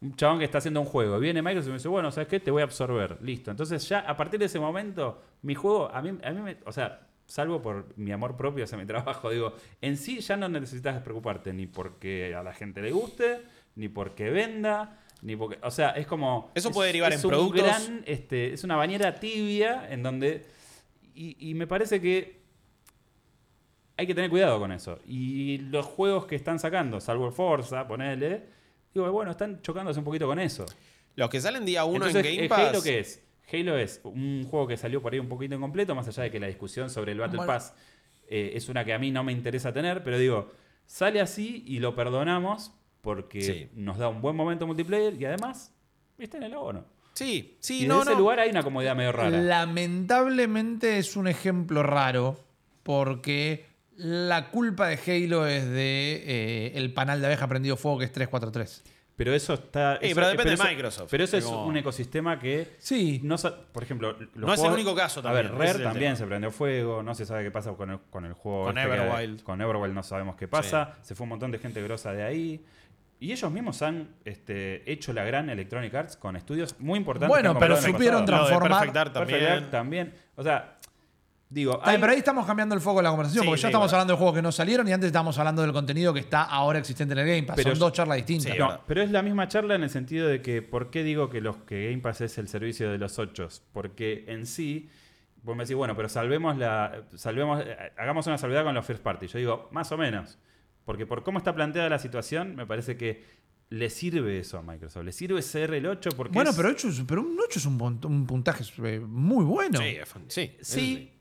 un 0.00 0.14
chabón 0.16 0.38
que 0.38 0.44
está 0.44 0.58
haciendo 0.58 0.80
un 0.80 0.86
juego. 0.86 1.18
Viene 1.18 1.42
Microsoft 1.42 1.68
y 1.68 1.70
me 1.70 1.78
dice, 1.78 1.88
bueno, 1.88 2.10
¿sabes 2.10 2.28
qué? 2.28 2.40
Te 2.40 2.50
voy 2.50 2.62
a 2.62 2.64
absorber. 2.64 3.18
Listo. 3.22 3.50
Entonces 3.50 3.86
ya 3.88 4.00
a 4.00 4.16
partir 4.16 4.38
de 4.40 4.46
ese 4.46 4.58
momento, 4.58 5.22
mi 5.42 5.54
juego, 5.54 5.90
a 5.90 6.02
mí, 6.02 6.18
a 6.22 6.30
mí 6.30 6.40
me, 6.40 6.58
o 6.64 6.72
sea, 6.72 7.06
salvo 7.30 7.62
por 7.62 7.96
mi 7.96 8.10
amor 8.12 8.36
propio 8.36 8.64
hacia 8.64 8.76
mi 8.76 8.86
trabajo, 8.86 9.30
digo, 9.30 9.54
en 9.80 9.96
sí 9.96 10.20
ya 10.20 10.36
no 10.36 10.48
necesitas 10.48 11.00
preocuparte 11.02 11.52
ni 11.52 11.66
porque 11.66 12.34
a 12.34 12.42
la 12.42 12.52
gente 12.52 12.82
le 12.82 12.92
guste, 12.92 13.42
ni 13.80 13.88
porque 13.88 14.30
venda, 14.30 14.98
ni 15.22 15.34
porque, 15.36 15.58
o 15.62 15.70
sea, 15.70 15.90
es 15.90 16.06
como... 16.06 16.52
Eso 16.54 16.68
es- 16.68 16.74
puede 16.74 16.88
derivar 16.88 17.12
es 17.12 17.20
en 17.20 17.26
un 17.26 17.30
productos. 17.30 17.62
gran, 17.62 18.02
este, 18.06 18.52
es 18.52 18.62
una 18.62 18.76
bañera 18.76 19.18
tibia 19.18 19.88
en 19.90 20.02
donde... 20.02 20.44
Y, 21.14 21.50
y 21.50 21.54
me 21.54 21.66
parece 21.66 22.00
que 22.00 22.40
hay 23.96 24.06
que 24.06 24.14
tener 24.14 24.30
cuidado 24.30 24.58
con 24.58 24.72
eso. 24.72 24.98
Y 25.06 25.58
los 25.58 25.84
juegos 25.86 26.26
que 26.26 26.36
están 26.36 26.58
sacando, 26.58 27.00
salvo 27.00 27.26
el 27.26 27.32
Forza, 27.32 27.86
ponele, 27.86 28.44
digo, 28.94 29.10
bueno, 29.12 29.30
están 29.30 29.60
chocándose 29.62 29.98
un 29.98 30.04
poquito 30.04 30.26
con 30.26 30.38
eso. 30.38 30.64
Los 31.16 31.28
que 31.28 31.40
salen 31.40 31.64
día 31.66 31.84
1 31.84 31.96
en 31.96 32.02
Entonces, 32.16 32.22
Game 32.34 32.44
¿eh, 32.46 32.48
Pass. 32.48 32.60
¿Halo 32.68 32.82
qué 32.82 32.98
es? 33.00 33.22
Halo 33.52 33.76
es 33.78 34.00
un 34.04 34.44
juego 34.48 34.66
que 34.68 34.76
salió 34.76 35.02
por 35.02 35.12
ahí 35.12 35.18
un 35.18 35.28
poquito 35.28 35.54
incompleto, 35.54 35.94
más 35.94 36.06
allá 36.08 36.22
de 36.22 36.30
que 36.30 36.38
la 36.40 36.46
discusión 36.46 36.88
sobre 36.88 37.12
el 37.12 37.18
Battle 37.18 37.38
Bueno. 37.38 37.52
Pass 37.52 37.74
eh, 38.28 38.52
es 38.54 38.68
una 38.68 38.84
que 38.84 38.92
a 38.94 38.98
mí 38.98 39.10
no 39.10 39.24
me 39.24 39.32
interesa 39.32 39.72
tener, 39.72 40.02
pero 40.04 40.18
digo, 40.18 40.50
sale 40.86 41.20
así 41.20 41.64
y 41.66 41.80
lo 41.80 41.94
perdonamos 41.96 42.72
porque 43.00 43.40
Sí. 43.42 43.68
nos 43.74 43.98
da 43.98 44.08
un 44.08 44.20
buen 44.20 44.36
momento 44.36 44.66
multiplayer 44.66 45.14
y 45.20 45.24
además, 45.24 45.72
viste 46.18 46.36
en 46.36 46.44
el 46.44 46.54
abono. 46.54 46.84
Sí, 47.14 47.56
sí, 47.60 47.84
y 47.84 47.88
no, 47.88 47.96
de 47.96 48.02
ese 48.02 48.10
no. 48.12 48.18
lugar 48.20 48.40
hay 48.40 48.50
una 48.50 48.62
comodidad 48.62 48.94
medio 48.96 49.12
rara. 49.12 49.30
Lamentablemente 49.30 50.98
es 50.98 51.16
un 51.16 51.26
ejemplo 51.28 51.82
raro 51.82 52.38
porque 52.82 53.66
la 53.96 54.50
culpa 54.50 54.86
de 54.88 54.96
Halo 54.96 55.46
es 55.46 55.64
de 55.68 56.22
eh, 56.26 56.72
el 56.76 56.92
panal 56.94 57.20
de 57.20 57.26
abeja 57.26 57.46
prendido 57.48 57.76
fuego 57.76 57.98
que 57.98 58.04
es 58.06 58.12
343. 58.12 58.82
Pero 59.16 59.34
eso 59.34 59.52
está. 59.52 59.96
Eh, 59.96 59.98
eso- 60.02 60.14
pero 60.14 60.28
depende 60.28 60.50
de 60.50 60.54
eso- 60.54 60.64
Microsoft. 60.64 61.08
Pero 61.10 61.24
eso 61.24 61.36
es 61.36 61.44
un 61.44 61.76
ecosistema 61.76 62.38
que 62.38 62.68
Sí. 62.78 63.20
No 63.22 63.36
por 63.72 63.82
ejemplo, 63.82 64.16
los 64.18 64.34
No 64.34 64.54
es 64.54 64.62
el 64.62 64.72
único 64.72 64.94
caso 64.94 65.20
A 65.20 65.24
también, 65.24 65.46
ver, 65.58 65.68
ese 65.68 65.72
Rare 65.74 65.84
también 65.84 66.16
se 66.16 66.26
prendió 66.26 66.50
fuego, 66.50 67.02
no 67.02 67.14
se 67.14 67.26
sabe 67.26 67.44
qué 67.44 67.50
pasa 67.50 67.72
con 67.74 67.90
el, 67.90 67.98
con 68.08 68.24
el 68.24 68.32
juego. 68.32 68.64
Con 68.66 68.78
este 68.78 68.90
que- 68.90 68.96
Everwild. 68.96 69.42
con 69.42 69.60
Everwild 69.60 69.94
no 69.94 70.02
sabemos 70.02 70.36
qué 70.36 70.48
pasa. 70.48 70.96
Se 71.02 71.14
fue 71.14 71.24
un 71.24 71.30
montón 71.30 71.50
de 71.50 71.58
gente 71.58 71.82
grosa 71.82 72.12
de 72.14 72.22
ahí. 72.22 72.64
Y 73.22 73.32
ellos 73.32 73.50
mismos 73.52 73.82
han 73.82 74.16
este, 74.24 74.90
hecho 74.90 75.12
la 75.12 75.22
gran 75.24 75.50
Electronic 75.50 75.94
Arts 75.94 76.16
con 76.16 76.36
estudios 76.36 76.74
muy 76.80 76.98
importantes. 76.98 77.28
Bueno, 77.28 77.50
que 77.52 77.56
han 77.58 77.60
pero 77.60 77.74
comprado 77.74 77.80
en 77.80 77.86
el 77.86 77.92
supieron 77.92 78.24
transformar- 78.26 78.70
Perfect 78.80 78.94
Dark 78.94 79.12
Perfect 79.12 79.30
también. 79.38 79.60
Dark 79.60 79.70
también. 79.70 80.14
O 80.36 80.42
sea, 80.42 80.76
digo, 81.50 81.80
hay- 81.82 81.98
pero 81.98 82.12
ahí 82.12 82.18
estamos 82.18 82.46
cambiando 82.46 82.74
el 82.74 82.80
foco 82.80 82.96
de 82.98 83.02
la 83.02 83.10
conversación, 83.10 83.42
Sí, 83.42 83.48
porque 83.48 83.60
ya 83.60 83.68
estamos 83.68 83.92
hablando 83.92 84.14
de 84.14 84.16
juegos 84.18 84.36
que 84.36 84.40
no 84.42 84.50
salieron 84.52 84.88
y 84.88 84.92
antes 84.92 85.08
estábamos 85.08 85.36
hablando 85.38 85.60
del 85.60 85.72
contenido 85.72 86.14
que 86.14 86.20
está 86.20 86.44
ahora 86.44 86.78
existente 86.78 87.12
en 87.12 87.18
el 87.18 87.26
Game 87.26 87.42
Pass. 87.42 87.56
Pero 87.56 87.70
Son 87.70 87.78
yo- 87.78 87.84
dos 87.84 87.92
charlas 87.92 88.16
distintas. 88.16 88.52
Sí, 88.52 88.58
No, 88.58 88.80
pero 88.86 89.02
es 89.02 89.10
la 89.10 89.20
misma 89.20 89.48
charla 89.48 89.74
en 89.74 89.82
el 89.82 89.90
sentido 89.90 90.26
de 90.26 90.40
que, 90.40 90.62
¿por 90.62 90.90
qué 90.90 91.02
digo 91.02 91.28
que, 91.28 91.42
los, 91.42 91.56
que 91.58 91.90
Game 91.90 91.98
Pass 92.02 92.22
es 92.22 92.38
el 92.38 92.48
servicio 92.48 92.90
de 92.90 92.96
los 92.96 93.18
ocho? 93.18 93.48
Porque 93.72 94.24
en 94.28 94.46
sí, 94.46 94.88
vos 95.42 95.54
me 95.56 95.64
decís, 95.64 95.76
bueno, 95.76 95.94
pero 95.94 96.08
salvemos 96.08 96.56
la. 96.56 97.02
salvemos 97.16 97.62
eh, 97.66 97.92
Hagamos 97.98 98.26
una 98.26 98.38
salvedad 98.38 98.64
con 98.64 98.74
los 98.74 98.86
first 98.86 99.02
party. 99.02 99.26
Yo 99.26 99.38
digo, 99.38 99.68
más 99.72 99.92
o 99.92 99.98
menos. 99.98 100.38
Porque 100.90 101.06
por 101.06 101.22
cómo 101.22 101.38
está 101.38 101.54
planteada 101.54 101.88
la 101.88 102.00
situación, 102.00 102.56
me 102.56 102.66
parece 102.66 102.96
que 102.96 103.22
le 103.68 103.88
sirve 103.90 104.40
eso 104.40 104.58
a 104.58 104.62
Microsoft. 104.62 105.04
Le 105.04 105.12
sirve 105.12 105.40
ser 105.40 105.72
el 105.72 105.86
8 105.86 106.10
porque. 106.16 106.34
Bueno, 106.34 106.50
es- 106.50 106.56
pero, 106.56 106.68
ocho 106.70 106.88
es- 106.88 107.04
pero 107.06 107.20
un 107.20 107.38
8 107.38 107.60
es 107.60 107.64
un, 107.66 107.78
pun- 107.78 108.04
un 108.04 108.26
puntaje 108.26 108.64
eh, 108.84 108.98
muy 108.98 109.44
bueno. 109.44 109.78
Sí, 109.78 109.96
sí, 110.26 110.56
Sí, 110.60 111.12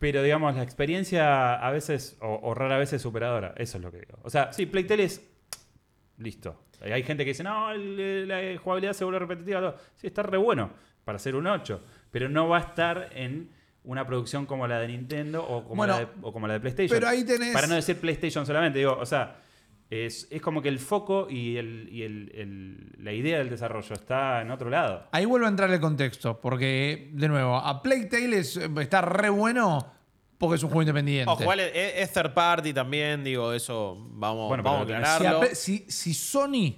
pero 0.00 0.20
digamos, 0.24 0.56
la 0.56 0.64
experiencia 0.64 1.54
a 1.54 1.70
veces, 1.70 2.18
o, 2.20 2.40
o 2.42 2.54
rara 2.54 2.76
vez 2.76 2.92
es 2.92 3.02
superadora. 3.02 3.54
Eso 3.56 3.78
es 3.78 3.84
lo 3.84 3.92
que 3.92 3.98
digo. 4.00 4.18
O 4.24 4.30
sea, 4.30 4.52
sí, 4.52 4.66
Playtel 4.66 4.98
es. 4.98 5.24
Listo. 6.18 6.64
Hay 6.80 7.04
gente 7.04 7.24
que 7.24 7.30
dice, 7.30 7.44
no, 7.44 7.70
el- 7.70 8.26
la 8.26 8.58
jugabilidad 8.58 8.94
se 8.94 9.04
vuelve 9.04 9.20
repetitiva. 9.20 9.60
todo. 9.60 9.76
Sí, 9.94 10.08
está 10.08 10.24
re 10.24 10.38
bueno 10.38 10.72
para 11.04 11.20
ser 11.20 11.36
un 11.36 11.46
8. 11.46 11.80
Pero 12.10 12.28
no 12.28 12.48
va 12.48 12.56
a 12.58 12.60
estar 12.62 13.10
en 13.14 13.50
una 13.84 14.06
producción 14.06 14.46
como 14.46 14.66
la 14.66 14.78
de 14.80 14.88
Nintendo 14.88 15.42
o 15.46 15.62
como, 15.62 15.76
Bueno, 15.76 15.92
la, 15.94 16.00
de, 16.00 16.06
o 16.22 16.32
como 16.32 16.46
la 16.46 16.54
de 16.54 16.60
PlayStation. 16.60 16.96
pero 16.96 17.08
ahí 17.08 17.22
tenés- 17.24 17.52
Para 17.52 17.66
no 17.66 17.74
decir 17.74 17.98
PlayStation 18.00 18.44
solamente, 18.46 18.78
digo, 18.78 18.96
o 18.98 19.06
sea. 19.06 19.40
Es, 19.90 20.26
es 20.30 20.40
como 20.40 20.62
que 20.62 20.70
el 20.70 20.78
foco 20.80 21.28
y, 21.30 21.56
el, 21.58 21.88
y 21.92 22.02
el- 22.02 22.32
el- 22.34 22.92
la 23.04 23.12
idea 23.12 23.38
del 23.38 23.50
desarrollo 23.50 23.92
está 23.94 24.40
en 24.40 24.50
otro 24.50 24.70
lado. 24.70 25.06
Ahí 25.12 25.26
vuelvo 25.26 25.46
a 25.46 25.50
entrar 25.50 25.70
el 25.70 25.78
contexto, 25.78 26.40
porque, 26.40 27.10
de 27.12 27.28
nuevo, 27.28 27.56
a 27.56 27.82
Plague 27.82 28.06
Tale 28.06 28.38
es- 28.38 28.56
está 28.56 29.02
re 29.02 29.28
bueno 29.28 29.86
porque 30.38 30.56
es 30.56 30.62
un 30.62 30.70
juego 30.70 30.82
independiente. 30.82 31.30
Ojo, 31.30 31.42
igual 31.42 31.60
es, 31.60 31.70
es 31.96 32.12
third 32.12 32.32
party 32.32 32.72
también, 32.72 33.22
digo, 33.22 33.52
eso 33.52 33.94
vamos, 34.12 34.48
Bueno, 34.48 34.62
vamos 34.64 34.82
a 34.82 34.86
pero 34.86 34.98
si, 34.98 35.04
a 35.04 35.14
aclararlo. 35.16 35.48
Si- 35.54 35.84
si 35.86 36.14
Sony 36.14 36.74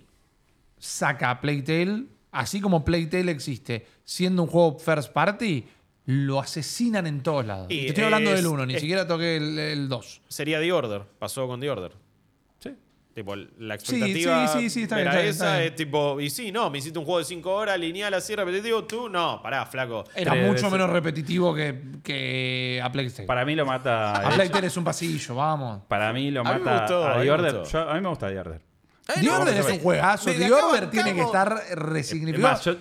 saca 0.78 1.30
a 1.30 1.40
Plague 1.40 1.62
Tale, 1.62 2.04
así 2.32 2.60
como 2.60 2.84
Plague 2.84 3.06
Tale 3.06 3.30
existe, 3.30 3.86
siendo 4.04 4.42
un 4.42 4.48
juego 4.48 4.78
first 4.78 5.12
party, 5.12 5.64
lo 6.06 6.40
asesinan 6.40 7.06
en 7.06 7.22
todos 7.22 7.44
lados. 7.44 7.66
Y 7.68 7.82
Te 7.82 7.86
estoy 7.88 8.04
hablando 8.04 8.30
es- 8.30 8.36
del 8.36 8.46
1, 8.46 8.64
ni 8.66 8.74
es- 8.74 8.80
siquiera 8.80 9.06
toqué 9.06 9.36
el 9.36 9.88
2. 9.88 10.22
Sería 10.28 10.60
The 10.60 10.72
Order, 10.72 11.02
pasó 11.18 11.46
con 11.48 11.60
The 11.60 11.68
Order. 11.70 11.92
Sí. 12.60 12.70
Tipo, 13.14 13.34
la 13.34 13.78
Sí, 13.78 13.96
expectativa 13.96 14.46
sí, 14.48 14.58
sí, 14.60 14.70
sí, 14.70 14.82
está 14.82 14.96
bien, 14.96 15.08
era 15.08 15.12
está 15.14 15.22
bien, 15.22 15.30
está 15.32 15.46
esa, 15.46 15.56
bien. 15.58 15.68
es 15.72 15.74
tipo, 15.76 16.20
y 16.20 16.30
sí, 16.30 16.52
no, 16.52 16.70
me 16.70 16.78
hiciste 16.78 16.98
un 16.98 17.04
juego 17.04 17.18
de 17.18 17.24
5 17.24 17.52
horas, 17.52 17.78
lineal 17.80 18.14
así, 18.14 18.36
repetitivo, 18.36 18.84
tú, 18.84 19.08
no, 19.08 19.40
pará, 19.42 19.66
flaco. 19.66 20.04
Era 20.14 20.32
Tres 20.32 20.42
mucho 20.44 20.54
veces. 20.54 20.70
menos 20.72 20.90
repetitivo 20.90 21.54
que, 21.54 21.82
que 22.04 22.80
a 22.84 22.92
Plague. 22.92 23.10
Para 23.26 23.44
mí 23.44 23.54
lo 23.56 23.66
mata. 23.66 24.16
A 24.28 24.30
Plague 24.34 24.50
Tale 24.50 24.66
es 24.68 24.76
un 24.76 24.84
pasillo, 24.84 25.34
vamos. 25.34 25.82
Para 25.88 26.12
mí 26.12 26.30
lo 26.30 26.42
A 26.42 26.44
mí 26.44 26.50
me 26.50 26.58
mata 26.60 26.80
gustó, 26.82 27.04
a 27.04 27.14
a 27.14 27.14
mí 27.14 27.20
The 27.20 27.24
me 27.26 27.30
Order. 27.32 27.58
gustó. 27.58 27.72
Yo- 27.84 27.90
a 27.90 27.94
mí 27.94 28.00
me 28.00 28.08
gusta 28.10 28.28
The 28.28 28.38
Order. 28.38 28.60
Ay, 29.08 29.20
The 29.22 29.26
no, 29.26 29.38
Order 29.40 29.56
es 29.56 29.66
un 29.66 29.78
juegazo. 29.78 30.26
me- 30.30 30.34
The 30.34 30.46
acá 30.46 30.66
Order 30.66 30.90
tiene 30.90 31.14
que 31.14 31.20
estar 31.20 31.62
resignificado. 31.76 32.52
Más, 32.52 32.64
yo- 32.64 32.76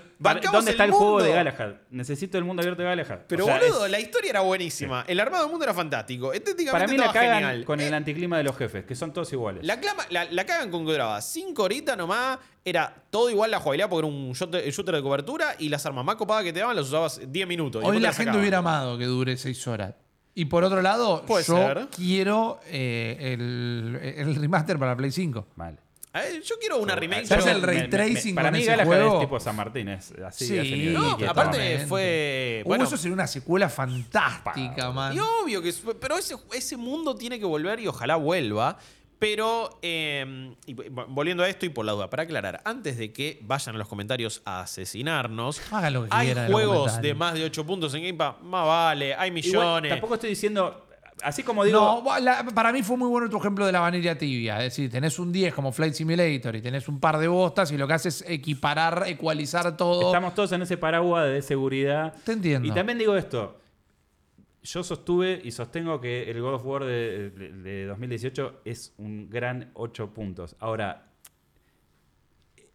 ¿dónde 0.51 0.71
está 0.71 0.83
el 0.85 0.89
el, 0.89 0.95
juego 0.95 1.21
de 1.21 1.31
Galahad? 1.31 1.73
Necesito 1.91 2.37
el 2.39 2.43
mundo 2.43 2.61
abierto 2.61 2.81
de 2.81 2.87
Galahad. 2.89 3.19
Pero 3.27 3.43
O 3.43 3.47
sea, 3.47 3.59
boludo, 3.59 3.85
es- 3.85 3.91
la 3.91 3.99
historia 3.99 4.29
era 4.31 4.39
buenísima. 4.41 5.03
El 5.07 5.19
armado 5.19 5.43
del 5.43 5.51
mundo 5.51 5.65
era 5.65 5.73
fantástico. 5.75 6.33
Estéticamente 6.33 6.71
para 6.71 6.87
mí 6.91 6.97
la 6.97 7.13
cagan 7.13 7.35
genial. 7.41 7.65
con 7.65 7.79
Eh, 7.79 7.87
el 7.87 7.93
anticlima 7.93 8.37
de 8.39 8.43
los 8.43 8.57
jefes, 8.57 8.85
que 8.85 8.95
son 8.95 9.13
todos 9.13 9.31
iguales. 9.33 9.63
La, 9.63 9.79
clama- 9.79 10.05
la, 10.09 10.25
la 10.25 10.45
cagan 10.45 10.71
con 10.71 10.83
que 10.85 10.91
duraba 10.93 11.21
5 11.21 11.61
horitas 11.61 11.95
nomás, 11.95 12.39
era 12.63 12.91
todo 13.11 13.29
igual 13.29 13.51
la 13.51 13.59
jugabilidad 13.59 13.87
porque 13.89 14.07
era 14.07 14.15
un 14.15 14.31
shooter, 14.33 14.67
shooter 14.71 14.95
de 14.95 15.03
cobertura 15.03 15.55
y 15.59 15.69
las 15.69 15.85
armas 15.85 16.03
más 16.05 16.15
copadas 16.15 16.43
que 16.43 16.51
te 16.51 16.59
daban 16.59 16.75
las 16.75 16.87
usabas 16.87 17.21
10 17.27 17.47
minutos. 17.47 17.83
Hoy 17.85 17.99
la 17.99 18.09
te 18.09 18.15
gente 18.23 18.37
hubiera 18.39 18.57
amado 18.57 18.97
que 18.97 19.05
dure 19.05 19.37
seis 19.37 19.67
horas. 19.67 19.93
Y 20.33 20.45
por 20.45 20.63
otro 20.63 20.81
lado, 20.81 21.23
yo 21.27 21.41
ser. 21.43 21.87
quiero 21.95 22.59
eh, 22.67 23.15
el, 23.39 23.99
el 24.03 24.35
remaster 24.35 24.77
para 24.79 24.95
Play 24.97 25.11
5. 25.11 25.47
Vale. 25.55 25.77
Eh, 26.15 26.41
yo 26.45 26.55
quiero 26.59 26.77
una 26.77 26.95
remake. 26.95 27.25
¿Sabes 27.25 27.45
yo- 27.45 27.51
el 27.51 27.61
ray 27.61 27.89
tracing 27.89 28.33
Para 28.35 28.49
con 28.49 28.53
mí 28.57 28.61
ese 28.61 28.71
Galahad 28.71 28.87
juego? 28.87 29.13
es 29.15 29.19
tipo 29.21 29.39
San 29.39 29.55
Martín, 29.55 29.89
es 29.89 30.13
así. 30.25 30.45
Sí, 30.47 30.57
a 30.57 30.61
ese 30.61 30.71
nivel. 30.75 30.93
No, 30.93 31.17
aparte 31.27 31.85
fue. 31.87 32.61
Uh, 32.63 32.67
Bueno, 32.67 32.83
eso 32.85 32.97
sería 32.97 33.13
una 33.13 33.27
secuela 33.27 33.69
fantástica, 33.69 34.91
man. 34.91 35.13
y 35.15 35.19
obvio 35.19 35.61
que. 35.61 35.73
Pero 35.99 36.17
ese, 36.17 36.35
ese 36.53 36.77
mundo 36.77 37.15
tiene 37.15 37.37
que 37.39 37.45
volver 37.45 37.79
y 37.79 37.87
ojalá 37.87 38.15
vuelva. 38.15 38.77
Pero, 39.17 39.79
eh, 39.81 40.53
y 40.65 40.73
vo- 40.75 41.05
volviendo 41.07 41.41
a 41.41 41.47
esto 41.47 41.65
y 41.65 41.69
por 41.69 41.85
la 41.85 41.93
duda, 41.93 42.09
para 42.09 42.23
aclarar, 42.23 42.61
antes 42.65 42.97
de 42.97 43.13
que 43.13 43.39
vayan 43.43 43.73
a 43.75 43.77
los 43.77 43.87
comentarios 43.87 44.41
a 44.43 44.59
asesinarnos, 44.61 45.61
Hagan 45.71 45.93
lo 45.93 46.03
que 46.03 46.09
hay 46.11 46.25
quieran 46.27 46.45
en 46.45 46.51
los 46.51 46.59
juegos 46.59 46.77
comentarios. 46.79 47.01
de 47.01 47.13
más 47.15 47.33
de 47.33 47.45
8 47.45 47.65
puntos 47.65 47.93
en 47.93 48.01
Game 48.03 48.13
Pass, 48.15 48.35
más 48.43 48.67
vale, 48.67 49.15
hay 49.15 49.29
Igual, 49.29 49.33
millones. 49.33 49.89
tampoco 49.91 50.15
estoy 50.15 50.31
diciendo, 50.31 50.84
así 51.21 51.43
como 51.43 51.63
digo, 51.63 52.03
No, 52.05 52.19
la- 52.19 52.43
para 52.53 52.71
mí 52.71 52.83
fue 52.83 52.97
muy 52.97 53.07
bueno 53.07 53.29
tu 53.29 53.37
ejemplo 53.37 53.65
de 53.65 53.71
la 53.71 53.79
vanilla 53.79 54.17
tibia. 54.17 54.57
Es 54.57 54.65
decir, 54.75 54.89
tenés 54.91 55.17
un 55.19 55.31
10 55.31 55.53
como 55.53 55.71
Flight 55.71 55.93
Simulator 55.93 56.55
y 56.55 56.61
tenés 56.61 56.87
un 56.87 56.99
par 56.99 57.17
de 57.17 57.27
bostas 57.27 57.71
y 57.71 57.77
lo 57.77 57.87
que 57.87 57.93
haces 57.93 58.21
es 58.21 58.29
equiparar, 58.29 59.03
ecualizar 59.07 59.75
todo. 59.77 60.07
Estamos 60.07 60.33
todos 60.35 60.51
en 60.51 60.61
ese 60.61 60.77
paraguas 60.77 61.27
de 61.27 61.41
seguridad. 61.41 62.13
Te 62.23 62.33
entiendo. 62.33 62.67
Y 62.67 62.71
también 62.71 62.97
digo 62.97 63.15
esto. 63.15 63.59
Yo 64.63 64.83
sostuve 64.83 65.39
y 65.43 65.51
sostengo 65.51 66.01
que 66.01 66.29
el 66.31 66.41
God 66.41 66.55
of 66.55 66.65
War 66.65 66.83
de, 66.85 67.29
de- 67.29 67.51
de 67.53 67.85
2018 67.85 68.61
es 68.65 68.93
un 68.97 69.29
gran 69.29 69.69
8 69.75 70.11
puntos. 70.13 70.55
Ahora, 70.59 71.05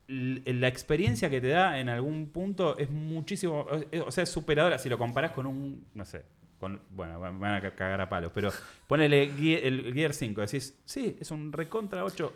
la 0.09 0.67
experiencia 0.69 1.31
que 1.31 1.41
te 1.41 1.49
da 1.49 1.79
en 1.79 1.89
algún 1.89 2.29
punto 2.31 2.77
es 2.79 2.91
muchísimo. 2.91 3.67
O 4.07 4.11
sea, 4.11 4.25
es 4.25 4.31
superadora 4.31 4.79
si 4.79 4.89
lo 4.89 4.99
comparás 4.99 5.31
con 5.33 5.47
un. 5.47 5.85
No 5.95 6.05
sé. 6.05 6.25
Con, 6.61 6.81
bueno, 6.91 7.19
me 7.19 7.39
van 7.39 7.55
a 7.55 7.75
cagar 7.75 8.01
a 8.01 8.09
palos. 8.09 8.31
Pero 8.35 8.53
ponele 8.87 9.25
el 9.25 9.93
Gear 9.95 10.13
5. 10.13 10.43
Decís, 10.43 10.79
sí, 10.85 11.17
es 11.19 11.31
un 11.31 11.53
recontra 11.53 12.05
8. 12.05 12.33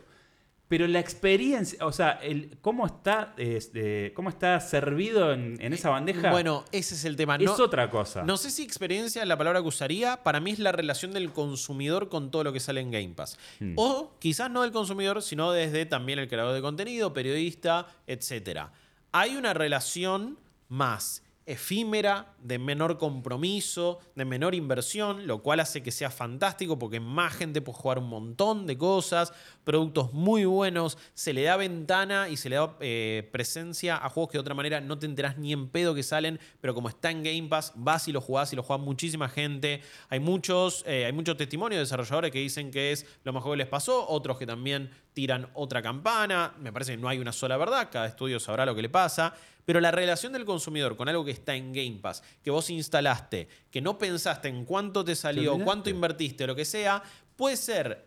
Pero 0.66 0.86
la 0.86 0.98
experiencia, 0.98 1.84
o 1.86 1.92
sea, 1.92 2.12
el, 2.22 2.56
cómo 2.62 2.86
está 2.86 3.34
este, 3.36 4.14
cómo 4.14 4.30
está 4.30 4.58
servido 4.60 5.32
en, 5.32 5.58
en 5.60 5.74
esa 5.74 5.90
bandeja 5.90 6.30
Bueno, 6.30 6.64
ese 6.72 6.94
es 6.94 7.04
el 7.04 7.16
tema. 7.16 7.36
es 7.36 7.44
No, 7.44 7.52
otra 7.52 7.90
cosa. 7.90 8.22
no 8.22 8.38
sé 8.38 8.50
si 8.50 8.62
experiencia 8.62 9.20
es 9.20 9.28
la 9.28 9.36
palabra 9.36 9.60
que 9.60 9.68
usaría. 9.68 10.22
Para 10.22 10.40
mí 10.40 10.52
es 10.52 10.58
la 10.58 10.72
relación 10.72 11.12
del 11.12 11.32
consumidor 11.32 12.08
con 12.08 12.30
todo 12.30 12.44
lo 12.44 12.52
que 12.52 12.60
sale 12.60 12.80
en 12.80 12.90
Game 12.90 13.10
Pass. 13.10 13.38
Hmm. 13.60 13.74
O 13.76 14.14
quizás 14.18 14.50
no 14.50 14.62
del 14.62 14.72
consumidor, 14.72 15.20
sino 15.22 15.52
desde 15.52 15.84
también 15.84 16.18
el 16.18 16.28
creador 16.28 16.54
de 16.54 16.62
contenido, 16.62 17.12
periodista, 17.12 17.86
etc. 18.06 18.70
Hay 19.12 19.36
una 19.36 19.52
relación 19.52 20.38
más 20.68 21.23
efímera, 21.46 22.34
de 22.42 22.58
menor 22.58 22.98
compromiso, 22.98 23.98
de 24.14 24.24
menor 24.24 24.54
inversión, 24.54 25.26
lo 25.26 25.42
cual 25.42 25.60
hace 25.60 25.82
que 25.82 25.90
sea 25.90 26.10
fantástico 26.10 26.78
porque 26.78 27.00
más 27.00 27.34
gente 27.34 27.60
puede 27.60 27.78
jugar 27.78 27.98
un 27.98 28.08
montón 28.08 28.66
de 28.66 28.78
cosas, 28.78 29.32
productos 29.64 30.12
muy 30.12 30.44
buenos, 30.44 30.98
se 31.14 31.32
le 31.32 31.42
da 31.42 31.56
ventana 31.56 32.28
y 32.28 32.36
se 32.36 32.48
le 32.48 32.56
da 32.56 32.76
eh, 32.80 33.28
presencia 33.32 33.96
a 33.96 34.08
juegos 34.08 34.30
que 34.30 34.38
de 34.38 34.40
otra 34.40 34.54
manera 34.54 34.80
no 34.80 34.98
te 34.98 35.06
enterás 35.06 35.38
ni 35.38 35.52
en 35.52 35.68
pedo 35.68 35.94
que 35.94 36.02
salen, 36.02 36.40
pero 36.60 36.74
como 36.74 36.88
está 36.88 37.10
en 37.10 37.22
Game 37.22 37.48
Pass, 37.48 37.72
vas 37.76 38.08
y 38.08 38.12
lo 38.12 38.20
jugás 38.20 38.52
y 38.52 38.56
lo 38.56 38.62
juega 38.62 38.82
muchísima 38.82 39.28
gente. 39.28 39.82
Hay 40.08 40.20
muchos, 40.20 40.82
eh, 40.86 41.04
hay 41.04 41.12
muchos 41.12 41.36
testimonios 41.36 41.78
de 41.78 41.84
desarrolladores 41.84 42.30
que 42.30 42.38
dicen 42.38 42.70
que 42.70 42.92
es 42.92 43.06
lo 43.24 43.32
mejor 43.32 43.52
que 43.52 43.58
les 43.58 43.68
pasó, 43.68 44.08
otros 44.08 44.38
que 44.38 44.46
también 44.46 44.90
tiran 45.14 45.48
otra 45.54 45.80
campana. 45.80 46.52
Me 46.58 46.72
parece 46.72 46.92
que 46.92 46.98
no 46.98 47.08
hay 47.08 47.18
una 47.18 47.32
sola 47.32 47.56
verdad, 47.56 47.88
cada 47.90 48.06
estudio 48.06 48.38
sabrá 48.38 48.66
lo 48.66 48.74
que 48.74 48.82
le 48.82 48.90
pasa. 48.90 49.32
Pero 49.64 49.80
la 49.80 49.90
relación 49.90 50.34
del 50.34 50.44
consumidor 50.44 50.94
con 50.96 51.08
algo 51.08 51.24
que 51.24 51.30
está 51.30 51.54
en 51.54 51.72
Game 51.72 51.98
Pass, 52.02 52.22
que 52.42 52.50
vos 52.50 52.68
instalaste, 52.68 53.48
que 53.70 53.80
no 53.80 53.96
pensaste 53.96 54.48
en 54.48 54.66
cuánto 54.66 55.02
te 55.02 55.14
salió, 55.14 55.58
cuánto 55.58 55.88
invertiste, 55.88 56.46
lo 56.46 56.54
que 56.54 56.66
sea, 56.66 57.02
puede 57.34 57.56
ser 57.56 58.04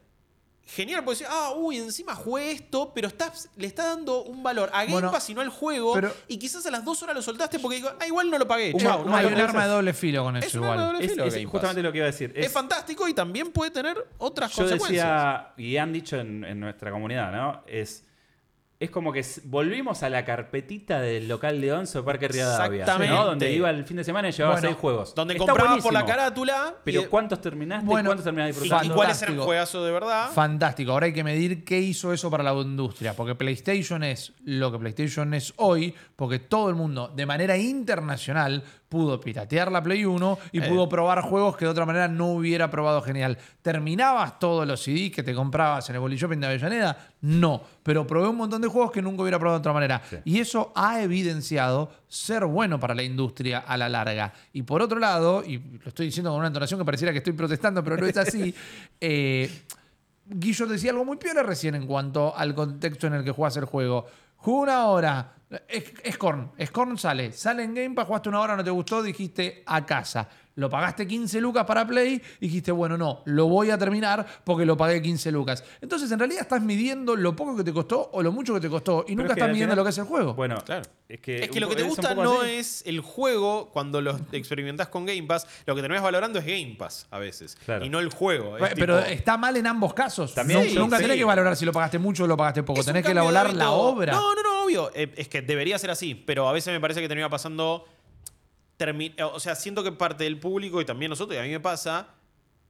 genial. 0.68 1.04
Puede 1.04 1.18
ser, 1.18 1.28
ah, 1.30 1.54
uy, 1.56 1.78
encima 1.78 2.14
jugué 2.16 2.52
esto, 2.52 2.92
pero 2.94 3.08
estás, 3.08 3.50
le 3.56 3.68
está 3.68 3.88
dando 3.88 4.24
un 4.24 4.44
valor 4.44 4.70
a 4.74 4.82
Game 4.82 4.94
Bueno, 4.94 5.12
Pass 5.12 5.30
y 5.30 5.34
no 5.34 5.42
al 5.42 5.50
juego. 5.50 5.94
pero- 5.94 6.14
y 6.28 6.38
quizás 6.38 6.66
a 6.66 6.72
las 6.72 6.84
dos 6.86 7.02
horas 7.04 7.16
lo 7.16 7.22
soltaste 7.22 7.58
porque 7.60 7.78
digo, 7.78 7.90
ah, 8.00 8.06
igual 8.06 8.30
no 8.30 8.38
lo 8.38 8.48
pagué. 8.48 8.72
Un- 8.74 8.80
chao, 8.80 9.02
un- 9.02 9.08
no 9.10 9.16
hay 9.16 9.24
lo 9.24 9.30
un 9.30 9.34
pagué. 9.36 9.48
arma 9.48 9.64
de 9.66 9.70
doble 9.72 9.94
filo 9.94 10.24
con 10.24 10.38
eso 10.38 10.48
Es 10.48 10.56
un 10.56 10.64
arma 10.66 10.70
de 10.70 10.78
igual. 10.78 10.94
doble 10.94 11.06
Es, 11.06 11.12
filo 11.12 11.24
es 11.26 11.34
Game 11.34 11.46
Pass. 11.46 11.52
justamente 11.52 11.82
lo 11.84 11.92
que 11.92 11.98
iba 12.00 12.06
a 12.06 12.12
decir. 12.12 12.34
Es, 12.36 12.46
Es- 12.48 12.52
fantástico 12.52 13.08
y 13.08 13.14
también 13.14 13.52
puede 13.52 13.72
tener 13.72 13.98
otras 14.18 14.52
yo 14.52 14.64
consecuencias. 14.64 15.06
decía, 15.06 15.54
y 15.58 15.78
han 15.78 15.94
dicho 15.94 16.18
en, 16.18 16.44
en 16.44 16.60
nuestra 16.60 16.92
comunidad, 16.92 17.32
¿no? 17.32 17.64
Es, 17.68 18.04
es 18.80 18.92
como 18.92 19.12
que 19.12 19.26
volvimos 19.46 20.04
a 20.04 20.10
la 20.10 20.24
carpetita 20.24 21.02
del 21.02 21.28
local 21.28 21.60
de 21.60 21.74
Once 21.74 21.98
o 21.98 22.06
Parque 22.06 22.28
Rivadavia. 22.28 22.82
Exactamente. 22.82 23.14
¿no? 23.16 23.26
Donde 23.26 23.52
iba 23.52 23.70
el 23.72 23.84
fin 23.86 23.98
de 23.98 24.04
semana 24.04 24.30
y 24.30 24.32
llevaba 24.32 24.56
Bueno, 24.56 24.68
seis 24.68 24.80
juegos. 24.80 25.16
Donde 25.16 25.34
Está 25.34 25.46
comprabas 25.48 25.84
por 25.84 25.94
la 25.94 26.06
carátula. 26.06 26.74
y- 26.76 26.82
Pero 26.84 27.10
¿cuántos 27.10 27.42
terminaste 27.42 27.86
Bueno, 27.88 28.02
y 28.02 28.10
cuántos 28.10 28.24
terminaste 28.26 28.50
y, 28.52 28.62
disfrutando? 28.62 28.94
y 28.94 28.96
cuáles 28.96 29.22
eran 29.24 29.38
juegazos 29.40 29.84
de 29.86 29.92
verdad. 29.92 30.30
Fantástico. 30.32 30.92
Ahora 30.92 31.08
hay 31.08 31.14
que 31.14 31.24
medir 31.24 31.64
qué 31.66 31.80
hizo 31.80 32.14
eso 32.14 32.30
para 32.30 32.44
la 32.44 32.54
industria. 32.54 33.14
Porque 33.16 33.34
PlayStation 33.34 34.04
es 34.04 34.34
lo 34.46 34.72
que 34.72 34.78
PlayStation 34.78 35.34
es 35.34 35.54
hoy, 35.58 35.96
porque 36.16 36.38
todo 36.38 36.70
el 36.70 36.76
mundo, 36.76 37.12
de 37.16 37.26
manera 37.26 37.58
internacional, 37.58 38.64
pudo 38.90 39.20
piratear 39.20 39.72
la 39.72 39.84
Play 39.84 40.06
1 40.06 40.40
y 40.52 40.60
Eh. 40.60 40.70
pudo 40.70 40.88
probar 40.88 41.22
juegos 41.22 41.58
que 41.58 41.66
de 41.66 41.72
otra 41.72 41.86
manera 41.86 42.08
no 42.08 42.28
hubiera 42.28 42.70
probado 42.72 43.02
genial. 43.02 43.38
¿Terminabas 43.62 44.40
todos 44.40 44.66
los 44.66 44.82
CDs 44.82 45.12
que 45.12 45.24
te 45.24 45.34
comprabas 45.34 45.90
en 45.90 45.96
el 45.96 46.02
Bolly 46.02 46.16
Shopping 46.18 46.40
de 46.40 46.48
Avellaneda? 46.48 46.98
No. 47.22 47.62
Pero 47.84 48.08
probé 48.08 48.30
un 48.30 48.38
montón 48.38 48.62
de 48.62 48.68
juegos 48.68 48.92
que 48.92 49.02
nunca 49.02 49.22
hubiera 49.24 49.40
probado 49.40 49.60
de 49.60 49.62
otra 49.62 49.74
manera. 49.74 50.02
Sí. 50.10 50.18
Y 50.26 50.40
eso 50.40 50.72
ha 50.76 51.02
evidenciado 51.02 51.92
ser 52.08 52.46
bueno 52.46 52.80
para 52.80 52.96
la 52.96 53.04
industria 53.04 53.60
a 53.60 53.76
la 53.78 53.90
larga. 53.90 54.34
Y 54.54 54.64
por 54.64 54.82
otro 54.82 55.00
lado, 55.00 55.44
y 55.46 55.58
lo 55.58 55.88
estoy 55.90 56.06
diciendo 56.06 56.30
con 56.30 56.40
una 56.40 56.48
entonación 56.48 56.80
que 56.80 56.86
pareciera 56.86 57.12
que 57.12 57.18
estoy 57.20 57.34
protestando, 57.34 57.84
pero 57.84 57.98
no 57.98 58.06
es 58.06 58.18
así. 58.18 58.54
eh, 59.02 59.50
Guillo 60.30 60.68
decía 60.68 60.92
algo 60.92 61.06
muy 61.06 61.18
piola 61.18 61.42
recién 61.44 61.76
en 61.76 61.88
cuanto 61.88 62.36
al 62.36 62.54
contexto 62.54 63.08
en 63.08 63.14
el 63.14 63.24
que 63.24 63.32
jugás 63.32 63.56
el 63.58 63.66
juego. 63.66 64.06
Jugué 64.38 64.62
una 64.64 64.86
hora. 64.88 65.34
Es 65.68 65.94
Scorn. 66.14 66.52
Scorn 66.66 66.98
sale. 66.98 67.32
Sale 67.32 67.64
en 67.64 67.74
Game 67.74 67.96
Pass, 67.96 68.08
jugaste 68.08 68.30
una 68.30 68.42
hora, 68.42 68.56
no 68.56 68.64
te 68.64 68.70
gustó, 68.70 69.02
dijiste 69.02 69.64
a 69.66 69.86
casa. 69.86 70.28
Lo 70.58 70.70
pagaste 70.72 71.08
15 71.08 71.40
lucas 71.40 71.66
para 71.66 71.86
Play 71.86 72.22
y 72.40 72.48
dijiste, 72.48 72.72
bueno, 72.72 72.98
no, 72.98 73.22
lo 73.26 73.48
voy 73.48 73.70
a 73.70 73.78
terminar 73.78 74.26
porque 74.44 74.66
lo 74.66 74.76
pagué 74.76 75.02
15 75.04 75.32
lucas. 75.32 75.64
Entonces, 75.82 76.12
en 76.12 76.18
realidad 76.18 76.42
estás 76.42 76.62
midiendo 76.64 77.16
lo 77.16 77.36
poco 77.36 77.56
que 77.56 77.64
te 77.64 77.72
costó 77.72 78.10
o 78.12 78.24
lo 78.24 78.32
mucho 78.32 78.56
que 78.56 78.60
te 78.60 78.68
costó 78.70 79.06
y 79.08 79.16
Pero 79.16 79.18
nunca 79.18 79.34
es 79.34 79.36
que 79.36 79.40
estás 79.42 79.50
midiendo 79.54 79.74
final- 79.74 79.78
lo 79.78 79.84
que 79.84 79.90
es 79.92 79.98
el 80.00 80.06
juego. 80.06 80.34
Bueno, 80.34 80.56
Claro. 80.66 80.82
es 81.08 81.20
que, 81.20 81.44
Es 81.44 81.50
que 81.50 81.58
un 81.60 81.62
lo 81.62 81.70
que 81.70 81.76
te 81.76 81.84
gusta 81.84 82.16
no 82.16 82.42
así. 82.42 82.50
es 82.56 82.84
el 82.88 83.02
juego 83.02 83.70
cuando 83.72 84.02
lo 84.02 84.20
experimentás 84.32 84.88
con 84.88 85.06
Game 85.06 85.24
Pass. 85.24 85.46
Lo 85.68 85.76
que 85.76 85.82
terminás 85.82 86.04
valorando 86.04 86.40
es 86.40 86.46
Game 86.46 86.76
Pass 86.78 87.06
a 87.12 87.20
veces. 87.20 87.56
Claro. 87.64 87.86
Y 87.86 87.90
no 87.90 88.00
el 88.00 88.10
juego. 88.10 88.58
Es 88.58 88.74
Pero 88.74 88.98
tipo- 88.98 89.10
está 89.12 89.38
mal 89.38 89.56
en 89.58 89.68
ambos 89.68 89.94
casos. 89.94 90.34
También, 90.34 90.60
No- 90.64 90.66
sí, 90.70 90.76
nunca 90.76 90.98
sí. 90.98 91.04
tenés 91.04 91.18
que 91.18 91.24
valorar 91.24 91.56
si 91.56 91.66
lo 91.66 91.72
pagaste 91.72 92.00
mucho 92.00 92.24
o 92.24 92.28
lo 92.28 92.36
pagaste 92.36 92.64
poco. 92.64 92.84
Tenés 92.84 93.06
que 93.06 93.12
elaborar 93.12 93.54
la 93.54 93.70
obra. 93.70 94.12
No, 94.14 94.34
no, 94.34 94.42
no, 94.42 94.64
obvio. 94.66 94.90
Eh, 94.96 95.14
es 95.18 95.28
que 95.28 95.44
debería 95.44 95.78
ser 95.78 95.92
así. 95.92 96.16
Pero 96.16 96.50
a 96.50 96.52
veces 96.52 96.74
me 96.74 96.80
parece 96.80 97.00
que 97.00 97.08
termina 97.08 97.30
pasando. 97.30 97.86
Eh, 98.80 99.24
o 99.24 99.40
sea, 99.40 99.56
siento 99.56 99.84
que 99.84 99.92
parte 99.92 100.24
del 100.24 100.40
público 100.40 100.82
y 100.82 100.86
también 100.86 101.10
nosotros, 101.10 101.36
y 101.36 101.40
a 101.40 101.44
mí 101.44 101.50
me 101.50 101.60
pasa, 101.60 102.16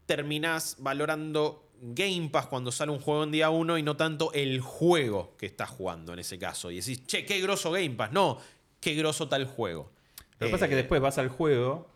terminás 0.05 0.75
valorando 0.79 1.69
Game 1.81 2.29
Pass 2.29 2.47
cuando 2.47 2.71
sale 2.71 2.91
un 2.91 2.99
juego 2.99 3.23
en 3.23 3.31
día 3.31 3.49
uno 3.49 3.77
y 3.77 3.83
no 3.83 3.95
tanto 3.97 4.31
el 4.33 4.61
juego 4.61 5.35
que 5.37 5.45
estás 5.45 5.69
jugando 5.69 6.13
en 6.13 6.19
ese 6.19 6.39
caso. 6.39 6.71
Y 6.71 6.77
decís, 6.77 7.05
che, 7.05 7.25
qué 7.25 7.39
grosso 7.41 7.71
Game 7.71 7.91
Pass. 7.91 8.11
No, 8.11 8.37
qué 8.79 8.95
grosso 8.95 9.27
tal 9.27 9.45
juego. 9.45 9.91
Lo 10.39 10.47
que 10.47 10.51
pasa 10.51 10.65
es 10.65 10.69
que 10.69 10.75
Eh, 10.75 10.77
después 10.77 11.01
vas 11.01 11.17
al 11.17 11.29
juego 11.29 11.89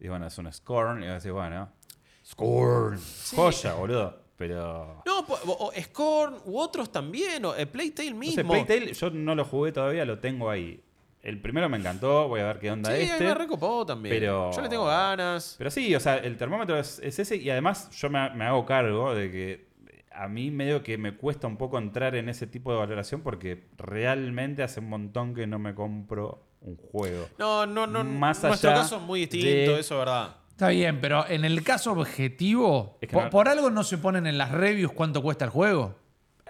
y 0.00 0.08
bueno, 0.08 0.26
es 0.26 0.36
un 0.38 0.52
Scorn 0.52 0.98
y 1.02 1.06
vas 1.06 1.12
a 1.12 1.14
decir, 1.14 1.32
bueno, 1.32 1.70
Scorn, 2.26 3.00
joya, 3.34 3.74
boludo. 3.74 4.24
Pero. 4.36 5.02
No, 5.06 5.20
o, 5.20 5.68
o 5.68 5.72
Scorn 5.80 6.36
u 6.46 6.58
otros 6.58 6.90
también, 6.90 7.44
o 7.44 7.54
eh, 7.54 7.66
Playtale 7.66 8.10
No 8.10 8.16
mismo. 8.16 8.34
sé, 8.34 8.44
Playtale 8.44 8.92
yo 8.92 9.10
no 9.10 9.34
lo 9.36 9.44
jugué 9.44 9.70
todavía, 9.70 10.04
lo 10.04 10.18
tengo 10.18 10.50
ahí. 10.50 10.82
El 11.24 11.40
primero 11.40 11.68
me 11.70 11.78
encantó, 11.78 12.28
voy 12.28 12.40
a 12.40 12.44
ver 12.44 12.58
qué 12.58 12.70
onda 12.70 12.94
sí, 12.94 13.02
este. 13.02 13.24
me 13.24 13.34
recopó 13.34 13.84
también. 13.86 14.14
pero- 14.14 14.52
Yo 14.52 14.60
le 14.60 14.68
tengo 14.68 14.84
ganas. 14.84 15.54
Pero 15.58 15.70
sí, 15.70 15.94
o 15.94 15.98
sea, 15.98 16.18
el 16.18 16.36
termómetro 16.36 16.78
es, 16.78 17.00
es 17.02 17.18
ese 17.18 17.36
y 17.36 17.48
además 17.50 17.90
yo 17.92 18.10
me, 18.10 18.28
me 18.34 18.44
hago 18.44 18.66
cargo 18.66 19.14
de 19.14 19.30
que 19.30 19.66
a 20.12 20.28
mí 20.28 20.50
medio 20.50 20.82
que 20.82 20.98
me 20.98 21.16
cuesta 21.16 21.46
un 21.46 21.56
poco 21.56 21.78
entrar 21.78 22.14
en 22.14 22.28
ese 22.28 22.46
tipo 22.46 22.70
de 22.72 22.78
valoración 22.78 23.22
porque 23.22 23.64
realmente 23.78 24.62
hace 24.62 24.80
un 24.80 24.88
montón 24.90 25.34
que 25.34 25.46
no 25.46 25.58
me 25.58 25.74
compro 25.74 26.44
un 26.60 26.76
juego. 26.76 27.26
No, 27.38 27.66
no, 27.66 27.86
no. 27.86 28.04
Más 28.04 28.42
nuestro 28.42 28.70
allá 28.70 28.80
caso 28.82 28.96
es 28.96 29.02
muy 29.02 29.20
distinto, 29.20 29.72
de- 29.72 29.80
eso 29.80 29.94
es 29.94 29.98
verdad. 29.98 30.36
Está 30.50 30.68
bien, 30.68 31.00
pero 31.00 31.26
en 31.28 31.44
el 31.44 31.64
caso 31.64 31.92
objetivo, 31.92 32.98
Es 33.00 33.08
que 33.08 33.14
por, 33.14 33.24
no- 33.24 33.30
por 33.30 33.48
algo 33.48 33.70
no 33.70 33.82
se 33.82 33.98
ponen 33.98 34.26
en 34.26 34.38
las 34.38 34.50
reviews 34.50 34.92
cuánto 34.92 35.22
cuesta 35.22 35.46
el 35.46 35.50
juego. 35.50 35.96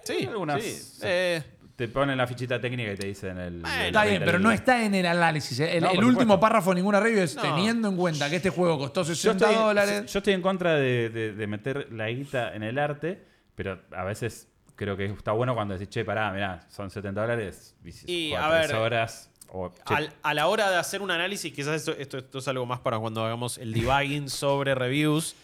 Sí, 0.03 0.25
algunas- 0.29 0.61
sí. 0.61 0.99
Eh, 1.03 1.41
Te 1.75 1.89
ponen 1.89 2.17
la 2.17 2.25
fichita 2.25 2.59
técnica 2.61 2.93
y 2.93 2.95
te 2.95 3.07
dicen 3.07 3.37
el... 3.37 3.59
Bueno, 3.61 3.75
el 3.81 3.85
Está 3.87 4.03
bien, 4.03 4.15
30 4.15 4.25
pero 4.25 4.39
no 4.39 4.51
está 4.51 4.85
en 4.85 4.95
el 4.95 5.05
análisis. 5.05 5.59
¿eh? 5.59 5.75
El, 5.77 5.83
No, 5.83 5.89
el 5.89 5.95
por 5.95 6.05
último 6.05 6.21
supuesto. 6.21 6.39
párrafo 6.39 6.69
de 6.69 6.75
ninguna 6.75 6.99
review 7.01 7.21
es 7.23 7.35
No. 7.35 7.41
teniendo 7.41 7.89
en 7.89 7.97
cuenta 7.97 8.29
que 8.29 8.37
este 8.37 8.49
juego 8.49 8.77
costó 8.77 9.01
Yo 9.03 9.13
60 9.13 9.45
estoy, 9.49 9.63
dólares. 9.63 10.11
yo 10.13 10.19
estoy 10.19 10.33
en 10.33 10.41
contra 10.41 10.75
de, 10.75 11.09
de- 11.09 11.33
de 11.33 11.47
meter 11.47 11.91
la 11.91 12.07
guita 12.07 12.55
en 12.55 12.63
el 12.63 12.79
arte, 12.79 13.21
pero 13.55 13.81
a 13.91 14.05
veces 14.05 14.47
creo 14.77 14.95
que 14.95 15.05
está 15.05 15.33
bueno 15.33 15.53
cuando 15.53 15.73
decís, 15.73 15.89
che, 15.89 16.05
pará, 16.05 16.31
mirá, 16.31 16.65
son 16.69 16.89
70 16.89 17.19
dólares 17.21 17.75
y, 18.05 18.31
a 18.33 18.47
ver, 18.47 18.73
horas. 18.75 19.29
O, 19.49 19.69
che, 19.69 19.93
al- 19.93 20.13
a 20.23 20.33
la 20.33 20.47
hora 20.47 20.69
de 20.69 20.77
hacer 20.77 21.01
un 21.01 21.11
análisis, 21.11 21.51
quizás 21.53 21.75
esto, 21.75 21.91
esto- 21.91 22.17
esto 22.19 22.37
es 22.39 22.47
algo 22.47 22.65
más 22.65 22.79
para 22.79 22.99
cuando 22.99 23.23
hagamos 23.25 23.57
el 23.57 23.73
debugging 23.73 24.29
sobre 24.29 24.75
reviews, 24.75 25.35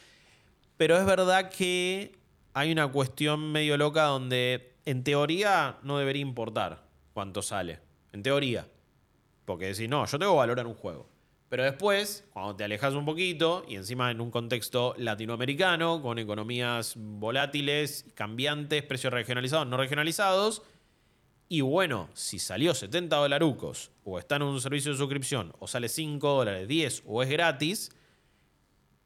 pero 0.77 0.97
es 0.97 1.05
verdad 1.05 1.49
que 1.49 2.13
hay 2.53 2.71
una 2.71 2.87
cuestión 2.87 3.51
medio 3.51 3.77
loca 3.77 4.03
donde 4.03 4.70
en 4.85 5.03
teoría 5.03 5.77
no 5.83 5.97
debería 5.97 6.21
importar 6.21 6.85
cuánto 7.13 7.41
sale. 7.41 7.79
En 8.11 8.23
teoría. 8.23 8.67
Porque 9.45 9.67
decís, 9.67 9.89
no, 9.89 10.05
yo 10.05 10.19
tengo 10.19 10.33
que 10.33 10.37
valorar 10.37 10.67
un 10.67 10.75
juego. 10.75 11.09
Pero 11.49 11.63
después, 11.63 12.23
cuando 12.31 12.55
te 12.55 12.63
alejas 12.63 12.93
un 12.93 13.03
poquito, 13.03 13.65
y 13.67 13.75
encima 13.75 14.09
en 14.09 14.21
un 14.21 14.31
contexto 14.31 14.95
latinoamericano, 14.97 16.01
con 16.01 16.17
economías 16.17 16.93
volátiles, 16.95 18.05
cambiantes, 18.15 18.83
precios 18.83 19.11
regionalizados, 19.11 19.67
no 19.67 19.75
regionalizados, 19.75 20.61
y 21.49 21.59
bueno, 21.59 22.07
si 22.13 22.39
salió 22.39 22.73
70 22.73 23.13
dolarucos, 23.17 23.91
o 24.05 24.17
está 24.17 24.37
en 24.37 24.43
un 24.43 24.61
servicio 24.61 24.93
de 24.93 24.97
suscripción, 24.97 25.51
o 25.59 25.67
sale 25.67 25.89
5 25.89 26.25
dólares, 26.25 26.69
10, 26.69 27.03
o 27.05 27.21
es 27.21 27.29
gratis, 27.29 27.91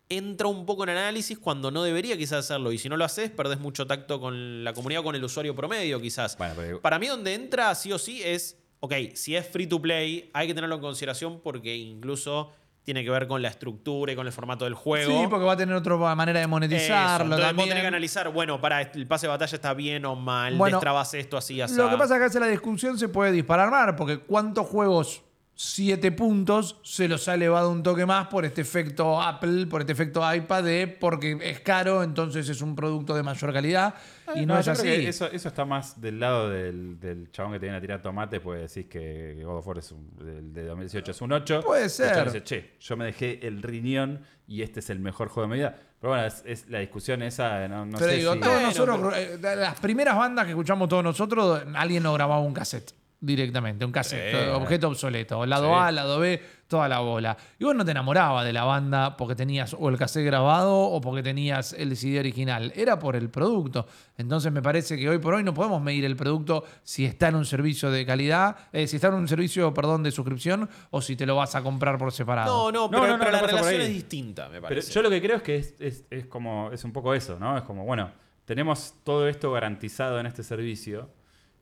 entra 0.09 0.47
un 0.47 0.65
poco 0.65 0.83
en 0.83 0.89
análisis 0.89 1.37
cuando 1.39 1.71
no 1.71 1.83
debería 1.83 2.17
quizás 2.17 2.45
hacerlo. 2.45 2.71
Y 2.71 2.77
si 2.77 2.89
no 2.89 2.97
lo 2.97 3.05
haces, 3.05 3.31
perdés 3.31 3.59
mucho 3.59 3.87
tacto 3.87 4.19
con 4.19 4.63
la 4.63 4.73
comunidad 4.73 5.01
o 5.01 5.03
con 5.03 5.15
el 5.15 5.23
usuario 5.23 5.55
promedio, 5.55 5.99
quizás. 5.99 6.37
Bueno, 6.37 6.53
pero- 6.55 6.81
Para 6.81 6.99
mí, 6.99 7.07
donde 7.07 7.33
entra 7.33 7.73
sí 7.75 7.91
o 7.91 7.97
sí 7.97 8.21
es, 8.23 8.57
ok, 8.81 8.93
si 9.15 9.35
es 9.35 9.47
free 9.47 9.67
to 9.67 9.81
play, 9.81 10.29
hay 10.33 10.47
que 10.47 10.53
tenerlo 10.53 10.75
en 10.75 10.81
consideración 10.81 11.39
porque 11.41 11.75
incluso 11.75 12.51
tiene 12.83 13.03
que 13.03 13.09
ver 13.09 13.27
con 13.27 13.41
la 13.41 13.47
estructura 13.47 14.11
y 14.11 14.15
con 14.15 14.27
el 14.27 14.31
formato 14.31 14.65
del 14.65 14.75
juego. 14.75 15.09
Sí, 15.23 15.27
porque 15.27 15.43
va 15.43 15.53
a 15.53 15.57
tener 15.57 15.73
otra 15.75 15.95
manera 16.13 16.37
de 16.37 16.43
Eso, 16.43 16.49
monetizarlo 16.51 17.23
entonces 17.25 17.39
vos 17.39 17.47
también. 17.47 17.69
tenés 17.69 17.81
que 17.81 17.87
analizar, 17.87 18.31
bueno, 18.31 18.61
para 18.61 18.81
el 18.83 19.07
pase 19.07 19.25
de 19.25 19.29
batalla 19.31 19.55
está 19.55 19.73
bien 19.73 20.05
o 20.05 20.15
mal, 20.15 20.55
Bueno, 20.55 20.77
destrabas 20.77 21.11
esto 21.15 21.35
así, 21.35 21.59
así. 21.61 21.75
Lo 21.75 21.89
que 21.89 21.97
pasa 21.97 22.13
es 22.13 22.19
que 22.19 22.25
hace 22.25 22.39
la 22.39 22.45
discusión 22.45 22.99
se 22.99 23.09
puede 23.09 23.31
disparar 23.31 23.71
más, 23.71 23.95
porque 23.97 24.19
¿cuántos 24.19 24.67
juegos 24.67 25.23
7 25.57 26.11
puntos 26.11 26.79
se 26.83 27.07
los 27.07 27.27
ha 27.29 27.35
elevado 27.35 27.69
un 27.71 27.81
toque 27.81 28.05
más 28.05 28.27
por 28.27 28.43
este 28.43 28.59
efecto 28.61 29.21
Apple, 29.21 29.67
por 29.67 29.81
este 29.81 29.93
efecto 29.93 30.21
iPad 30.35 30.63
de 30.63 30.87
porque 30.87 31.37
es 31.41 31.61
caro, 31.61 32.03
entonces 32.03 32.49
es 32.49 32.61
un 32.61 32.75
producto 32.75 33.15
de 33.15 33.23
mayor 33.23 33.53
calidad 33.53 33.93
y 34.35 34.45
no, 34.45 34.59
es 34.59 34.65
yo 34.65 34.73
así. 34.73 34.81
creo 34.81 34.95
que 34.97 35.07
eso, 35.07 35.31
eso 35.31 35.47
está 35.47 35.63
más 35.63 36.01
del 36.01 36.19
lado 36.19 36.49
del, 36.49 36.99
del 36.99 37.31
chabón 37.31 37.53
que 37.53 37.59
te 37.59 37.67
viene 37.67 37.77
a 37.77 37.81
tirar 37.81 38.01
tomate, 38.01 38.41
pues 38.41 38.73
decís 38.73 38.89
que 38.91 39.41
God 39.45 39.59
of 39.59 39.67
War 39.67 39.77
es 39.77 39.91
un- 39.93 40.09
del 40.17 40.51
de 40.53 40.65
2018 40.65 41.11
es 41.11 41.21
un 41.21 41.31
8. 41.31 41.61
Puede 41.63 41.87
ser. 41.87 42.25
dice, 42.25 42.43
che, 42.43 42.75
yo 42.81 42.97
me 42.97 43.05
dejé 43.05 43.39
el 43.47 43.61
riñón 43.63 44.21
y 44.47 44.61
este 44.61 44.81
es 44.81 44.89
el 44.89 44.99
mejor 44.99 45.29
juego 45.29 45.47
de 45.47 45.53
mi 45.55 45.59
vida. 45.59 45.79
Pero 46.01 46.11
bueno, 46.11 46.25
es, 46.27 46.43
es 46.45 46.69
la 46.69 46.79
discusión 46.79 47.21
esa, 47.21 47.65
no, 47.69 47.85
no 47.85 47.97
pero 47.97 48.11
sé 48.11 48.17
digo, 48.17 48.33
si... 48.33 48.39
todos 48.41 48.53
Bueno, 48.53 48.67
nosotros, 48.67 49.13
eh, 49.17 49.39
las 49.55 49.79
primeras 49.79 50.17
bandas 50.17 50.43
que 50.45 50.51
escuchamos 50.51 50.89
todos 50.89 51.03
nosotros, 51.03 51.63
alguien 51.75 52.03
nos 52.03 52.13
grababa 52.13 52.41
un 52.41 52.53
cassette 52.53 52.93
directamente, 53.19 53.85
un 53.85 53.91
cassette, 53.91 54.49
objeto 54.53 54.87
obsoleto, 54.89 55.45
lado 55.45 55.69
Sí. 55.69 55.73
A, 55.79 55.91
lado 55.91 56.19
B, 56.19 56.41
toda 56.67 56.87
la 56.87 56.99
bola. 56.99 57.35
Y 57.57 57.63
vos 57.63 57.73
no 57.75 57.83
te 57.85 57.91
enamorabas 57.91 58.45
de 58.45 58.53
la 58.53 58.63
banda 58.65 59.17
porque 59.17 59.35
tenías 59.35 59.75
o 59.79 59.89
el 59.89 59.97
cassette 59.97 60.25
grabado 60.25 60.75
o 60.77 61.01
porque 61.01 61.23
tenías 61.23 61.73
el 61.73 61.95
CD 61.97 62.19
original, 62.19 62.71
era 62.75 62.99
por 62.99 63.15
el 63.15 63.29
producto. 63.29 63.87
Entonces 64.17 64.51
me 64.51 64.61
parece 64.61 64.97
que 64.97 65.09
hoy 65.09 65.17
por 65.17 65.33
hoy 65.33 65.43
no 65.43 65.53
podemos 65.53 65.81
medir 65.81 66.05
el 66.05 66.15
producto 66.15 66.65
si 66.83 67.05
está 67.05 67.29
en 67.29 67.35
un 67.35 67.45
servicio 67.45 67.89
de 67.89 68.05
calidad, 68.05 68.55
eh, 68.71 68.85
si 68.87 68.97
está 68.97 69.07
en 69.07 69.15
un 69.15 69.27
servicio, 69.27 69.73
perdón, 69.73 70.03
de 70.03 70.11
suscripción 70.11 70.69
o 70.91 71.01
si 71.01 71.15
te 71.15 71.25
lo 71.25 71.35
vas 71.35 71.55
a 71.55 71.63
comprar 71.63 71.97
por 71.97 72.11
separado. 72.11 72.71
No, 72.71 72.87
no, 72.87 72.89
pero, 72.91 73.07
no, 73.07 73.17
no, 73.17 73.19
pero 73.19 73.31
no 73.31 73.41
la 73.41 73.47
relación 73.47 73.81
es 73.81 73.89
distinta, 73.89 74.43
me 74.49 74.55
Pero 74.55 74.61
parece. 74.63 74.91
yo 74.91 75.01
lo 75.01 75.09
que 75.09 75.21
creo 75.21 75.37
es 75.37 75.43
que 75.43 75.55
es, 75.55 75.73
es- 75.79 76.03
es 76.11 76.25
como, 76.27 76.69
es 76.71 76.83
un 76.83 76.91
poco 76.91 77.13
eso, 77.13 77.39
¿no? 77.39 77.57
Es 77.57 77.63
como, 77.63 77.85
bueno, 77.85 78.11
tenemos 78.45 78.93
todo 79.03 79.27
esto 79.27 79.51
garantizado 79.51 80.19
en 80.19 80.27
este 80.27 80.43
servicio 80.43 81.09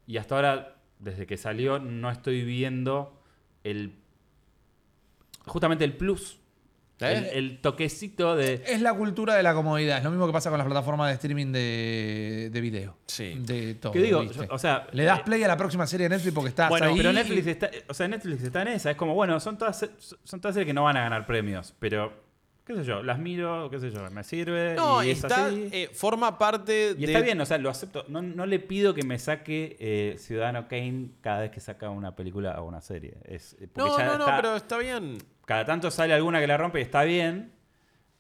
y 0.06 0.18
hasta 0.18 0.36
ahora, 0.36 0.76
desde 1.04 1.26
que 1.26 1.38
salió, 1.38 1.80
no 1.80 2.10
estoy 2.10 2.44
viendo 2.44 3.22
el... 3.64 3.96
Justamente 5.46 5.84
el 5.84 5.94
plus. 5.98 6.40
¿Eh? 7.00 7.30
El, 7.34 7.38
el 7.38 7.62
toquecito 7.62 8.36
de... 8.36 8.64
Es 8.66 8.80
la 8.82 8.94
cultura 8.94 9.36
de 9.36 9.44
la 9.44 9.54
comodidad, 9.54 9.98
es 9.98 10.04
lo 10.06 10.12
mismo 10.12 10.26
que 10.26 10.32
pasa 10.32 10.50
con 10.50 10.58
las 10.58 10.66
plataformas 10.66 11.10
de 11.10 11.14
streaming 11.16 11.52
de, 11.52 12.50
de 12.52 12.62
video. 12.62 12.98
Sí. 13.08 13.34
De 13.40 13.76
todo. 13.76 13.92
¿Qué 13.92 14.00
digo? 14.00 14.24
O 14.50 14.58
sea... 14.58 14.88
Le 14.94 15.04
das 15.04 15.20
eh, 15.20 15.24
play 15.26 15.44
a 15.44 15.48
la 15.50 15.58
próxima 15.58 15.86
serie 15.86 16.08
de 16.08 16.16
Netflix 16.16 16.34
porque 16.34 16.50
estás 16.50 16.70
Bueno, 16.70 16.88
ahí. 16.88 16.96
Pero 16.96 17.12
Netflix 17.12 17.48
está, 17.48 17.70
o 17.90 17.94
sea, 17.94 18.08
Netflix 18.08 18.44
está 18.44 18.62
en 18.62 18.70
esa. 18.70 18.92
Es 18.92 18.96
como, 18.96 19.16
bueno, 19.16 19.38
son 19.42 19.58
todas, 19.58 19.86
son 20.24 20.40
todas 20.40 20.56
series 20.56 20.68
que 20.68 20.74
no 20.74 20.84
van 20.84 20.96
a 20.96 21.02
ganar 21.02 21.26
premios, 21.26 21.74
pero, 21.80 22.23
qué 22.66 22.76
sé 22.76 22.84
yo, 22.84 23.04
las 23.04 23.20
miro, 23.20 23.70
qué 23.70 23.80
sé 23.80 23.92
yo, 23.92 24.10
me 24.12 24.24
sirve. 24.24 24.74
No, 24.76 25.04
y 25.04 25.10
es 25.12 25.24
está, 25.24 25.48
así. 25.48 25.70
eh, 25.72 25.90
forma 25.94 26.38
parte 26.38 26.92
Y 26.98 27.02
de. 27.02 27.06
está 27.14 27.20
bien, 27.22 27.40
o 27.42 27.46
sea, 27.46 27.58
lo 27.58 27.70
acepto. 27.70 28.06
No, 28.08 28.22
no 28.22 28.46
le 28.46 28.60
pido 28.60 28.94
que 28.94 29.04
me 29.04 29.20
saque 29.20 29.76
eh, 29.80 30.16
Ciudadano 30.18 30.68
Kane 30.68 31.10
cada 31.22 31.42
vez 31.42 31.52
que 31.52 31.60
saca 31.60 31.90
una 31.90 32.16
película 32.16 32.62
o 32.62 32.66
una 32.66 32.82
serie. 32.82 33.16
Es, 33.26 33.54
eh, 33.60 33.68
porque 33.74 33.90
No, 33.92 33.98
ya 33.98 34.06
no, 34.06 34.18
no, 34.18 34.24
está- 34.26 34.36
pero 34.38 34.56
está 34.56 34.78
bien. 34.78 35.18
Cada 35.46 35.66
tanto 35.66 35.92
sale 35.92 36.14
alguna 36.14 36.40
que 36.40 36.48
la 36.48 36.56
rompe 36.58 36.80
y 36.80 36.84
está 36.84 37.04
bien, 37.04 37.52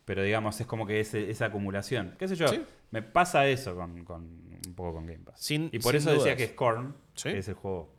pero 0.05 0.21
digamos, 0.23 0.59
es 0.59 0.67
como 0.67 0.85
que 0.85 0.99
esa 0.99 1.45
acumulación. 1.45 2.15
¿Qué 2.19 2.27
sé 2.27 2.35
yo? 2.35 2.47
Sí. 2.49 2.61
Me 2.91 3.01
pasa 3.01 3.47
eso 3.47 3.75
con, 3.75 4.03
con- 4.03 4.43
un 4.67 4.73
poco 4.75 4.93
con 4.95 5.05
Game 5.05 5.19
Pass. 5.23 5.39
Sin- 5.39 5.69
y 5.71 5.79
por 5.79 5.91
sin 5.93 5.99
eso 6.01 6.13
decía 6.13 6.35
que 6.35 6.47
Scorn 6.47 6.95
Sí. 7.15 7.29
es 7.29 7.47
el 7.47 7.53
juego. 7.55 7.93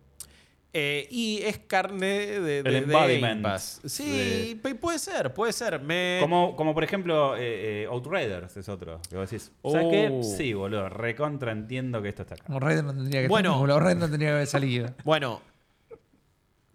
Eh, 0.77 1.07
y 1.09 1.41
es 1.43 1.59
carne 1.59 2.07
de, 2.07 2.41
de, 2.41 2.59
El 2.59 2.64
de 2.64 2.79
embodiment 2.79 3.22
Game 3.22 3.43
Pass. 3.43 3.81
Sí, 3.85 4.59
pe- 4.61 4.75
puede 4.75 4.99
ser, 4.99 5.33
puede 5.33 5.53
ser. 5.53 5.81
Me... 5.81 6.18
Como, 6.20 6.57
como 6.57 6.75
por 6.75 6.83
ejemplo, 6.83 7.37
eh, 7.37 7.85
eh, 7.85 7.87
Outriders 7.89 8.57
es 8.57 8.68
otro. 8.68 9.01
Que 9.09 9.16
vos 9.16 9.31
decís, 9.31 9.53
¿sabes 9.62 9.87
qué? 9.89 10.11
Oh. 10.12 10.22
Sí, 10.25 10.53
boludo, 10.53 10.89
recontra 10.89 11.53
entiendo 11.53 12.03
que 12.03 12.09
esto 12.09 12.22
está 12.22 12.35
acá. 12.35 12.59
Raiden 12.59 12.87
no 12.87 12.93
tendría 12.93 13.22
que 13.22 13.29
Bueno. 13.29 13.64
Raiden 13.64 14.01
no 14.01 14.09
tendría 14.11 14.31
que 14.31 14.35
haber 14.35 14.47
salido. 14.49 14.93
Bueno, 15.05 15.41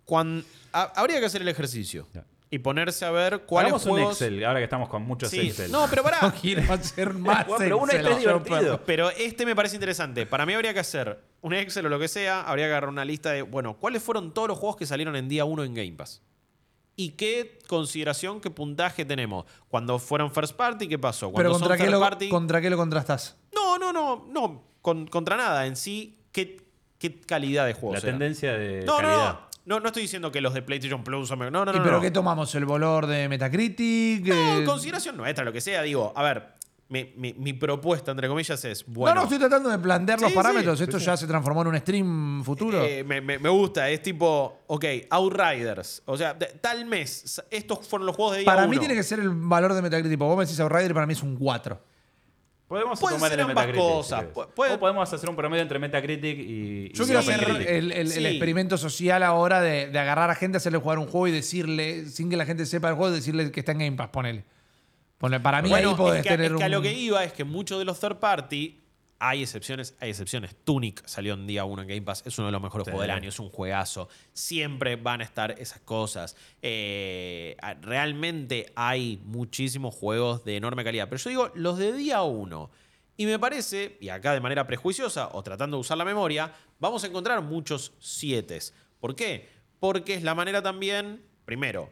cuan- 0.06 0.46
ha- 0.72 0.94
habría 0.96 1.20
que 1.20 1.26
hacer 1.26 1.42
el 1.42 1.50
ejercicio. 1.50 2.08
Y 2.52 2.60
ponerse 2.60 3.06
a 3.06 3.12
ver 3.12 3.42
cuáles 3.46 3.70
Hagamos 3.70 3.86
un 3.86 3.92
juegos. 3.92 4.22
Excel, 4.22 4.44
ahora 4.44 4.60
que 4.60 4.64
estamos 4.64 4.90
con 4.90 5.04
muchos 5.04 5.30
Sí. 5.30 5.50
Excel. 5.50 5.72
No, 5.72 5.86
pero 5.90 6.02
pará. 6.04 6.18
No 6.24 6.34
quiero 6.34 6.74
hacer 6.74 7.14
más. 7.14 7.46
Bueno, 7.46 7.60
pero 7.60 7.78
uno 7.78 7.92
Excel, 7.92 8.18
divertido. 8.20 8.82
Pero 8.86 9.10
este 9.12 9.46
me 9.46 9.56
parece 9.56 9.76
interesante. 9.76 10.26
Para 10.26 10.46
mí 10.46 10.54
habría 10.54 10.74
que 10.74 10.80
hacer 10.80 11.20
un 11.42 11.54
Excel 11.54 11.86
o 11.86 11.90
lo 11.90 12.00
que 12.00 12.08
sea. 12.08 12.42
Habría 12.42 12.66
que 12.66 12.72
agarrar 12.72 12.90
una 12.90 13.06
lista 13.06 13.32
de, 13.32 13.44
bueno, 13.44 13.76
¿cuáles 13.78 14.02
fueron 14.02 14.34
todos 14.34 14.48
los 14.48 14.58
juegos 14.58 14.78
que 14.78 14.86
salieron 14.88 15.16
en 15.16 15.30
día 15.30 15.46
1 15.46 15.64
en 15.64 15.74
Game 15.76 15.92
Pass? 15.94 16.22
¿Y 16.96 17.12
qué 17.12 17.60
consideración, 17.68 18.42
qué 18.42 18.50
puntaje 18.50 19.06
tenemos? 19.06 19.46
Cuando 19.70 20.00
fueron 20.00 20.32
first 20.34 20.56
party, 20.56 20.88
¿qué 20.88 21.00
pasó? 21.00 21.28
Pero 21.32 21.52
Cuando 21.52 21.54
son 21.54 21.60
contra 21.62 21.78
qué, 21.78 21.84
third 21.84 21.92
lo, 21.94 22.00
party, 22.02 22.30
contra 22.30 22.60
qué 22.62 22.70
lo 22.70 22.76
contrastás. 22.78 23.38
No, 23.56 23.78
no, 23.78 23.94
no, 23.94 24.26
no. 24.30 24.64
con- 24.82 25.08
contra 25.08 25.38
nada. 25.38 25.66
En 25.66 25.76
sí, 25.78 26.20
¿qué, 26.34 26.62
qué 26.98 27.22
calidad 27.22 27.66
de 27.68 27.74
juego? 27.74 27.96
La 27.96 28.02
tendencia 28.02 28.52
de 28.54 28.84
No, 28.86 29.02
no, 29.02 29.08
calidad. 29.08 29.34
no. 29.34 29.49
No, 29.70 29.80
no 29.80 29.86
estoy 29.86 30.02
diciendo 30.02 30.32
que 30.32 30.42
los 30.42 30.56
de 30.56 30.64
PlayStation 30.64 31.04
Plus 31.04 31.28
son 31.28 31.38
mejor- 31.38 31.52
No, 31.54 31.64
no, 31.64 31.72
¿Y 31.72 31.78
no. 31.78 31.84
pero 31.84 31.96
no. 31.98 32.02
qué 32.02 32.10
tomamos? 32.10 32.56
¿El 32.56 32.66
valor 32.66 33.06
de 33.06 33.30
Metacritic? 33.30 34.26
No, 34.26 34.34
Eh, 34.62 34.64
consideración 34.66 35.16
nuestra, 35.16 35.46
lo 35.46 35.54
que 35.54 35.62
sea. 35.62 35.84
Digo, 35.84 36.12
a 36.16 36.24
ver, 36.24 36.56
mi, 36.88 37.14
mi- 37.16 37.34
mi 37.34 37.54
propuesta, 37.54 38.10
entre 38.10 38.28
comillas, 38.28 38.66
es, 38.66 38.88
No, 38.88 38.94
bueno... 38.96 39.16
no, 39.18 39.24
estoy 39.26 39.38
tratando 39.38 39.70
de 39.70 39.78
plantear 39.78 40.20
los 40.22 40.32
Sí, 40.32 40.36
parámetros. 40.36 40.76
sí, 40.80 40.86
Esto 40.86 40.98
ya 40.98 41.16
se 41.16 41.28
transformó 41.28 41.62
en 41.62 41.68
un 41.68 41.78
stream 41.78 42.44
futuro. 42.44 42.84
Eh, 42.84 43.04
me, 43.04 43.22
me- 43.22 43.38
me 43.38 43.50
gusta, 43.50 43.88
es 43.92 44.02
tipo, 44.02 44.62
ok, 44.66 44.86
Outriders. 45.12 46.02
O 46.08 46.18
sea, 46.18 46.34
de- 46.34 46.48
tal 46.60 46.86
mes, 46.88 47.40
estos 47.52 47.88
fueron 47.88 48.08
los 48.08 48.16
juegos 48.16 48.34
de 48.34 48.40
día 48.40 48.46
para 48.48 48.66
mí 48.66 48.80
tiene 48.80 48.96
que 48.96 49.04
ser 49.04 49.20
el 49.20 49.30
valor 49.30 49.76
de 49.76 49.84
Metacritic. 49.84 50.18
Vos 50.18 50.36
me 50.36 50.46
decís 50.46 50.60
Outrider 50.60 50.90
y 50.90 50.94
para 50.96 51.06
mí 51.06 51.14
es 51.14 51.22
un 51.22 51.36
4. 51.36 51.80
Podemos 52.70 53.00
Pueden 53.00 53.18
tomar 53.18 53.32
ser 53.32 53.40
el 53.40 53.46
ambas 53.50 53.66
Metacritic. 53.66 53.82
cosas. 53.82 54.20
querés. 54.22 54.36
Pu- 54.36 54.48
puede- 54.54 54.74
O 54.76 54.80
podemos 54.80 55.12
hacer 55.14 55.28
un 55.30 55.36
promedio 55.36 55.64
entre 55.64 55.80
Metacritic 55.80 56.38
y. 56.40 56.94
Yo 56.94 57.04
y 57.04 57.06
quiero 57.08 57.20
hacer 57.20 57.44
el, 57.68 57.92
el- 57.92 58.26
experimento 58.28 58.78
social 58.78 59.24
ahora 59.24 59.60
de, 59.60 59.88
de 59.88 60.00
agarrar 60.00 60.30
a 60.30 60.36
gente, 60.36 60.58
hacerle 60.58 60.78
jugar 60.78 61.00
un 61.00 61.08
juego 61.08 61.28
y 61.28 61.32
decirle, 61.32 62.06
sin 62.06 62.30
que 62.30 62.38
la 62.38 62.46
gente 62.46 62.66
sepa 62.68 62.88
el 62.90 62.96
juego, 62.96 63.12
decirle 63.12 63.52
que 63.52 63.60
está 63.60 63.72
en 63.72 63.80
Game 63.80 63.98
Pass, 63.98 64.10
ponele. 64.10 64.46
Ponele, 65.18 65.42
para 65.42 65.62
mí 65.64 65.70
Bueno, 65.70 65.90
ahí 65.90 65.96
podés 65.96 66.18
es 66.20 66.24
que, 66.24 66.30
tener 66.30 66.52
es 66.52 66.58
que 66.58 66.64
a 66.64 66.68
un... 66.68 66.72
lo 66.72 66.82
que 66.84 66.94
iba 66.94 67.24
es 67.24 67.34
que 67.34 67.44
muchos 67.44 67.80
de 67.80 67.86
los 67.86 68.00
third 68.00 68.18
party, 68.20 68.80
hay 69.20 69.44
excepciones, 69.44 69.96
hay 70.00 70.10
excepciones. 70.12 70.56
Tunic 70.64 71.06
salió 71.06 71.34
en 71.34 71.46
día 71.46 71.66
1 71.66 71.82
en 71.82 71.88
Game 71.90 72.02
Pass, 72.04 72.24
es 72.26 72.38
uno 72.38 72.48
de 72.48 72.52
los 72.54 72.62
mejores 72.62 72.86
Sí. 72.86 72.92
juegos 72.92 73.04
del 73.04 73.12
año, 73.16 73.30
es 73.30 73.40
un 73.40 73.50
juegazo. 73.50 74.08
Siempre 74.34 74.96
van 74.96 75.22
a 75.22 75.26
estar 75.26 75.52
esas 75.60 75.82
cosas. 75.82 76.36
Eh, 76.62 77.58
realmente 77.82 78.72
hay 78.76 79.22
muchísimos 79.26 79.94
juegos 79.96 80.44
de 80.46 80.56
enorme 80.58 80.84
calidad. 80.84 81.10
Pero 81.10 81.22
yo 81.22 81.30
digo, 81.30 81.52
los 81.56 81.78
de 81.78 81.94
día 81.94 82.22
1. 82.22 82.70
Y 83.18 83.26
me 83.26 83.38
parece, 83.38 83.98
y 84.00 84.08
acá 84.10 84.34
de 84.34 84.40
manera 84.40 84.66
prejuiciosa 84.66 85.30
o 85.34 85.44
tratando 85.44 85.76
de 85.76 85.82
usar 85.82 85.98
la 85.98 86.06
memoria, 86.06 86.54
vamos 86.80 87.04
a 87.04 87.08
encontrar 87.08 87.42
muchos 87.42 87.92
7. 88.00 88.58
¿Por 89.02 89.16
qué? 89.16 89.50
Porque 89.82 90.14
es 90.14 90.24
la 90.24 90.36
manera 90.36 90.62
también, 90.62 91.22
primero, 91.44 91.90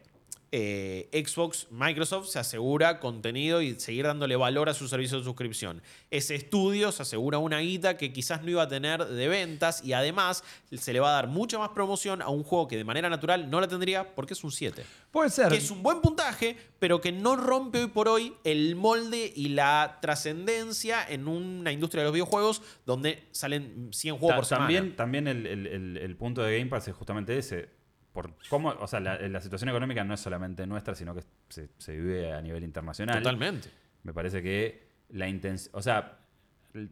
eh, 0.50 1.08
Xbox, 1.12 1.66
Microsoft 1.70 2.28
se 2.28 2.38
asegura 2.38 3.00
contenido 3.00 3.60
y 3.60 3.78
seguir 3.78 4.06
dándole 4.06 4.34
valor 4.36 4.68
a 4.68 4.74
su 4.74 4.88
servicio 4.88 5.18
de 5.18 5.24
suscripción. 5.24 5.82
Ese 6.10 6.34
estudio 6.34 6.90
se 6.90 7.02
asegura 7.02 7.38
una 7.38 7.58
guita 7.58 7.96
que 7.98 8.12
quizás 8.12 8.42
no 8.42 8.50
iba 8.50 8.62
a 8.62 8.68
tener 8.68 9.04
de 9.04 9.28
ventas 9.28 9.84
y 9.84 9.92
además 9.92 10.42
se 10.74 10.92
le 10.92 11.00
va 11.00 11.10
a 11.10 11.12
dar 11.12 11.26
mucha 11.26 11.58
más 11.58 11.68
promoción 11.70 12.22
a 12.22 12.28
un 12.30 12.44
juego 12.44 12.66
que 12.66 12.76
de 12.76 12.84
manera 12.84 13.10
natural 13.10 13.50
no 13.50 13.60
la 13.60 13.68
tendría 13.68 14.14
porque 14.14 14.32
es 14.34 14.42
un 14.42 14.50
7. 14.50 14.84
Puede 15.10 15.28
ser. 15.30 15.48
Que 15.50 15.56
es 15.56 15.70
un 15.70 15.82
buen 15.82 16.00
puntaje, 16.00 16.56
pero 16.78 17.00
que 17.00 17.12
no 17.12 17.36
rompe 17.36 17.80
hoy 17.82 17.86
por 17.88 18.08
hoy 18.08 18.34
el 18.44 18.74
molde 18.76 19.30
y 19.34 19.48
la 19.50 19.98
trascendencia 20.00 21.04
en 21.08 21.28
una 21.28 21.72
industria 21.72 22.02
de 22.02 22.06
los 22.06 22.12
videojuegos 22.14 22.62
donde 22.86 23.24
salen 23.32 23.88
100 23.92 24.16
juegos 24.16 24.30
Ta- 24.30 24.36
por 24.36 24.46
semana. 24.46 24.66
también 24.66 24.96
también 24.96 25.28
el, 25.28 25.46
el- 25.46 25.66
el- 25.66 25.96
el 25.98 26.16
punto 26.16 26.42
de 26.42 26.58
Game 26.58 26.70
Pass 26.70 26.88
es 26.88 26.94
justamente 26.94 27.36
ese. 27.36 27.76
Por 28.18 28.34
cómo, 28.48 28.70
o 28.70 28.86
sea, 28.88 28.98
la, 28.98 29.16
la 29.28 29.40
situación 29.40 29.70
económica 29.70 30.02
no 30.02 30.14
es 30.14 30.20
solamente 30.20 30.66
nuestra, 30.66 30.94
sino 30.96 31.14
que 31.14 31.22
se, 31.48 31.68
se 31.78 31.96
vive 31.96 32.32
a 32.32 32.40
nivel 32.42 32.64
internacional. 32.64 33.18
Totalmente. 33.22 33.68
Me 34.02 34.12
parece 34.12 34.42
que 34.42 34.88
la 35.10 35.28
intención, 35.28 35.70
o 35.74 35.82
sea, 35.82 36.18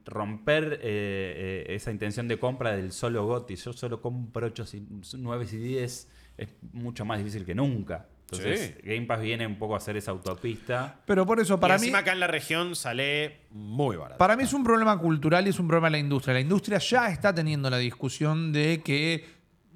romper 0.05 0.75
eh, 0.83 1.65
eh, 1.69 1.75
esa 1.75 1.91
intención 1.91 2.29
de 2.29 2.39
compra 2.39 2.77
del 2.77 2.93
solo 2.93 3.27
GOTY, 3.27 3.57
yo 3.57 3.73
solo 3.73 4.01
compro 4.01 4.47
8, 4.47 4.65
9 5.19 5.47
y 5.53 5.57
10, 5.57 6.09
es 6.39 6.49
mucho 6.73 7.05
más 7.05 7.19
difícil 7.19 7.45
que 7.45 7.55
nunca. 7.55 8.07
Entonces, 8.23 8.75
Sí. 8.83 8.83
Game 8.83 9.07
Pass 9.07 9.21
viene 9.21 9.47
un 9.47 9.57
poco 9.57 9.75
a 9.75 9.77
hacer 9.77 9.97
esa 9.97 10.11
autopista. 10.11 11.01
Pero 11.07 11.25
por 11.25 11.39
eso, 11.39 11.61
para 11.61 11.77
y 11.77 11.79
mí, 11.79 11.85
encima 11.87 11.99
acá 11.99 12.13
en 12.13 12.19
la 12.19 12.27
región 12.27 12.75
sale 12.75 13.43
muy 13.51 13.97
barato. 13.97 14.19
para 14.19 14.37
mí 14.37 14.43
es 14.43 14.53
un 14.53 14.65
problema 14.65 14.99
cultural 14.99 15.47
y 15.47 15.51
es 15.51 15.61
un 15.61 15.69
problema 15.69 15.87
de 15.87 15.93
la 15.93 15.99
industria. 15.99 16.35
La 16.35 16.41
industria 16.41 16.79
ya 16.79 17.09
está 17.09 17.33
teniendo 17.33 17.71
la 17.71 17.79
discusión 17.79 18.53
de 18.53 18.83
que, 18.85 19.25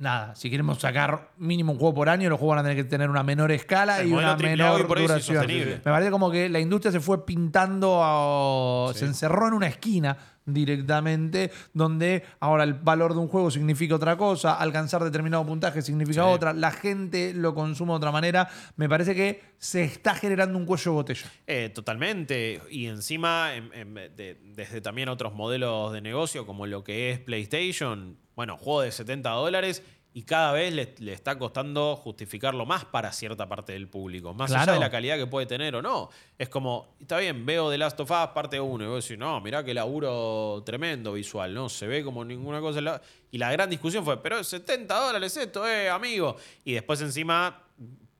nada, 0.01 0.35
si 0.35 0.51
queremos 0.51 0.79
sacar 0.81 1.31
mínimo 1.39 1.71
un 1.73 1.79
juego 1.79 1.95
por 1.95 2.09
año, 2.09 2.29
los 2.29 2.39
juegos 2.41 2.57
van 2.57 2.65
a 2.65 2.69
tener 2.69 2.83
que 2.85 2.91
tener 2.91 3.09
una 3.09 3.23
menor 3.23 3.53
escala 3.53 4.01
El 4.01 4.09
y 4.09 4.13
una 4.13 4.35
menor 4.37 4.87
por 4.89 4.99
duración. 4.99 5.47
Me 5.47 5.77
parece 5.85 6.11
como 6.11 6.31
que 6.31 6.49
la 6.49 6.59
industria 6.59 6.91
se 6.91 6.99
fue 7.01 7.25
pintando, 7.25 8.01
a- 8.03 8.93
se 8.95 9.05
encerró 9.05 9.47
en 9.47 9.55
una 9.55 9.69
esquina 9.69 10.17
directamente, 10.47 11.51
donde 11.75 12.25
ahora 12.41 12.65
el 12.65 12.75
valor 12.75 13.13
de 13.13 13.21
un 13.21 13.29
juego 13.29 13.51
significa 13.51 13.95
otra 13.95 14.17
cosa, 14.17 14.55
alcanzar 14.55 15.03
determinado 15.05 15.45
puntaje 15.47 15.83
significa 15.83 16.23
Sí. 16.25 16.29
otra, 16.29 16.53
la 16.53 16.71
gente 16.71 17.33
lo 17.35 17.55
consume 17.55 17.93
de 17.93 17.97
otra 17.97 18.11
manera. 18.13 18.49
Me 18.77 18.89
parece 18.89 19.15
que 19.15 19.43
se 19.59 19.83
está 19.85 20.15
generando 20.15 20.59
un 20.59 20.65
cuello 20.67 20.91
de 20.93 20.95
botella. 20.95 21.27
Eh, 21.47 21.71
totalmente. 21.75 22.61
Y 22.71 22.87
encima, 22.87 23.55
en- 23.55 23.71
en- 23.75 23.95
de- 23.95 24.39
desde 24.55 24.81
también 24.81 25.09
otros 25.09 25.35
modelos 25.35 25.93
de 25.93 26.01
negocio, 26.01 26.47
como 26.47 26.67
lo 26.67 26.83
que 26.85 27.11
es 27.11 27.19
PlayStation, 27.21 28.17
bueno, 28.41 28.57
juego 28.57 28.81
de 28.81 28.91
70 28.91 29.29
dólares 29.29 29.83
y 30.15 30.23
cada 30.23 30.53
vez 30.53 30.73
le, 30.73 30.95
le 31.01 31.13
está 31.13 31.39
costando 31.39 31.95
justificarlo 31.95 32.65
más 32.65 32.87
para 32.87 33.13
cierta 33.13 33.47
parte 33.47 33.75
del 33.75 33.87
público. 33.87 34.33
Más 34.33 34.51
allá 34.51 34.73
de 34.73 34.81
la 34.81 34.91
calidad 34.91 35.19
que 35.19 35.27
puede 35.27 35.45
tener 35.45 35.77
o 35.77 35.83
no. 35.83 36.09
Es 36.39 36.49
como, 36.49 36.95
está 36.99 37.19
bien, 37.19 37.45
veo 37.45 37.71
The 37.71 37.77
Last 37.77 38.01
of 38.01 38.11
Us 38.11 38.29
parte 38.29 38.59
1 38.59 38.83
y 38.83 38.87
vos 38.87 39.05
decís, 39.05 39.19
no, 39.19 39.43
mirá 39.43 39.63
qué 39.63 39.75
laburo 39.75 40.63
tremendo 40.65 41.13
visual, 41.13 41.53
¿no? 41.53 41.69
Se 41.69 41.87
ve 41.87 42.03
como 42.03 42.25
ninguna 42.25 42.61
cosa. 42.63 42.79
en 42.79 42.87
la-". 42.87 43.03
Y 43.31 43.37
la 43.37 43.53
gran 43.53 43.69
discusión 43.69 44.03
fue, 44.03 44.23
pero 44.23 44.39
es 44.39 44.47
70 44.47 44.99
dólares 44.99 45.37
esto, 45.37 45.69
eh, 45.69 45.91
amigo. 45.91 46.35
Y 46.65 46.73
después 46.73 46.99
encima 47.03 47.63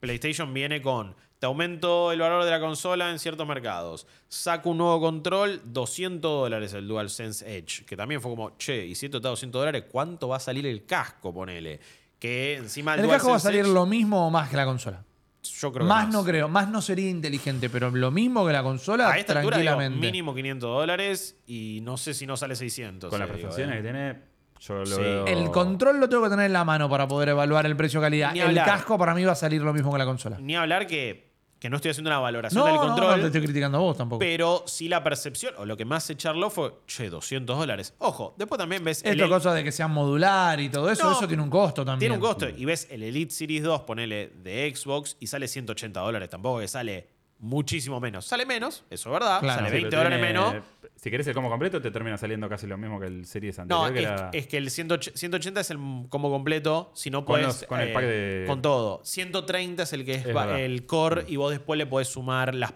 PlayStation 0.01 0.53
viene 0.53 0.83
con, 0.83 1.17
te 1.41 1.47
aumento 1.47 2.13
el 2.13 2.21
valor 2.21 2.45
de 2.45 2.51
la 2.51 2.61
consola 2.61 3.11
en 3.11 3.19
ciertos 3.19 3.49
mercados, 3.49 4.07
saco 4.29 4.71
un 4.71 4.79
nuevo 4.79 5.01
control, 5.01 5.61
200 5.65 6.21
dólares 6.43 6.73
el 6.75 6.87
DualSense 6.87 7.57
Edge, 7.57 7.85
que 7.87 7.97
también 7.97 8.21
fue 8.21 8.31
como, 8.31 8.57
che, 8.59 8.87
y 8.87 8.95
si 8.95 9.07
esto 9.07 9.17
está 9.17 9.29
a 9.29 9.31
200 9.31 9.59
dólares, 9.59 9.85
¿cuánto 9.91 10.29
va 10.29 10.37
a 10.37 10.41
salir 10.41 10.67
el 10.67 10.85
casco, 10.87 11.33
ponele? 11.35 11.81
Que 12.19 12.57
encima 12.57 12.95
El 12.95 13.09
casco 13.09 13.31
va 13.31 13.37
a 13.37 13.41
salir 13.41 13.61
Edge, 13.63 13.73
lo 13.73 13.87
mismo 13.87 14.27
o 14.27 14.31
más 14.31 14.51
que 14.51 14.57
la 14.59 14.67
consola. 14.67 15.03
yo 15.43 15.73
creo 15.73 15.87
que 15.87 15.89
Más 15.89 16.09
no 16.13 16.23
creo, 16.23 16.47
más 16.49 16.69
no 16.69 16.83
sería 16.83 17.09
inteligente, 17.09 17.71
pero 17.71 17.91
lo 17.91 18.11
mismo 18.11 18.47
que 18.47 18.53
la 18.53 18.63
consola, 18.63 19.11
A 19.11 19.17
esta 19.19 19.33
altura, 19.39 19.57
digo, 19.57 19.71
tranquilamente. 19.71 20.07
mínimo 20.07 20.35
500 20.35 20.69
dólares 20.71 21.37
y 21.47 21.81
no 21.83 21.97
sé 21.97 22.13
si 22.13 22.27
no 22.27 22.37
sale 22.37 22.55
600. 22.55 23.09
Con 23.09 23.19
las 23.19 23.31
eh, 23.31 23.33
digo, 23.33 23.49
prestaciones 23.49 23.75
eh. 23.75 23.79
que 23.79 23.83
tiene, 23.83 24.21
yo 24.61 24.75
lo 24.75 24.85
Sí. 24.85 25.01
veo... 25.01 25.27
el 25.27 25.51
control 25.51 25.99
lo 26.01 26.09
tengo 26.11 26.25
que 26.25 26.29
tener 26.29 26.45
en 26.45 26.53
la 26.53 26.65
mano 26.67 26.91
para 26.91 27.09
poder 27.09 27.31
evaluar 27.31 27.65
el 27.65 27.75
precio-calidad. 27.77 28.35
Ni 28.35 28.41
El 28.41 28.55
casco 28.57 28.99
para 28.99 29.15
mí 29.15 29.25
va 29.25 29.33
a 29.33 29.37
salir 29.37 29.63
lo 29.63 29.73
mismo 29.73 29.91
que 29.91 29.97
la 29.97 30.05
consola. 30.05 30.37
Ni 30.39 30.55
hablar 30.55 30.87
que, 30.87 31.30
que 31.61 31.71
no 31.71 31.77
estoy 31.77 31.91
haciendo 31.93 32.09
una 32.11 32.19
valoración 32.19 32.59
No, 32.59 32.67
del 32.67 32.75
no, 32.75 32.81
control. 32.81 33.11
no 33.11 33.21
te 33.21 33.27
estoy 33.27 33.43
criticando 33.43 33.79
a 33.79 33.81
vos 33.83 33.97
tampoco. 33.97 34.19
Pero 34.19 34.65
sí 34.67 34.89
la 34.89 35.05
percepción, 35.05 35.55
o 35.59 35.67
lo 35.67 35.77
que 35.77 35.85
más 35.85 36.03
se 36.05 36.17
charló 36.17 36.49
fue, 36.51 36.73
che, 36.87 37.11
200 37.11 37.57
dólares. 37.59 37.95
Ojo, 37.99 38.35
después 38.39 38.59
también 38.59 38.83
ves... 38.83 39.05
el- 39.05 39.21
Esto 39.21 39.29
cosa 39.29 39.53
de 39.55 39.63
que 39.63 39.71
sea 39.71 39.87
modular 39.87 40.59
y 40.59 40.71
todo 40.71 40.91
eso, 40.91 41.05
No, 41.05 41.13
eso 41.13 41.29
tiene 41.29 41.43
un 41.43 41.51
costo 41.51 41.85
también. 41.85 41.99
Tiene 42.11 42.15
un 42.17 42.21
costo. 42.21 42.49
Y 42.49 42.65
ves 42.65 42.89
el 42.91 43.03
Elite 43.03 43.33
Series 43.35 43.63
2, 43.63 43.83
ponele, 43.83 44.33
de 44.43 44.73
Xbox, 44.75 45.17
y 45.21 45.27
sale 45.27 45.47
180 45.47 46.01
dólares. 46.01 46.31
Tampoco 46.31 46.61
que 46.61 46.67
sale 46.69 47.09
muchísimo 47.41 48.01
menos. 48.01 48.25
Sale 48.27 48.47
menos, 48.47 48.85
eso 48.91 49.09
es 49.09 49.13
verdad. 49.13 49.41
Claro. 49.41 49.59
sale 49.61 49.69
Sí, 49.71 49.75
20 49.75 49.91
pero 49.91 50.03
dólares 50.05 50.19
tiene- 50.27 50.33
menos. 50.41 50.65
Si 50.97 51.11
querés 51.11 51.27
el 51.27 51.35
combo 51.35 51.49
completo, 51.49 51.81
te 51.81 51.91
termina 51.91 52.19
saliendo 52.19 52.47
casi 52.49 52.67
lo 52.67 52.77
mismo 52.77 53.01
que 53.01 53.07
el 53.07 53.25
Series 53.25 53.57
No, 53.67 53.87
anterior. 53.87 53.93
que 53.95 54.01
es, 54.01 54.21
era- 54.21 54.31
es 54.35 54.47
que 54.47 54.57
el 54.59 54.71
180 54.71 55.19
180 55.19 55.61
es 55.63 55.71
el 55.71 55.79
combo 56.11 56.31
completo. 56.31 56.93
Si 56.95 57.09
no 57.11 57.25
Con 57.25 57.35
puedes. 57.41 57.47
los- 57.47 57.65
con 57.65 57.81
el 57.81 57.93
pack 57.93 58.05
de- 58.05 58.45
Con 58.47 58.61
todo. 58.61 59.01
130 59.05 59.85
es 59.85 59.93
el 59.95 60.05
que 60.05 60.15
es, 60.17 60.27
el 60.27 60.85
core 60.87 61.25
y 61.27 61.37
vos 61.37 61.51
después 61.51 61.79
le 61.79 61.87
podés 61.87 62.09
sumar 62.09 62.55
las, 62.55 62.75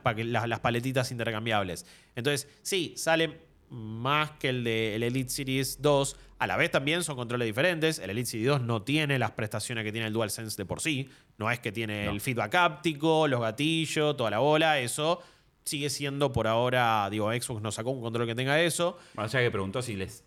las 0.49 0.61
paletitas 0.61 1.11
intercambiables. 1.13 1.85
Entonces, 2.17 2.49
sí, 2.63 2.95
sale 2.97 3.44
más 3.75 4.31
que 4.33 4.49
el 4.51 4.65
de 4.65 4.95
el 4.95 5.03
Elite 5.03 5.31
Series 5.31 5.83
2. 5.83 6.17
A 6.39 6.47
la 6.47 6.57
vez 6.57 6.71
también 6.71 7.03
son 7.05 7.17
controles 7.17 7.47
diferentes. 7.47 7.99
El 7.99 8.11
Elite 8.11 8.31
Series 8.31 8.49
2 8.49 8.63
no 8.63 8.83
tiene 8.83 9.19
las 9.19 9.33
prestaciones 9.33 9.85
que 9.85 9.93
tiene 9.93 10.07
el 10.07 10.13
DualSense 10.13 10.57
de 10.57 10.65
por 10.65 10.81
sí. 10.81 11.09
No 11.39 11.51
es 11.51 11.59
que 11.59 11.73
tiene 11.73 12.07
No. 12.07 12.13
el 12.13 12.21
feedback 12.21 12.55
áptico, 12.55 13.27
los 13.29 13.41
gatillos, 13.41 14.17
toda 14.17 14.31
la 14.31 14.39
bola. 14.39 14.79
Eso 14.81 15.21
sigue 15.65 15.91
siendo 15.91 16.33
por 16.33 16.47
ahora. 16.47 17.09
Digo, 17.11 17.33
Xbox 17.33 17.63
no 17.63 17.73
sacó 17.73 17.91
un 17.91 18.01
control 18.01 18.27
que 18.27 18.35
tenga 18.35 18.61
eso. 18.63 18.99
Más 19.15 19.35
allá 19.35 19.45
que 19.45 19.51
preguntó 19.51 19.83
si 19.83 19.95
les... 19.97 20.23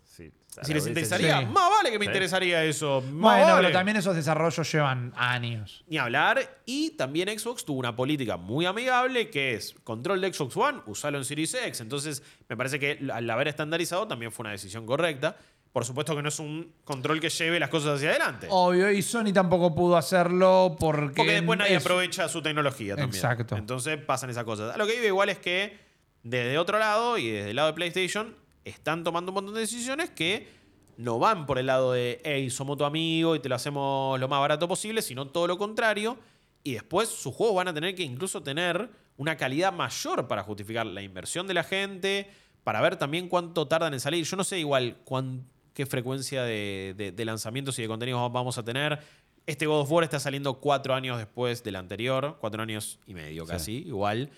Si, 0.48 0.64
Si 0.64 0.74
les 0.74 0.86
interesaría, 0.88 1.38
Sí. 1.40 1.46
más 1.46 1.70
vale 1.70 1.90
que 1.92 1.98
me 1.98 2.06
Sí. 2.06 2.08
interesaría 2.08 2.64
eso. 2.64 3.00
más 3.02 3.36
Bueno, 3.38 3.46
vale. 3.54 3.66
pero 3.68 3.72
también 3.72 3.96
esos 3.98 4.16
desarrollos 4.16 4.72
llevan 4.72 5.12
años. 5.16 5.84
Ni 5.86 5.98
hablar. 5.98 6.40
Y 6.66 6.90
también 6.96 7.28
Xbox 7.38 7.64
tuvo 7.64 7.78
una 7.78 7.94
política 7.94 8.36
muy 8.36 8.66
amigable 8.66 9.30
que 9.30 9.54
es 9.54 9.74
control 9.84 10.20
de 10.20 10.32
Xbox 10.32 10.56
One, 10.56 10.80
usarlo 10.86 11.18
en 11.18 11.24
Series 11.24 11.54
X. 11.54 11.80
Entonces, 11.80 12.22
me 12.48 12.56
parece 12.56 12.80
que 12.80 12.98
al 13.12 13.28
haber 13.30 13.46
estandarizado 13.48 14.08
también 14.08 14.32
fue 14.32 14.44
una 14.44 14.50
decisión 14.52 14.84
correcta. 14.84 15.36
Por 15.72 15.84
supuesto 15.84 16.16
que 16.16 16.22
no 16.22 16.28
es 16.30 16.38
un 16.40 16.72
control 16.82 17.20
que 17.20 17.28
lleve 17.28 17.60
las 17.60 17.68
cosas 17.68 17.96
hacia 17.96 18.08
adelante. 18.10 18.48
Obvio, 18.50 18.90
y 18.90 19.02
Sony 19.02 19.32
tampoco 19.34 19.74
pudo 19.74 19.96
hacerlo 19.96 20.76
porque. 20.80 21.12
porque 21.14 21.32
después 21.34 21.58
nadie 21.58 21.76
es- 21.76 21.84
aprovecha 21.84 22.26
su 22.28 22.42
tecnología 22.42 22.96
también. 22.96 23.14
Exacto. 23.14 23.54
Entonces 23.56 23.98
pasan 23.98 24.30
esas 24.30 24.44
cosas. 24.44 24.74
A 24.74 24.78
lo 24.78 24.86
que 24.86 24.94
digo 24.94 25.04
igual 25.06 25.28
es 25.28 25.38
que 25.38 25.78
desde 26.24 26.58
otro 26.58 26.78
lado 26.78 27.16
y 27.18 27.30
desde 27.30 27.50
el 27.50 27.56
lado 27.56 27.68
de 27.68 27.74
PlayStation 27.74 28.34
están 28.64 29.04
tomando 29.04 29.30
un 29.30 29.34
montón 29.36 29.54
de 29.54 29.60
decisiones 29.60 30.10
que 30.10 30.48
no 30.96 31.18
van 31.18 31.46
por 31.46 31.58
el 31.58 31.66
lado 31.66 31.92
de, 31.92 32.20
hey, 32.24 32.50
somos 32.50 32.76
tu 32.76 32.84
amigo 32.84 33.36
y 33.36 33.40
te 33.40 33.48
lo 33.48 33.54
hacemos 33.54 34.18
lo 34.18 34.28
más 34.28 34.40
barato 34.40 34.66
posible, 34.66 35.00
sino 35.02 35.28
todo 35.28 35.46
lo 35.46 35.56
contrario. 35.56 36.18
Y 36.64 36.72
después 36.72 37.08
sus 37.08 37.34
juegos 37.34 37.56
van 37.56 37.68
a 37.68 37.74
tener 37.74 37.94
que 37.94 38.02
incluso 38.02 38.42
tener 38.42 38.90
una 39.16 39.36
calidad 39.36 39.72
mayor 39.72 40.26
para 40.28 40.42
justificar 40.42 40.86
la 40.86 41.02
inversión 41.02 41.46
de 41.46 41.54
la 41.54 41.62
gente, 41.64 42.30
para 42.64 42.80
ver 42.80 42.96
también 42.96 43.28
cuánto 43.28 43.66
tardan 43.68 43.94
en 43.94 44.00
salir. 44.00 44.24
Yo 44.24 44.36
no 44.36 44.44
sé 44.44 44.58
igual 44.58 44.96
cuán- 45.04 45.44
qué 45.72 45.86
frecuencia 45.86 46.42
de, 46.42 46.94
de- 46.96 47.12
de 47.12 47.24
lanzamientos 47.24 47.78
y 47.78 47.82
de 47.82 47.88
contenidos 47.88 48.32
vamos 48.32 48.58
a 48.58 48.64
tener. 48.64 48.98
Este 49.46 49.66
God 49.66 49.80
of 49.82 49.90
War 49.92 50.04
está 50.04 50.18
saliendo 50.20 50.54
cuatro 50.60 50.94
años 50.94 51.16
después 51.16 51.62
del 51.62 51.76
anterior, 51.76 52.36
cuatro 52.40 52.60
años 52.62 52.98
y 53.06 53.14
medio 53.14 53.44
Sí. 53.46 53.50
casi, 53.50 53.72
igual. 53.86 54.30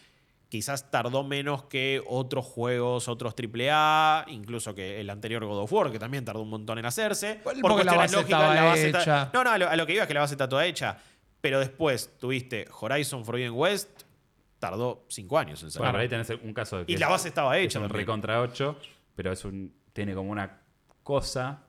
Quizás 0.50 0.90
tardó 0.90 1.22
menos 1.24 1.62
que 1.64 2.02
otros 2.06 2.44
juegos, 2.44 3.08
otros 3.08 3.34
AAA, 3.34 4.26
incluso 4.28 4.74
que 4.74 5.00
el 5.00 5.08
anterior 5.08 5.44
God 5.46 5.60
of 5.62 5.72
War, 5.72 5.90
que 5.90 5.98
también 5.98 6.24
tardó 6.24 6.42
un 6.42 6.50
montón 6.50 6.76
en 6.78 6.84
hacerse. 6.84 7.40
Porque 7.42 7.60
Por 7.62 7.82
la 7.84 7.94
base 7.94 8.18
estaba 8.20 8.74
está- 8.76 9.00
hecha. 9.00 9.30
No, 9.32 9.44
no, 9.44 9.50
a 9.52 9.58
lo, 9.58 9.68
a 9.68 9.76
lo 9.76 9.86
que 9.86 9.94
iba 9.94 10.02
es 10.02 10.08
que 10.08 10.14
la 10.14 10.20
base 10.20 10.34
está 10.34 10.48
toda 10.48 10.66
hecha. 10.66 10.98
Pero 11.40 11.58
después 11.60 12.18
tuviste 12.18 12.66
Horizon 12.78 13.24
Forbidden 13.24 13.52
West, 13.54 13.88
tardó 14.58 15.04
cinco 15.08 15.38
años 15.38 15.62
en 15.62 15.68
Bueno, 15.68 15.72
salir. 15.78 15.90
por 15.92 16.00
ahí 16.00 16.08
tenés 16.08 16.30
un 16.42 16.52
caso 16.52 16.78
de 16.78 16.84
que 16.86 16.92
y 16.92 16.96
la 16.98 17.08
base 17.08 17.28
estaba 17.28 17.56
es 17.56 17.64
hecha 17.66 17.78
un 17.78 17.84
también. 17.86 18.00
recontra 18.06 18.42
8, 18.42 18.76
pero 19.14 19.32
es 19.32 19.44
un, 19.44 19.72
tiene 19.92 20.14
como 20.14 20.30
una 20.32 20.60
cosa 21.02 21.62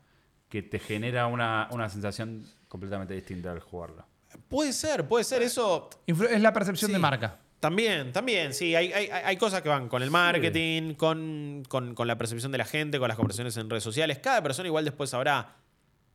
que 0.50 0.64
te 0.64 0.80
genera 0.80 1.28
una, 1.28 1.70
una 1.72 1.88
sensación 1.88 2.46
completamente 2.68 3.14
distinta 3.14 3.52
al 3.52 3.60
jugarlo. 3.62 4.06
Puede 4.50 4.74
ser, 4.74 5.08
puede 5.08 5.24
ser 5.24 5.42
eso. 5.44 5.90
Influ- 6.08 6.30
Es 6.32 6.42
la 6.42 6.52
percepción 6.52 6.90
Sí. 6.90 6.94
de 6.94 7.00
marca. 7.00 7.38
También, 7.62 8.12
también, 8.12 8.54
sí. 8.54 8.76
Hay, 8.76 8.92
hay, 8.92 9.08
hay 9.10 9.38
cosas 9.38 9.62
que 9.62 9.70
van 9.70 9.88
con 9.88 10.02
el 10.04 10.10
marketing, 10.12 10.96
con, 10.96 11.64
con- 11.70 11.96
con 11.96 12.08
la 12.08 12.18
percepción 12.18 12.52
de 12.52 12.58
la 12.58 12.66
gente, 12.66 13.00
con 13.00 13.08
las 13.08 13.16
conversaciones 13.16 13.56
en 13.56 13.70
redes 13.70 13.84
sociales. 13.84 14.18
Cada 14.20 14.44
persona 14.44 14.68
igual 14.68 14.84
después 14.84 15.12
sabrá. 15.12 15.56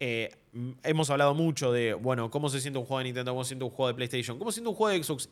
eh, 0.00 0.34
hemos 0.82 1.08
hablado 1.08 1.34
mucho 1.34 1.72
de, 1.72 1.94
bueno, 1.94 2.30
cómo 2.30 2.48
se 2.50 2.60
siente 2.60 2.78
un 2.78 2.84
juego 2.84 2.98
de 2.98 3.04
Nintendo, 3.04 3.30
cómo 3.32 3.44
se 3.44 3.48
siente 3.48 3.64
un 3.64 3.70
juego 3.70 3.88
de 3.88 3.94
PlayStation, 3.94 4.38
cómo 4.38 4.50
se 4.50 4.56
siente 4.56 4.68
un 4.68 4.74
juego 4.74 4.92
de 4.98 5.02
Xbox. 5.02 5.30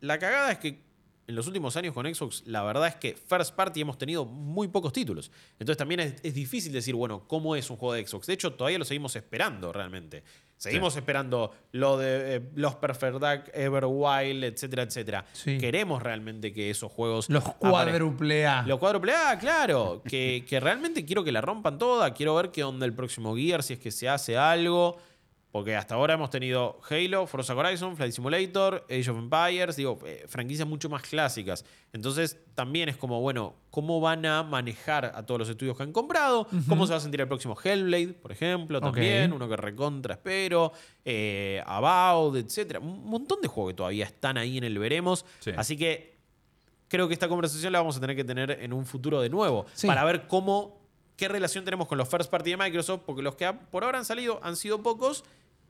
La 0.00 0.18
cagada 0.18 0.52
es 0.52 0.58
que 0.58 0.84
en 1.26 1.34
los 1.34 1.46
últimos 1.46 1.74
años 1.78 1.94
con 1.94 2.04
Xbox, 2.14 2.42
la 2.46 2.62
verdad 2.62 2.86
es 2.86 2.96
que 2.96 3.14
First 3.16 3.54
Party 3.54 3.80
hemos 3.80 3.96
tenido 3.96 4.26
muy 4.26 4.68
pocos 4.68 4.92
títulos. 4.92 5.32
Entonces 5.58 5.78
también 5.78 6.00
es, 6.00 6.14
es 6.22 6.34
difícil 6.34 6.70
decir, 6.72 6.94
bueno, 6.94 7.26
¿cómo 7.26 7.56
es 7.56 7.70
un 7.70 7.78
juego 7.78 7.94
de 7.94 8.06
Xbox? 8.06 8.26
De 8.26 8.34
hecho, 8.34 8.52
todavía 8.52 8.78
lo 8.78 8.84
seguimos 8.84 9.16
esperando 9.16 9.72
realmente. 9.72 10.22
Seguimos 10.56 10.96
esperando 10.96 11.52
lo 11.72 11.98
de 11.98 12.36
eh, 12.36 12.40
los 12.54 12.74
Perfect 12.76 13.18
Dark, 13.18 13.50
Everwild, 13.52 14.44
etcétera, 14.44 14.84
etcétera. 14.84 15.24
Sí. 15.32 15.58
Queremos 15.58 16.02
realmente 16.02 16.52
que 16.52 16.70
esos 16.70 16.90
juegos... 16.90 17.28
Los 17.28 17.44
cuádruple 17.44 18.46
A. 18.46 18.62
Los 18.62 18.78
cuádruple 18.78 19.12
A, 19.14 19.38
claro. 19.38 20.02
Que, 20.08 20.44
que 20.48 20.60
realmente 20.60 21.04
quiero 21.04 21.22
que 21.22 21.32
la 21.32 21.40
rompan 21.40 21.76
toda. 21.76 22.14
Quiero 22.14 22.34
ver 22.34 22.50
qué 22.50 22.64
onda 22.64 22.86
el 22.86 22.94
próximo 22.94 23.36
Gear, 23.36 23.62
si 23.62 23.74
es 23.74 23.78
que 23.78 23.90
se 23.90 24.08
hace 24.08 24.38
algo. 24.38 24.96
Porque 25.54 25.76
hasta 25.76 25.94
ahora 25.94 26.14
hemos 26.14 26.30
tenido 26.30 26.80
Halo, 26.90 27.28
Forza 27.28 27.54
Horizon, 27.54 27.96
Flight 27.96 28.12
Simulator, 28.12 28.84
Age 28.90 29.08
of 29.08 29.18
Empires, 29.18 29.76
digo, 29.76 30.00
eh, 30.04 30.24
franquicias 30.26 30.66
mucho 30.66 30.88
más 30.88 31.02
clásicas. 31.02 31.64
Entonces 31.92 32.40
también 32.56 32.88
es 32.88 32.96
como, 32.96 33.20
bueno, 33.20 33.54
¿cómo 33.70 34.00
van 34.00 34.26
a 34.26 34.42
manejar 34.42 35.12
a 35.14 35.24
todos 35.24 35.38
los 35.38 35.48
estudios 35.48 35.76
que 35.76 35.84
han 35.84 35.92
comprado? 35.92 36.48
¿Cómo 36.68 36.88
se 36.88 36.90
va 36.90 36.96
a 36.96 37.00
sentir 37.00 37.20
el 37.20 37.28
próximo 37.28 37.56
Hellblade, 37.56 38.14
por 38.14 38.32
ejemplo? 38.32 38.80
También, 38.80 39.32
uno 39.32 39.48
que 39.48 39.56
recontra 39.56 40.14
espero. 40.14 40.72
Eh, 41.04 41.62
About, 41.64 42.34
etcétera. 42.34 42.80
Un 42.80 43.08
montón 43.08 43.40
de 43.40 43.46
juegos 43.46 43.74
que 43.74 43.76
todavía 43.76 44.06
están 44.06 44.36
ahí 44.36 44.58
en 44.58 44.64
el 44.64 44.76
veremos. 44.76 45.24
Sí. 45.38 45.52
Así 45.56 45.76
que 45.76 46.16
creo 46.88 47.06
que 47.06 47.14
esta 47.14 47.28
conversación 47.28 47.72
la 47.72 47.78
vamos 47.78 47.96
a 47.96 48.00
tener 48.00 48.16
que 48.16 48.24
tener 48.24 48.50
en 48.50 48.72
un 48.72 48.84
futuro 48.84 49.20
de 49.20 49.30
nuevo. 49.30 49.66
Sí. 49.74 49.86
Para 49.86 50.02
ver 50.02 50.26
cómo, 50.26 50.80
qué 51.16 51.28
relación 51.28 51.64
tenemos 51.64 51.86
con 51.86 51.96
los 51.96 52.08
first 52.08 52.28
party 52.28 52.50
de 52.50 52.56
Microsoft, 52.56 53.02
porque 53.06 53.22
los 53.22 53.36
que 53.36 53.52
por 53.70 53.84
ahora 53.84 53.98
han 53.98 54.04
salido 54.04 54.40
han 54.42 54.56
sido 54.56 54.82
pocos 54.82 55.22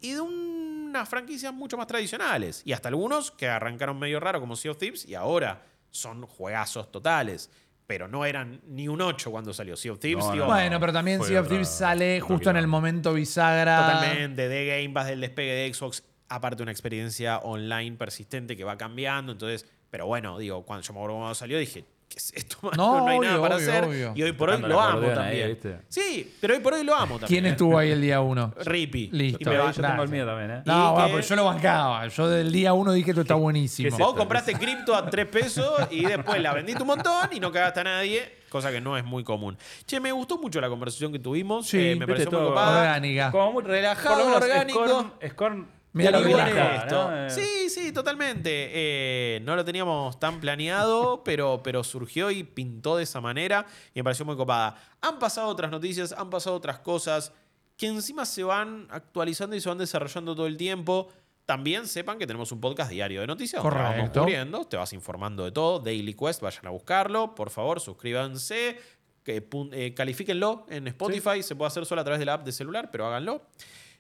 y 0.05 0.12
de 0.12 0.20
un 0.20 0.64
unas 0.94 1.09
franquicias 1.09 1.52
mucho 1.52 1.76
más 1.76 1.89
tradicionales. 1.89 2.62
Y 2.64 2.72
hasta 2.72 2.89
algunos 2.89 3.32
que 3.32 3.48
arrancaron 3.48 3.98
medio 3.98 4.20
raro 4.20 4.40
como 4.40 4.55
Sea 4.55 4.70
of 4.70 4.78
Thieves 4.78 5.05
y 5.06 5.14
ahora 5.14 5.62
son 5.90 6.26
juegazos 6.26 6.90
totales. 6.93 7.51
Pero 7.86 8.09
no 8.09 8.24
eran 8.24 8.62
ni 8.66 8.89
un 8.89 9.02
8 9.02 9.31
cuando 9.31 9.52
salió 9.52 9.76
Sea 9.76 9.93
of 9.93 9.98
Thieves. 9.98 10.24
No, 10.24 10.32
digo, 10.32 10.44
no. 10.47 10.52
Bueno, 10.52 10.81
pero 10.81 10.93
también 10.93 11.22
Sea 11.22 11.40
of 11.40 11.48
Thieves 11.48 11.68
sale 11.68 12.20
justo 12.20 12.48
en 12.48 12.56
el 12.56 12.66
momento 12.66 13.12
bisagra. 13.12 13.93
Totalmente, 13.93 14.48
de 14.48 14.66
Game 14.66 14.94
Pass, 14.94 15.09
del 15.09 15.20
despegue 15.20 15.52
de 15.52 15.74
Xbox, 15.74 16.05
aparte 16.28 16.62
una 16.62 16.72
experiencia 16.72 17.39
online 17.39 17.97
persistente 17.97 18.56
que 18.56 18.64
va 18.64 18.78
cambiando, 18.78 19.32
entonces, 19.32 19.66
pero 19.90 20.06
bueno, 20.06 20.39
digo, 20.39 20.64
cuando 20.64 20.86
yo 20.86 20.94
me 20.94 21.01
acuerdo 21.01 21.16
cuando 21.16 21.35
salió 21.35 21.59
dije, 21.59 21.85
¿qué 22.15 22.19
es 22.19 22.32
esto? 22.35 22.57
mano? 22.62 22.77
No, 22.77 22.99
No, 23.01 23.07
hay 23.09 23.19
obvio, 23.19 23.28
nada 23.31 23.43
para 23.43 23.57
obvio, 23.57 23.69
hacer. 23.70 23.85
obvio. 23.85 24.12
Y 24.15 24.23
hoy 24.23 24.32
por 24.32 24.49
hoy 24.51 24.57
Tocando 24.57 24.69
lo 24.69 24.81
el 24.81 24.86
amo 24.89 24.99
acordeón 24.99 25.19
ahí, 25.19 25.24
también. 25.41 25.49
¿viste? 25.49 25.78
sí, 25.89 26.35
pero 26.41 26.55
hoy 26.55 26.61
por 26.61 26.73
hoy 26.74 26.85
lo 26.85 26.95
amo 26.95 27.19
también. 27.19 27.27
¿Quién 27.28 27.47
estuvo 27.53 27.77
ahí 27.78 27.91
el 27.91 28.01
día 28.01 28.20
uno? 28.20 28.55
Rippy. 28.65 29.09
Listo. 29.12 29.39
Y 29.41 29.45
me 29.45 29.57
va- 29.59 29.73
Yo 29.73 29.82
tengo 29.82 30.03
el 30.05 30.09
mío 30.09 30.24
también, 30.27 30.51
¿eh? 30.51 30.62
No, 30.65 30.73
Y 30.91 30.93
bueno, 30.93 31.07
que- 31.09 31.12
pero 31.15 31.27
yo 31.27 31.36
lo 31.36 31.45
bancaba. 31.45 32.07
Yo 32.09 32.28
del 32.28 32.53
día 32.53 32.73
uno 32.73 32.93
dije 32.93 33.11
esto 33.11 33.23
está 33.23 33.35
buenísimo. 33.35 33.89
¿Qué 33.89 33.95
es 33.95 33.99
Vos 33.99 34.09
esto? 34.11 34.19
compraste 34.19 34.55
cripto 34.55 34.95
a 34.95 35.11
3 35.11 35.27
pesos 35.27 35.73
y 35.91 36.05
después 36.05 36.41
la 36.41 36.53
vendiste 36.55 36.82
un 36.82 36.89
montón 36.89 37.28
y 37.32 37.41
no 37.41 37.51
cagaste 37.51 37.81
a 37.81 37.85
nadie, 37.85 38.39
cosa 38.49 38.70
que 38.70 38.81
no 38.81 38.97
es 38.97 39.05
muy 39.05 39.24
común. 39.24 39.59
Che, 39.86 39.99
me 40.01 40.12
gustó 40.12 40.39
mucho 40.39 40.61
la 40.61 40.69
conversación 40.69 41.11
que 41.12 41.19
tuvimos. 41.19 41.66
Sí, 41.66 41.78
eh, 41.78 41.81
me 41.97 42.07
viste 42.07 42.07
pareció 42.07 42.31
muy 42.31 42.39
todo 42.41 42.49
copada. 42.51 42.78
orgánica. 42.81 43.31
Como 43.32 43.53
muy 43.53 43.62
Relajado, 43.65 44.15
por 44.15 44.19
lo 44.19 44.31
menos 44.31 44.43
orgánico. 44.43 44.85
Scorn- 44.86 45.31
Scorn 45.31 45.69
Dijo. 45.94 46.36
cara, 46.36 46.76
esto. 46.76 47.10
¿no? 47.10 47.30
Sí, 47.30 47.70
sí, 47.70 47.92
totalmente. 47.92 48.70
Eh, 48.72 49.40
no 49.44 49.54
lo 49.54 49.64
teníamos 49.64 50.18
tan 50.18 50.40
planeado, 50.40 51.22
pero, 51.24 51.62
pero 51.62 51.84
surgió 51.84 52.30
y 52.30 52.42
pintó 52.42 52.96
de 52.96 53.04
esa 53.04 53.20
manera 53.20 53.64
y 53.94 54.00
me 54.00 54.04
pareció 54.04 54.24
muy 54.24 54.36
copada. 54.36 54.76
Han 55.00 55.18
pasado 55.18 55.48
otras 55.48 55.70
noticias, 55.70 56.12
han 56.12 56.30
pasado 56.30 56.56
otras 56.56 56.80
cosas 56.80 57.32
que 57.76 57.86
encima 57.86 58.26
se 58.26 58.42
van 58.42 58.86
actualizando 58.90 59.54
y 59.56 59.60
se 59.60 59.68
van 59.68 59.78
desarrollando 59.78 60.34
todo 60.34 60.46
el 60.46 60.56
tiempo. 60.56 61.08
También 61.46 61.86
sepan 61.86 62.18
que 62.18 62.26
tenemos 62.26 62.50
un 62.52 62.60
podcast 62.60 62.90
diario 62.90 63.20
de 63.20 63.26
noticias 63.26 63.62
donde 63.62 63.78
vamos 63.78 63.94
Correcto. 63.96 64.20
cubriendo, 64.20 64.64
te 64.66 64.76
vas 64.76 64.92
informando 64.94 65.44
de 65.44 65.52
todo. 65.52 65.78
Daily 65.78 66.14
Quest, 66.14 66.40
vayan 66.40 66.66
a 66.66 66.70
buscarlo. 66.70 67.34
Por 67.34 67.50
favor, 67.50 67.80
suscríbanse. 67.80 68.78
Que, 69.22 69.46
eh, 69.72 69.94
califíquenlo 69.94 70.66
en 70.68 70.88
Spotify. 70.88 71.42
Se 71.42 71.54
puede 71.54 71.68
hacer 71.68 71.86
solo 71.86 72.00
a 72.00 72.04
través 72.04 72.18
de 72.18 72.26
la 72.26 72.34
app 72.34 72.44
de 72.44 72.52
celular, 72.52 72.90
pero 72.90 73.06
háganlo. 73.06 73.42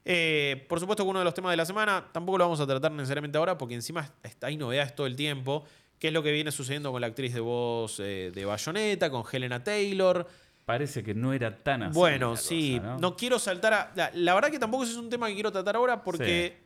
Eh, 0.04 0.66
por 0.68 0.80
supuesto 0.80 1.02
que 1.04 1.10
uno 1.10 1.20
de 1.20 1.24
los 1.24 1.34
temas 1.34 1.50
de 1.50 1.56
la 1.56 1.64
semana 1.64 2.08
tampoco 2.12 2.38
lo 2.38 2.44
vamos 2.44 2.60
a 2.60 2.66
tratar 2.66 2.92
necesariamente 2.92 3.38
ahora 3.38 3.56
porque 3.56 3.74
encima 3.74 4.12
está, 4.22 4.48
hay 4.48 4.56
novedades 4.56 4.94
todo 4.94 5.06
el 5.06 5.16
tiempo. 5.16 5.64
¿Qué 5.98 6.08
es 6.08 6.12
lo 6.12 6.22
que 6.22 6.32
viene 6.32 6.52
sucediendo 6.52 6.92
con 6.92 7.00
la 7.00 7.06
actriz 7.06 7.32
de 7.32 7.40
voz 7.40 8.00
eh, 8.00 8.30
de 8.34 8.44
Bayonetta, 8.44 9.10
con 9.10 9.24
Helena 9.32 9.64
Taylor? 9.64 10.26
Parece 10.66 11.02
que 11.02 11.14
no 11.14 11.32
era 11.32 11.62
tan 11.62 11.84
así. 11.84 11.98
bueno, 11.98 12.36
sí, 12.36 12.78
cosa, 12.78 12.96
¿no? 12.98 13.16
quiero 13.16 13.38
saltar 13.38 13.74
a... 13.74 13.92
La, 13.94 14.10
la 14.14 14.34
verdad 14.34 14.50
que 14.50 14.58
tampoco 14.58 14.84
es 14.84 14.96
un 14.96 15.08
tema 15.08 15.28
que 15.28 15.34
quiero 15.34 15.52
tratar 15.52 15.76
ahora 15.76 16.02
porque 16.02 16.64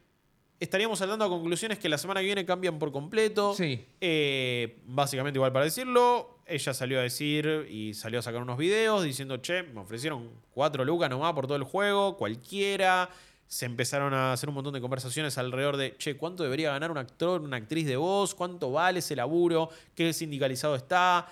estaríamos 0.60 0.98
saltando 0.98 1.24
a 1.24 1.28
conclusiones 1.28 1.78
que 1.78 1.88
la 1.88 1.98
semana 1.98 2.20
que 2.20 2.26
viene 2.26 2.44
cambian 2.44 2.78
por 2.78 2.92
completo. 2.92 3.54
Sí. 3.54 3.84
Eh, 4.00 4.80
básicamente 4.86 5.38
igual 5.38 5.52
para 5.52 5.64
decirlo, 5.64 6.40
ella 6.46 6.74
salió 6.74 6.98
a 6.98 7.02
decir 7.02 7.66
y 7.70 7.94
salió 7.94 8.18
a 8.18 8.22
sacar 8.22 8.42
unos 8.42 8.58
videos 8.58 9.04
diciendo, 9.04 9.36
che, 9.38 9.62
me 9.62 9.80
ofrecieron 9.80 10.30
cuatro 10.50 10.84
lucas 10.84 11.10
nomás 11.10 11.32
por 11.32 11.46
todo 11.46 11.56
el 11.56 11.64
juego, 11.64 12.16
cualquiera. 12.16 13.08
Se 13.48 13.64
empezaron 13.64 14.12
a 14.12 14.34
hacer 14.34 14.50
un 14.50 14.54
montón 14.54 14.74
de 14.74 14.80
conversaciones 14.80 15.38
alrededor 15.38 15.78
de, 15.78 15.96
che, 15.96 16.18
¿cuánto 16.18 16.42
debería 16.42 16.70
ganar 16.70 16.90
un 16.90 16.98
actor, 16.98 17.40
una 17.40 17.56
actriz 17.56 17.86
de 17.86 17.96
voz? 17.96 18.34
¿Cuánto 18.34 18.70
vale 18.70 18.98
ese 18.98 19.16
laburo? 19.16 19.70
¿Qué 19.94 20.12
sindicalizado 20.12 20.76
está? 20.76 21.26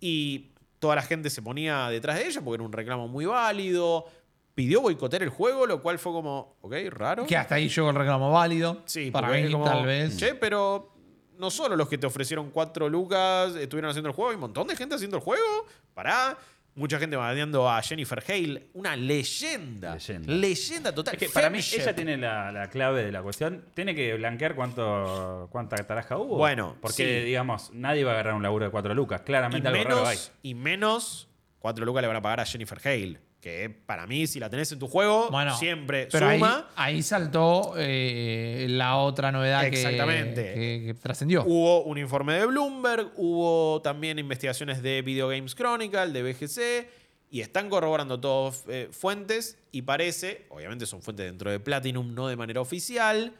Y 0.00 0.50
toda 0.78 0.96
la 0.96 1.02
gente 1.02 1.30
se 1.30 1.40
ponía 1.40 1.88
detrás 1.88 2.18
de 2.18 2.26
ella 2.26 2.42
porque 2.42 2.56
era 2.56 2.64
un 2.64 2.72
reclamo 2.72 3.08
muy 3.08 3.24
válido. 3.24 4.04
Pidió 4.54 4.82
boicotear 4.82 5.22
el 5.22 5.30
juego, 5.30 5.66
lo 5.66 5.80
cual 5.80 5.98
fue 5.98 6.12
como, 6.12 6.56
ok, 6.60 6.74
raro. 6.90 7.26
Que 7.26 7.38
hasta 7.38 7.54
ahí 7.54 7.70
llegó 7.70 7.88
el 7.88 7.96
reclamo 7.96 8.30
válido. 8.30 8.82
Sí, 8.84 9.10
para 9.10 9.28
mí, 9.28 9.50
como, 9.50 9.64
tal 9.64 9.86
vez. 9.86 10.18
Che, 10.18 10.34
pero 10.34 10.92
no 11.38 11.50
solo 11.50 11.74
los 11.74 11.88
que 11.88 11.96
te 11.96 12.06
ofrecieron 12.06 12.50
cuatro 12.50 12.86
lucas 12.86 13.56
estuvieron 13.56 13.90
haciendo 13.90 14.10
el 14.10 14.14
juego, 14.14 14.30
hay 14.30 14.34
un 14.34 14.42
montón 14.42 14.66
de 14.66 14.76
gente 14.76 14.94
haciendo 14.94 15.16
el 15.16 15.22
juego. 15.22 15.66
Pará. 15.94 16.36
Mucha 16.76 16.98
gente 16.98 17.16
baneando 17.16 17.68
a 17.68 17.82
Jennifer 17.82 18.22
Hale, 18.26 18.68
una 18.74 18.94
leyenda. 18.96 19.94
Leyenda. 19.94 20.32
Leyenda 20.32 20.94
total. 20.94 21.14
Es 21.14 21.20
que 21.20 21.28
para 21.28 21.50
mí 21.50 21.58
ella 21.58 21.94
tiene 21.94 22.16
la, 22.16 22.52
la 22.52 22.68
clave 22.70 23.04
de 23.04 23.12
la 23.12 23.22
cuestión. 23.22 23.64
Tiene 23.74 23.94
que 23.94 24.14
blanquear 24.14 24.54
cuánto, 24.54 25.48
cuánta 25.50 25.76
taraja 25.76 26.16
hubo. 26.16 26.36
Bueno, 26.38 26.76
Porque, 26.80 27.20
sí. 27.20 27.24
digamos, 27.26 27.70
nadie 27.72 28.04
va 28.04 28.12
a 28.12 28.14
agarrar 28.14 28.34
un 28.34 28.42
laburo 28.42 28.64
de 28.66 28.70
cuatro 28.70 28.94
lucas. 28.94 29.20
y 29.20 29.24
Claramente 29.24 29.68
algo 29.68 29.82
raro 29.84 29.96
hay. 30.06 30.16
menos, 30.16 30.32
y 30.42 30.54
menos 30.54 31.28
cuatro 31.58 31.84
lucas 31.84 32.02
le 32.02 32.08
van 32.08 32.16
a 32.16 32.22
pagar 32.22 32.40
a 32.40 32.44
Jennifer 32.46 32.78
Hale. 32.84 33.18
Que 33.40 33.70
para 33.70 34.06
mí, 34.06 34.26
si 34.26 34.38
la 34.38 34.50
tenés 34.50 34.70
en 34.72 34.78
tu 34.78 34.86
juego, 34.86 35.28
Bueno, 35.30 35.56
siempre 35.56 36.08
Pero 36.12 36.30
suma. 36.30 36.68
ahí 36.76 37.02
saltó 37.02 37.72
eh, 37.78 38.66
la 38.68 38.96
otra 38.98 39.32
novedad 39.32 39.64
Exactamente. 39.64 40.52
que, 40.54 40.82
que 40.86 40.94
trascendió. 40.94 41.44
Hubo 41.46 41.84
un 41.84 41.96
informe 41.96 42.34
de 42.34 42.44
Bloomberg, 42.44 43.12
hubo 43.16 43.80
también 43.80 44.18
investigaciones 44.18 44.82
de 44.82 45.00
Video 45.00 45.28
Games 45.28 45.54
Chronicle, 45.54 46.08
de 46.08 46.22
BGC, 46.22 46.90
y 47.30 47.40
están 47.40 47.70
corroborando 47.70 48.20
todas 48.20 48.64
eh, 48.68 48.88
fuentes, 48.90 49.56
y 49.72 49.82
parece, 49.82 50.44
obviamente 50.50 50.84
son 50.84 51.00
fuentes 51.00 51.24
dentro 51.24 51.50
de 51.50 51.60
Platinum, 51.60 52.14
no 52.14 52.28
de 52.28 52.36
manera 52.36 52.60
oficial, 52.60 53.32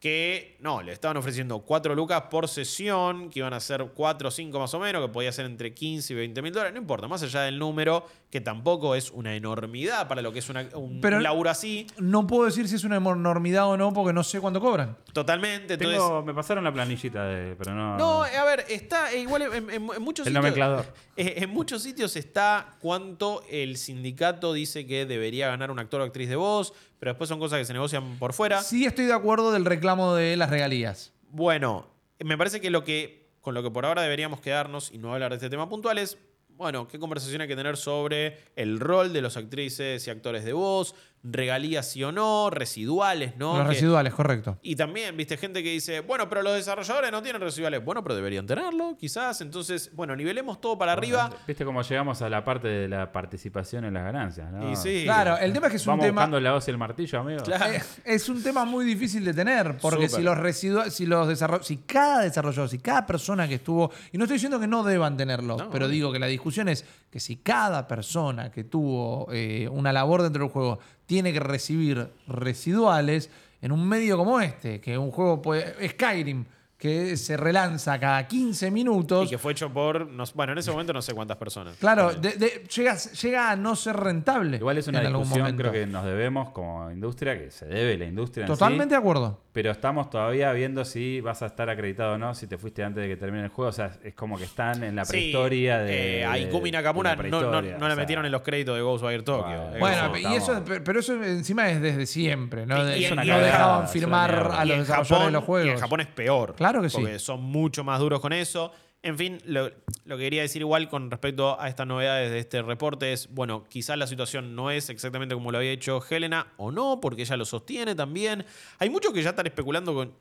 que 0.00 0.56
no, 0.60 0.82
le 0.82 0.92
estaban 0.92 1.16
ofreciendo 1.16 1.60
4 1.60 1.94
lucas 1.94 2.24
por 2.30 2.48
sesión, 2.48 3.30
que 3.30 3.38
iban 3.38 3.54
a 3.54 3.60
ser 3.60 3.82
4 3.94 4.28
o 4.28 4.30
5 4.30 4.58
más 4.60 4.74
o 4.74 4.78
menos, 4.78 5.02
que 5.04 5.10
podía 5.10 5.32
ser 5.32 5.46
entre 5.46 5.72
15 5.72 6.12
y 6.12 6.16
20 6.16 6.42
mil 6.42 6.52
dólares, 6.52 6.74
no 6.74 6.80
importa, 6.80 7.08
más 7.08 7.22
allá 7.22 7.40
del 7.42 7.58
número, 7.58 8.06
que 8.30 8.42
tampoco 8.42 8.94
es 8.94 9.10
una 9.10 9.34
enormidad 9.34 10.06
para 10.06 10.20
lo 10.20 10.32
que 10.32 10.40
es 10.40 10.48
una- 10.50 10.68
un, 10.74 11.00
Pero- 11.00 11.16
un 11.16 11.22
laburo 11.22 11.48
así, 11.48 11.86
No 11.98 12.26
puedo 12.26 12.44
decir 12.44 12.68
si 12.68 12.74
es 12.76 12.84
una 12.84 12.96
enormidad 12.96 13.66
o 13.68 13.76
no, 13.78 13.92
porque 13.92 14.12
no 14.12 14.22
sé 14.22 14.38
cuánto 14.40 14.60
cobran. 14.60 14.96
totalmente. 15.14 15.74
Entonces, 15.74 15.98
Tengo- 15.98 16.22
me 16.22 16.34
pasaron 16.34 16.62
la 16.62 16.72
planillita, 16.72 17.24
de, 17.24 17.56
pero 17.56 17.74
no. 17.74 17.96
No, 17.96 18.22
a 18.22 18.44
ver, 18.44 18.66
está 18.68 19.12
eh, 19.12 19.20
igual 19.20 19.42
en, 19.42 19.70
en- 19.70 19.70
en 19.70 20.02
muchos 20.02 20.26
El 20.26 20.32
sitios. 20.32 20.34
nomenclador. 20.34 20.84
en 21.16 21.50
muchos 21.50 21.82
sitios 21.82 22.16
está 22.16 22.76
cuánto 22.80 23.42
el 23.50 23.78
sindicato 23.78 24.52
dice 24.52 24.86
que 24.86 25.06
debería 25.06 25.48
ganar 25.48 25.70
un 25.70 25.78
actor 25.78 26.02
o 26.02 26.04
actriz 26.04 26.28
de 26.28 26.36
voz, 26.36 26.74
pero 26.98 27.12
después 27.12 27.28
son 27.28 27.38
cosas 27.38 27.58
que 27.58 27.64
se 27.64 27.72
negocian 27.72 28.18
por 28.18 28.32
fuera. 28.32 28.62
Sí 28.62 28.84
estoy 28.84 29.06
de 29.06 29.12
acuerdo 29.12 29.52
del 29.52 29.64
reclamo 29.64 30.14
de 30.14 30.36
las 30.36 30.50
regalías. 30.50 31.12
Bueno, 31.30 31.86
me 32.18 32.38
parece 32.38 32.60
que 32.60 32.70
lo 32.70 32.84
que 32.84 33.26
con 33.46 33.54
lo 33.54 33.62
que 33.62 33.70
por 33.70 33.86
ahora 33.86 34.02
deberíamos 34.02 34.40
quedarnos 34.40 34.90
y 34.92 34.98
no 34.98 35.14
hablar 35.14 35.30
de 35.30 35.36
este 35.36 35.48
tema 35.48 35.68
puntual 35.68 35.98
es, 35.98 36.18
bueno, 36.48 36.88
qué 36.88 36.98
conversación 36.98 37.42
hay 37.42 37.46
que 37.46 37.54
tener 37.54 37.76
sobre 37.76 38.38
el 38.56 38.80
rol 38.80 39.12
de 39.12 39.22
los 39.22 39.36
actrices 39.36 40.04
y 40.04 40.10
actores 40.10 40.44
de 40.44 40.52
voz, 40.52 40.96
regalías 41.30 41.90
sí 41.90 42.02
o 42.04 42.12
no, 42.12 42.50
residuales, 42.50 43.36
¿no? 43.36 43.54
Los 43.58 43.66
Que- 43.66 43.74
residuales, 43.74 44.14
correcto. 44.14 44.58
Y 44.62 44.76
también, 44.76 45.16
viste, 45.16 45.36
gente 45.36 45.62
que 45.62 45.70
dice, 45.70 46.00
bueno, 46.00 46.28
pero 46.28 46.42
los 46.42 46.54
desarrolladores 46.54 47.10
no 47.12 47.22
tienen 47.22 47.40
residuales. 47.42 47.84
Bueno, 47.84 48.02
pero 48.02 48.14
deberían 48.14 48.46
tenerlo, 48.46 48.96
quizás. 48.98 49.40
Entonces, 49.40 49.90
bueno, 49.94 50.14
nivelemos 50.16 50.60
todo 50.60 50.78
para 50.78 50.92
arriba. 50.92 51.30
Viste 51.46 51.64
cómo 51.64 51.82
llegamos 51.82 52.22
a 52.22 52.28
la 52.28 52.44
parte 52.44 52.68
de 52.68 52.88
la 52.88 53.12
participación 53.12 53.84
en 53.84 53.94
las 53.94 54.04
ganancias, 54.04 54.50
¿no? 54.52 54.70
Y 54.70 54.76
sí. 54.76 55.02
Claro, 55.04 55.36
el 55.38 55.52
tema 55.52 55.66
es 55.66 55.70
que 55.72 55.76
es 55.76 55.86
un 55.86 55.92
Vamos 55.92 56.06
tema. 56.06 56.20
buscando 56.22 56.40
la 56.40 56.54
hoz 56.54 56.68
y 56.68 56.70
el 56.70 56.78
martillo, 56.78 57.20
amigo. 57.20 57.42
Claro. 57.42 57.72
Eh, 57.72 57.82
Es 58.04 58.28
un 58.28 58.42
tema 58.42 58.64
muy 58.64 58.84
difícil 58.84 59.24
de 59.24 59.34
tener, 59.34 59.76
porque 59.78 60.08
si 60.08 60.22
los 60.22 60.36
residuos, 60.38 60.92
si 60.94 61.06
los 61.06 61.28
desarroll- 61.28 61.62
si 61.62 61.78
cada 61.78 62.22
desarrollador, 62.22 62.68
si 62.68 62.78
cada 62.78 63.06
persona 63.06 63.48
que 63.48 63.54
estuvo, 63.56 63.90
y 64.12 64.18
no 64.18 64.24
estoy 64.24 64.36
diciendo 64.36 64.58
que 64.60 64.66
no 64.66 64.82
deban 64.82 65.16
tenerlo, 65.16 65.56
No, 65.56 65.70
pero 65.70 65.88
digo 65.88 66.12
que 66.12 66.18
la 66.18 66.26
discusión 66.26 66.68
es 66.68 66.84
que 67.10 67.20
si 67.20 67.36
cada 67.36 67.86
persona 67.88 68.50
que 68.50 68.64
tuvo 68.64 69.28
eh, 69.32 69.68
una 69.70 69.92
labor 69.92 70.22
dentro 70.22 70.44
del 70.44 70.52
juego 70.52 70.78
tiene 71.06 71.32
que 71.32 71.40
recibir 71.40 72.08
residuales 72.26 73.30
en 73.62 73.72
un 73.72 73.88
medio 73.88 74.16
como 74.16 74.40
este, 74.40 74.80
que 74.80 74.98
un 74.98 75.10
juego 75.10 75.40
puede, 75.42 75.88
Skyrim, 75.88 76.44
que 76.76 77.16
se 77.16 77.38
relanza 77.38 77.98
cada 77.98 78.28
15 78.28 78.70
minutos. 78.70 79.26
Y 79.26 79.30
que 79.30 79.38
fue 79.38 79.52
hecho 79.52 79.72
por, 79.72 80.06
no- 80.10 80.24
bueno, 80.34 80.52
en 80.52 80.58
ese 80.58 80.70
momento 80.70 80.92
no 80.92 81.00
sé 81.00 81.14
cuántas 81.14 81.38
personas. 81.38 81.74
Claro, 81.78 82.12
de- 82.12 82.32
de- 82.32 82.64
llega, 82.74 82.96
llega 82.96 83.50
a 83.50 83.56
no 83.56 83.74
ser 83.76 83.96
rentable. 83.96 84.58
Igual 84.58 84.76
es 84.78 84.86
una 84.88 84.98
en 85.00 85.06
discusión, 85.06 85.56
creo 85.56 85.72
que 85.72 85.86
nos 85.86 86.04
debemos 86.04 86.50
como 86.50 86.90
industria, 86.90 87.38
que 87.38 87.50
se 87.50 87.64
debe 87.64 87.96
la 87.96 88.04
industria 88.04 88.42
en 88.44 88.48
sí. 88.48 88.52
Totalmente 88.58 88.94
de 88.94 88.98
acuerdo. 88.98 89.40
Pero 89.56 89.70
estamos 89.70 90.10
todavía 90.10 90.52
viendo 90.52 90.84
si 90.84 91.22
vas 91.22 91.40
a 91.40 91.46
estar 91.46 91.70
acreditado 91.70 92.16
o 92.16 92.18
no, 92.18 92.34
si 92.34 92.46
te 92.46 92.58
fuiste 92.58 92.84
antes 92.84 93.02
de 93.02 93.08
que 93.08 93.16
termine 93.16 93.44
el 93.44 93.48
juego. 93.48 93.70
O 93.70 93.72
sea, 93.72 93.90
es 94.04 94.12
como 94.12 94.36
que 94.36 94.44
están 94.44 94.84
en 94.84 94.94
la 94.94 95.06
Sí, 95.06 95.12
prehistoria 95.12 95.78
de. 95.78 96.18
eh, 96.20 96.24
a 96.26 96.38
Ikumi 96.38 96.70
Nakamura 96.70 97.12
no, 97.12 97.14
no, 97.16 97.18
prehistoria, 97.22 97.78
no 97.78 97.88
le 97.88 97.94
sea, 97.94 98.02
metieron 98.02 98.26
en 98.26 98.32
los 98.32 98.42
créditos 98.42 98.76
de 98.76 98.82
Ghostwire 98.82 99.22
Tokyo. 99.22 99.58
Bueno, 99.80 100.12
y 100.18 100.34
eso, 100.34 100.62
pero 100.84 101.00
eso 101.00 101.14
encima 101.24 101.70
es 101.70 101.80
desde 101.80 102.04
siempre, 102.04 102.66
¿no? 102.66 102.76
Y- 102.94 103.08
no 103.10 103.38
dejaban 103.38 103.88
firmar 103.88 104.30
a 104.52 104.64
los 104.66 104.76
desarrolladores 104.80 105.08
Japón, 105.08 105.26
de 105.28 105.32
los 105.32 105.44
juegos. 105.44 105.66
Y 105.68 105.70
en 105.70 105.78
Japón 105.80 106.00
es 106.00 106.06
peor. 106.08 106.54
Claro 106.54 106.82
que 106.82 106.90
sí. 106.90 106.98
Porque 107.00 107.18
son 107.18 107.42
mucho 107.42 107.82
más 107.82 107.98
duros 107.98 108.20
con 108.20 108.34
eso. 108.34 108.70
En 109.06 109.16
fin, 109.16 109.38
lo, 109.44 109.70
lo 110.04 110.16
que 110.16 110.24
quería 110.24 110.42
decir 110.42 110.62
igual 110.62 110.88
con 110.88 111.10
respecto 111.10 111.60
a 111.60 111.68
estas 111.68 111.86
novedades 111.86 112.30
de 112.32 112.40
este 112.40 112.60
reporte 112.62 113.12
es, 113.12 113.32
bueno, 113.32 113.64
quizás 113.68 113.96
la 113.96 114.06
situación 114.08 114.56
no 114.56 114.70
es 114.70 114.90
exactamente 114.90 115.34
como 115.34 115.52
lo 115.52 115.58
había 115.58 115.70
hecho 115.70 116.02
Helena 116.10 116.48
o 116.56 116.72
no, 116.72 116.98
porque 117.00 117.22
ella 117.22 117.36
lo 117.36 117.44
sostiene 117.44 117.94
también. 117.94 118.44
Hay 118.80 118.90
muchos 118.90 119.12
que 119.12 119.22
ya 119.22 119.30
están 119.30 119.46
especulando 119.46 119.94
con, 119.94 120.12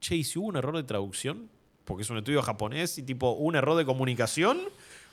che, 0.00 0.16
¿y 0.16 0.24
si 0.24 0.38
hubo 0.40 0.48
un 0.48 0.56
error 0.56 0.76
de 0.76 0.82
traducción? 0.82 1.48
Porque 1.84 2.02
es 2.02 2.10
un 2.10 2.18
estudio 2.18 2.42
japonés 2.42 2.98
y 2.98 3.04
tipo, 3.04 3.30
¿hubo 3.30 3.44
un 3.46 3.54
error 3.54 3.76
de 3.76 3.84
comunicación? 3.84 4.60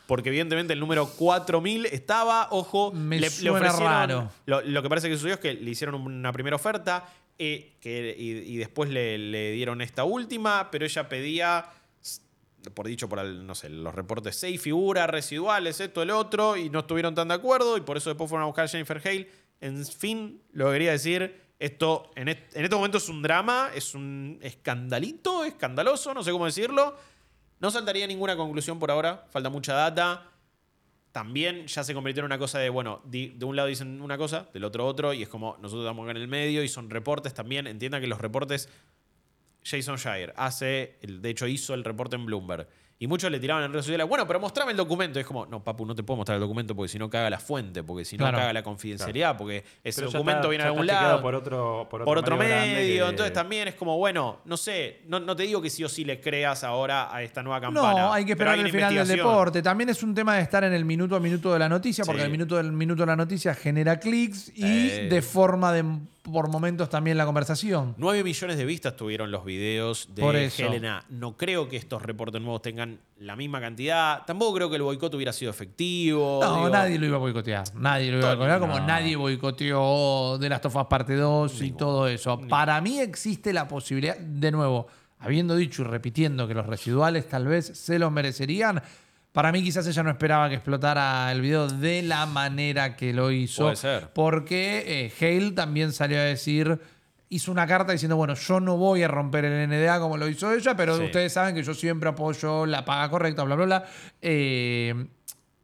Porque 0.08 0.30
evidentemente 0.30 0.74
el 0.74 0.80
número 0.80 1.06
4000 1.08 1.86
estaba, 1.86 2.48
ojo, 2.50 2.92
Me 2.92 3.20
le, 3.20 3.28
ofrecieron- 3.28 3.80
raro. 3.80 4.32
Lo, 4.48 4.62
lo 4.62 4.82
que 4.82 4.90
parece 4.90 5.08
que 5.08 5.16
sucedió 5.18 5.36
es 5.36 5.40
que 5.40 5.54
le 5.54 5.70
hicieron 5.70 5.96
una 6.02 6.32
primera 6.32 6.56
oferta, 6.56 7.06
eh, 7.38 7.74
que, 7.80 8.16
y, 8.18 8.32
y 8.54 8.58
después 8.58 8.90
le, 8.90 9.20
le 9.20 9.52
dieron 9.52 9.82
esta 9.82 10.04
última, 10.04 10.70
pero 10.72 10.84
ella 10.86 11.08
pedía, 11.08 11.66
por 12.74 12.88
dicho 12.88 13.08
por 13.10 13.20
el- 13.20 13.46
no 13.46 13.56
sé, 13.56 13.70
los 13.70 13.94
reportes, 13.94 14.36
seis 14.36 14.62
figuras 14.62 15.10
residuales, 15.10 15.80
esto, 15.80 16.02
el 16.02 16.12
otro, 16.12 16.58
y 16.58 16.70
no 16.70 16.80
estuvieron 16.80 17.16
tan 17.16 17.28
de 17.28 17.34
acuerdo, 17.36 17.78
y 17.78 17.82
por 17.82 17.98
eso 17.98 18.10
después 18.10 18.30
fueron 18.30 18.44
a 18.44 18.48
buscar 18.48 18.66
a 18.66 18.68
Jennifer 18.68 19.02
Hale. 19.04 19.30
En 19.62 19.86
fin, 19.86 20.42
lo 20.52 20.68
que 20.68 20.74
quería 20.74 20.92
decir, 20.92 21.42
esto 21.60 22.12
en, 22.16 22.30
en 22.30 22.38
este 22.54 22.76
momento 22.76 22.98
es 22.98 23.10
un 23.10 23.22
drama, 23.22 23.72
es 23.76 23.94
un 23.94 24.40
escandalito, 24.42 25.44
escandaloso, 25.44 26.14
no 26.14 26.24
sé 26.24 26.32
cómo 26.32 26.46
decirlo. 26.46 26.96
No 27.60 27.72
saltaría 27.72 28.08
ninguna 28.08 28.38
conclusión 28.38 28.80
por 28.80 28.90
ahora, 28.90 29.26
falta 29.30 29.50
mucha 29.50 29.74
data 29.74 30.26
también 31.12 31.66
ya 31.66 31.84
se 31.84 31.94
convirtió 31.94 32.22
en 32.22 32.26
una 32.26 32.38
cosa 32.38 32.60
de, 32.60 32.70
bueno, 32.70 33.02
de 33.04 33.36
un 33.44 33.56
lado 33.56 33.68
dicen 33.68 34.02
una 34.02 34.18
cosa, 34.18 34.48
del 34.54 34.64
otro 34.64 34.86
otro, 34.86 35.12
y 35.12 35.24
es 35.24 35.28
como 35.28 35.58
nosotros 35.58 35.84
estamos 35.84 36.04
acá 36.04 36.12
en 36.12 36.18
el 36.18 36.28
medio 36.28 36.64
y 36.64 36.68
son 36.68 36.90
reportes 36.90 37.34
también. 37.34 37.66
Entiendan 37.68 38.00
que 38.00 38.08
los 38.08 38.22
reportes, 38.22 38.70
Jason 39.64 39.98
Shire 39.98 40.34
hace, 40.36 40.98
de 41.02 41.30
hecho 41.30 41.48
hizo 41.48 41.74
el 41.74 41.84
reporte 41.84 42.16
en 42.16 42.26
Bloomberg. 42.26 42.68
Y 43.02 43.08
muchos 43.08 43.32
le 43.32 43.40
tiraban 43.40 43.64
en 43.64 43.72
redes 43.72 43.86
sociales, 43.86 44.06
bueno, 44.10 44.28
pero 44.28 44.42
mostrame 44.42 44.72
el 44.72 44.78
documento. 44.78 45.20
Y 45.20 45.22
es 45.22 45.26
como, 45.26 45.46
no, 45.46 45.64
papu, 45.64 45.86
no 45.86 45.96
te 45.96 46.04
puedo 46.04 46.18
mostrar 46.18 46.36
el 46.36 46.42
documento 46.42 46.76
porque 46.76 46.90
si 46.90 47.00
no 47.00 47.10
caga 47.10 47.30
la 47.30 47.40
fuente, 47.40 47.82
porque 47.82 48.04
si 48.04 48.18
no 48.18 48.24
Claro. 48.26 48.40
caga 48.40 48.52
la 48.52 48.62
confidencialidad, 48.62 49.38
porque 49.38 49.64
ese 49.86 50.02
Pero 50.02 50.12
documento 50.12 50.40
está- 50.40 50.50
viene 50.50 50.64
de 50.66 50.70
algún 50.70 50.86
lado 50.86 51.22
Por 51.22 51.34
otro, 51.34 51.88
por 51.90 52.02
otro, 52.02 52.06
por 52.06 52.18
otro 52.18 52.36
medio. 52.36 53.06
que- 53.06 53.10
Entonces 53.10 53.32
también 53.32 53.70
es 53.70 53.76
como, 53.76 53.98
bueno, 53.98 54.40
no 54.44 54.58
sé, 54.58 55.00
no, 55.08 55.18
no 55.22 55.34
te 55.34 55.44
digo 55.44 55.62
que 55.62 55.70
sí 55.70 55.82
o 55.86 55.88
sí 55.88 56.04
le 56.04 56.20
creas 56.20 56.66
ahora 56.66 57.16
a 57.16 57.24
esta 57.24 57.42
nueva 57.42 57.62
campana. 57.62 58.02
No, 58.02 58.12
hay 58.14 58.26
que 58.26 58.34
esperar 58.34 58.60
el 58.60 58.70
final 58.70 58.94
del 58.94 59.08
deporte. 59.08 59.62
También 59.62 59.90
es 59.90 60.04
un 60.04 60.14
tema 60.14 60.36
de 60.36 60.42
estar 60.42 60.66
en 60.66 60.74
el 60.74 60.84
minuto 60.84 61.16
a 61.16 61.22
minuto 61.22 61.54
de 61.54 61.60
la 61.60 61.70
noticia, 61.70 62.04
porque 62.04 62.20
Sí. 62.20 62.26
el 62.26 62.32
minuto 62.32 62.58
del 62.58 62.74
minuto 62.74 63.04
de 63.04 63.08
la 63.08 63.16
noticia 63.16 63.56
genera 63.56 63.98
clics 63.98 64.52
y 64.54 64.66
Eh. 64.90 65.08
deforma 65.10 65.72
de, 65.72 65.86
por 66.22 66.50
momentos 66.50 66.90
también 66.90 67.18
la 67.18 67.26
conversación. 67.26 67.96
9 67.98 68.24
millones 68.24 68.58
de 68.58 68.66
vistas 68.66 68.96
tuvieron 68.96 69.32
los 69.32 69.46
videos 69.46 70.10
de 70.14 70.22
Por 70.22 70.36
eso. 70.36 70.66
Helena. 70.66 71.04
No 71.10 71.38
creo 71.38 71.70
que 71.70 71.78
estos 71.78 72.02
reportes 72.02 72.42
nuevos 72.42 72.62
tengan 72.62 73.00
la 73.18 73.36
misma 73.36 73.60
cantidad. 73.60 74.26
Tampoco 74.26 74.56
creo 74.56 74.70
que 74.70 74.76
el 74.78 74.82
boicot 74.82 75.14
hubiera 75.16 75.34
sido 75.34 75.52
efectivo. 75.52 76.40
No, 76.42 76.56
Digo, 76.56 76.70
nadie 76.70 77.00
lo 77.00 77.06
iba 77.06 77.16
a 77.16 77.20
boicotear. 77.20 77.76
Nadie 77.76 78.12
lo 78.12 78.20
iba 78.20 78.32
a 78.32 78.36
boicotear, 78.36 78.60
como 78.60 78.80
nadie 78.80 79.16
boicoteó 79.16 80.38
de 80.38 80.50
las 80.50 80.62
Tofas 80.62 80.88
parte 80.88 81.16
2 81.16 81.62
y 81.62 81.72
todo 81.72 82.08
eso. 82.08 82.40
Para 82.48 82.80
mí 82.82 83.00
existe 83.00 83.54
la 83.54 83.68
posibilidad, 83.68 84.18
de 84.18 84.52
nuevo, 84.52 84.88
habiendo 85.20 85.56
dicho 85.56 85.82
y 85.82 85.86
repitiendo 85.86 86.48
que 86.48 86.54
los 86.54 86.66
residuales 86.66 87.28
tal 87.28 87.48
vez 87.48 87.66
se 87.66 88.00
los 88.00 88.12
merecerían, 88.12 88.82
para 89.40 89.54
mí 89.54 89.64
quizás 89.64 89.88
ella 89.88 90.04
no 90.04 90.10
esperaba 90.10 90.50
que 90.50 90.56
explotara 90.56 91.32
el 91.32 91.40
video 91.40 91.66
de 91.70 92.02
la 92.02 92.26
manera 92.26 92.98
que 92.98 93.14
lo 93.14 93.32
hizo. 93.32 93.64
Puede 93.64 93.78
ser. 93.78 94.10
Porque 94.14 94.84
eh, 94.86 95.14
Hale 95.18 95.52
también 95.52 95.94
salió 95.94 96.18
a 96.20 96.24
decir, 96.24 96.78
hizo 97.30 97.50
una 97.50 97.66
carta 97.66 97.94
diciendo, 97.94 98.18
bueno, 98.18 98.34
yo 98.34 98.60
no 98.60 98.76
voy 98.76 99.02
a 99.02 99.08
romper 99.08 99.46
el 99.46 99.70
NDA 99.70 99.98
como 100.02 100.18
lo 100.18 100.28
hizo 100.28 100.52
ella, 100.54 100.76
pero 100.76 100.98
Sí. 100.98 101.04
ustedes 101.06 101.32
saben 101.32 101.56
que 101.56 101.64
yo 101.64 101.74
siempre 101.74 102.10
apoyo 102.10 102.66
la 102.66 102.84
paga 102.84 103.10
correcta, 103.10 103.44
bla, 103.44 103.56
bla, 103.56 103.66
bla. 103.66 103.86
Eh, 104.22 105.08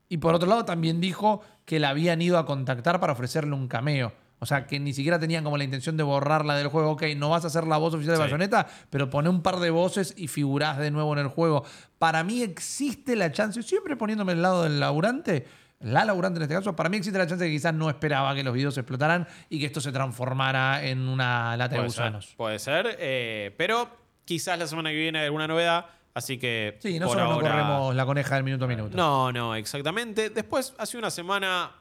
y 0.07 0.17
por 0.19 0.35
otro 0.35 0.47
lado 0.47 0.63
también 0.63 1.01
dijo 1.01 1.41
que 1.65 1.77
la 1.81 1.89
habían 1.89 2.21
ido 2.21 2.37
a 2.37 2.45
contactar 2.45 3.01
para 3.01 3.11
ofrecerle 3.11 3.55
un 3.55 3.67
cameo. 3.67 4.13
O 4.45 4.47
sea, 4.47 4.67
que 4.67 4.79
ni 4.79 4.93
siquiera 4.93 5.17
tenían 5.17 5.43
como 5.43 5.57
la 5.57 5.63
intención 5.63 5.97
de 5.97 6.03
borrarla 6.03 6.55
del 6.55 6.67
juego. 6.67 6.91
Ok, 6.91 7.03
no 7.17 7.29
vas 7.29 7.43
a 7.45 7.49
ser 7.49 7.65
la 7.65 7.77
voz 7.77 7.95
oficial 7.95 8.15
de 8.15 8.17
Sí. 8.17 8.21
Bayonetta, 8.23 8.67
pero 8.91 9.09
pone 9.09 9.27
un 9.27 9.41
par 9.41 9.57
de 9.57 9.71
voces 9.71 10.13
y 10.15 10.27
figurás 10.27 10.77
de 10.77 10.91
nuevo 10.91 11.11
en 11.13 11.19
el 11.19 11.27
juego. 11.29 11.65
Para 11.97 12.23
mí 12.23 12.43
existe 12.43 13.15
la 13.15 13.31
chance, 13.31 13.63
siempre 13.63 13.95
poniéndome 13.95 14.33
al 14.33 14.41
lado 14.43 14.63
del 14.63 14.79
laburante, 14.79 15.47
la 15.79 16.05
laburante 16.05 16.37
en 16.37 16.43
este 16.43 16.53
caso, 16.55 16.75
para 16.75 16.89
mí 16.89 16.97
existe 16.97 17.17
la 17.17 17.25
chance 17.25 17.43
de 17.43 17.49
que 17.49 17.55
quizás 17.57 17.73
no 17.73 17.89
esperaba 17.89 18.35
que 18.35 18.43
los 18.43 18.53
videos 18.53 18.77
explotaran 18.77 19.27
y 19.49 19.59
que 19.59 19.65
esto 19.65 19.81
se 19.81 19.91
transformara 19.91 20.85
en 20.85 21.07
una 21.09 21.57
lata 21.57 21.73
de 21.75 21.81
Puede 21.81 21.89
ser, 21.89 22.03
gusanos. 22.03 22.33
puede 22.37 22.59
ser, 22.59 22.95
eh, 22.99 23.53
pero 23.57 23.89
quizás 24.23 24.57
la 24.59 24.67
semana 24.67 24.91
que 24.91 24.95
viene 24.97 25.19
hay 25.19 25.25
alguna 25.25 25.47
novedad. 25.47 25.85
Así 26.13 26.37
que. 26.37 26.77
Sí, 26.81 26.93
por 26.93 27.01
nosotros 27.01 27.27
no 27.27 27.33
ahora- 27.33 27.49
corremos 27.51 27.93
la 27.95 28.05
coneja 28.05 28.35
del 28.35 28.45
minuto 28.45 28.63
a 28.63 28.67
minuto. 28.69 28.95
No, 28.95 29.33
no, 29.33 29.53
exactamente. 29.53 30.29
Después, 30.29 30.73
hace 30.77 30.97
una 30.97 31.11
semana 31.11 31.71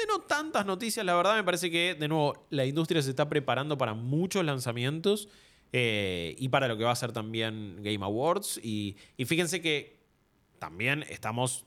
de 0.00 0.06
no 0.06 0.20
tantas 0.20 0.66
noticias, 0.66 1.04
la 1.04 1.14
verdad 1.14 1.36
me 1.36 1.44
parece 1.44 1.70
que, 1.70 1.94
de 1.94 2.08
nuevo, 2.08 2.46
la 2.50 2.64
industria 2.64 3.02
se 3.02 3.10
está 3.10 3.28
preparando 3.28 3.76
para 3.78 3.94
muchos 3.94 4.44
lanzamientos 4.44 5.28
eh, 5.72 6.34
y 6.38 6.48
para 6.48 6.68
lo 6.68 6.76
que 6.76 6.84
va 6.84 6.92
a 6.92 6.96
ser 6.96 7.12
también 7.12 7.76
Game 7.82 8.04
Awards. 8.04 8.60
Y, 8.62 8.96
y 9.16 9.24
fíjense 9.24 9.60
que 9.60 10.00
también 10.58 11.04
estamos 11.08 11.64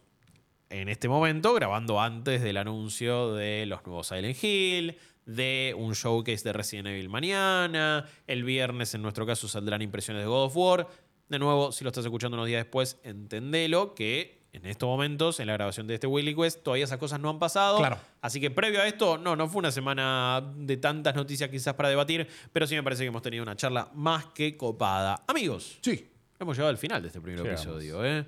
en 0.70 0.90
este 0.90 1.08
momento 1.08 1.54
grabando 1.54 2.02
antes 2.02 2.42
del 2.42 2.58
anuncio 2.58 3.34
de 3.36 3.66
los 3.68 3.86
nuevos 3.86 4.08
Silent 4.08 4.44
Hill, 4.44 4.98
de 5.26 5.76
un 5.78 5.94
showcase 5.94 6.44
de 6.44 6.54
Resident 6.54 6.88
Evil 6.88 7.10
mañana, 7.10 8.06
el 8.28 8.44
viernes 8.44 8.94
en 8.94 9.02
nuestro 9.02 9.26
caso 9.26 9.48
saldrán 9.48 9.82
impresiones 9.82 10.24
de 10.24 10.28
God 10.28 10.46
of 10.46 10.58
War. 10.58 10.88
De 11.30 11.40
nuevo, 11.40 11.72
si 11.72 11.84
lo 11.84 11.90
estás 11.90 12.06
escuchando 12.06 12.36
unos 12.36 12.48
días 12.48 12.64
después, 12.64 13.00
entendelo 13.04 13.96
que 13.96 14.43
en 14.54 14.66
estos 14.68 14.88
momentos, 14.88 15.40
en 15.40 15.48
la 15.48 15.54
grabación 15.54 15.88
de 15.88 15.96
este 15.96 16.06
Weekly 16.08 16.36
Quest, 16.36 16.62
todavía 16.64 16.86
esas 16.86 17.00
cosas 17.00 17.20
no 17.20 17.30
han 17.30 17.40
pasado. 17.40 17.80
Claro. 17.80 17.98
Así 18.22 18.40
que 18.40 18.52
previo 18.52 18.82
a 18.82 18.88
esto, 18.88 19.18
no, 19.18 19.36
no 19.36 19.50
fue 19.50 19.60
una 19.60 19.72
semana 19.72 20.54
de 20.56 20.78
tantas 20.78 21.16
noticias 21.16 21.50
quizás 21.50 21.74
para 21.74 21.90
debatir, 21.90 22.28
pero 22.52 22.68
sí 22.68 22.76
me 22.76 22.84
parece 22.84 23.02
que 23.04 23.08
hemos 23.08 23.24
tenido 23.24 23.42
una 23.44 23.56
charla 23.56 23.90
más 23.96 24.28
que 24.28 24.56
copada. 24.56 25.24
Amigos, 25.28 25.80
Sí. 25.82 26.08
hemos 26.40 26.56
llegado 26.56 26.70
al 26.70 26.78
final 26.78 27.02
de 27.02 27.08
este 27.08 27.20
primer 27.20 27.42
Llegamos. 27.42 27.62
episodio. 27.66 28.06
¿eh? 28.06 28.26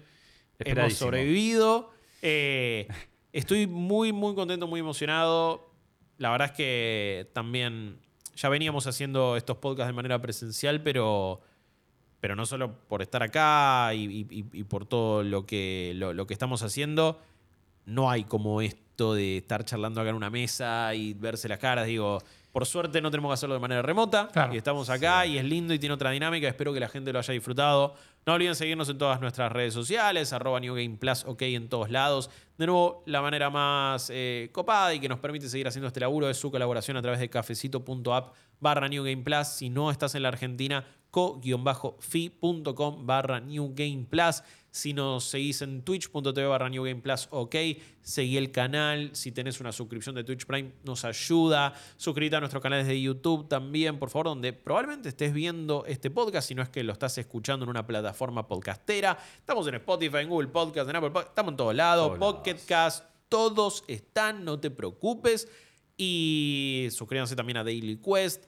Hemos 0.59 0.93
sobrevivido. 0.95 1.91
Eh, 2.23 2.87
estoy 3.31 3.67
muy, 3.67 4.11
muy 4.11 4.33
contento, 4.33 4.65
muy 4.67 4.79
emocionado. 4.79 5.69
La 6.17 6.31
verdad 6.31 6.47
es 6.51 6.57
que 6.57 7.29
también 7.33 7.99
ya 8.35 8.49
veníamos 8.49 8.87
haciendo 8.87 9.37
estos 9.37 9.57
podcasts 9.57 9.89
de 9.89 9.93
manera 9.93 10.19
presencial, 10.21 10.81
pero, 10.81 11.41
pero 12.25 12.35
no 12.35 12.47
solo 12.47 12.73
por 12.87 13.03
estar 13.03 13.21
acá 13.21 13.93
y, 13.93 14.23
por 14.63 14.87
todo 14.87 15.21
lo 15.21 15.45
que, 15.45 15.93
lo 15.95 16.25
que 16.25 16.33
estamos 16.33 16.63
haciendo. 16.63 17.21
No 17.85 18.09
hay 18.09 18.23
como 18.23 18.61
esto 18.61 19.13
de 19.13 19.37
estar 19.37 19.63
charlando 19.63 20.01
acá 20.01 20.09
en 20.09 20.15
una 20.15 20.31
mesa 20.31 20.95
y 20.95 21.13
verse 21.13 21.47
las 21.47 21.59
caras. 21.59 21.85
Digo, 21.85 22.23
por 22.55 22.65
suerte 22.65 23.01
no 23.01 23.11
tenemos 23.11 23.31
que 23.31 23.33
hacerlo 23.33 23.55
de 23.55 23.59
manera 23.59 23.81
remota. 23.81 24.29
Claro. 24.29 24.53
Y 24.53 24.57
estamos 24.57 24.89
acá 24.89 25.25
y 25.25 25.37
es 25.37 25.43
lindo 25.43 25.73
y 25.73 25.77
tiene 25.77 25.93
otra 25.93 26.11
dinámica. 26.11 26.47
Espero 26.47 26.71
que 26.71 26.79
la 26.79 26.87
gente 26.87 27.11
lo 27.11 27.19
haya 27.19 27.33
disfrutado. 27.33 27.95
No 28.25 28.31
olviden 28.31 28.55
seguirnos 28.55 28.87
en 28.87 28.97
todas 28.97 29.19
nuestras 29.19 29.51
redes 29.51 29.73
sociales, 29.73 30.31
arroba 30.31 30.61
New 30.61 30.73
Game 30.73 30.95
Plus, 30.95 31.25
ok, 31.25 31.41
en 31.41 31.67
todos 31.67 31.89
lados. 31.89 32.29
De 32.57 32.65
nuevo, 32.65 33.03
la 33.07 33.21
manera 33.21 33.49
más 33.49 34.09
eh, 34.09 34.51
copada 34.53 34.93
y 34.93 35.01
que 35.01 35.09
nos 35.09 35.19
permite 35.19 35.49
seguir 35.49 35.67
haciendo 35.67 35.89
este 35.89 35.99
laburo 35.99 36.29
es 36.29 36.37
su 36.37 36.49
colaboración 36.49 36.95
a 36.95 37.01
través 37.01 37.19
de 37.19 37.29
cafecito.app 37.29 38.33
barra 38.61 38.87
New 38.87 39.03
Game 39.03 39.23
Plus. 39.23 39.47
Si 39.47 39.69
no 39.69 39.91
estás 39.91 40.15
en 40.15 40.23
la 40.23 40.29
Argentina, 40.29 40.85
co-fi.com 41.11 43.05
barra 43.05 43.41
New 43.41 43.73
Game 43.75 44.05
Plus. 44.09 44.43
Si 44.75 44.91
nos 44.91 45.23
seguís 45.23 45.61
en 45.61 45.83
twitch.tv 45.83 46.47
barra 46.47 46.67
New 46.67 46.83
Game 46.83 46.99
Plus, 46.99 47.29
ok. 47.31 47.55
Seguí 48.01 48.35
el 48.35 48.51
canal. 48.51 49.11
Si 49.13 49.31
tenés 49.31 49.61
una 49.61 49.71
suscripción 49.71 50.15
de 50.15 50.25
Twitch 50.25 50.45
Prime, 50.45 50.73
nos 50.83 51.05
ayuda. 51.05 51.73
Suscríbete 51.95 52.35
a 52.35 52.39
nuestros 52.41 52.61
canales 52.61 52.85
de 52.85 53.01
YouTube 53.01 53.47
también, 53.47 53.97
por 53.97 54.09
favor, 54.09 54.25
donde 54.25 54.51
probablemente 54.51 55.07
estés 55.07 55.31
viendo 55.31 55.85
este 55.85 56.11
podcast, 56.11 56.49
si 56.49 56.55
no 56.55 56.61
es 56.61 56.67
que 56.67 56.83
lo 56.83 56.91
estás 56.91 57.17
escuchando 57.17 57.63
en 57.63 57.69
una 57.69 57.87
plataforma 57.87 58.49
podcastera. 58.49 59.17
Estamos 59.37 59.65
en 59.69 59.75
Spotify, 59.75 60.17
en 60.17 60.27
Google 60.27 60.49
Podcast, 60.49 60.89
en 60.89 60.97
Apple 60.97 61.11
Podcast, 61.11 61.29
estamos 61.29 61.53
en 61.53 61.57
todos 61.57 61.73
lados. 61.73 62.19
Pocket. 62.19 62.57
Cast, 62.67 63.05
todos 63.29 63.85
están, 63.87 64.43
no 64.43 64.59
te 64.59 64.71
preocupes. 64.71 65.47
Y 65.95 66.89
suscríbanse 66.91 67.37
también 67.37 67.55
a 67.55 67.63
Daily 67.63 67.95
Quest. 67.95 68.43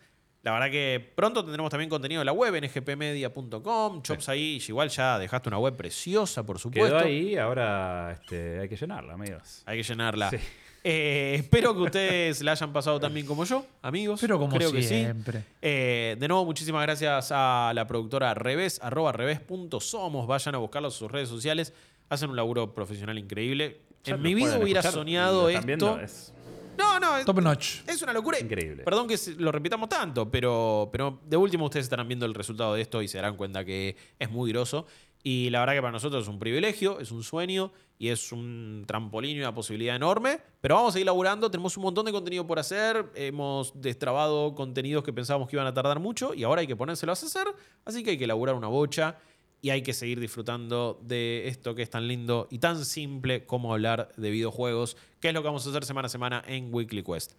La 0.47 0.53
verdad 0.53 0.71
que 0.71 1.11
pronto 1.13 1.43
tendremos 1.43 1.69
también 1.69 1.89
contenido 1.89 2.21
en 2.21 2.25
la 2.25 2.31
web, 2.31 2.55
en 2.55 2.63
ngpmedia.com. 2.63 4.01
Chops 4.01 4.29
ahí, 4.29 4.63
igual 4.65 4.87
ya 4.87 5.19
dejaste 5.19 5.49
una 5.49 5.59
web 5.59 5.75
preciosa, 5.75 6.45
por 6.45 6.57
supuesto. 6.57 6.95
Quedó 6.97 7.05
ahí, 7.05 7.35
ahora 7.35 8.13
este, 8.13 8.61
hay 8.61 8.69
que 8.69 8.77
llenarla, 8.77 9.15
amigos. 9.15 9.63
Hay 9.65 9.75
que 9.75 9.83
llenarla. 9.83 10.29
Sí. 10.29 10.37
Eh, 10.85 11.35
espero 11.39 11.73
que 11.75 11.81
ustedes 11.81 12.41
la 12.43 12.53
hayan 12.53 12.71
pasado 12.71 12.97
tan 12.97 13.13
bien 13.13 13.25
como 13.25 13.43
yo, 13.43 13.65
amigos. 13.81 14.21
Pero 14.21 14.39
como 14.39 14.55
Creo 14.55 14.71
que 14.71 14.83
sí. 14.83 14.87
siempre. 14.87 15.43
Eh, 15.61 16.15
de 16.17 16.27
nuevo, 16.29 16.45
muchísimas 16.45 16.81
gracias 16.83 17.29
a 17.35 17.73
la 17.75 17.85
productora 17.85 18.33
Revés, 18.33 18.79
arroba 18.81 19.11
revés.somos. 19.11 20.27
Vayan 20.27 20.55
a 20.55 20.59
buscarlos 20.59 20.93
en 20.95 20.99
sus 20.99 21.11
redes 21.11 21.27
sociales. 21.27 21.73
Hacen 22.07 22.29
un 22.29 22.37
laburo 22.37 22.73
profesional 22.73 23.17
increíble. 23.17 23.81
Ya 24.05 24.15
en 24.15 24.21
mi 24.21 24.33
vida 24.33 24.57
hubiera 24.59 24.81
soñado 24.81 25.49
esto. 25.49 25.99
es- 25.99 26.33
No, 26.77 26.99
no, 26.99 27.17
es, 27.17 27.25
Top 27.25 27.39
notch. 27.41 27.79
es 27.87 28.01
una 28.01 28.13
locura. 28.13 28.39
Increíble. 28.39 28.83
Perdón 28.83 29.07
que 29.07 29.17
lo 29.37 29.51
repitamos 29.51 29.89
tanto, 29.89 30.29
pero, 30.29 30.89
pero 30.91 31.19
de 31.25 31.37
último 31.37 31.65
ustedes 31.65 31.85
estarán 31.85 32.07
viendo 32.07 32.25
el 32.25 32.33
resultado 32.33 32.73
de 32.75 32.81
esto 32.81 33.01
y 33.01 33.07
se 33.07 33.17
darán 33.17 33.35
cuenta 33.35 33.65
que 33.65 33.95
es 34.19 34.29
muy 34.29 34.51
groso. 34.51 34.85
Y 35.23 35.49
la 35.49 35.59
verdad 35.59 35.73
que 35.73 35.81
para 35.81 35.91
nosotros 35.91 36.23
es 36.23 36.29
un 36.29 36.39
privilegio, 36.39 36.99
es 36.99 37.11
un 37.11 37.23
sueño 37.23 37.73
y 37.99 38.09
es 38.09 38.31
un 38.31 38.85
trampolín 38.87 39.35
y 39.35 39.39
una 39.39 39.53
posibilidad 39.53 39.95
enorme. 39.95 40.39
Pero 40.61 40.75
vamos 40.75 40.89
a 40.89 40.93
seguir 40.93 41.07
laburando, 41.07 41.49
tenemos 41.51 41.75
un 41.75 41.83
montón 41.83 42.05
de 42.05 42.11
contenido 42.11 42.45
por 42.45 42.59
hacer. 42.59 43.11
Hemos 43.15 43.73
destrabado 43.81 44.53
contenidos 44.55 45.03
que 45.03 45.11
pensábamos 45.11 45.49
que 45.49 45.55
iban 45.55 45.67
a 45.67 45.73
tardar 45.73 45.99
mucho 45.99 46.33
y 46.33 46.43
ahora 46.43 46.61
hay 46.61 46.67
que 46.67 46.75
ponérselos 46.75 47.21
a 47.23 47.25
hacer. 47.25 47.47
Así 47.83 48.03
que 48.03 48.11
hay 48.11 48.17
que 48.17 48.27
laburar 48.27 48.55
una 48.55 48.67
bocha 48.67 49.17
y 49.61 49.69
hay 49.71 49.81
que 49.81 49.93
seguir 49.93 50.19
disfrutando 50.19 50.99
de 51.03 51.47
esto 51.47 51.73
que 51.75 51.81
es 51.81 51.89
tan 51.89 52.07
lindo 52.07 52.47
y 52.51 52.59
tan 52.59 52.85
simple 52.85 53.45
como 53.45 53.73
hablar 53.73 54.09
de 54.17 54.29
videojuegos, 54.29 54.97
que 55.19 55.29
es 55.29 55.33
lo 55.33 55.41
que 55.41 55.47
vamos 55.47 55.65
a 55.65 55.69
hacer 55.69 55.83
semana 55.85 56.05
a 56.05 56.09
semana 56.09 56.43
en 56.47 56.73
Weekly 56.73 57.03
Quest. 57.03 57.33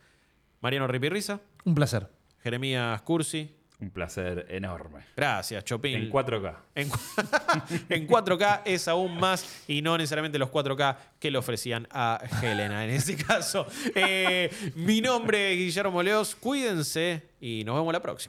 Mariano 0.61 0.87
Ripirriza, 0.89 1.41
Un 1.65 1.75
placer. 1.75 2.09
Jeremías 2.43 3.01
Cursi. 3.03 3.55
Un 3.81 3.91
placer 3.91 4.47
enorme. 4.51 5.05
Gracias, 5.17 5.63
Chopin. 5.65 5.95
En 5.97 6.11
4K. 6.11 6.57
En, 6.75 6.89
cu- 6.89 6.99
en 7.89 8.09
4K 8.09 8.63
es 8.65 8.89
aún 8.89 9.17
más 9.21 9.63
y 9.69 9.83
no 9.83 9.97
necesariamente 9.97 10.37
los 10.37 10.49
4K 10.51 10.97
que 11.21 11.31
le 11.31 11.39
ofrecían 11.39 11.87
a 11.93 12.21
Helena 12.43 12.83
en 12.85 12.91
este 12.91 13.15
caso. 13.17 13.67
Eh, 13.95 14.51
mi 14.75 15.01
nombre 15.01 15.53
es 15.53 15.59
Guillermo 15.59 16.03
Leos, 16.03 16.35
cuídense 16.35 17.23
y 17.41 17.63
nos 17.65 17.77
vemos 17.77 17.93
la 17.93 18.03
próxima. 18.03 18.27